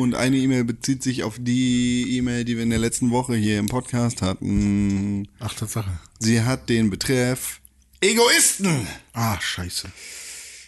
Und 0.00 0.14
eine 0.14 0.36
E-Mail 0.36 0.62
bezieht 0.62 1.02
sich 1.02 1.24
auf 1.24 1.38
die 1.40 2.18
E-Mail, 2.18 2.44
die 2.44 2.54
wir 2.54 2.62
in 2.62 2.70
der 2.70 2.78
letzten 2.78 3.10
Woche 3.10 3.34
hier 3.34 3.58
im 3.58 3.66
Podcast 3.66 4.22
hatten. 4.22 5.26
Ach, 5.40 5.52
Tatsache. 5.52 5.98
Sie 6.20 6.40
hat 6.40 6.68
den 6.68 6.88
Betreff 6.88 7.60
Egoisten 8.00 8.86
Ah, 9.12 9.40
scheiße. 9.40 9.90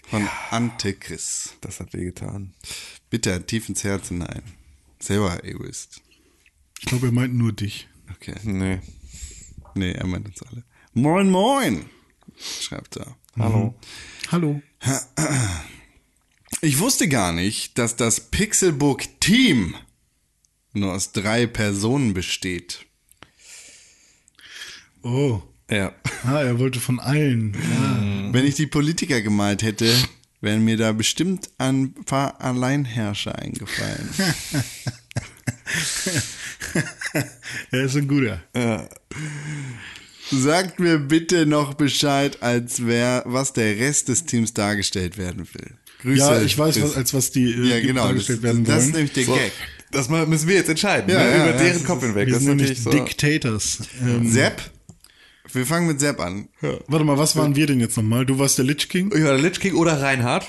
Von 0.09 0.29
Antekris. 0.51 1.55
Das 1.61 1.81
hat 1.81 1.93
wehgetan. 1.93 2.55
Bitte 3.11 3.45
tief 3.47 3.69
ins 3.69 3.85
Herz 3.85 4.09
hinein. 4.09 4.43
Selber 5.01 5.45
Egoist. 5.45 6.01
Ich 6.81 6.87
glaube, 6.87 7.07
er 7.07 7.13
meint 7.13 7.35
nur 7.35 7.53
dich. 7.53 7.89
Okay. 8.15 8.35
Nee. 8.45 8.81
Nee, 9.75 9.93
er 9.93 10.07
meint 10.07 10.27
uns 10.27 10.43
alle. 10.43 10.65
Moin, 10.93 11.31
moin, 11.31 11.87
schreibt 12.39 12.97
er. 12.97 13.17
Hallo. 13.39 13.75
Hallo. 14.31 14.63
Ich 16.61 16.79
wusste 16.79 17.09
gar 17.09 17.33
nicht, 17.33 17.77
dass 17.79 17.97
das 17.97 18.21
Pixelbook-Team 18.31 19.75
nur 20.73 20.93
aus 20.95 21.13
drei 21.13 21.47
Personen 21.47 22.15
besteht. 22.15 22.87
Oh. 25.03 25.43
Ja. 25.71 25.93
Ah, 26.25 26.41
er 26.43 26.59
wollte 26.59 26.81
von 26.81 27.01
allen. 27.01 27.55
Ja. 27.55 28.14
Wenn 28.35 28.47
ich 28.47 28.57
die 28.57 28.67
Politiker 28.67 29.21
gemalt 29.23 29.63
hätte, 29.63 29.89
wären 30.41 30.65
mir 30.65 30.77
da 30.77 30.93
bestimmt 30.93 31.51
ein 31.59 31.95
paar 32.05 32.41
Alleinherrscher 32.41 33.39
eingefallen. 33.39 34.09
Er 37.71 37.85
ist 37.85 37.97
ein 37.97 38.09
guter. 38.09 38.43
Sagt 40.31 40.81
mir 40.81 40.99
bitte 40.99 41.47
noch 41.47 41.75
Bescheid, 41.75 42.43
als 42.43 42.85
wer, 42.87 43.23
was 43.27 43.53
der 43.53 43.79
Rest 43.79 44.09
des 44.09 44.25
Teams 44.25 44.53
dargestellt 44.55 45.17
werden 45.19 45.47
will. 45.53 45.75
Grüße. 46.03 46.19
Ja, 46.21 46.43
ich 46.43 46.59
weiß, 46.59 46.83
was, 46.83 46.97
als 46.97 47.15
was 47.15 47.31
die 47.31 47.53
äh, 47.53 47.69
ja, 47.69 47.81
genau, 47.81 48.01
das, 48.03 48.09
dargestellt 48.09 48.43
werden 48.43 48.65
das 48.65 48.77
ist 48.79 48.83
wollen. 48.93 48.93
nämlich 48.95 49.13
der 49.13 49.25
So, 49.25 49.35
Gag. 49.35 49.53
das 49.93 50.09
müssen 50.09 50.49
wir 50.49 50.55
jetzt 50.57 50.69
entscheiden. 50.69 51.11
Ja, 51.11 51.19
ne? 51.23 51.31
ja, 51.31 51.37
Über 51.37 51.47
ja, 51.53 51.63
deren 51.63 51.73
das 51.75 51.85
Kopf 51.85 52.03
hinweg. 52.03 52.27
Wir 52.27 52.35
Das 52.35 52.43
sind 52.43 52.57
nämlich 52.57 52.83
so. 52.83 52.91
Dictators. 52.91 53.79
Ähm, 54.03 54.31
Sepp? 54.31 54.61
Wir 55.55 55.67
fangen 55.67 55.87
mit 55.87 56.01
Sepp 56.01 56.21
an. 56.21 56.49
warte 56.89 57.05
mal, 57.05 57.17
was 57.19 57.37
waren 57.37 57.55
wir 57.55 57.67
denn 57.67 57.81
jetzt 57.81 57.97
nochmal? 57.97 58.27
Du 58.27 58.39
warst 58.39 58.59
der 58.59 58.65
Lich 58.65 58.89
King? 58.89 59.11
Ja, 59.13 59.33
der 59.35 59.39
Lich 59.39 59.61
King 59.61 59.75
oder 59.75 60.01
Reinhard. 60.01 60.47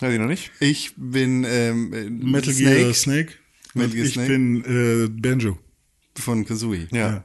Weiß 0.00 0.12
ich 0.12 0.18
noch 0.18 0.26
nicht. 0.26 0.50
Ich 0.60 0.92
bin 0.96 1.44
ähm, 1.48 1.92
äh, 1.92 2.10
Metal 2.10 2.52
Snake 2.52 2.76
Gear 2.76 2.94
Snake? 2.94 3.32
Metal 3.74 3.90
Gear 3.94 4.06
ich 4.06 4.12
Snake? 4.14 4.28
bin 4.28 4.64
äh, 4.64 5.08
Banjo. 5.08 5.58
von 6.16 6.44
Kazooie. 6.44 6.88
Ja. 6.90 7.24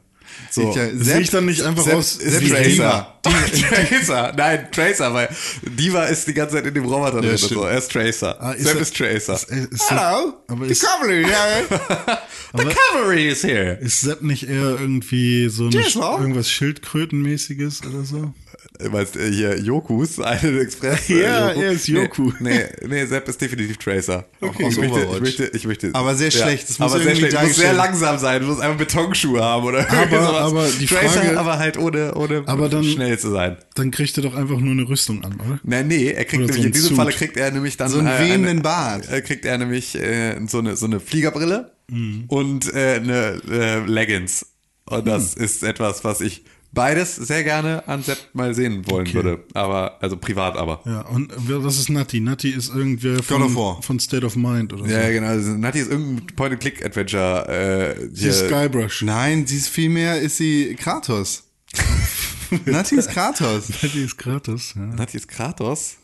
So, 0.51 0.71
So. 0.71 0.79
Sehe 0.93 1.19
ich 1.21 1.29
dann 1.29 1.45
nicht 1.45 1.61
einfach 1.63 1.83
Sepp, 1.83 1.95
aus 1.95 2.13
Sepp 2.15 2.47
Tracer. 2.47 2.63
Diva. 2.63 3.19
Tracer. 3.89 4.33
Nein, 4.37 4.67
Tracer, 4.71 5.13
weil 5.13 5.29
Diva 5.63 6.05
ist 6.05 6.27
die 6.27 6.33
ganze 6.33 6.55
Zeit 6.55 6.65
in 6.65 6.73
dem 6.73 6.85
Roboter 6.85 7.21
drin. 7.21 7.35
so. 7.37 7.63
Er 7.63 7.77
ist 7.77 7.91
Tracer. 7.91 8.37
Ah, 8.41 8.51
ist 8.51 8.65
Sepp 8.65 8.75
er- 8.75 8.81
ist 8.81 8.95
Tracer. 8.95 9.33
Ist, 9.33 9.49
ist, 9.49 9.89
Hello, 9.91 10.33
aber 10.47 10.65
the 10.65 10.71
ist, 10.71 10.83
cavalry, 10.83 11.21
ja. 11.23 12.19
The 12.57 12.63
Cavalry 12.63 13.27
is 13.29 13.43
here. 13.43 13.77
ist 13.81 13.99
Sepp 14.01 14.21
nicht 14.21 14.43
eher 14.47 14.79
irgendwie 14.79 15.49
so 15.49 15.65
Lord. 15.69 16.21
irgendwas 16.21 16.49
Schildkrötenmäßiges 16.49 17.81
oder 17.85 18.03
so? 18.05 18.33
Du 18.79 18.89
meinst 18.89 19.15
äh, 19.15 19.31
hier 19.31 19.59
Jokus, 19.59 20.19
eine 20.21 20.59
Express. 20.59 21.07
Ja, 21.07 21.49
Joku. 21.49 21.61
er 21.61 21.71
ist 21.71 21.87
Joku. 21.87 22.31
Nee, 22.39 22.59
nee, 22.81 22.87
nee, 22.87 23.05
Sepp 23.05 23.27
ist 23.27 23.39
definitiv 23.39 23.77
Tracer. 23.77 24.25
Okay. 24.41 24.67
ich, 24.69 24.77
möchte, 24.77 25.07
ich, 25.13 25.21
möchte, 25.21 25.43
ich 25.53 25.65
möchte. 25.65 25.89
Aber 25.93 26.15
sehr 26.15 26.31
schlecht. 26.31 26.67
Muss 26.79 26.79
aber 26.93 27.01
sehr 27.03 27.15
schlecht. 27.15 27.41
Muss 27.41 27.55
sehr 27.55 27.73
langsam 27.73 28.17
sein. 28.17 28.41
Du 28.41 28.47
musst 28.47 28.61
einfach 28.61 28.77
Betonschuhe 28.77 29.41
haben 29.41 29.65
oder 29.65 29.89
Aber- 29.89 30.39
aber 30.39 30.67
die 30.79 30.85
Tracer, 30.85 31.21
Frage- 31.21 31.39
aber 31.39 31.57
halt 31.59 31.77
ohne, 31.77 32.13
ohne 32.15 32.43
Aber 32.47 32.69
dann- 32.69 32.83
schnell 32.83 33.17
zu 33.19 33.31
sein. 33.31 33.57
Dann 33.75 33.91
kriegt 33.91 34.17
er 34.17 34.23
doch 34.23 34.35
einfach 34.35 34.57
nur 34.59 34.71
eine 34.71 34.87
Rüstung 34.87 35.23
an, 35.23 35.33
oder? 35.35 35.59
Nein, 35.63 35.87
nee, 35.87 36.07
er 36.11 36.25
kriegt 36.25 36.43
Oder 36.43 36.53
so 36.53 36.59
nämlich, 36.59 36.63
ein 36.63 36.65
in 36.67 36.71
diesem 36.73 36.87
Suit. 36.89 36.97
Falle 36.97 37.11
kriegt 37.11 37.37
er 37.37 37.51
nämlich 37.51 37.77
dann 37.77 37.89
So 37.89 37.99
einen 37.99 38.07
äh, 38.07 38.19
wehenden 38.19 38.49
eine- 38.49 38.61
Bart. 38.61 39.09
Äh, 39.11 39.21
kriegt 39.21 39.45
er 39.45 39.57
nämlich 39.57 39.95
äh, 39.95 40.35
so 40.47 40.59
eine 40.59 40.75
so 40.75 40.85
eine 40.85 40.99
Fliegerbrille 40.99 41.71
Mhm. 41.87 42.23
und 42.29 42.73
äh, 42.73 42.95
eine 42.95 43.41
äh, 43.49 43.79
Leggings. 43.85 44.47
Und 44.87 45.07
das 45.07 45.35
Hm. 45.35 45.43
ist 45.43 45.63
etwas, 45.63 46.03
was 46.03 46.21
ich 46.21 46.43
beides 46.75 47.15
sehr 47.15 47.43
gerne 47.43 47.87
an 47.87 48.03
Sepp 48.03 48.19
mal 48.33 48.53
sehen 48.53 48.83
wollen 48.87 49.11
würde. 49.13 49.43
Aber, 49.53 49.97
also 50.01 50.17
privat 50.17 50.55
aber. 50.57 50.81
Ja, 50.85 51.01
und 51.01 51.33
was 51.35 51.79
ist 51.79 51.89
Nati? 51.89 52.19
Nati 52.19 52.49
ist 52.51 52.69
irgendwer 52.69 53.23
von, 53.23 53.81
von 53.81 53.99
State 53.99 54.23
of 54.25 54.35
Mind 54.35 54.71
oder 54.73 54.85
so. 54.85 54.91
Ja, 54.91 55.09
genau. 55.09 55.27
Also, 55.27 55.51
Nati 55.51 55.79
ist 55.79 55.89
irgendein 55.89 56.27
Point-and-Click-Adventure. 56.35 57.95
Äh, 57.97 58.09
Sie 58.13 58.27
ist 58.27 58.45
Skybrush. 58.45 59.01
Nein, 59.01 59.47
sie 59.47 59.57
ist 59.57 59.69
vielmehr, 59.69 60.21
ist 60.21 60.37
sie 60.37 60.75
Kratos. 60.75 61.43
Nati 62.65 62.95
ist 62.95 63.09
Kratos. 63.09 63.69
Nati 63.81 64.03
ist 64.03 64.17
gratis. 64.17 64.73
Ja. 64.75 64.81
Nati 64.81 65.17
ist 65.17 65.27
Kratos. 65.27 65.97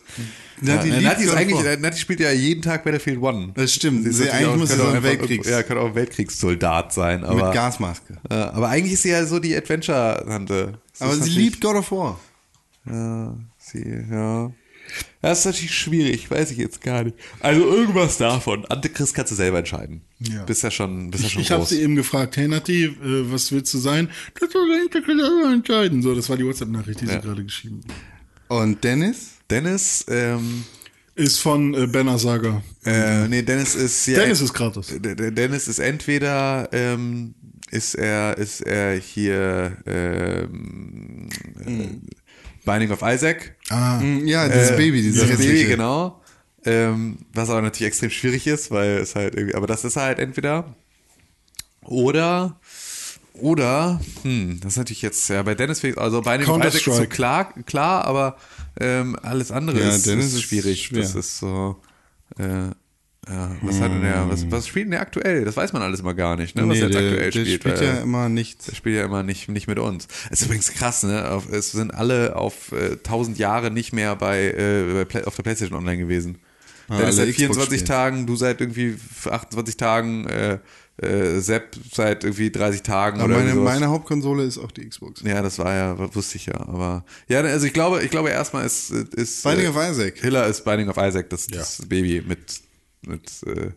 Nati 0.64 0.90
ja, 0.90 0.94
liebt 0.96 1.04
Nati 1.08 1.24
ist 1.24 1.34
eigentlich, 1.34 1.80
Nati 1.80 1.98
spielt 1.98 2.20
ja 2.20 2.32
jeden 2.32 2.62
Tag 2.62 2.84
Battlefield 2.84 3.20
One. 3.20 3.52
Das 3.56 3.74
stimmt. 3.74 4.04
Sie, 4.04 4.10
natürlich 4.10 4.32
eigentlich 4.34 4.48
auch- 4.48 4.58
muss 4.58 4.70
sie 4.70 4.76
so 4.78 4.86
ein 4.86 5.02
Weltkriegs... 5.04 5.50
Ja, 5.50 5.64
könnte 5.64 5.82
auch 5.82 5.88
ein 5.88 5.96
Weltkriegssoldat 5.96 6.94
sein. 6.94 7.24
Aber, 7.24 7.46
mit 7.46 7.54
Gasmaske. 7.56 8.18
äh, 8.30 8.34
aber 8.36 8.70
eigentlich 8.70 8.94
ist 8.94 9.02
sie 9.04 9.10
ja 9.10 9.26
so 9.26 9.40
die 9.40 9.56
Adventure-Tante. 9.56 10.80
Das 10.92 11.02
Aber 11.02 11.16
sie 11.16 11.30
liebt 11.32 11.62
God 11.62 11.76
of 11.78 11.92
War. 11.92 12.20
Ja, 12.86 13.36
sie, 13.58 14.04
ja. 14.12 14.52
Das 15.22 15.40
ist 15.40 15.46
natürlich 15.46 15.74
schwierig, 15.74 16.30
weiß 16.30 16.52
ich 16.52 16.58
jetzt 16.58 16.82
gar 16.82 17.04
nicht. 17.06 17.16
Also 17.40 17.62
irgendwas 17.66 18.18
davon. 18.18 18.66
Antichrist 18.66 19.14
kannst 19.14 19.32
du 19.32 19.36
selber 19.36 19.60
entscheiden. 19.60 20.02
Ja. 20.20 20.44
Bist 20.44 20.64
ja 20.64 20.72
schon, 20.72 21.10
bist 21.12 21.24
ja 21.24 21.28
Ich, 21.28 21.34
schon 21.34 21.42
ich 21.44 21.52
habe 21.52 21.62
groß. 21.62 21.70
sie 21.70 21.82
eben 21.82 21.96
gefragt, 21.96 22.36
hey 22.38 22.48
Nati, 22.48 22.86
äh, 22.86 22.92
was 23.32 23.52
willst 23.52 23.74
du 23.74 23.78
sein? 23.78 24.10
Das 24.40 24.52
soll 24.52 24.68
ich 24.86 24.92
kannst 24.92 25.08
du 25.10 25.18
selber 25.18 25.54
entscheiden. 25.54 26.02
So, 26.02 26.14
das 26.14 26.30
war 26.30 26.38
die 26.38 26.46
WhatsApp-Nachricht, 26.46 27.02
die 27.02 27.06
Ja. 27.06 27.14
sie 27.14 27.20
gerade 27.28 27.44
geschrieben. 27.44 27.82
Und 28.48 28.84
Dennis? 28.84 29.36
Dennis, 29.52 30.06
ähm, 30.10 30.64
Ist 31.16 31.40
von 31.40 31.74
äh, 31.74 31.88
Banner 31.88 32.18
Saga. 32.18 32.64
äh, 32.86 33.28
nee, 33.28 33.42
Dennis 33.44 33.76
ist 33.76 34.08
ja. 34.08 34.20
Dennis 34.20 34.42
ist 34.42 34.54
gratis. 34.54 34.88
Dennis 35.00 35.68
ist 35.68 35.80
entweder 35.80 36.70
ähm, 36.72 37.36
ist 37.70 37.96
er 37.96 38.38
ist 38.38 38.62
er 38.62 38.96
hier 38.98 39.78
ähm, 39.86 41.30
äh, 41.66 41.88
Binding 42.66 42.92
of 42.92 43.02
Isaac, 43.04 43.56
Ah, 43.70 44.00
Hm, 44.00 44.26
Ja, 44.28 44.48
dieses 44.48 44.76
Baby, 44.76 45.02
dieses 45.02 45.28
das 45.28 45.38
Baby, 45.38 45.66
genau. 45.66 46.22
Ähm, 46.64 47.18
was 47.34 47.50
aber 47.50 47.62
natürlich 47.64 47.88
extrem 47.88 48.12
schwierig 48.12 48.46
ist, 48.46 48.70
weil 48.70 48.98
es 48.98 49.16
halt 49.16 49.34
irgendwie, 49.36 49.56
aber 49.56 49.66
das 49.68 49.84
ist 49.84 49.96
halt 49.98 50.20
entweder 50.20 50.76
oder 51.84 52.60
oder, 53.34 54.00
hm, 54.22 54.60
das 54.62 54.74
ist 54.74 54.78
natürlich 54.78 55.02
jetzt, 55.02 55.28
ja, 55.30 55.42
bei 55.42 55.56
Dennis, 55.56 55.82
also 55.96 56.22
bei 56.22 56.38
den 56.38 56.46
Isaac 56.46 56.74
ist 56.76 56.84
so 56.84 57.06
klar, 57.08 57.52
klar, 57.66 58.06
aber 58.06 58.38
ähm, 58.80 59.18
alles 59.22 59.52
andere 59.52 59.80
Ja, 59.80 59.90
ist, 59.90 60.06
Dennis 60.08 60.28
ist 60.28 60.34
ist 60.36 60.42
schwierig. 60.44 60.84
schwer. 60.86 61.02
Das 61.02 61.16
ist 61.16 61.40
so, 61.40 61.82
äh, 62.40 62.70
ja, 63.30 63.56
was 63.62 63.80
hat 63.80 63.92
denn 63.92 64.02
der, 64.02 64.28
was, 64.30 64.50
was 64.50 64.68
spielt 64.68 64.86
denn 64.86 64.92
der 64.92 65.02
aktuell? 65.02 65.46
Das 65.46 65.56
weiß 65.56 65.74
man 65.74 65.82
alles 65.84 66.00
immer 66.00 66.14
gar 66.16 66.38
nicht, 66.38 66.56
ne, 66.56 66.64
was 66.68 66.78
Nee, 66.78 66.84
jetzt 66.86 66.94
der, 66.96 67.02
aktuell 67.02 67.32
der 67.32 67.32
spielt. 67.32 67.62
spielt 67.62 67.80
weil- 67.80 67.86
ja 67.88 67.94
immer 68.02 68.30
nichts. 68.30 68.66
der 68.66 68.76
spielt 68.76 68.96
ja 68.98 69.06
immer 69.06 69.22
nicht, 69.24 69.48
nicht 69.50 69.68
mit 69.68 69.78
uns. 69.78 70.08
Es 70.32 70.42
ist 70.42 70.46
übrigens 70.48 70.72
krass, 70.74 71.04
ne? 71.04 71.30
Auf, 71.30 71.48
es 71.52 71.72
sind 71.72 71.94
alle 71.94 72.36
auf 72.36 72.72
äh, 72.72 72.94
1000 72.94 73.38
Jahre 73.38 73.70
nicht 73.70 73.94
mehr 73.94 74.16
bei, 74.16 74.46
äh, 74.46 75.06
bei 75.12 75.26
auf 75.28 75.36
der 75.36 75.44
PlayStation 75.44 75.78
online 75.78 75.98
gewesen. 76.00 76.40
Ah, 76.90 76.98
Dennis 76.98 77.20
alle 77.20 77.28
seit 77.28 77.36
Xbox 77.36 77.38
24 77.38 77.80
spielen. 77.80 77.88
Tagen, 77.88 78.26
du 78.26 78.36
seit 78.36 78.60
irgendwie 78.60 78.96
28 79.30 79.78
Tagen, 79.78 80.26
äh, 80.28 80.58
äh, 80.98 81.40
Sepp 81.40 81.76
seit 81.92 82.24
irgendwie 82.24 82.52
30 82.52 82.84
Tagen 82.84 83.20
Aber 83.22 83.34
oder 83.34 83.44
meine, 83.44 83.54
sowas. 83.56 83.74
meine 83.74 83.88
Hauptkonsole 83.88 84.44
ist 84.44 84.58
auch 84.58 84.72
die 84.72 84.88
Xbox. 84.88 85.22
Ja, 85.24 85.42
das 85.42 85.58
war 85.60 85.74
ja, 85.74 86.16
wusste 86.16 86.38
ich 86.38 86.48
ja. 86.48 86.60
Aber 86.60 87.06
ja, 87.28 87.42
also 87.42 87.66
ich 87.66 87.74
glaube, 87.74 88.04
ich 88.04 88.12
glaube 88.12 88.30
erstmal 88.30 88.66
ist, 88.66 88.92
ist 88.92 89.44
Binding 89.44 89.66
äh, 89.66 89.70
of 89.70 89.76
Isaac. 89.78 90.18
Hiller 90.20 90.48
ist 90.48 90.64
Binding 90.64 90.90
of 90.90 90.98
Isaac, 90.98 91.30
das, 91.30 91.48
das 91.48 91.82
Baby 91.88 92.24
mit, 92.28 92.62
mit 93.02 93.32
äh, 93.48 93.72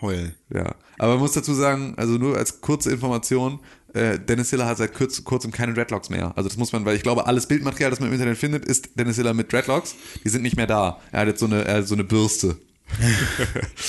Heul. 0.00 0.34
ja, 0.52 0.74
aber 0.98 1.12
man 1.12 1.20
muss 1.20 1.32
dazu 1.32 1.54
sagen, 1.54 1.94
also 1.96 2.14
nur 2.14 2.36
als 2.36 2.60
kurze 2.60 2.90
Information, 2.90 3.60
äh, 3.94 4.18
Dennis 4.18 4.50
Hiller 4.50 4.66
hat 4.66 4.78
seit 4.78 4.94
kurz, 4.94 5.22
kurzem 5.22 5.50
keine 5.52 5.74
Dreadlocks 5.74 6.08
mehr. 6.10 6.32
Also 6.36 6.48
das 6.48 6.56
muss 6.56 6.72
man, 6.72 6.84
weil 6.84 6.96
ich 6.96 7.02
glaube, 7.02 7.26
alles 7.26 7.46
Bildmaterial, 7.46 7.90
das 7.90 8.00
man 8.00 8.08
im 8.08 8.14
Internet 8.14 8.38
findet, 8.38 8.64
ist 8.64 8.98
Dennis 8.98 9.16
Hiller 9.16 9.34
mit 9.34 9.52
Dreadlocks. 9.52 9.94
Die 10.24 10.28
sind 10.28 10.42
nicht 10.42 10.56
mehr 10.56 10.66
da. 10.66 11.00
Er 11.12 11.20
hat 11.20 11.28
jetzt 11.28 11.40
so 11.40 11.46
eine, 11.46 11.64
er 11.64 11.78
hat 11.78 11.88
so 11.88 11.94
eine 11.94 12.04
Bürste. 12.04 12.56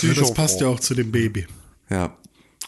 Ja, 0.02 0.14
das 0.14 0.34
passt 0.34 0.62
ja 0.62 0.68
auch 0.68 0.80
zu 0.80 0.94
dem 0.96 1.12
Baby. 1.12 1.46
Ja. 1.90 2.18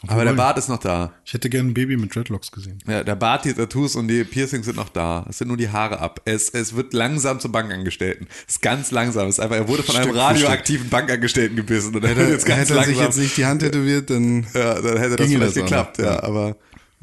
Aber 0.08 0.26
der 0.26 0.34
Bart 0.34 0.58
ist 0.58 0.70
noch 0.70 0.80
da. 0.80 1.14
Ich 1.26 1.34
hätte 1.34 1.50
gerne 1.50 1.70
ein 1.70 1.74
Baby 1.74 1.98
mit 1.98 2.14
Dreadlocks 2.16 2.52
gesehen. 2.52 2.80
Ja, 2.88 3.04
der 3.04 3.16
Bart, 3.16 3.46
die 3.46 3.54
Tattoos 3.54 3.96
und 3.96 4.08
die 4.08 4.24
Piercings 4.24 4.66
sind 4.66 4.76
noch 4.76 4.90
da. 4.90 5.26
Es 5.30 5.38
sind 5.38 5.48
nur 5.48 5.58
die 5.58 5.70
Haare 5.70 6.00
ab. 6.00 6.22
Es, 6.26 6.50
es 6.50 6.76
wird 6.76 6.94
langsam 6.94 7.40
zum 7.40 7.52
Bankangestellten. 7.52 8.28
Es 8.48 8.56
ist 8.56 8.62
ganz 8.62 8.92
langsam. 8.92 9.28
Es 9.28 9.36
ist 9.36 9.40
einfach, 9.40 9.56
er 9.56 9.68
wurde 9.68 9.84
von 9.84 9.96
einem 9.96 10.06
Stück 10.06 10.16
für 10.16 10.22
radioaktiven 10.22 10.90
Bankangestellten 10.90 11.56
gebissen. 11.56 11.96
Und 11.96 12.06
Hätte, 12.06 12.22
jetzt 12.22 12.46
ganz 12.46 12.62
hätte 12.62 12.74
er 12.74 12.84
sich 12.84 12.96
langsam. 12.96 13.06
jetzt 13.06 13.18
nicht 13.18 13.38
die 13.38 13.46
Hand 13.46 13.62
tätowiert, 13.62 14.10
dann 14.10 14.46
Ja, 14.54 14.82
dann 14.82 14.98
hätte 14.98 15.16
das 15.16 15.28
vielleicht 15.28 15.42
das 15.48 15.54
geklappt, 15.56 15.98
ja. 16.00 16.24
Aber 16.24 16.56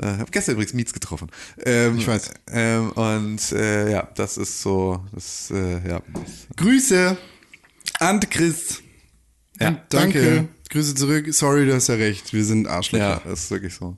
äh, 0.03 0.07
habe 0.07 0.31
gestern 0.31 0.55
übrigens 0.55 0.75
Mietz 0.75 0.93
getroffen. 0.93 1.29
Ähm, 1.65 1.99
Ich 1.99 2.07
weiß. 2.09 2.31
Ähm, 2.51 2.91
und 2.93 3.53
äh, 3.53 3.91
ja, 3.91 4.09
das 4.15 4.37
ist 4.37 4.63
so, 4.63 5.05
das 5.13 5.51
äh, 5.51 5.89
ja. 5.89 6.01
Grüße 6.57 7.17
an 8.01 8.21
Chris. 8.21 8.83
Ja, 9.61 9.71
Danke. 9.89 9.89
Danke. 9.91 10.49
Grüße 10.73 10.95
zurück. 10.95 11.27
Sorry, 11.35 11.67
du 11.67 11.75
hast 11.75 11.89
ja 11.89 11.97
recht. 11.97 12.33
Wir 12.33 12.47
sind 12.47 12.65
ja, 12.65 12.71
Arschlöcher. 12.71 13.21
das 13.27 13.45
ist 13.45 13.51
wirklich 13.51 13.75
so. 13.75 13.95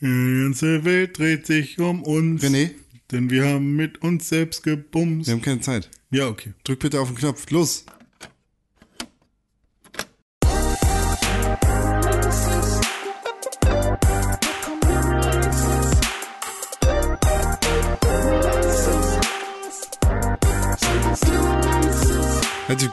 Die 0.00 0.06
ganze 0.44 0.82
Welt 0.86 1.18
dreht 1.18 1.46
sich 1.46 1.78
um 1.78 2.02
uns. 2.02 2.42
René? 2.42 2.70
Denn 3.10 3.28
wir 3.28 3.44
haben 3.44 3.76
mit 3.76 4.00
uns 4.00 4.30
selbst 4.30 4.62
gebumst. 4.62 5.26
Wir 5.26 5.34
haben 5.34 5.42
keine 5.42 5.60
Zeit. 5.60 5.90
Ja, 6.10 6.28
okay. 6.28 6.54
Drück 6.64 6.78
bitte 6.78 7.02
auf 7.02 7.08
den 7.08 7.18
Knopf. 7.18 7.50
Los. 7.50 7.84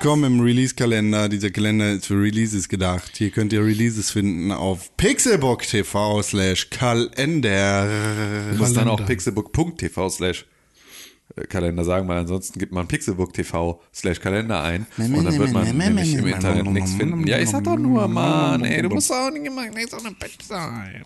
Willkommen 0.01 0.35
im 0.35 0.39
Release-Kalender. 0.39 1.27
Dieser 1.27 1.49
Kalender 1.49 1.91
ist 1.91 2.05
für 2.05 2.13
Releases 2.13 2.69
gedacht. 2.69 3.17
Hier 3.17 3.31
könnt 3.31 3.51
ihr 3.51 3.65
Releases 3.65 4.11
finden 4.11 4.53
auf 4.53 4.95
Pixelbook 4.95 5.63
TV 5.63 6.21
slash 6.21 6.69
Kalender. 6.69 7.89
Du 8.53 8.57
musst 8.59 8.77
dann 8.77 8.87
auch 8.87 9.05
pixelbook.tv 9.05 10.09
slash 10.09 10.45
Kalender 11.47 11.83
sagen, 11.83 12.07
weil 12.07 12.17
ansonsten 12.17 12.59
gibt 12.59 12.71
man 12.71 12.87
pixelbook.tv 12.87 13.81
slash 13.93 14.19
Kalender 14.19 14.61
ein 14.63 14.85
und 14.97 15.23
dann 15.25 15.37
wird 15.37 15.51
man 15.53 15.77
nämlich 15.77 16.13
im 16.15 16.27
Internet 16.27 16.65
nichts 16.67 16.93
finden. 16.93 17.27
Ja, 17.27 17.39
ich 17.39 17.49
sag 17.49 17.63
doch 17.63 17.77
nur, 17.77 18.07
Mann, 18.07 18.63
ey, 18.63 18.81
du 18.81 18.89
musst 18.89 19.11
auch 19.11 19.31
nicht 19.31 19.45
immer 19.45 19.67
gleich 19.67 19.89
so 19.89 19.97
eine 19.97 20.11
Bitch 20.11 20.43
sein. 20.43 21.03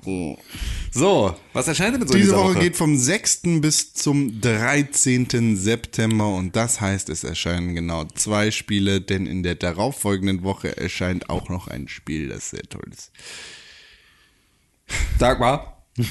So, 0.92 1.36
was 1.54 1.68
erscheint 1.68 1.96
denn 1.96 2.08
so 2.08 2.14
Diese 2.14 2.36
Woche 2.36 2.56
Woche? 2.56 2.60
geht 2.60 2.76
vom 2.76 2.98
6. 2.98 3.42
bis 3.62 3.94
zum 3.94 4.42
13. 4.42 5.56
September 5.56 6.28
und 6.36 6.56
das 6.56 6.82
heißt, 6.82 7.10
es 7.10 7.24
erscheinen 7.24 7.74
genau 7.76 8.06
zwei 8.16 8.52
Spiele, 8.52 9.02
denn 9.02 9.26
in 9.26 9.44
der 9.44 9.56
darauffolgenden 9.56 10.44
Woche 10.44 10.78
erscheint 10.78 11.30
auch 11.30 11.50
noch 11.50 11.68
ein 11.68 11.88
Spiel, 11.88 12.30
das 12.30 12.50
sehr 12.52 12.64
toll 12.64 12.86
ist. 12.92 13.12
Sag 15.20 15.40
mal. 15.40 15.66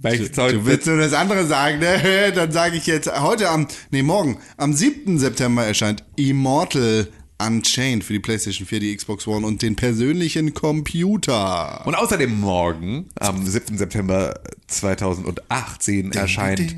Welches 0.00 0.30
Du 0.32 0.64
willst 0.64 0.86
nur 0.86 0.98
das 0.98 1.12
andere 1.12 1.44
sagen, 1.46 1.80
ne? 1.80 2.32
Dann 2.34 2.52
sage 2.52 2.76
ich 2.76 2.86
jetzt, 2.86 3.10
heute 3.20 3.50
am, 3.50 3.66
nee, 3.90 4.02
morgen, 4.02 4.38
am 4.56 4.72
7. 4.72 5.18
September 5.18 5.64
erscheint 5.64 6.04
Immortal 6.16 7.08
Unchained 7.40 8.04
für 8.04 8.12
die 8.12 8.18
PlayStation 8.18 8.66
4, 8.66 8.80
die 8.80 8.96
Xbox 8.96 9.26
One 9.26 9.46
und 9.46 9.62
den 9.62 9.76
persönlichen 9.76 10.54
Computer. 10.54 11.86
Und 11.86 11.94
außerdem 11.94 12.38
morgen, 12.38 13.08
am 13.18 13.44
7. 13.46 13.78
September 13.78 14.40
2018, 14.66 16.12
erscheint 16.12 16.76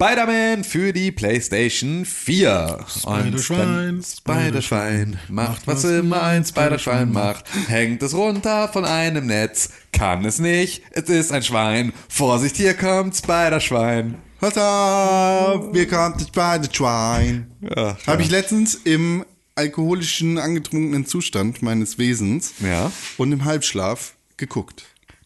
Spider-Man 0.00 0.62
für 0.62 0.92
die 0.92 1.10
PlayStation 1.10 2.04
4. 2.04 2.86
Spider-Schwein, 3.00 4.00
Spider-Schwein 4.04 5.18
macht, 5.28 5.66
was 5.66 5.82
immer 5.82 6.22
ein 6.22 6.44
Spider-Schwein 6.44 7.10
macht. 7.10 7.46
Hängt 7.66 8.00
es 8.04 8.14
runter 8.14 8.68
von 8.68 8.84
einem 8.84 9.26
Netz, 9.26 9.70
kann 9.90 10.24
es 10.24 10.38
nicht, 10.38 10.82
es 10.92 11.08
ist 11.08 11.32
ein 11.32 11.42
Schwein. 11.42 11.92
Vorsicht, 12.08 12.54
hier 12.56 12.74
kommt 12.74 13.16
Spider-Schwein. 13.16 14.14
Pass 14.38 14.56
auf, 14.56 15.74
wir 15.74 15.88
kommt 15.88 16.20
das 16.20 16.28
Spider-Schwein. 16.28 17.50
Ach, 17.74 17.96
Habe 18.06 18.22
ich 18.22 18.30
letztens 18.30 18.76
im 18.76 19.24
alkoholischen, 19.56 20.38
angetrunkenen 20.38 21.06
Zustand 21.06 21.60
meines 21.62 21.98
Wesens 21.98 22.52
Ja. 22.60 22.92
und 23.16 23.32
im 23.32 23.44
Halbschlaf 23.44 24.14
geguckt. 24.36 24.84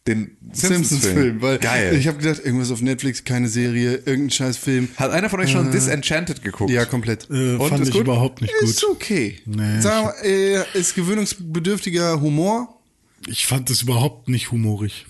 Den 0.08 0.36
Simpsons-Film, 0.52 1.40
weil 1.42 1.58
Geil. 1.58 1.94
ich 1.96 2.08
habe 2.08 2.18
gedacht, 2.18 2.44
irgendwas 2.44 2.72
auf 2.72 2.80
Netflix, 2.80 3.22
keine 3.22 3.48
Serie, 3.48 4.02
irgendein 4.04 4.30
scheiß 4.30 4.56
Film. 4.56 4.88
Hat 4.96 5.12
einer 5.12 5.30
von 5.30 5.38
euch 5.38 5.52
schon 5.52 5.70
Disenchanted 5.70 6.42
geguckt? 6.42 6.70
Ja, 6.72 6.84
komplett. 6.86 7.28
Äh, 7.30 7.54
Und, 7.54 7.68
fand 7.68 7.82
ist 7.82 7.88
ich 7.88 7.94
gut? 7.94 8.02
überhaupt 8.02 8.42
nicht 8.42 8.52
Ist 8.62 8.80
gut. 8.82 8.90
okay. 8.96 9.38
Nee, 9.46 9.80
Sag 9.80 10.24
äh, 10.24 10.64
ist 10.74 10.96
gewöhnungsbedürftiger 10.96 12.20
Humor. 12.20 12.80
Ich 13.28 13.46
fand 13.46 13.70
das 13.70 13.82
überhaupt 13.82 14.28
nicht 14.28 14.50
humorig. 14.50 15.06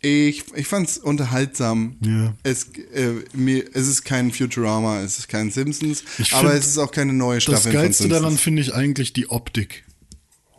Ich, 0.00 0.44
ich 0.54 0.66
fand's 0.68 0.98
unterhaltsam. 0.98 1.96
Ja. 2.04 2.34
Es, 2.44 2.68
äh, 2.94 3.14
mir, 3.32 3.64
es 3.72 3.88
ist 3.88 4.04
kein 4.04 4.30
Futurama, 4.30 5.00
es 5.00 5.18
ist 5.18 5.28
kein 5.28 5.50
Simpsons, 5.50 6.04
Ich 6.18 6.32
aber 6.34 6.50
find, 6.50 6.60
es 6.62 6.68
ist 6.68 6.78
auch 6.78 6.92
keine 6.92 7.14
neue 7.14 7.40
Staffel 7.40 7.72
Das 7.72 7.72
Geilste 7.72 8.02
Simpsons. 8.04 8.22
daran 8.22 8.38
finde 8.38 8.62
ich 8.62 8.74
eigentlich 8.74 9.12
die 9.12 9.28
Optik. 9.30 9.82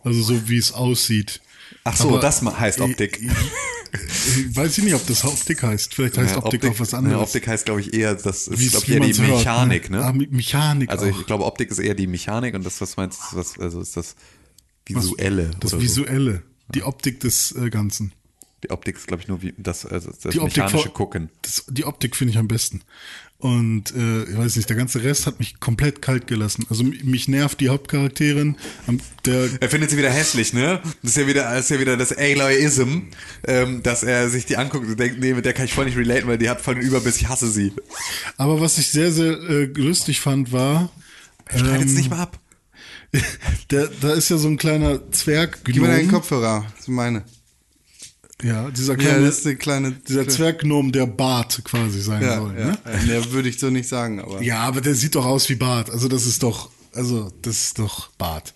Also 0.04 0.20
so 0.22 0.48
wie 0.50 0.58
es 0.58 0.72
aussieht. 0.72 1.40
Ach 1.88 1.96
so, 1.96 2.08
Aber- 2.08 2.20
das 2.20 2.42
heißt 2.42 2.80
Optik. 2.80 3.20
Weiß 4.54 4.76
ich 4.78 4.84
nicht, 4.84 4.94
ob 4.94 5.06
das 5.06 5.24
Optik 5.24 5.62
heißt. 5.62 5.94
Vielleicht 5.94 6.18
heißt 6.18 6.32
Ja, 6.34 6.42
Optik, 6.44 6.64
auch 6.66 6.80
was 6.80 6.92
anderes. 6.92 7.16
Ja, 7.16 7.22
Optik 7.22 7.46
heißt, 7.46 7.64
glaube 7.64 7.80
ich, 7.80 7.94
eher, 7.94 8.14
das 8.16 8.48
ist, 8.48 8.58
Wie 8.58 8.66
es- 8.66 8.72
glaub 8.72 8.82
ich, 8.82 8.88
eher 8.90 8.94
die 9.00 9.06
man's 9.06 9.18
hört, 9.20 9.30
Mechanik, 9.38 9.90
ne? 9.90 10.04
Ah, 10.04 10.12
Me- 10.12 10.26
Mechanik 10.30 10.90
Also 10.90 11.06
auch. 11.06 11.20
ich 11.20 11.26
glaube, 11.26 11.44
Optik 11.44 11.70
ist 11.70 11.78
eher 11.78 11.94
die 11.94 12.06
Mechanik 12.08 12.54
und 12.54 12.66
das, 12.66 12.80
was 12.80 12.96
meinst 12.96 13.20
du, 13.32 13.36
was, 13.36 13.58
also 13.58 13.80
ist 13.80 13.96
das 13.96 14.16
Visuelle. 14.86 15.50
das 15.60 15.72
oder 15.72 15.80
so. 15.80 15.80
Visuelle. 15.80 16.42
Die 16.74 16.82
Optik 16.82 17.20
des 17.20 17.52
äh, 17.52 17.70
Ganzen. 17.70 18.12
Die 18.64 18.70
Optik 18.70 18.96
ist, 18.96 19.06
glaube 19.06 19.22
ich, 19.22 19.28
nur 19.28 19.42
wie 19.42 19.54
das, 19.58 19.84
also 19.84 20.10
das 20.10 20.32
Die 20.32 20.40
Optik 20.40 20.56
mechanische 20.64 20.84
vor- 20.88 20.94
Gucken. 20.94 21.28
Das, 21.42 21.64
die 21.68 21.84
Optik 21.84 22.16
finde 22.16 22.32
ich 22.32 22.38
am 22.38 22.48
besten. 22.48 22.80
Und 23.38 23.94
äh, 23.94 24.22
ich 24.24 24.36
weiß 24.38 24.56
nicht, 24.56 24.68
der 24.70 24.76
ganze 24.78 25.02
Rest 25.04 25.26
hat 25.26 25.38
mich 25.40 25.60
komplett 25.60 26.00
kalt 26.00 26.26
gelassen. 26.26 26.64
Also 26.70 26.82
mich 26.84 27.28
nervt 27.28 27.60
die 27.60 27.68
Hauptcharakterin. 27.68 28.56
Der, 29.26 29.50
Er 29.60 29.68
findet 29.68 29.90
sie 29.90 29.98
wieder 29.98 30.08
hässlich, 30.10 30.54
ne? 30.54 30.80
Das 31.02 31.10
ist 31.10 31.16
ja 31.18 31.26
wieder, 31.26 31.42
das 31.42 31.64
ist 31.66 31.70
ja 31.70 31.78
wieder 31.80 31.98
das 31.98 32.12
Aloyism, 32.16 33.00
ähm, 33.46 33.82
dass 33.82 34.02
er 34.02 34.30
sich 34.30 34.46
die 34.46 34.56
anguckt 34.56 34.86
und 34.86 34.98
denkt, 34.98 35.20
nee, 35.20 35.34
mit 35.34 35.44
der 35.44 35.52
kann 35.52 35.66
ich 35.66 35.74
voll 35.74 35.84
nicht 35.84 35.98
relaten, 35.98 36.26
weil 36.28 36.38
die 36.38 36.48
hat 36.48 36.62
voll 36.62 36.76
den 36.76 36.82
Überbiss, 36.84 37.18
ich 37.18 37.28
hasse 37.28 37.50
sie. 37.50 37.74
aber 38.38 38.58
was 38.62 38.78
ich 38.78 38.88
sehr, 38.88 39.12
sehr 39.12 39.32
äh, 39.38 39.64
lustig 39.66 40.20
fand, 40.20 40.50
war, 40.52 40.90
Streit 41.54 41.80
jetzt 41.80 41.90
ähm, 41.90 41.96
nicht 41.96 42.10
mal 42.10 42.20
ab. 42.20 42.40
der, 43.70 43.88
da 44.00 44.14
ist 44.14 44.30
ja 44.30 44.38
so 44.38 44.48
ein 44.48 44.56
kleiner 44.56 45.10
Zwerg. 45.12 45.58
Gib 45.64 45.76
mir 45.82 45.88
deinen 45.88 46.10
Kopfhörer, 46.10 46.64
das 46.72 46.80
ist 46.80 46.88
meine. 46.88 47.22
Ja, 48.42 48.68
dieser 48.70 48.92
Ja, 48.94 48.98
kleine, 48.98 49.32
eine 49.44 49.56
kleine. 49.56 49.92
dieser 50.06 50.28
Zwerggnom, 50.28 50.92
der 50.92 51.06
Bart 51.06 51.62
quasi 51.64 52.00
sein 52.02 52.22
Ja, 52.22 52.36
soll. 52.36 52.54
ja. 52.58 52.66
Ne? 52.66 52.78
ja, 53.08 53.32
würde 53.32 53.48
ich 53.48 53.58
so 53.58 53.70
nicht 53.70 53.88
sagen, 53.88 54.20
aber. 54.20 54.42
Ja, 54.42 54.58
aber 54.60 54.80
der 54.82 54.94
sieht 54.94 55.14
doch 55.14 55.24
aus 55.24 55.48
wie 55.48 55.54
Bart. 55.54 55.88
Also 55.90 56.06
das 56.08 56.26
ist 56.26 56.42
doch, 56.42 56.68
also 56.94 57.32
das 57.40 57.56
ist 57.62 57.78
doch 57.78 58.10
Bart. 58.18 58.52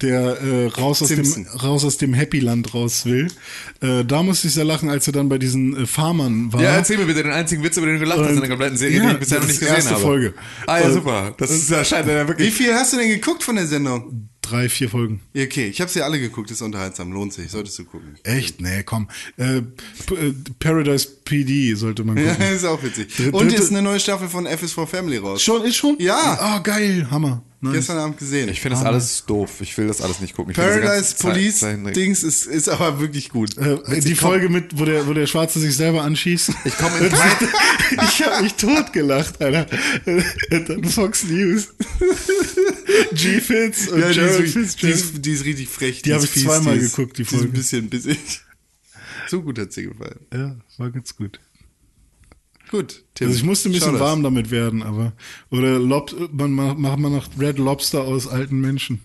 Der 0.00 0.40
äh, 0.40 0.66
raus 0.68 1.02
aus 1.02 1.08
Simpson. 1.08 1.44
dem 1.44 1.52
raus 1.60 1.84
aus 1.84 1.98
dem 1.98 2.14
Happy 2.14 2.40
Land 2.40 2.72
raus 2.72 3.04
will. 3.04 3.28
Äh, 3.82 4.02
da 4.06 4.22
musste 4.22 4.48
ich 4.48 4.54
sehr 4.54 4.64
lachen, 4.64 4.88
als 4.88 5.06
er 5.06 5.12
dann 5.12 5.28
bei 5.28 5.36
diesen 5.36 5.76
äh, 5.76 5.86
Farmern 5.86 6.50
war. 6.52 6.62
Ja, 6.62 6.70
erzähl 6.76 6.96
mir 6.96 7.04
bitte 7.04 7.22
den 7.22 7.32
einzigen 7.32 7.62
Witz, 7.62 7.76
über 7.76 7.86
den 7.86 7.96
du 7.96 8.00
gelacht 8.00 8.20
hast 8.20 8.30
in 8.30 8.40
der 8.40 8.48
kompletten 8.48 8.78
Serie, 8.78 8.96
ja, 8.96 9.04
die 9.08 9.12
ich 9.12 9.18
bisher 9.20 9.40
noch 9.40 9.46
nicht 9.46 9.60
gesehen 9.60 9.74
erste 9.74 9.90
habe. 9.90 10.00
Folge. 10.02 10.34
Ah 10.66 10.78
ja, 10.80 10.90
super. 10.90 11.34
Das 11.36 11.50
ist, 11.50 11.68
ja 11.68 11.84
scheint 11.84 12.06
ja 12.08 12.24
Wie 12.24 12.28
wirklich. 12.28 12.54
viel 12.54 12.72
hast 12.72 12.94
du 12.94 12.96
denn 12.96 13.08
geguckt 13.08 13.42
von 13.42 13.56
der 13.56 13.66
Sendung? 13.66 14.30
Drei, 14.50 14.68
vier 14.68 14.88
Folgen. 14.88 15.20
Okay, 15.36 15.68
ich 15.68 15.80
habe 15.80 15.90
sie 15.90 16.02
alle 16.02 16.18
geguckt, 16.18 16.50
ist 16.50 16.62
unterhaltsam, 16.62 17.12
lohnt 17.12 17.32
sich, 17.32 17.50
solltest 17.50 17.78
du 17.78 17.84
gucken. 17.84 18.16
Echt? 18.24 18.60
Nee, 18.60 18.82
komm. 18.84 19.08
Äh, 19.36 19.58
äh, 19.58 19.62
Paradise 20.58 21.08
PD 21.24 21.74
sollte 21.74 22.04
man 22.04 22.16
Ja, 22.16 22.34
gucken. 22.34 22.48
ist 22.54 22.64
auch 22.64 22.82
witzig. 22.82 23.14
Dritte- 23.16 23.32
Und 23.36 23.52
jetzt 23.52 23.70
eine 23.70 23.82
neue 23.82 24.00
Staffel 24.00 24.28
von 24.28 24.46
F 24.46 24.62
is 24.62 24.72
for 24.72 24.86
Family 24.86 25.18
raus. 25.18 25.42
Schon, 25.42 25.62
ist 25.64 25.76
schon? 25.76 25.96
Ja. 25.98 26.38
Ah, 26.40 26.58
geil, 26.58 27.06
Hammer. 27.10 27.42
Nice. 27.60 27.74
Gestern 27.74 27.98
Abend 27.98 28.18
gesehen. 28.18 28.48
Ich 28.50 28.60
finde 28.60 28.76
das 28.76 28.84
alles 28.86 29.24
doof. 29.26 29.60
Ich 29.60 29.76
will 29.76 29.88
das 29.88 30.00
alles 30.00 30.20
nicht 30.20 30.36
gucken. 30.36 30.52
Ich 30.52 30.56
Paradise 30.56 30.84
ganzen 30.86 31.16
Ze- 31.16 31.22
Police 31.26 31.58
Zeichentrick- 31.58 31.94
Dings 31.94 32.22
ist, 32.22 32.46
ist 32.46 32.68
aber 32.68 33.00
wirklich 33.00 33.30
gut. 33.30 33.56
Äh, 33.58 34.00
die 34.00 34.14
Folge 34.14 34.48
mit, 34.48 34.78
wo 34.78 34.84
der, 34.84 35.08
wo 35.08 35.12
der 35.12 35.26
Schwarze 35.26 35.58
sich 35.58 35.74
selber 35.74 36.02
anschießt. 36.04 36.50
Ich 36.64 36.76
komme 36.78 36.98
in 36.98 37.08
kein, 37.10 37.36
ich 38.08 38.22
habe 38.24 38.44
mich 38.44 38.54
totgelacht, 38.54 39.42
Alter. 39.42 39.66
Und 40.52 40.68
dann 40.68 40.84
Fox 40.84 41.24
News. 41.24 41.68
G-Fitz 43.12 43.88
und 43.88 44.00
Ja, 44.00 44.08
die 44.08 44.14
Gerald 44.14 44.40
ist, 44.40 44.82
die, 44.82 44.88
ist, 44.90 45.24
die 45.26 45.30
ist 45.32 45.44
richtig 45.44 45.68
frech. 45.68 46.02
Die 46.02 46.12
hab 46.12 46.18
ist 46.20 46.26
ich 46.26 46.30
fies, 46.30 46.44
zweimal 46.44 46.78
die 46.78 46.84
ist- 46.84 46.94
geguckt, 46.96 47.18
die 47.18 47.22
Die 47.22 47.28
ist 47.28 47.30
Folge. 47.34 47.46
ein 47.48 47.52
bisschen 47.52 47.88
bissig. 47.90 48.18
So 49.28 49.42
gut 49.42 49.58
hat 49.58 49.72
sie 49.72 49.82
gefallen. 49.84 50.20
Ja, 50.32 50.56
war 50.78 50.90
ganz 50.90 51.14
gut. 51.16 51.40
Gut, 52.70 53.02
Tim. 53.14 53.28
Also 53.28 53.38
ich 53.38 53.44
musste 53.44 53.68
ein 53.68 53.72
schau 53.72 53.78
bisschen 53.78 53.92
das. 53.94 54.00
warm 54.02 54.22
damit 54.22 54.50
werden, 54.50 54.82
aber 54.82 55.12
oder 55.50 55.78
Lob, 55.78 56.14
man 56.32 56.52
macht 56.52 56.78
macht 56.78 56.98
man 56.98 57.12
noch 57.12 57.28
Red 57.38 57.58
Lobster 57.58 58.02
aus 58.02 58.26
alten 58.26 58.60
Menschen. 58.60 59.00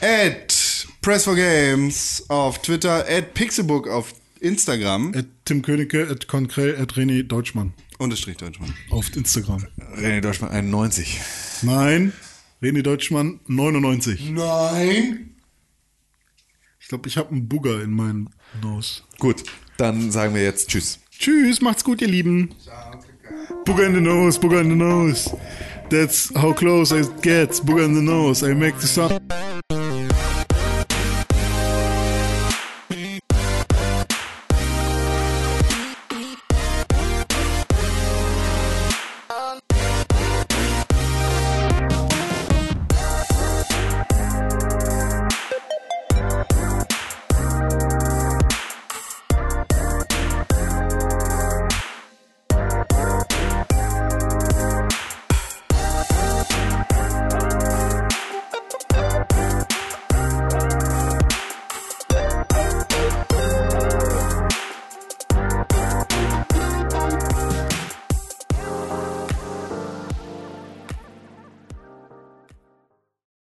At 0.00 0.86
Press 1.02 1.24
for 1.24 1.34
Games 1.36 2.24
auf 2.28 2.62
Twitter, 2.62 3.04
at 3.08 3.34
Pixelbook 3.34 3.88
auf 3.88 4.14
Instagram. 4.40 5.14
At 5.14 5.26
Tim 5.44 5.62
Königke, 5.62 6.08
at 6.10 6.28
Konkrell, 6.28 6.76
at 6.76 6.92
René 6.94 7.22
Deutschmann 7.22 7.74
Unterstrich 7.98 8.36
Deutschmann. 8.36 8.74
auf 8.90 9.14
Instagram. 9.14 9.66
René 9.96 10.20
Deutschmann 10.20 10.50
91. 10.50 11.20
Nein, 11.62 12.12
René 12.62 12.82
Deutschmann 12.82 13.40
99. 13.46 14.30
Nein. 14.30 15.30
Ich 16.80 16.88
glaube, 16.88 17.08
ich 17.08 17.16
habe 17.16 17.30
einen 17.30 17.48
Bugger 17.48 17.82
in 17.82 17.92
meinem 17.92 18.28
Nose. 18.62 19.02
Gut, 19.18 19.42
dann 19.78 20.10
sagen 20.10 20.34
wir 20.34 20.42
jetzt 20.42 20.68
Tschüss. 20.68 20.98
Tschüss, 21.18 21.60
macht's 21.60 21.84
gut, 21.84 22.02
ihr 22.02 22.08
Lieben. 22.08 22.50
Booger 23.64 23.86
in 23.86 23.94
the 23.94 24.00
nose, 24.00 24.38
booger 24.38 24.60
in 24.60 24.68
the 24.68 24.76
nose. 24.76 25.30
That's 25.90 26.32
how 26.34 26.52
close 26.52 26.92
it 26.92 27.22
gets. 27.22 27.60
Booger 27.60 27.84
in 27.84 27.94
the 27.94 28.02
nose. 28.02 28.42
I 28.42 28.54
make 28.54 28.76
the 28.78 28.86
song. 28.86 29.20